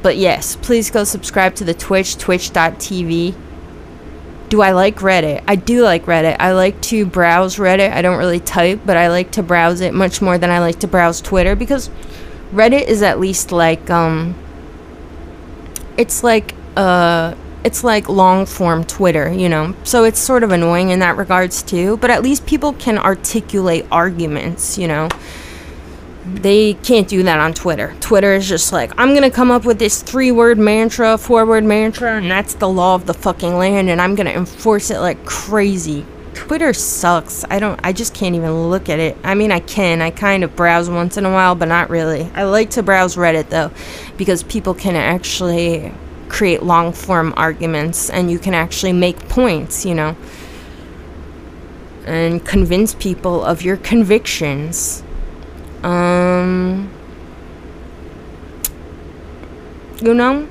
but 0.07 0.16
yes, 0.16 0.55
please 0.55 0.89
go 0.89 1.03
subscribe 1.03 1.57
to 1.57 1.65
the 1.65 1.74
Twitch, 1.74 2.16
twitch.tv. 2.16 3.35
Do 4.49 4.62
I 4.62 4.70
like 4.70 4.99
Reddit? 4.99 5.43
I 5.49 5.57
do 5.57 5.83
like 5.83 6.07
Reddit. 6.07 6.37
I 6.39 6.53
like 6.53 6.81
to 6.83 7.05
browse 7.05 7.57
Reddit. 7.57 7.91
I 7.91 8.03
don't 8.03 8.16
really 8.16 8.39
type, 8.39 8.83
but 8.87 8.97
I 8.97 9.09
like 9.09 9.33
to 9.33 9.43
browse 9.43 9.81
it 9.81 9.95
much 9.95 10.23
more 10.23 10.39
than 10.39 10.49
I 10.49 10.61
like 10.61 10.78
to 10.78 10.87
browse 10.87 11.20
Twitter 11.20 11.57
because 11.57 11.91
Reddit 12.53 12.87
is 12.87 13.03
at 13.03 13.19
least 13.19 13.51
like 13.51 13.91
um 13.91 14.37
it's 15.97 16.23
like 16.23 16.55
uh 16.77 17.35
it's 17.65 17.83
like 17.83 18.09
long 18.09 18.47
form 18.47 18.85
Twitter, 18.85 19.33
you 19.33 19.49
know. 19.49 19.74
So 19.83 20.05
it's 20.05 20.20
sort 20.20 20.45
of 20.45 20.53
annoying 20.53 20.91
in 20.91 21.01
that 21.01 21.16
regards 21.16 21.65
too, 21.65 21.97
but 21.97 22.11
at 22.11 22.23
least 22.23 22.47
people 22.47 22.74
can 22.74 22.97
articulate 22.97 23.87
arguments, 23.91 24.78
you 24.78 24.87
know. 24.87 25.09
They 26.27 26.74
can't 26.74 27.07
do 27.07 27.23
that 27.23 27.39
on 27.39 27.55
Twitter. 27.55 27.94
Twitter 28.01 28.35
is 28.35 28.48
just 28.48 28.73
like, 28.73 28.93
I'm 28.98 29.15
gonna 29.15 29.31
come 29.31 29.53
up 29.53 29.65
with 29.65 29.78
this 29.78 30.03
three 30.03 30.32
word 30.32 30.59
mantra, 30.59 31.16
four 31.19 31.47
word 31.47 31.62
mantra, 31.62 32.16
and 32.16 32.28
that's 32.28 32.55
the 32.55 32.69
law 32.69 32.97
of 32.97 33.07
the 33.07 33.15
fucking 33.15 33.57
land, 33.57 33.89
and 33.89 34.01
I'm 34.01 34.16
gonna 34.16 34.31
enforce 34.31 34.90
it 34.90 34.98
like 34.98 35.24
crazy. 35.24 36.05
Twitter 36.35 36.73
sucks. 36.73 37.44
I 37.48 37.61
don't, 37.61 37.78
I 37.82 37.93
just 37.93 38.12
can't 38.12 38.35
even 38.35 38.69
look 38.70 38.89
at 38.89 38.98
it. 38.98 39.16
I 39.23 39.35
mean, 39.35 39.53
I 39.53 39.61
can. 39.61 40.03
I 40.03 40.11
kind 40.11 40.43
of 40.43 40.57
browse 40.57 40.90
once 40.90 41.16
in 41.16 41.24
a 41.24 41.31
while, 41.31 41.55
but 41.55 41.69
not 41.69 41.90
really. 41.90 42.28
I 42.35 42.43
like 42.43 42.70
to 42.70 42.82
browse 42.82 43.16
Reddit 43.16 43.48
though, 43.48 43.70
because 44.16 44.43
people 44.43 44.74
can 44.74 44.97
actually 44.97 45.93
create 46.28 46.62
long 46.62 46.93
form 46.93 47.32
arguments 47.36 48.11
and 48.11 48.31
you 48.32 48.39
can 48.39 48.53
actually 48.53 48.93
make 48.93 49.28
points, 49.28 49.86
you 49.86 49.94
know, 49.94 50.16
and 52.05 52.44
convince 52.44 52.94
people 52.94 53.44
of 53.44 53.62
your 53.62 53.77
convictions. 53.77 55.05
Um, 55.86 56.90
you 60.02 60.12
know, 60.14 60.48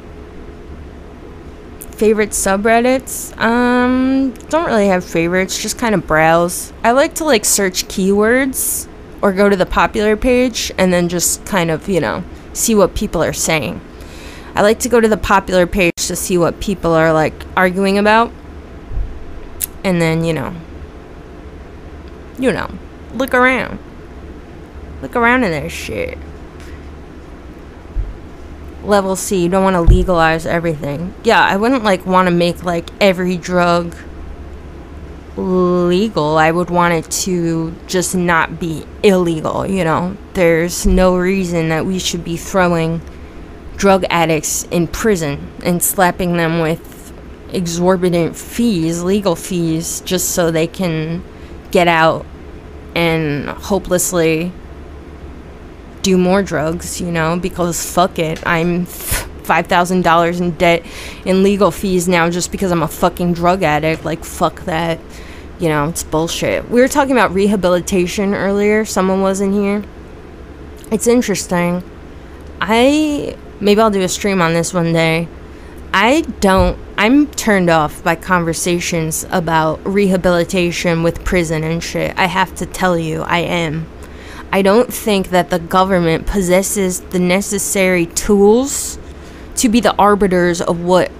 favorite 1.91 2.29
subreddits. 2.29 3.37
Um, 3.37 4.33
don't 4.47 4.65
really 4.65 4.87
have 4.87 5.03
favorites. 5.03 5.61
Just 5.61 5.77
kind 5.77 5.93
of 5.93 6.07
browse. 6.07 6.71
I 6.85 6.91
like 6.91 7.15
to 7.15 7.25
like 7.25 7.43
search 7.43 7.85
keywords 7.89 8.87
or 9.21 9.33
go 9.33 9.49
to 9.49 9.57
the 9.57 9.65
popular 9.65 10.15
page 10.15 10.71
and 10.77 10.93
then 10.93 11.09
just 11.09 11.45
kind 11.45 11.69
of 11.69 11.89
you 11.89 11.99
know 11.99 12.23
see 12.53 12.73
what 12.73 12.95
people 12.95 13.21
are 13.21 13.33
saying. 13.33 13.81
I 14.55 14.61
like 14.61 14.79
to 14.79 14.89
go 14.89 15.01
to 15.01 15.07
the 15.09 15.17
popular 15.17 15.67
page 15.67 15.95
to 16.07 16.15
see 16.15 16.37
what 16.37 16.61
people 16.61 16.93
are 16.93 17.11
like 17.11 17.33
arguing 17.57 17.97
about, 17.97 18.31
and 19.83 20.01
then 20.01 20.23
you 20.23 20.31
know, 20.31 20.55
you 22.39 22.53
know, 22.53 22.69
look 23.13 23.33
around. 23.33 23.79
Look 25.06 25.18
around 25.18 25.44
in 25.44 25.52
this 25.52 25.72
shit. 25.72 26.18
Level 28.84 29.15
C, 29.15 29.44
you 29.44 29.49
don't 29.49 29.64
want 29.64 29.76
to 29.76 29.82
legalize 29.82 30.48
everything. 30.48 31.14
Yeah, 31.23 31.45
I 31.45 31.57
wouldn't 31.57 31.84
like 31.84 32.07
want 32.07 32.27
to 32.27 32.34
make 32.34 32.64
like 32.64 32.90
every 32.99 33.38
drug 33.38 33.95
legal. 35.38 36.40
I 36.40 36.49
would 36.49 36.72
want 36.72 36.95
it 36.95 37.11
to 37.22 37.76
just 37.86 38.15
not 38.15 38.60
be 38.60 38.84
illegal, 39.03 39.68
you 39.68 39.84
know. 39.84 40.18
There's 40.34 40.88
no 40.88 41.15
reason 41.15 41.69
that 41.69 41.86
we 41.86 41.99
should 41.99 42.23
be 42.23 42.36
throwing 42.36 42.99
drug 43.77 44.06
addicts 44.10 44.64
in 44.72 44.88
prison 44.88 45.52
and 45.64 45.84
slapping 45.84 46.36
them 46.38 46.61
with 46.61 47.14
exorbitant 47.53 48.36
fees, 48.36 49.03
legal 49.03 49.36
fees, 49.36 50.02
just 50.02 50.32
so 50.32 50.49
they 50.49 50.65
can 50.65 51.23
get 51.69 51.88
out 51.88 52.26
and 52.95 53.48
hopelessly 53.49 54.52
do 56.06 56.19
more 56.19 56.44
drugs, 56.44 57.02
you 57.02 57.11
know, 57.11 57.36
because 57.40 57.84
fuck 57.84 58.19
it. 58.19 58.45
I'm 58.45 58.86
$5,000 58.86 60.40
in 60.40 60.52
debt 60.52 60.86
in 61.26 61.41
legal 61.41 61.72
fees 61.72 62.07
now 62.07 62.30
just 62.30 62.52
because 62.52 62.72
I'm 62.72 62.84
a 62.84 62.88
fucking 62.88 63.34
drug 63.34 63.64
addict. 63.64 64.06
Like, 64.06 64.23
fuck 64.23 64.61
that. 64.65 64.99
You 65.57 65.69
know, 65.69 65.90
it's 65.90 66.03
bullshit. 66.03 66.69
We 66.69 66.80
were 66.80 66.88
talking 66.88 67.14
about 67.14 67.34
rehabilitation 67.34 68.36
earlier. 68.36 68.86
Someone 68.86 69.22
was 69.22 69.41
in 69.41 69.52
here. 69.52 69.84
It's 70.91 71.07
interesting. 71.07 71.84
I 72.61 73.36
maybe 73.60 73.82
I'll 73.82 73.90
do 73.90 74.02
a 74.02 74.07
stream 74.07 74.41
on 74.41 74.53
this 74.53 74.76
one 74.76 74.94
day. 74.94 75.27
I 75.91 76.22
don't 76.40 76.77
I'm 76.98 77.27
turned 77.27 77.69
off 77.69 78.03
by 78.03 78.15
conversations 78.15 79.26
about 79.32 79.84
rehabilitation 79.86 81.02
with 81.02 81.23
prison 81.26 81.64
and 81.64 81.84
shit. 81.84 82.14
I 82.18 82.26
have 82.26 82.53
to 82.56 82.65
tell 82.65 82.98
you, 82.98 83.22
I 83.22 83.40
am. 83.40 83.88
I 84.51 84.61
don't 84.61 84.93
think 84.93 85.30
that 85.30 85.49
the 85.49 85.59
government 85.59 86.27
possesses 86.27 87.01
the 87.01 87.19
necessary 87.19 88.05
tools 88.05 88.97
to 89.57 89.69
be 89.69 89.80
the 89.80 89.95
arbiters 89.95 90.61
of 90.61 90.81
what 90.81 91.11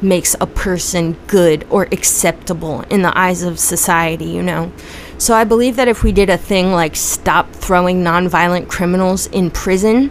makes 0.00 0.34
a 0.40 0.46
person 0.46 1.16
good 1.26 1.66
or 1.70 1.84
acceptable 1.92 2.82
in 2.82 3.02
the 3.02 3.16
eyes 3.16 3.42
of 3.42 3.58
society, 3.58 4.26
you 4.26 4.42
know? 4.42 4.72
So 5.18 5.34
I 5.34 5.44
believe 5.44 5.76
that 5.76 5.88
if 5.88 6.02
we 6.02 6.12
did 6.12 6.28
a 6.28 6.36
thing 6.36 6.72
like 6.72 6.96
stop 6.96 7.52
throwing 7.52 8.02
nonviolent 8.02 8.68
criminals 8.68 9.26
in 9.28 9.50
prison, 9.50 10.10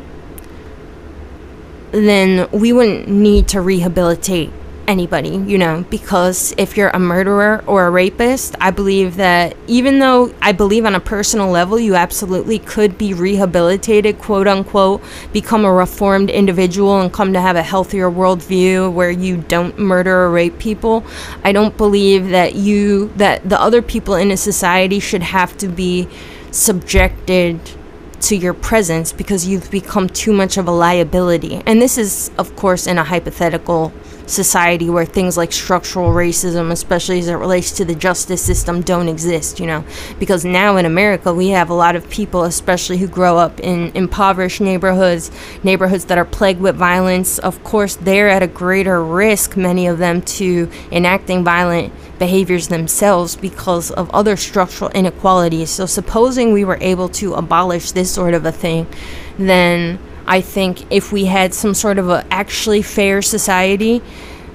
then 1.91 2.49
we 2.51 2.71
wouldn't 2.71 3.09
need 3.09 3.49
to 3.49 3.59
rehabilitate 3.59 4.51
anybody, 4.91 5.29
you 5.29 5.57
know, 5.57 5.85
because 5.89 6.53
if 6.57 6.75
you're 6.75 6.89
a 6.89 6.99
murderer 6.99 7.63
or 7.65 7.87
a 7.87 7.89
rapist, 7.89 8.55
I 8.59 8.71
believe 8.71 9.15
that 9.15 9.55
even 9.65 9.99
though 9.99 10.33
I 10.41 10.51
believe 10.51 10.85
on 10.85 10.93
a 10.93 10.99
personal 10.99 11.49
level 11.49 11.79
you 11.79 11.95
absolutely 11.95 12.59
could 12.59 12.97
be 12.97 13.13
rehabilitated, 13.13 14.19
quote 14.19 14.47
unquote, 14.47 15.01
become 15.31 15.63
a 15.63 15.71
reformed 15.71 16.29
individual 16.29 16.99
and 16.99 17.11
come 17.11 17.31
to 17.33 17.41
have 17.41 17.55
a 17.55 17.63
healthier 17.63 18.11
worldview 18.11 18.91
where 18.91 19.09
you 19.09 19.37
don't 19.37 19.79
murder 19.79 20.23
or 20.23 20.29
rape 20.29 20.59
people, 20.59 21.05
I 21.43 21.53
don't 21.53 21.75
believe 21.77 22.29
that 22.29 22.55
you, 22.55 23.07
that 23.15 23.47
the 23.47 23.59
other 23.59 23.81
people 23.81 24.15
in 24.15 24.29
a 24.29 24.37
society 24.37 24.99
should 24.99 25.23
have 25.23 25.57
to 25.59 25.69
be 25.69 26.09
subjected 26.51 27.59
to 28.19 28.35
your 28.35 28.53
presence 28.53 29.11
because 29.11 29.47
you've 29.47 29.71
become 29.71 30.07
too 30.07 30.33
much 30.33 30.57
of 30.57 30.67
a 30.67 30.71
liability. 30.71 31.61
And 31.65 31.81
this 31.81 31.97
is, 31.97 32.29
of 32.37 32.55
course, 32.55 32.85
in 32.85 32.97
a 32.97 33.03
hypothetical 33.03 33.91
society 34.31 34.89
where 34.89 35.05
things 35.05 35.37
like 35.37 35.51
structural 35.51 36.09
racism, 36.09 36.71
especially 36.71 37.19
as 37.19 37.27
it 37.27 37.33
relates 37.33 37.71
to 37.71 37.85
the 37.85 37.95
justice 37.95 38.41
system, 38.41 38.81
don't 38.81 39.07
exist, 39.07 39.59
you 39.59 39.67
know. 39.67 39.83
Because 40.19 40.45
now 40.45 40.77
in 40.77 40.85
America, 40.85 41.33
we 41.33 41.49
have 41.49 41.69
a 41.69 41.73
lot 41.73 41.95
of 41.95 42.09
people, 42.09 42.43
especially 42.43 42.97
who 42.97 43.07
grow 43.07 43.37
up 43.37 43.59
in 43.59 43.91
impoverished 43.95 44.61
neighborhoods, 44.61 45.31
neighborhoods 45.63 46.05
that 46.05 46.17
are 46.17 46.25
plagued 46.25 46.61
with 46.61 46.75
violence. 46.75 47.39
Of 47.39 47.63
course, 47.63 47.95
they're 47.95 48.29
at 48.29 48.41
a 48.41 48.47
greater 48.47 49.03
risk, 49.03 49.57
many 49.57 49.87
of 49.87 49.97
them, 49.97 50.21
to 50.21 50.69
enacting 50.91 51.43
violent 51.43 51.93
behaviors 52.17 52.67
themselves 52.67 53.35
because 53.35 53.91
of 53.91 54.09
other 54.11 54.37
structural 54.37 54.91
inequalities. 54.91 55.69
So, 55.69 55.85
supposing 55.85 56.53
we 56.53 56.63
were 56.63 56.77
able 56.79 57.09
to 57.09 57.33
abolish 57.33 57.91
this 57.91 58.11
sort 58.11 58.33
of 58.33 58.45
a 58.45 58.51
thing, 58.51 58.87
then 59.37 59.99
I 60.25 60.41
think 60.41 60.91
if 60.91 61.11
we 61.11 61.25
had 61.25 61.53
some 61.53 61.73
sort 61.73 61.97
of 61.97 62.09
a 62.09 62.25
actually 62.31 62.81
fair 62.81 63.21
society, 63.21 64.01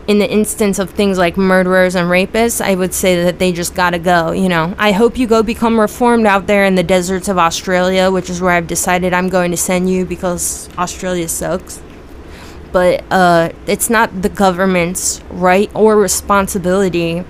in 0.06 0.20
the 0.20 0.30
instance 0.30 0.78
of 0.78 0.90
things 0.90 1.18
like 1.18 1.36
murderers 1.36 1.94
and 1.96 2.08
rapists, 2.08 2.64
I 2.64 2.74
would 2.74 2.94
say 2.94 3.24
that 3.24 3.38
they 3.38 3.52
just 3.52 3.74
gotta 3.74 3.98
go. 3.98 4.30
You 4.30 4.48
know, 4.48 4.74
I 4.78 4.92
hope 4.92 5.18
you 5.18 5.26
go 5.26 5.42
become 5.42 5.80
reformed 5.80 6.26
out 6.26 6.46
there 6.46 6.64
in 6.64 6.76
the 6.76 6.82
deserts 6.82 7.28
of 7.28 7.38
Australia, 7.38 8.10
which 8.10 8.30
is 8.30 8.40
where 8.40 8.52
I've 8.52 8.68
decided 8.68 9.12
I'm 9.12 9.28
going 9.28 9.50
to 9.50 9.56
send 9.56 9.90
you 9.90 10.06
because 10.06 10.68
Australia 10.78 11.28
sucks. 11.28 11.82
But 12.72 13.04
uh, 13.10 13.50
it's 13.66 13.90
not 13.90 14.22
the 14.22 14.28
government's 14.28 15.20
right 15.30 15.70
or 15.74 15.96
responsibility 15.96 17.24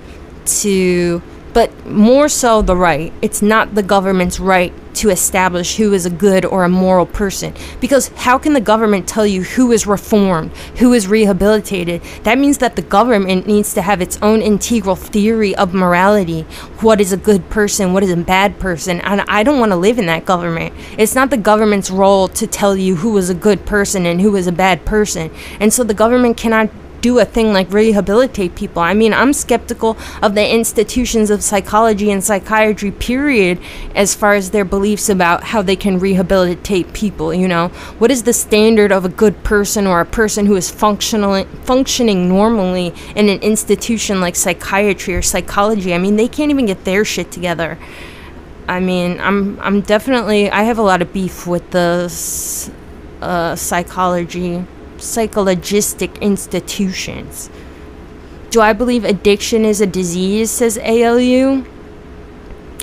to, 0.44 1.22
but 1.56 1.86
more 1.86 2.28
so 2.28 2.60
the 2.60 2.76
right. 2.76 3.14
It's 3.22 3.40
not 3.40 3.74
the 3.74 3.82
government's 3.82 4.38
right 4.38 4.74
to 4.96 5.08
establish 5.08 5.76
who 5.76 5.94
is 5.94 6.04
a 6.04 6.10
good 6.10 6.44
or 6.44 6.64
a 6.64 6.68
moral 6.68 7.06
person. 7.06 7.54
Because 7.80 8.08
how 8.08 8.36
can 8.36 8.52
the 8.52 8.60
government 8.60 9.08
tell 9.08 9.26
you 9.26 9.42
who 9.42 9.72
is 9.72 9.86
reformed, 9.86 10.50
who 10.80 10.92
is 10.92 11.08
rehabilitated? 11.08 12.02
That 12.24 12.38
means 12.38 12.58
that 12.58 12.76
the 12.76 12.82
government 12.82 13.46
needs 13.46 13.72
to 13.72 13.80
have 13.80 14.02
its 14.02 14.18
own 14.20 14.42
integral 14.42 14.96
theory 14.96 15.56
of 15.56 15.72
morality. 15.72 16.42
What 16.80 17.00
is 17.00 17.14
a 17.14 17.16
good 17.16 17.48
person? 17.48 17.94
What 17.94 18.02
is 18.02 18.10
a 18.10 18.18
bad 18.18 18.58
person? 18.58 19.00
And 19.00 19.22
I 19.22 19.42
don't 19.42 19.58
want 19.58 19.72
to 19.72 19.76
live 19.76 19.98
in 19.98 20.04
that 20.06 20.26
government. 20.26 20.74
It's 20.98 21.14
not 21.14 21.30
the 21.30 21.38
government's 21.38 21.90
role 21.90 22.28
to 22.28 22.46
tell 22.46 22.76
you 22.76 22.96
who 22.96 23.16
is 23.16 23.30
a 23.30 23.34
good 23.34 23.64
person 23.64 24.04
and 24.04 24.20
who 24.20 24.36
is 24.36 24.46
a 24.46 24.52
bad 24.52 24.84
person. 24.84 25.30
And 25.58 25.72
so 25.72 25.84
the 25.84 25.94
government 25.94 26.36
cannot 26.36 26.68
do 27.06 27.20
a 27.20 27.24
thing 27.24 27.52
like 27.52 27.72
rehabilitate 27.72 28.56
people. 28.56 28.82
I 28.82 28.92
mean, 28.92 29.12
I'm 29.14 29.32
skeptical 29.32 29.96
of 30.20 30.34
the 30.34 30.46
institutions 30.58 31.30
of 31.30 31.40
psychology 31.42 32.10
and 32.10 32.22
psychiatry, 32.22 32.90
period, 32.90 33.60
as 33.94 34.14
far 34.14 34.34
as 34.34 34.50
their 34.50 34.64
beliefs 34.64 35.08
about 35.08 35.44
how 35.44 35.62
they 35.62 35.76
can 35.76 36.00
rehabilitate 36.00 36.92
people. 36.92 37.32
You 37.32 37.46
know, 37.46 37.68
what 38.00 38.10
is 38.10 38.24
the 38.24 38.32
standard 38.32 38.90
of 38.90 39.04
a 39.04 39.08
good 39.08 39.36
person 39.44 39.86
or 39.86 40.00
a 40.00 40.04
person 40.20 40.46
who 40.46 40.56
is 40.56 40.68
functional, 40.68 41.44
functioning 41.62 42.28
normally 42.28 42.92
in 43.14 43.28
an 43.28 43.40
institution 43.40 44.20
like 44.20 44.34
psychiatry 44.34 45.14
or 45.14 45.22
psychology? 45.22 45.94
I 45.94 45.98
mean, 45.98 46.16
they 46.16 46.28
can't 46.28 46.50
even 46.50 46.66
get 46.66 46.84
their 46.84 47.04
shit 47.04 47.30
together. 47.30 47.78
I 48.68 48.80
mean, 48.80 49.20
I'm 49.20 49.60
I'm 49.60 49.80
definitely 49.80 50.50
I 50.50 50.64
have 50.64 50.78
a 50.78 50.82
lot 50.82 51.00
of 51.02 51.12
beef 51.12 51.46
with 51.46 51.70
the 51.70 52.10
uh, 53.22 53.54
psychology 53.54 54.64
psychologistic 55.06 56.20
institutions. 56.20 57.48
Do 58.50 58.60
I 58.60 58.72
believe 58.72 59.04
addiction 59.04 59.64
is 59.64 59.80
a 59.80 59.86
disease, 59.86 60.50
says 60.50 60.78
ALU? 60.78 61.64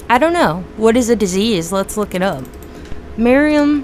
I 0.10 0.18
don't 0.18 0.34
know. 0.34 0.64
What 0.78 0.98
is 0.98 1.10
a 1.10 1.16
disease? 1.16 1.72
Let's 1.72 1.98
look 1.98 2.16
it 2.16 2.22
up. 2.22 2.44
Merriam. 3.18 3.84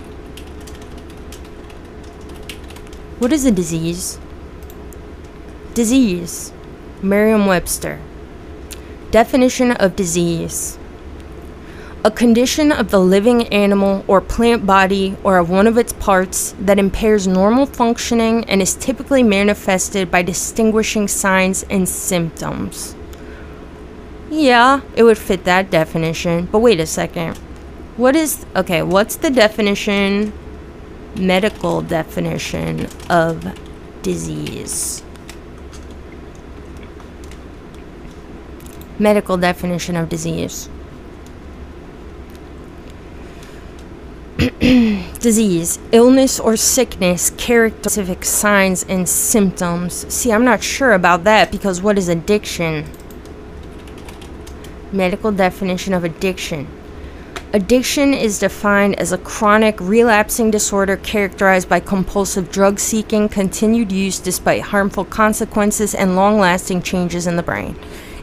What 3.19 3.31
is 3.31 3.45
a 3.45 3.51
disease? 3.51 4.17
Disease. 5.73 6.51
Merriam 7.03 7.45
Webster. 7.45 7.99
Definition 9.11 9.71
of 9.73 9.95
disease 9.95 10.78
a 12.03 12.11
condition 12.11 12.71
of 12.71 12.91
the 12.91 12.99
living 12.99 13.47
animal 13.47 14.05
or 14.07 14.21
plant 14.21 14.65
body 14.65 15.17
or 15.23 15.37
of 15.37 15.49
one 15.49 15.67
of 15.67 15.77
its 15.77 15.91
parts 15.93 16.55
that 16.59 16.79
impairs 16.79 17.27
normal 17.27 17.65
functioning 17.65 18.45
and 18.45 18.61
is 18.61 18.75
typically 18.75 19.21
manifested 19.21 20.09
by 20.09 20.21
distinguishing 20.21 21.09
signs 21.09 21.63
and 21.63 21.89
symptoms. 21.89 22.95
Yeah, 24.29 24.81
it 24.95 25.03
would 25.03 25.17
fit 25.17 25.43
that 25.43 25.69
definition. 25.69 26.45
But 26.45 26.59
wait 26.59 26.79
a 26.79 26.85
second. 26.85 27.37
What 27.97 28.15
is. 28.15 28.45
Okay, 28.55 28.81
what's 28.81 29.17
the 29.17 29.29
definition, 29.29 30.31
medical 31.17 31.81
definition 31.81 32.87
of 33.09 33.57
disease? 34.03 35.03
Medical 38.97 39.35
definition 39.35 39.97
of 39.97 40.07
disease. 40.07 40.69
disease, 45.19 45.79
illness 45.91 46.39
or 46.39 46.55
sickness, 46.55 47.31
characteristic 47.31 48.23
signs 48.23 48.83
and 48.83 49.09
symptoms. 49.09 50.11
See, 50.13 50.31
I'm 50.31 50.45
not 50.45 50.63
sure 50.63 50.93
about 50.93 51.25
that 51.25 51.51
because 51.51 51.81
what 51.81 51.97
is 51.97 52.07
addiction? 52.07 52.89
Medical 54.93 55.33
definition 55.33 55.93
of 55.93 56.05
addiction. 56.05 56.67
Addiction 57.51 58.13
is 58.13 58.39
defined 58.39 58.97
as 58.97 59.11
a 59.11 59.17
chronic, 59.17 59.77
relapsing 59.81 60.51
disorder 60.51 60.95
characterized 60.95 61.67
by 61.67 61.81
compulsive 61.81 62.49
drug 62.49 62.79
seeking, 62.79 63.27
continued 63.27 63.91
use 63.91 64.19
despite 64.19 64.61
harmful 64.61 65.03
consequences, 65.03 65.93
and 65.93 66.15
long 66.15 66.39
lasting 66.39 66.81
changes 66.81 67.27
in 67.27 67.35
the 67.35 67.43
brain. 67.43 67.75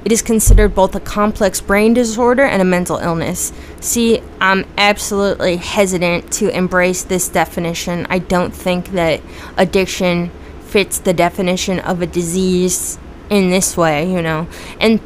It 0.07 0.13
is 0.13 0.23
considered 0.23 0.73
both 0.73 0.95
a 0.95 1.01
complex 1.01 1.61
brain 1.61 1.93
disorder 1.93 2.45
and 2.45 2.63
a 2.63 2.65
mental 2.65 2.99
illness. 2.99 3.53
See, 3.81 4.23
I'm 4.41 4.65
absolutely 4.79 5.57
hesitant 5.57 6.33
to 6.35 6.49
embrace 6.57 7.03
this 7.03 7.29
definition. 7.29 8.07
I 8.09 8.21
don't 8.21 8.55
think 8.55 8.91
that 8.91 9.21
addiction 9.57 10.31
fits 10.61 11.01
the 11.01 11.13
definition 11.13 11.81
of 11.81 12.03
a 12.03 12.07
disease 12.07 12.99
in 13.31 13.51
this 13.51 13.77
way, 13.77 14.09
you 14.09 14.23
know. 14.23 14.47
And 14.79 15.01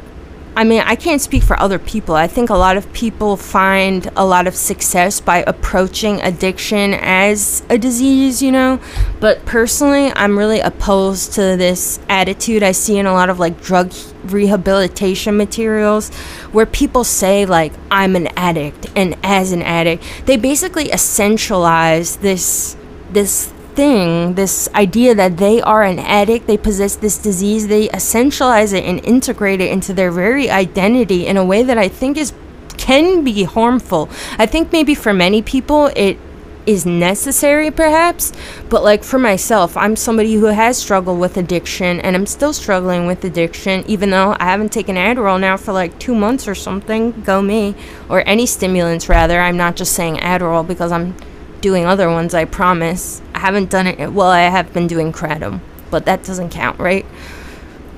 I 0.53 0.65
mean, 0.65 0.81
I 0.81 0.95
can't 0.95 1.21
speak 1.21 1.43
for 1.43 1.57
other 1.61 1.79
people. 1.79 2.15
I 2.15 2.27
think 2.27 2.49
a 2.49 2.55
lot 2.55 2.75
of 2.75 2.91
people 2.91 3.37
find 3.37 4.11
a 4.17 4.25
lot 4.25 4.47
of 4.47 4.55
success 4.55 5.21
by 5.21 5.45
approaching 5.47 6.21
addiction 6.21 6.93
as 6.93 7.63
a 7.69 7.77
disease, 7.77 8.41
you 8.41 8.51
know. 8.51 8.81
But 9.21 9.45
personally, 9.45 10.11
I'm 10.13 10.37
really 10.37 10.59
opposed 10.59 11.33
to 11.33 11.55
this 11.55 11.99
attitude 12.09 12.63
I 12.63 12.73
see 12.73 12.97
in 12.97 13.05
a 13.05 13.13
lot 13.13 13.29
of 13.29 13.39
like 13.39 13.61
drug 13.61 13.93
rehabilitation 14.25 15.37
materials 15.37 16.09
where 16.51 16.65
people 16.65 17.05
say 17.05 17.45
like 17.45 17.71
I'm 17.89 18.17
an 18.17 18.27
addict 18.35 18.91
and 18.93 19.15
as 19.23 19.53
an 19.53 19.61
addict, 19.61 20.03
they 20.25 20.35
basically 20.35 20.89
essentialize 20.89 22.19
this 22.19 22.75
this 23.09 23.53
thing, 23.75 24.35
this 24.35 24.69
idea 24.75 25.15
that 25.15 25.37
they 25.37 25.61
are 25.61 25.83
an 25.83 25.99
addict, 25.99 26.47
they 26.47 26.57
possess 26.57 26.95
this 26.95 27.17
disease, 27.17 27.67
they 27.67 27.87
essentialize 27.89 28.73
it 28.73 28.83
and 28.83 29.03
integrate 29.05 29.61
it 29.61 29.71
into 29.71 29.93
their 29.93 30.11
very 30.11 30.49
identity 30.49 31.25
in 31.27 31.37
a 31.37 31.45
way 31.45 31.63
that 31.63 31.77
I 31.77 31.87
think 31.87 32.17
is 32.17 32.33
can 32.77 33.23
be 33.23 33.43
harmful. 33.43 34.09
I 34.39 34.45
think 34.45 34.71
maybe 34.71 34.95
for 34.95 35.13
many 35.13 35.41
people 35.41 35.91
it 35.95 36.17
is 36.65 36.85
necessary 36.85 37.71
perhaps 37.71 38.31
but 38.69 38.83
like 38.83 39.03
for 39.03 39.17
myself 39.17 39.75
i'm 39.75 39.95
somebody 39.95 40.35
who 40.35 40.45
has 40.45 40.77
struggled 40.77 41.19
with 41.19 41.35
addiction 41.35 41.99
and 42.01 42.15
i'm 42.15 42.27
still 42.27 42.53
struggling 42.53 43.07
with 43.07 43.23
addiction 43.23 43.83
even 43.87 44.11
though 44.11 44.35
i 44.39 44.45
haven't 44.45 44.71
taken 44.71 44.95
adderall 44.95 45.39
now 45.39 45.57
for 45.57 45.73
like 45.73 45.97
two 45.97 46.13
months 46.13 46.47
or 46.47 46.53
something 46.53 47.19
go 47.23 47.41
me 47.41 47.73
or 48.09 48.23
any 48.27 48.45
stimulants 48.45 49.09
rather 49.09 49.39
i'm 49.39 49.57
not 49.57 49.75
just 49.75 49.93
saying 49.93 50.15
adderall 50.17 50.65
because 50.65 50.91
i'm 50.91 51.15
doing 51.61 51.85
other 51.85 52.09
ones 52.09 52.33
i 52.35 52.45
promise 52.45 53.21
haven't 53.41 53.69
done 53.69 53.87
it 53.87 54.13
well 54.13 54.29
i 54.29 54.41
have 54.41 54.71
been 54.73 54.87
doing 54.87 55.11
kratom 55.11 55.59
but 55.89 56.05
that 56.05 56.23
doesn't 56.23 56.49
count 56.49 56.79
right? 56.79 57.05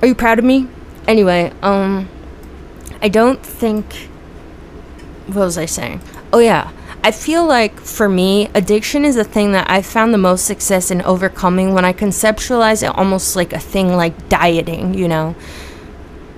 Are 0.01 0.07
you 0.07 0.15
proud 0.15 0.39
of 0.39 0.45
me? 0.45 0.67
Anyway 1.07 1.51
um 1.61 2.09
i 3.01 3.09
don't 3.09 3.41
think 3.45 4.09
what 5.27 5.45
was 5.45 5.57
i 5.57 5.65
saying? 5.65 6.01
Oh 6.31 6.39
yeah 6.39 6.71
I 7.05 7.11
feel 7.11 7.45
like 7.45 7.81
for 7.81 8.07
me, 8.07 8.49
addiction 8.55 9.03
is 9.03 9.15
the 9.15 9.25
thing 9.25 9.51
that 9.51 9.69
I've 9.69 9.85
found 9.85 10.13
the 10.13 10.17
most 10.17 10.45
success 10.45 10.89
in 10.89 11.01
overcoming 11.01 11.73
when 11.73 11.83
I 11.83 11.91
conceptualize 11.91 12.81
it 12.81 12.95
almost 12.97 13.35
like 13.35 13.51
a 13.51 13.59
thing 13.59 13.97
like 13.97 14.29
dieting, 14.29 14.93
you 14.93 15.09
know. 15.09 15.35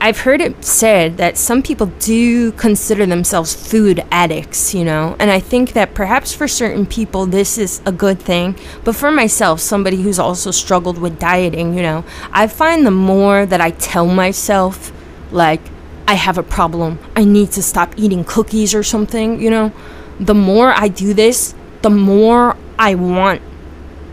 I've 0.06 0.20
heard 0.20 0.40
it 0.40 0.64
said 0.64 1.18
that 1.18 1.36
some 1.36 1.64
people 1.64 1.88
do 1.88 2.52
consider 2.52 3.08
themselves 3.08 3.56
food 3.56 4.06
addicts, 4.12 4.72
you 4.72 4.86
know, 4.86 5.16
and 5.20 5.32
I 5.32 5.40
think 5.40 5.74
that 5.74 5.96
perhaps 5.96 6.32
for 6.32 6.48
certain 6.48 6.86
people 6.86 7.26
this 7.26 7.58
is 7.58 7.82
a 7.88 7.92
good 7.92 8.20
thing, 8.20 8.56
but 8.84 8.96
for 8.96 9.10
myself, 9.10 9.62
somebody 9.62 10.04
who's 10.04 10.20
also 10.20 10.52
struggled 10.52 11.00
with 11.00 11.18
dieting, 11.18 11.74
you 11.74 11.82
know, 11.82 12.06
I 12.32 12.46
find 12.46 12.86
the 12.86 12.92
more 12.92 13.48
that 13.48 13.62
I 13.62 13.72
tell 13.72 14.06
myself, 14.06 14.94
like, 15.32 15.62
I 16.08 16.14
have 16.14 16.38
a 16.38 16.44
problem, 16.44 17.00
I 17.16 17.24
need 17.24 17.50
to 17.54 17.64
stop 17.64 17.96
eating 17.98 18.24
cookies 18.24 18.76
or 18.76 18.84
something, 18.84 19.42
you 19.42 19.50
know, 19.50 19.72
the 20.20 20.36
more 20.36 20.72
I 20.72 20.88
do 20.88 21.16
this, 21.16 21.56
the 21.82 21.90
more 21.90 22.56
I 22.78 22.94
want 22.94 23.42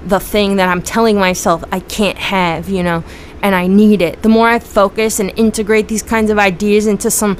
the 0.06 0.20
thing 0.20 0.56
that 0.56 0.70
I'm 0.70 0.80
telling 0.80 1.18
myself 1.18 1.62
I 1.70 1.80
can't 1.80 2.16
have, 2.16 2.70
you 2.70 2.82
know, 2.82 3.04
and 3.42 3.54
I 3.54 3.66
need 3.66 4.00
it. 4.00 4.22
The 4.22 4.28
more 4.28 4.48
I 4.48 4.58
focus 4.58 5.20
and 5.20 5.32
integrate 5.36 5.88
these 5.88 6.02
kinds 6.02 6.30
of 6.30 6.38
ideas 6.38 6.86
into 6.86 7.10
some 7.10 7.36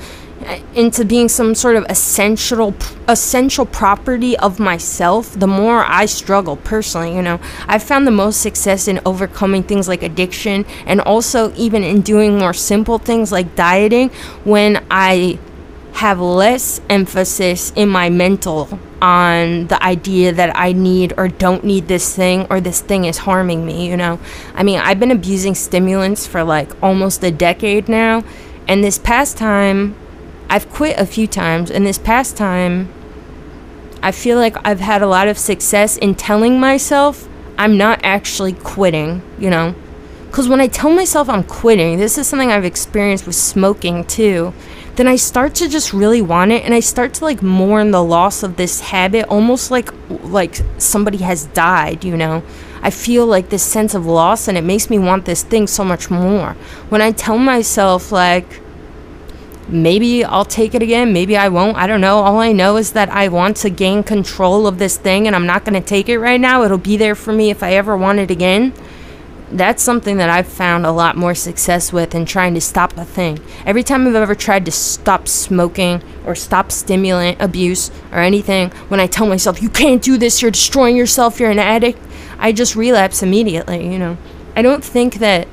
into 0.75 1.05
being 1.05 1.29
some 1.29 1.55
sort 1.55 1.77
of 1.77 1.87
essential 1.89 2.75
essential 3.09 3.65
property 3.65 4.37
of 4.39 4.59
myself, 4.59 5.39
the 5.39 5.47
more 5.47 5.85
I 5.87 6.07
struggle 6.07 6.57
personally, 6.57 7.15
you 7.15 7.23
know. 7.23 7.41
I've 7.69 7.83
found 7.83 8.07
the 8.07 8.13
most 8.13 8.41
success 8.41 8.89
in 8.89 9.01
overcoming 9.07 9.63
things 9.63 9.89
like 9.89 10.03
addiction 10.03 10.67
and 10.87 11.01
also 11.01 11.53
even 11.55 11.83
in 11.83 12.01
doing 12.01 12.39
more 12.39 12.53
simple 12.53 12.99
things 12.99 13.31
like 13.31 13.55
dieting 13.55 14.09
when 14.45 14.85
I 14.91 15.39
have 15.95 16.21
less 16.21 16.81
emphasis 16.89 17.73
in 17.77 17.89
my 17.89 18.09
mental 18.09 18.79
on 19.03 19.67
the 19.67 19.83
idea 19.83 20.33
that 20.33 20.57
I 20.57 20.73
need 20.73 21.13
or 21.19 21.27
don't 21.27 21.65
need 21.65 21.89
this 21.89 22.15
thing 22.15 22.47
or 22.49 22.61
this 22.61 22.81
thing 22.81 23.05
is 23.05 23.19
harming 23.19 23.67
me, 23.67 23.89
you 23.89 23.97
know. 23.97 24.21
I 24.55 24.63
mean, 24.63 24.79
I've 24.79 25.01
been 25.01 25.11
abusing 25.11 25.57
stimulants 25.57 26.25
for 26.25 26.45
like 26.45 26.71
almost 26.81 27.25
a 27.25 27.33
decade 27.33 27.89
now, 27.89 28.23
and 28.69 28.83
this 28.83 28.99
past 28.99 29.37
time 29.37 29.97
I've 30.49 30.71
quit 30.71 30.99
a 30.99 31.05
few 31.05 31.27
times, 31.27 31.69
and 31.71 31.85
this 31.85 31.99
past 31.99 32.37
time 32.37 32.93
I 34.03 34.13
feel 34.13 34.39
like 34.39 34.57
I've 34.65 34.81
had 34.81 35.03
a 35.03 35.09
lot 35.09 35.27
of 35.27 35.37
success 35.37 35.97
in 35.97 36.15
telling 36.15 36.61
myself 36.61 37.29
I'm 37.59 37.77
not 37.77 38.01
actually 38.05 38.53
quitting, 38.53 39.21
you 39.37 39.51
know. 39.51 39.75
Because 40.27 40.49
when 40.49 40.61
I 40.61 40.69
tell 40.69 40.91
myself 40.91 41.29
I'm 41.29 41.45
quitting, 41.45 41.99
this 41.99 42.17
is 42.17 42.29
something 42.29 42.53
I've 42.53 42.65
experienced 42.65 43.27
with 43.27 43.37
smoking 43.37 44.05
too 44.05 44.55
then 44.97 45.09
I 45.09 45.17
start 45.17 45.55
to 45.57 45.69
just 45.69 45.93
really 45.93 46.21
want 46.21 46.53
it 46.53 46.65
and 46.65 46.75
I 46.75 46.81
start 46.81 47.15
to 47.15 47.25
like 47.25 47.43
mourn 47.43 47.91
the 47.91 48.03
loss 48.03 48.43
of 48.43 48.57
this 48.57 48.81
habit 48.81 49.27
almost 49.29 49.71
like 49.71 49.91
like 50.09 50.61
somebody 50.79 51.19
has 51.19 51.47
died, 51.47 52.05
you 52.05 52.17
know. 52.17 52.43
I 52.83 52.91
feel 52.91 53.27
like 53.27 53.49
this 53.49 53.63
sense 53.63 53.95
of 53.95 54.07
loss 54.07 54.49
and 54.49 54.59
it 54.59 54.65
makes 54.65 54.91
me 54.91 54.99
want 54.99 55.25
this 55.25 55.45
thing 55.45 55.67
so 55.67 55.85
much 55.85 56.11
more. 56.11 56.55
When 56.89 57.01
I 57.01 57.13
tell 57.13 57.39
myself 57.39 58.13
like 58.13 58.61
maybe 59.69 60.25
I'll 60.25 60.45
take 60.45 60.75
it 60.75 60.83
again, 60.83 61.13
maybe 61.13 61.37
I 61.37 61.49
won't. 61.49 61.77
I 61.77 61.87
don't 61.87 62.01
know. 62.01 62.19
All 62.19 62.39
I 62.39 62.53
know 62.53 62.77
is 62.77 62.93
that 62.93 63.09
I 63.09 63.29
want 63.29 63.57
to 63.59 63.71
gain 63.71 64.03
control 64.03 64.67
of 64.67 64.79
this 64.79 64.99
thing 64.99 65.27
and 65.27 65.35
I'm 65.35 65.47
not 65.47 65.65
going 65.65 65.81
to 65.81 65.87
take 65.87 66.09
it 66.09 66.19
right 66.19 66.41
now. 66.41 66.65
It'll 66.65 66.77
be 66.77 66.97
there 66.97 67.15
for 67.15 67.33
me 67.33 67.51
if 67.51 67.63
I 67.63 67.75
ever 67.75 67.97
want 67.97 68.19
it 68.19 68.31
again 68.31 68.75
that's 69.57 69.83
something 69.83 70.17
that 70.17 70.31
I've 70.31 70.49
found 70.49 70.87
a 70.87 70.93
lot 70.93 71.17
more 71.17 71.35
success 71.35 71.93
with 71.93 72.15
in 72.15 72.25
trying 72.27 72.55
to 72.55 72.61
stop 72.61 72.97
a 72.97 73.05
thing. 73.05 73.39
Every 73.67 73.83
time 73.83 74.07
I've 74.07 74.15
ever 74.15 74.35
tried 74.35 74.65
to 74.67 74.73
stop 74.73 75.29
smoking 75.29 76.03
or 76.25 76.35
stop 76.35 76.73
stimulant 76.73 77.41
abuse 77.41 77.91
or 78.11 78.19
anything, 78.19 78.71
when 78.89 79.01
I 79.01 79.07
tell 79.07 79.27
myself, 79.27 79.63
you 79.63 79.69
can't 79.69 80.03
do 80.03 80.17
this, 80.17 80.43
you're 80.43 80.51
destroying 80.51 80.97
yourself, 80.97 81.39
you're 81.39 81.51
an 81.51 81.59
addict, 81.59 81.99
I 82.39 82.53
just 82.53 82.75
relapse 82.75 83.23
immediately, 83.23 83.91
you 83.91 83.99
know. 83.99 84.17
I 84.57 84.63
don't 84.63 84.85
think 84.85 85.15
that. 85.15 85.49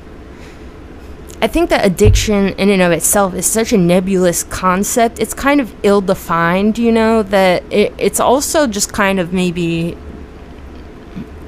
I 1.42 1.46
think 1.46 1.70
that 1.70 1.86
addiction 1.86 2.48
in 2.48 2.68
and 2.68 2.82
of 2.82 2.92
itself 2.92 3.32
is 3.32 3.46
such 3.46 3.72
a 3.72 3.78
nebulous 3.78 4.42
concept. 4.44 5.18
It's 5.18 5.32
kind 5.32 5.58
of 5.58 5.74
ill 5.82 6.02
defined, 6.02 6.76
you 6.76 6.92
know, 6.92 7.22
that 7.22 7.62
it, 7.72 7.94
it's 7.96 8.20
also 8.20 8.66
just 8.66 8.92
kind 8.92 9.18
of 9.18 9.32
maybe 9.32 9.96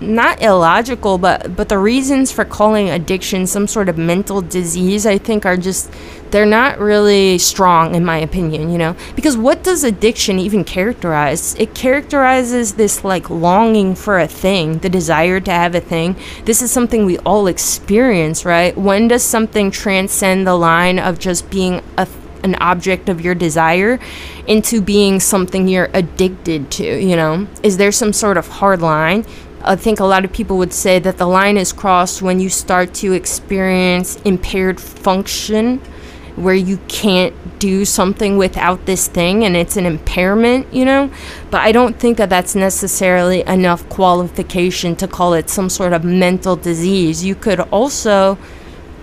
not 0.03 0.43
illogical, 0.43 1.19
but 1.19 1.57
but 1.57 1.69
the 1.69 1.79
reasons 1.79 2.31
for 2.33 2.45
calling 2.45 2.91
addiction 2.91 3.47
some 3.47 3.67
sort 3.67 3.89
of 3.89 3.97
mental 3.97 4.41
disease, 4.43 5.07
I 5.07 5.19
think, 5.19 5.47
are 5.47 5.57
just 5.57 5.91
they're 6.31 6.47
not 6.47 6.79
really 6.79 7.39
strong 7.39 7.95
in 7.95 8.05
my 8.05 8.19
opinion. 8.19 8.71
You 8.71 8.79
know, 8.79 8.97
because 9.15 9.37
what 9.37 9.63
does 9.63 9.85
addiction 9.85 10.39
even 10.39 10.65
characterize? 10.65 11.55
It 11.55 11.75
characterizes 11.75 12.75
this 12.75 13.05
like 13.05 13.31
longing 13.31 13.95
for 13.95 14.19
a 14.19 14.29
thing, 14.29 14.79
the 14.79 14.89
desire 14.89 15.41
to 15.41 15.51
have 15.51 15.75
a 15.75 15.81
thing. 15.81 16.17
This 16.45 16.63
is 16.63 16.71
something 16.71 17.05
we 17.05 17.19
all 17.19 17.47
experience, 17.47 18.45
right? 18.45 18.77
When 18.77 19.09
does 19.09 19.23
something 19.23 19.71
transcend 19.71 20.47
the 20.47 20.55
line 20.55 20.99
of 20.99 21.19
just 21.19 21.51
being 21.51 21.83
a 21.97 22.07
an 22.43 22.57
object 22.57 23.09
of 23.09 23.21
your 23.21 23.35
desire 23.35 23.99
into 24.47 24.81
being 24.81 25.21
something 25.21 25.69
you're 25.69 25.91
addicted 25.95 26.71
to, 26.73 26.85
you 26.85 27.17
know? 27.17 27.47
Is 27.63 27.77
there 27.77 27.93
some 27.93 28.13
sort 28.13 28.37
of 28.37 28.49
hard 28.49 28.81
line? 28.81 29.25
I 29.65 29.77
think 29.77 30.01
a 30.01 30.05
lot 30.05 30.25
of 30.25 30.33
people 30.33 30.59
would 30.59 30.73
say 30.73 30.99
that 30.99 31.19
the 31.19 31.27
line 31.27 31.57
is 31.57 31.73
crossed 31.73 32.21
when 32.21 32.41
you 32.41 32.49
start 32.49 32.95
to 32.95 33.13
experience 33.13 34.17
impaired 34.23 34.81
function 34.81 35.81
where 36.37 36.55
you 36.55 36.79
can't 36.89 37.35
do 37.59 37.85
something 37.85 38.39
without 38.39 38.87
this 38.87 39.07
thing 39.07 39.45
and 39.45 39.57
it's 39.57 39.77
an 39.77 39.87
impairment, 39.87 40.73
you 40.73 40.85
know? 40.85 41.11
But 41.51 41.61
I 41.61 41.73
don't 41.73 41.99
think 41.99 42.17
that 42.19 42.31
that's 42.31 42.55
necessarily 42.55 43.43
enough 43.43 43.89
qualification 43.89 44.97
to 44.97 45.07
call 45.07 45.35
it 45.35 45.51
some 45.51 45.69
sort 45.69 45.93
of 45.93 46.05
mental 46.05 46.57
disease. 46.57 47.25
You 47.25 47.35
could 47.35 47.61
also 47.61 48.39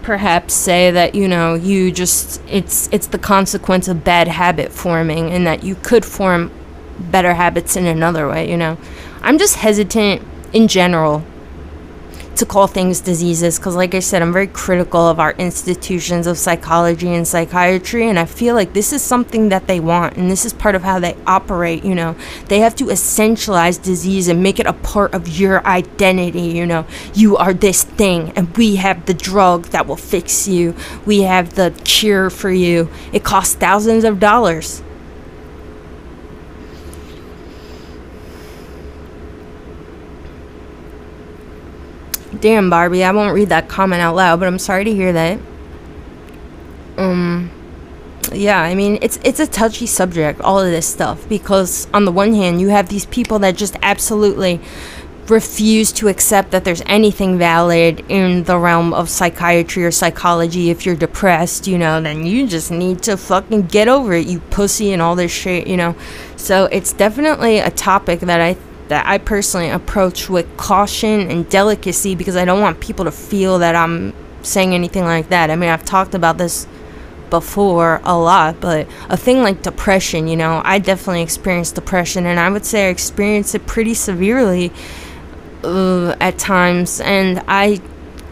perhaps 0.02 0.54
say 0.56 0.92
that, 0.92 1.14
you 1.14 1.28
know, 1.28 1.54
you 1.54 1.92
just 1.92 2.42
it's 2.50 2.90
it's 2.92 3.08
the 3.08 3.20
consequence 3.20 3.88
of 3.88 4.04
bad 4.04 4.28
habit 4.28 4.72
forming 4.72 5.32
and 5.32 5.46
that 5.46 5.64
you 5.64 5.76
could 5.76 6.04
form 6.04 6.52
better 7.00 7.36
habits 7.36 7.76
in 7.76 7.86
another 7.86 8.28
way, 8.28 8.50
you 8.50 8.58
know. 8.58 8.78
I'm 9.22 9.38
just 9.38 9.58
hesitant 9.58 10.24
in 10.54 10.68
general 10.68 11.24
to 12.36 12.46
call 12.46 12.68
things 12.68 13.02
diseases 13.02 13.60
because 13.60 13.76
like 13.76 13.94
i 13.94 14.00
said 14.00 14.22
i'm 14.22 14.32
very 14.32 14.48
critical 14.48 15.02
of 15.02 15.20
our 15.20 15.32
institutions 15.34 16.26
of 16.26 16.38
psychology 16.38 17.14
and 17.14 17.28
psychiatry 17.28 18.08
and 18.08 18.18
i 18.18 18.24
feel 18.24 18.56
like 18.56 18.72
this 18.72 18.94
is 18.94 19.02
something 19.02 19.50
that 19.50 19.68
they 19.68 19.78
want 19.78 20.16
and 20.16 20.32
this 20.32 20.46
is 20.46 20.54
part 20.54 20.74
of 20.74 20.82
how 20.82 21.00
they 21.00 21.18
operate 21.28 21.84
you 21.84 21.96
know. 21.96 22.16
They 22.48 22.60
have 22.60 22.76
to 22.78 22.86
essentialize 22.86 23.82
disease 23.82 24.28
and 24.28 24.42
make 24.42 24.60
it 24.60 24.66
a 24.66 24.74
part 24.74 25.14
of 25.14 25.28
your 25.28 25.66
identity 25.66 26.42
you 26.42 26.66
know. 26.66 26.86
You 27.14 27.38
are 27.38 27.54
this 27.54 27.84
thing 27.84 28.32
and 28.36 28.56
we 28.56 28.78
have 28.78 29.06
the 29.06 29.14
drug 29.14 29.66
that 29.68 29.88
will 29.88 29.98
fix 29.98 30.48
you. 30.48 30.76
We 31.06 31.22
have 31.22 31.56
the 31.56 31.74
cure 31.84 32.30
for 32.30 32.52
you. 32.52 32.90
It 33.12 33.24
costs 33.24 33.56
thousands 33.56 34.04
of 34.04 34.20
dollars 34.20 34.82
Damn, 42.42 42.70
Barbie, 42.70 43.04
I 43.04 43.12
won't 43.12 43.34
read 43.34 43.50
that 43.50 43.68
comment 43.68 44.02
out 44.02 44.16
loud, 44.16 44.40
but 44.40 44.48
I'm 44.48 44.60
sorry 44.60 44.86
to 44.86 44.94
hear 44.94 45.12
that. 45.12 45.40
Um, 46.98 47.52
yeah, 48.32 48.62
I 48.62 48.76
mean, 48.76 49.00
it's 49.02 49.20
it's 49.24 49.40
a 49.40 49.48
touchy 49.48 49.86
subject, 49.86 50.40
all 50.42 50.60
of 50.60 50.70
this 50.72 50.88
stuff, 50.88 51.28
because 51.28 51.88
on 51.94 52.06
the 52.06 52.12
one 52.12 52.34
hand, 52.34 52.62
you 52.62 52.70
have 52.70 52.90
these 52.90 53.06
people 53.06 53.40
that 53.40 53.56
just 53.56 53.76
absolutely 53.82 54.62
refuse 55.30 55.92
to 55.92 56.08
accept 56.08 56.52
that 56.52 56.64
there's 56.64 56.82
anything 56.88 57.38
valid 57.38 58.04
in 58.10 58.44
the 58.46 58.58
realm 58.58 58.94
of 58.94 59.10
psychiatry 59.10 59.86
or 59.86 59.92
psychology. 59.92 60.70
If 60.70 60.86
you're 60.86 60.96
depressed, 60.96 61.68
you 61.68 61.78
know, 61.78 62.02
then 62.02 62.26
you 62.26 62.48
just 62.48 62.72
need 62.72 63.04
to 63.04 63.16
fucking 63.16 63.68
get 63.68 63.88
over 63.88 64.14
it, 64.14 64.28
you 64.28 64.40
pussy, 64.40 64.92
and 64.92 65.02
all 65.02 65.16
this 65.16 65.32
shit, 65.32 65.68
you 65.68 65.78
know. 65.78 65.96
So 66.36 66.66
it's 66.66 66.94
definitely 66.94 67.60
a 67.60 67.70
topic 67.70 68.22
that 68.22 68.42
I 68.42 68.56
that 68.90 69.06
I 69.08 69.18
personally 69.18 69.70
approach 69.70 70.30
with 70.30 70.46
caution 70.58 71.32
and 71.32 71.50
delicacy 71.50 72.16
because 72.16 72.36
I 72.36 72.46
don't 72.46 72.62
want 72.62 72.80
people 72.80 73.06
to 73.06 73.12
feel 73.12 73.60
that 73.60 73.76
I'm 73.76 74.14
saying 74.44 74.74
anything 74.74 75.04
like 75.04 75.30
that. 75.30 75.50
I 75.50 75.56
mean, 75.56 75.70
I've 75.70 75.86
talked 75.86 76.14
about 76.14 76.38
this 76.38 76.68
before 77.30 78.02
a 78.04 78.18
lot, 78.18 78.60
but 78.60 78.88
a 79.08 79.16
thing 79.16 79.42
like 79.44 79.62
depression, 79.62 80.28
you 80.28 80.36
know, 80.36 80.62
I 80.66 80.80
definitely 80.80 81.22
experienced 81.22 81.76
depression, 81.76 82.26
and 82.26 82.40
I 82.40 82.50
would 82.50 82.66
say 82.66 82.88
I 82.88 82.90
experienced 82.90 83.54
it 83.54 83.68
pretty 83.68 83.94
severely 83.94 84.72
uh, 85.64 86.16
at 86.20 86.40
times, 86.40 87.00
and 87.02 87.44
I 87.48 87.82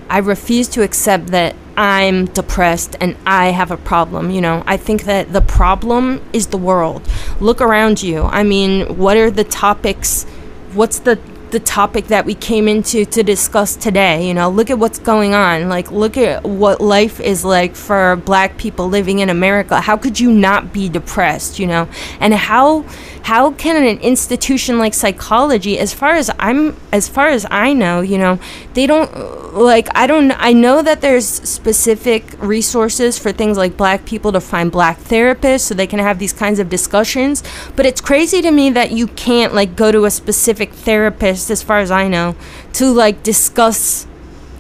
I 0.10 0.20
refuse 0.20 0.68
to 0.70 0.84
accept 0.84 1.28
that 1.28 1.56
I'm 1.76 2.26
depressed 2.26 2.96
and 3.00 3.16
I 3.26 3.48
have 3.48 3.72
a 3.72 3.78
problem. 3.78 4.32
You 4.32 4.42
know, 4.42 4.64
I 4.66 4.78
think 4.78 5.04
that 5.04 5.34
the 5.34 5.42
problem 5.42 6.22
is 6.34 6.48
the 6.48 6.58
world. 6.58 7.08
Look 7.40 7.62
around 7.62 8.02
you. 8.02 8.24
I 8.24 8.44
mean, 8.44 8.98
what 8.98 9.18
are 9.18 9.30
the 9.30 9.44
topics? 9.44 10.26
What's 10.73 10.99
the 10.99 11.15
the 11.52 11.60
topic 11.60 12.07
that 12.07 12.26
we 12.26 12.34
came 12.36 12.68
into 12.68 13.06
to 13.06 13.24
discuss 13.24 13.76
today. 13.76 14.28
You 14.28 14.34
know, 14.34 14.49
look 14.49 14.69
at 14.69 14.80
what's 14.80 14.99
going 14.99 15.34
on. 15.34 15.69
Like, 15.69 15.91
look 15.91 16.18
at 16.18 16.44
what 16.44 16.82
life 16.82 17.19
is 17.19 17.45
like 17.45 17.76
for 17.76 18.15
black 18.18 18.57
people 18.57 18.88
living 18.88 19.19
in 19.19 19.30
America. 19.30 19.82
How 19.82 19.98
could 19.98 20.19
you 20.19 20.32
not 20.32 20.74
be 20.74 20.90
depressed? 20.90 21.60
You 21.60 21.68
know, 21.68 21.88
and 22.19 22.34
how 22.34 22.86
how 23.28 23.52
can 23.52 23.76
an 23.76 23.99
institution 23.99 24.80
like 24.80 24.94
psychology, 24.94 25.78
as 25.78 25.94
far 25.94 26.11
as 26.11 26.32
I'm, 26.40 26.78
as 26.94 27.10
far 27.10 27.28
as 27.28 27.45
I 27.52 27.74
know, 27.74 27.99
you 27.99 28.18
know, 28.18 28.40
they 28.74 28.88
don't 28.88 29.53
like. 29.53 29.90
I 29.94 30.07
don't. 30.07 30.32
I 30.32 30.53
know 30.53 30.82
that 30.82 31.02
there's 31.02 31.28
specific 31.28 32.24
resources 32.40 33.19
for 33.19 33.34
things 33.34 33.57
like 33.57 33.76
black 33.76 34.06
people 34.06 34.32
to 34.32 34.40
find 34.40 34.72
black 34.72 34.98
therapists 34.99 35.61
so 35.61 35.76
they 35.76 35.88
can 35.88 35.99
have 35.99 36.19
these 36.19 36.32
kinds 36.32 36.57
of 36.57 36.69
discussions. 36.69 37.44
But 37.76 37.86
it's 37.86 37.99
crazy 37.99 38.41
to 38.41 38.49
me 38.49 38.69
that 38.69 38.91
you 38.91 39.07
can't 39.07 39.53
like 39.53 39.76
go 39.76 39.91
to 39.91 40.06
a 40.06 40.11
specific 40.11 40.72
therapist 40.72 41.36
as 41.49 41.64
far 41.64 41.80
as 41.80 41.91
I 41.91 42.07
know, 42.07 42.35
to 42.73 42.91
like 42.91 43.23
discuss 43.23 44.07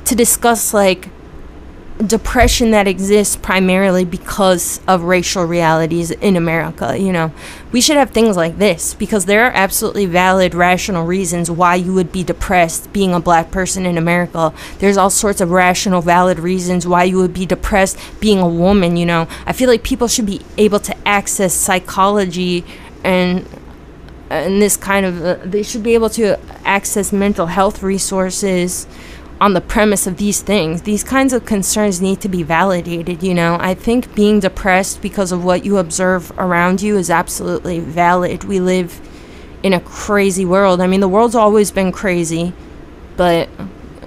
to 0.05 0.15
discuss 0.15 0.73
like 0.73 1.09
depression 2.05 2.71
that 2.71 2.87
exists 2.87 3.35
primarily 3.35 4.05
because 4.05 4.79
of 4.87 5.03
racial 5.03 5.43
realities 5.45 6.11
in 6.11 6.35
America. 6.35 6.97
You 6.97 7.11
know, 7.11 7.31
we 7.71 7.81
should 7.81 7.97
have 7.97 8.11
things 8.11 8.37
like 8.37 8.57
this 8.57 8.93
because 8.93 9.25
there 9.25 9.45
are 9.45 9.51
absolutely 9.51 10.05
valid, 10.05 10.53
rational 10.53 11.05
reasons 11.05 11.49
why 11.49 11.75
you 11.75 11.93
would 11.93 12.11
be 12.11 12.23
depressed 12.23 12.93
being 12.93 13.13
a 13.13 13.19
black 13.19 13.51
person 13.51 13.85
in 13.85 13.97
America. 13.97 14.53
There's 14.79 14.97
all 14.97 15.09
sorts 15.09 15.41
of 15.41 15.49
rational, 15.49 16.01
valid 16.01 16.39
reasons 16.39 16.85
why 16.85 17.05
you 17.05 17.17
would 17.17 17.33
be 17.33 17.45
depressed 17.45 17.97
being 18.19 18.39
a 18.39 18.47
woman. 18.47 18.95
You 18.95 19.05
know, 19.05 19.27
I 19.45 19.53
feel 19.53 19.69
like 19.69 19.83
people 19.83 20.07
should 20.07 20.27
be 20.27 20.41
able 20.57 20.79
to 20.81 20.95
access 21.07 21.53
psychology 21.53 22.63
and 23.03 23.47
and 24.29 24.61
this 24.61 24.75
kind 24.75 25.05
of 25.05 25.23
uh, 25.23 25.37
they 25.43 25.63
should 25.63 25.83
be 25.83 25.93
able 25.93 26.09
to 26.09 26.39
access 26.65 27.11
mental 27.11 27.47
health 27.47 27.81
resources 27.81 28.87
on 29.39 29.53
the 29.53 29.61
premise 29.61 30.07
of 30.07 30.17
these 30.17 30.41
things. 30.41 30.81
These 30.81 31.03
kinds 31.03 31.31
of 31.31 31.45
concerns 31.45 32.01
need 32.01 32.21
to 32.21 32.29
be 32.29 32.43
validated 32.43 33.23
you 33.23 33.33
know? 33.33 33.57
I 33.59 33.73
think 33.73 34.15
being 34.15 34.39
depressed 34.39 35.01
because 35.01 35.31
of 35.31 35.43
what 35.43 35.63
you 35.63 35.77
observe 35.77 36.31
around 36.37 36.81
you 36.81 36.97
is 36.97 37.09
absolutely 37.09 37.79
valid. 37.79 38.43
We 38.43 38.59
live 38.59 38.99
in 39.63 39.73
a 39.73 39.79
crazy 39.79 40.45
world. 40.45 40.81
I 40.81 40.87
mean 40.87 40.99
the 40.99 41.07
world's 41.07 41.35
always 41.35 41.71
been 41.71 41.91
crazy 41.91 42.53
but 43.15 43.49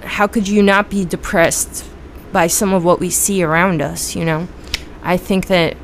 how 0.03 0.27
could 0.27 0.47
you 0.47 0.61
not 0.63 0.89
be 0.89 1.05
depressed 1.05 1.85
by 2.31 2.47
some 2.47 2.73
of 2.73 2.83
what 2.83 2.99
we 2.99 3.09
see 3.09 3.43
around 3.43 3.81
us 3.81 4.15
you 4.15 4.25
know? 4.25 4.47
I 5.03 5.17
think 5.17 5.47
that 5.47 5.77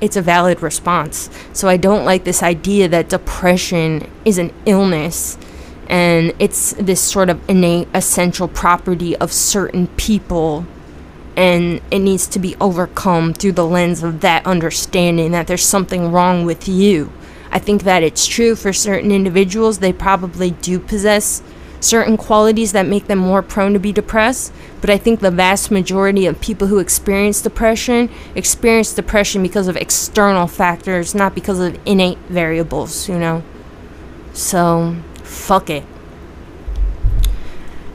it's 0.00 0.16
a 0.16 0.22
valid 0.22 0.62
response. 0.62 1.30
So 1.52 1.68
I 1.68 1.76
don't 1.76 2.04
like 2.04 2.24
this 2.24 2.42
idea 2.42 2.88
that 2.88 3.08
depression 3.08 4.10
is 4.24 4.38
an 4.38 4.52
illness 4.66 5.38
and 5.88 6.32
it's 6.38 6.72
this 6.74 7.00
sort 7.00 7.28
of 7.28 7.50
innate 7.50 7.88
essential 7.92 8.46
property 8.46 9.16
of 9.16 9.32
certain 9.32 9.88
people 9.96 10.64
and 11.36 11.80
it 11.90 11.98
needs 11.98 12.26
to 12.28 12.38
be 12.38 12.54
overcome 12.60 13.32
through 13.34 13.52
the 13.52 13.66
lens 13.66 14.02
of 14.02 14.20
that 14.20 14.44
understanding 14.46 15.32
that 15.32 15.46
there's 15.46 15.64
something 15.64 16.12
wrong 16.12 16.44
with 16.44 16.68
you. 16.68 17.12
I 17.50 17.58
think 17.58 17.82
that 17.82 18.02
it's 18.02 18.26
true 18.26 18.54
for 18.54 18.72
certain 18.72 19.10
individuals, 19.10 19.78
they 19.78 19.92
probably 19.92 20.52
do 20.52 20.78
possess 20.78 21.42
certain 21.80 22.16
qualities 22.16 22.72
that 22.72 22.86
make 22.86 23.06
them 23.06 23.18
more 23.18 23.42
prone 23.42 23.72
to 23.72 23.78
be 23.78 23.92
depressed. 23.92 24.52
But 24.80 24.90
I 24.90 24.98
think 24.98 25.20
the 25.20 25.30
vast 25.30 25.70
majority 25.70 26.26
of 26.26 26.40
people 26.40 26.68
who 26.68 26.78
experience 26.78 27.42
depression 27.42 28.10
experience 28.34 28.92
depression 28.92 29.42
because 29.42 29.68
of 29.68 29.76
external 29.76 30.46
factors, 30.46 31.14
not 31.14 31.34
because 31.34 31.60
of 31.60 31.78
innate 31.86 32.18
variables, 32.28 33.08
you 33.08 33.18
know? 33.18 33.42
So, 34.32 34.96
fuck 35.22 35.68
it. 35.70 35.84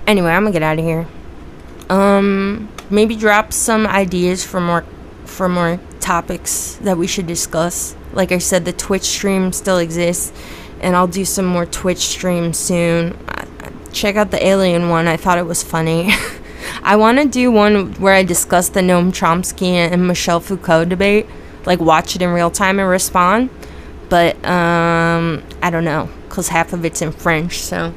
Anyway, 0.06 0.30
I'm 0.30 0.44
gonna 0.44 0.53
get 0.53 0.64
out 0.64 0.78
of 0.78 0.86
here. 0.86 1.07
Um, 1.90 2.70
maybe 2.90 3.16
drop 3.16 3.53
some 3.53 3.88
ideas 3.88 4.44
for 4.44 4.60
more 4.60 4.86
for 5.26 5.49
more 5.49 5.80
topics 5.99 6.76
that 6.82 6.98
we 6.98 7.07
should 7.07 7.26
discuss. 7.26 7.95
Like 8.14 8.32
I 8.32 8.38
said, 8.38 8.66
the 8.66 8.74
Twitch 8.74 9.03
stream 9.03 9.52
still 9.52 9.80
exists, 9.80 10.32
and 10.82 10.95
I'll 10.95 11.07
do 11.07 11.26
some 11.26 11.45
more 11.45 11.66
Twitch 11.66 11.99
streams 11.99 12.57
soon 12.57 13.18
check 13.95 14.18
out 14.18 14.30
the 14.30 14.45
alien 14.45 14.90
one. 14.90 15.07
I 15.07 15.18
thought 15.18 15.38
it 15.38 15.45
was 15.45 15.64
funny. 15.64 16.12
I 16.84 16.96
want 16.96 17.20
to 17.20 17.26
do 17.26 17.52
one 17.52 17.94
where 17.96 18.14
I 18.14 18.24
discuss 18.24 18.70
the 18.70 18.82
Noam 18.82 19.12
Chomsky 19.12 19.72
and 19.72 20.08
Michel 20.08 20.40
Foucault 20.40 20.86
debate, 20.86 21.28
like 21.66 21.80
watch 21.80 22.16
it 22.16 22.22
in 22.22 22.30
real 22.30 22.52
time 22.52 22.80
and 22.80 22.90
respond. 22.90 23.50
But 24.10 24.36
um, 24.46 25.44
I 25.62 25.70
don't 25.70 25.86
know, 25.86 26.10
cause 26.30 26.50
half 26.50 26.74
of 26.74 26.86
it's 26.86 27.02
in 27.02 27.12
French, 27.12 27.60
so 27.60 27.94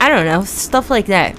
I 0.00 0.08
don't 0.08 0.26
know 0.26 0.44
stuff 0.44 0.90
like 0.90 1.06
that. 1.06 1.36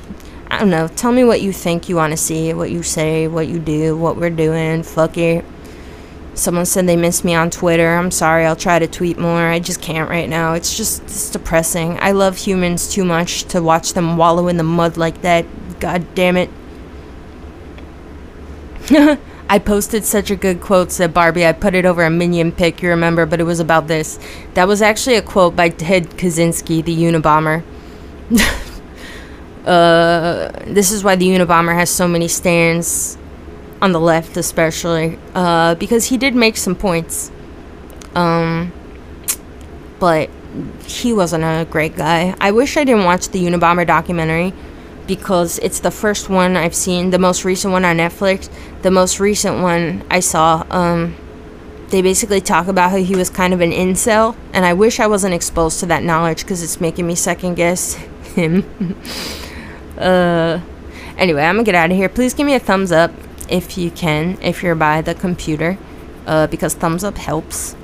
I 0.49 0.59
don't 0.59 0.69
know. 0.69 0.87
Tell 0.87 1.11
me 1.11 1.23
what 1.23 1.41
you 1.41 1.51
think 1.51 1.89
you 1.89 1.97
want 1.97 2.11
to 2.11 2.17
see, 2.17 2.53
what 2.53 2.71
you 2.71 2.81
say, 2.81 3.27
what 3.27 3.47
you 3.47 3.59
do, 3.59 3.97
what 3.97 4.15
we're 4.15 4.29
doing. 4.29 4.81
Fuck 4.83 5.17
it. 5.17 5.43
Someone 6.35 6.65
said 6.65 6.87
they 6.87 6.95
missed 6.95 7.25
me 7.25 7.33
on 7.33 7.49
Twitter. 7.49 7.95
I'm 7.95 8.11
sorry. 8.11 8.45
I'll 8.45 8.55
try 8.55 8.79
to 8.79 8.87
tweet 8.87 9.17
more. 9.17 9.41
I 9.41 9.59
just 9.59 9.81
can't 9.81 10.09
right 10.09 10.29
now. 10.29 10.53
It's 10.53 10.77
just 10.77 11.03
it's 11.03 11.31
depressing. 11.31 11.97
I 11.99 12.11
love 12.11 12.37
humans 12.37 12.87
too 12.93 13.03
much 13.03 13.43
to 13.45 13.61
watch 13.61 13.93
them 13.93 14.17
wallow 14.17 14.47
in 14.47 14.57
the 14.57 14.63
mud 14.63 14.97
like 14.97 15.21
that. 15.23 15.45
God 15.79 16.05
damn 16.15 16.37
it. 16.37 16.49
I 19.49 19.59
posted 19.59 20.03
such 20.03 20.29
a 20.29 20.35
good 20.35 20.59
quote, 20.59 20.91
said 20.91 21.13
Barbie. 21.13 21.45
I 21.45 21.53
put 21.53 21.73
it 21.73 21.85
over 21.85 22.03
a 22.03 22.09
minion 22.09 22.51
pic, 22.51 22.81
you 22.81 22.89
remember, 22.89 23.25
but 23.25 23.39
it 23.39 23.43
was 23.43 23.59
about 23.59 23.87
this. 23.87 24.19
That 24.55 24.67
was 24.67 24.81
actually 24.81 25.15
a 25.15 25.21
quote 25.21 25.55
by 25.55 25.69
Ted 25.69 26.09
Kaczynski, 26.11 26.83
the 26.83 26.95
Unabomber. 26.95 27.63
uh, 29.65 30.51
this 30.65 30.91
is 30.91 31.03
why 31.03 31.15
the 31.15 31.27
Unabomber 31.27 31.73
has 31.73 31.89
so 31.89 32.07
many 32.07 32.27
stands 32.27 33.17
on 33.81 33.91
the 33.91 33.99
left 33.99 34.37
especially 34.37 35.17
uh, 35.35 35.75
because 35.75 36.05
he 36.05 36.17
did 36.17 36.35
make 36.35 36.57
some 36.57 36.75
points 36.75 37.31
um, 38.15 38.71
but 39.99 40.29
he 40.85 41.13
wasn't 41.13 41.43
a 41.43 41.67
great 41.69 41.95
guy 41.95 42.35
i 42.41 42.51
wish 42.51 42.77
i 42.77 42.83
didn't 42.83 43.03
watch 43.03 43.29
the 43.29 43.45
unabomber 43.45 43.85
documentary 43.85 44.53
because 45.07 45.59
it's 45.59 45.79
the 45.79 45.91
first 45.91 46.29
one 46.29 46.55
i've 46.55 46.75
seen 46.75 47.09
the 47.09 47.19
most 47.19 47.43
recent 47.45 47.71
one 47.71 47.85
on 47.85 47.97
netflix 47.97 48.49
the 48.81 48.91
most 48.91 49.19
recent 49.19 49.61
one 49.61 50.05
i 50.09 50.19
saw 50.19 50.65
um, 50.69 51.15
they 51.89 52.01
basically 52.01 52.41
talk 52.41 52.67
about 52.67 52.91
how 52.91 52.97
he 52.97 53.15
was 53.15 53.29
kind 53.29 53.53
of 53.53 53.61
an 53.61 53.71
incel 53.71 54.35
and 54.53 54.65
i 54.65 54.73
wish 54.73 54.99
i 54.99 55.07
wasn't 55.07 55.33
exposed 55.33 55.79
to 55.79 55.85
that 55.85 56.03
knowledge 56.03 56.41
because 56.41 56.61
it's 56.61 56.81
making 56.81 57.07
me 57.07 57.15
second 57.15 57.55
guess 57.55 57.93
him 58.35 58.63
uh, 59.97 60.59
anyway 61.17 61.43
i'm 61.43 61.55
gonna 61.55 61.63
get 61.63 61.75
out 61.75 61.89
of 61.89 61.97
here 61.97 62.09
please 62.09 62.33
give 62.33 62.45
me 62.45 62.53
a 62.53 62.59
thumbs 62.59 62.91
up 62.91 63.11
if 63.49 63.77
you 63.77 63.91
can, 63.91 64.37
if 64.41 64.63
you're 64.63 64.75
by 64.75 65.01
the 65.01 65.15
computer, 65.15 65.77
uh, 66.25 66.47
because 66.47 66.73
thumbs 66.73 67.03
up 67.03 67.17
helps. 67.17 67.75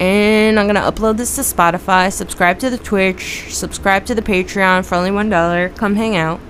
And 0.00 0.60
I'm 0.60 0.66
gonna 0.66 0.80
upload 0.80 1.16
this 1.16 1.34
to 1.36 1.42
Spotify. 1.42 2.12
Subscribe 2.12 2.58
to 2.60 2.70
the 2.70 2.78
Twitch. 2.78 3.52
Subscribe 3.52 4.06
to 4.06 4.14
the 4.14 4.22
Patreon 4.22 4.84
for 4.84 4.94
only 4.94 5.10
one 5.10 5.28
dollar. 5.28 5.70
Come 5.70 5.96
hang 5.96 6.16
out. 6.16 6.40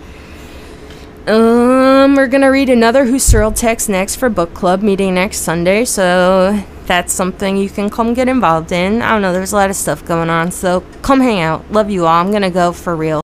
Um, 1.29 2.15
we're 2.17 2.27
gonna 2.27 2.51
read 2.51 2.71
another 2.71 3.05
Husserl 3.05 3.55
text 3.55 3.91
next 3.91 4.17
for 4.17 4.31
book 4.31 4.55
club 4.55 4.81
meeting 4.81 5.15
next 5.15 5.41
Sunday. 5.41 5.85
So 5.85 6.59
that's 6.87 7.13
something 7.13 7.59
you 7.59 7.69
can 7.69 7.91
come 7.91 8.15
get 8.15 8.29
involved 8.29 8.73
in. 8.73 9.03
I 9.03 9.11
don't 9.11 9.21
know. 9.21 9.35
There's 9.35 9.53
a 9.53 9.57
lot 9.57 9.69
of 9.69 9.77
stuff 9.77 10.03
going 10.07 10.31
on. 10.31 10.51
So 10.51 10.83
come 11.03 11.21
hang 11.21 11.41
out. 11.41 11.71
Love 11.71 11.91
you 11.91 12.07
all. 12.07 12.15
I'm 12.15 12.33
gonna 12.33 12.51
go 12.51 12.73
for 12.73 12.97
real. 12.97 13.21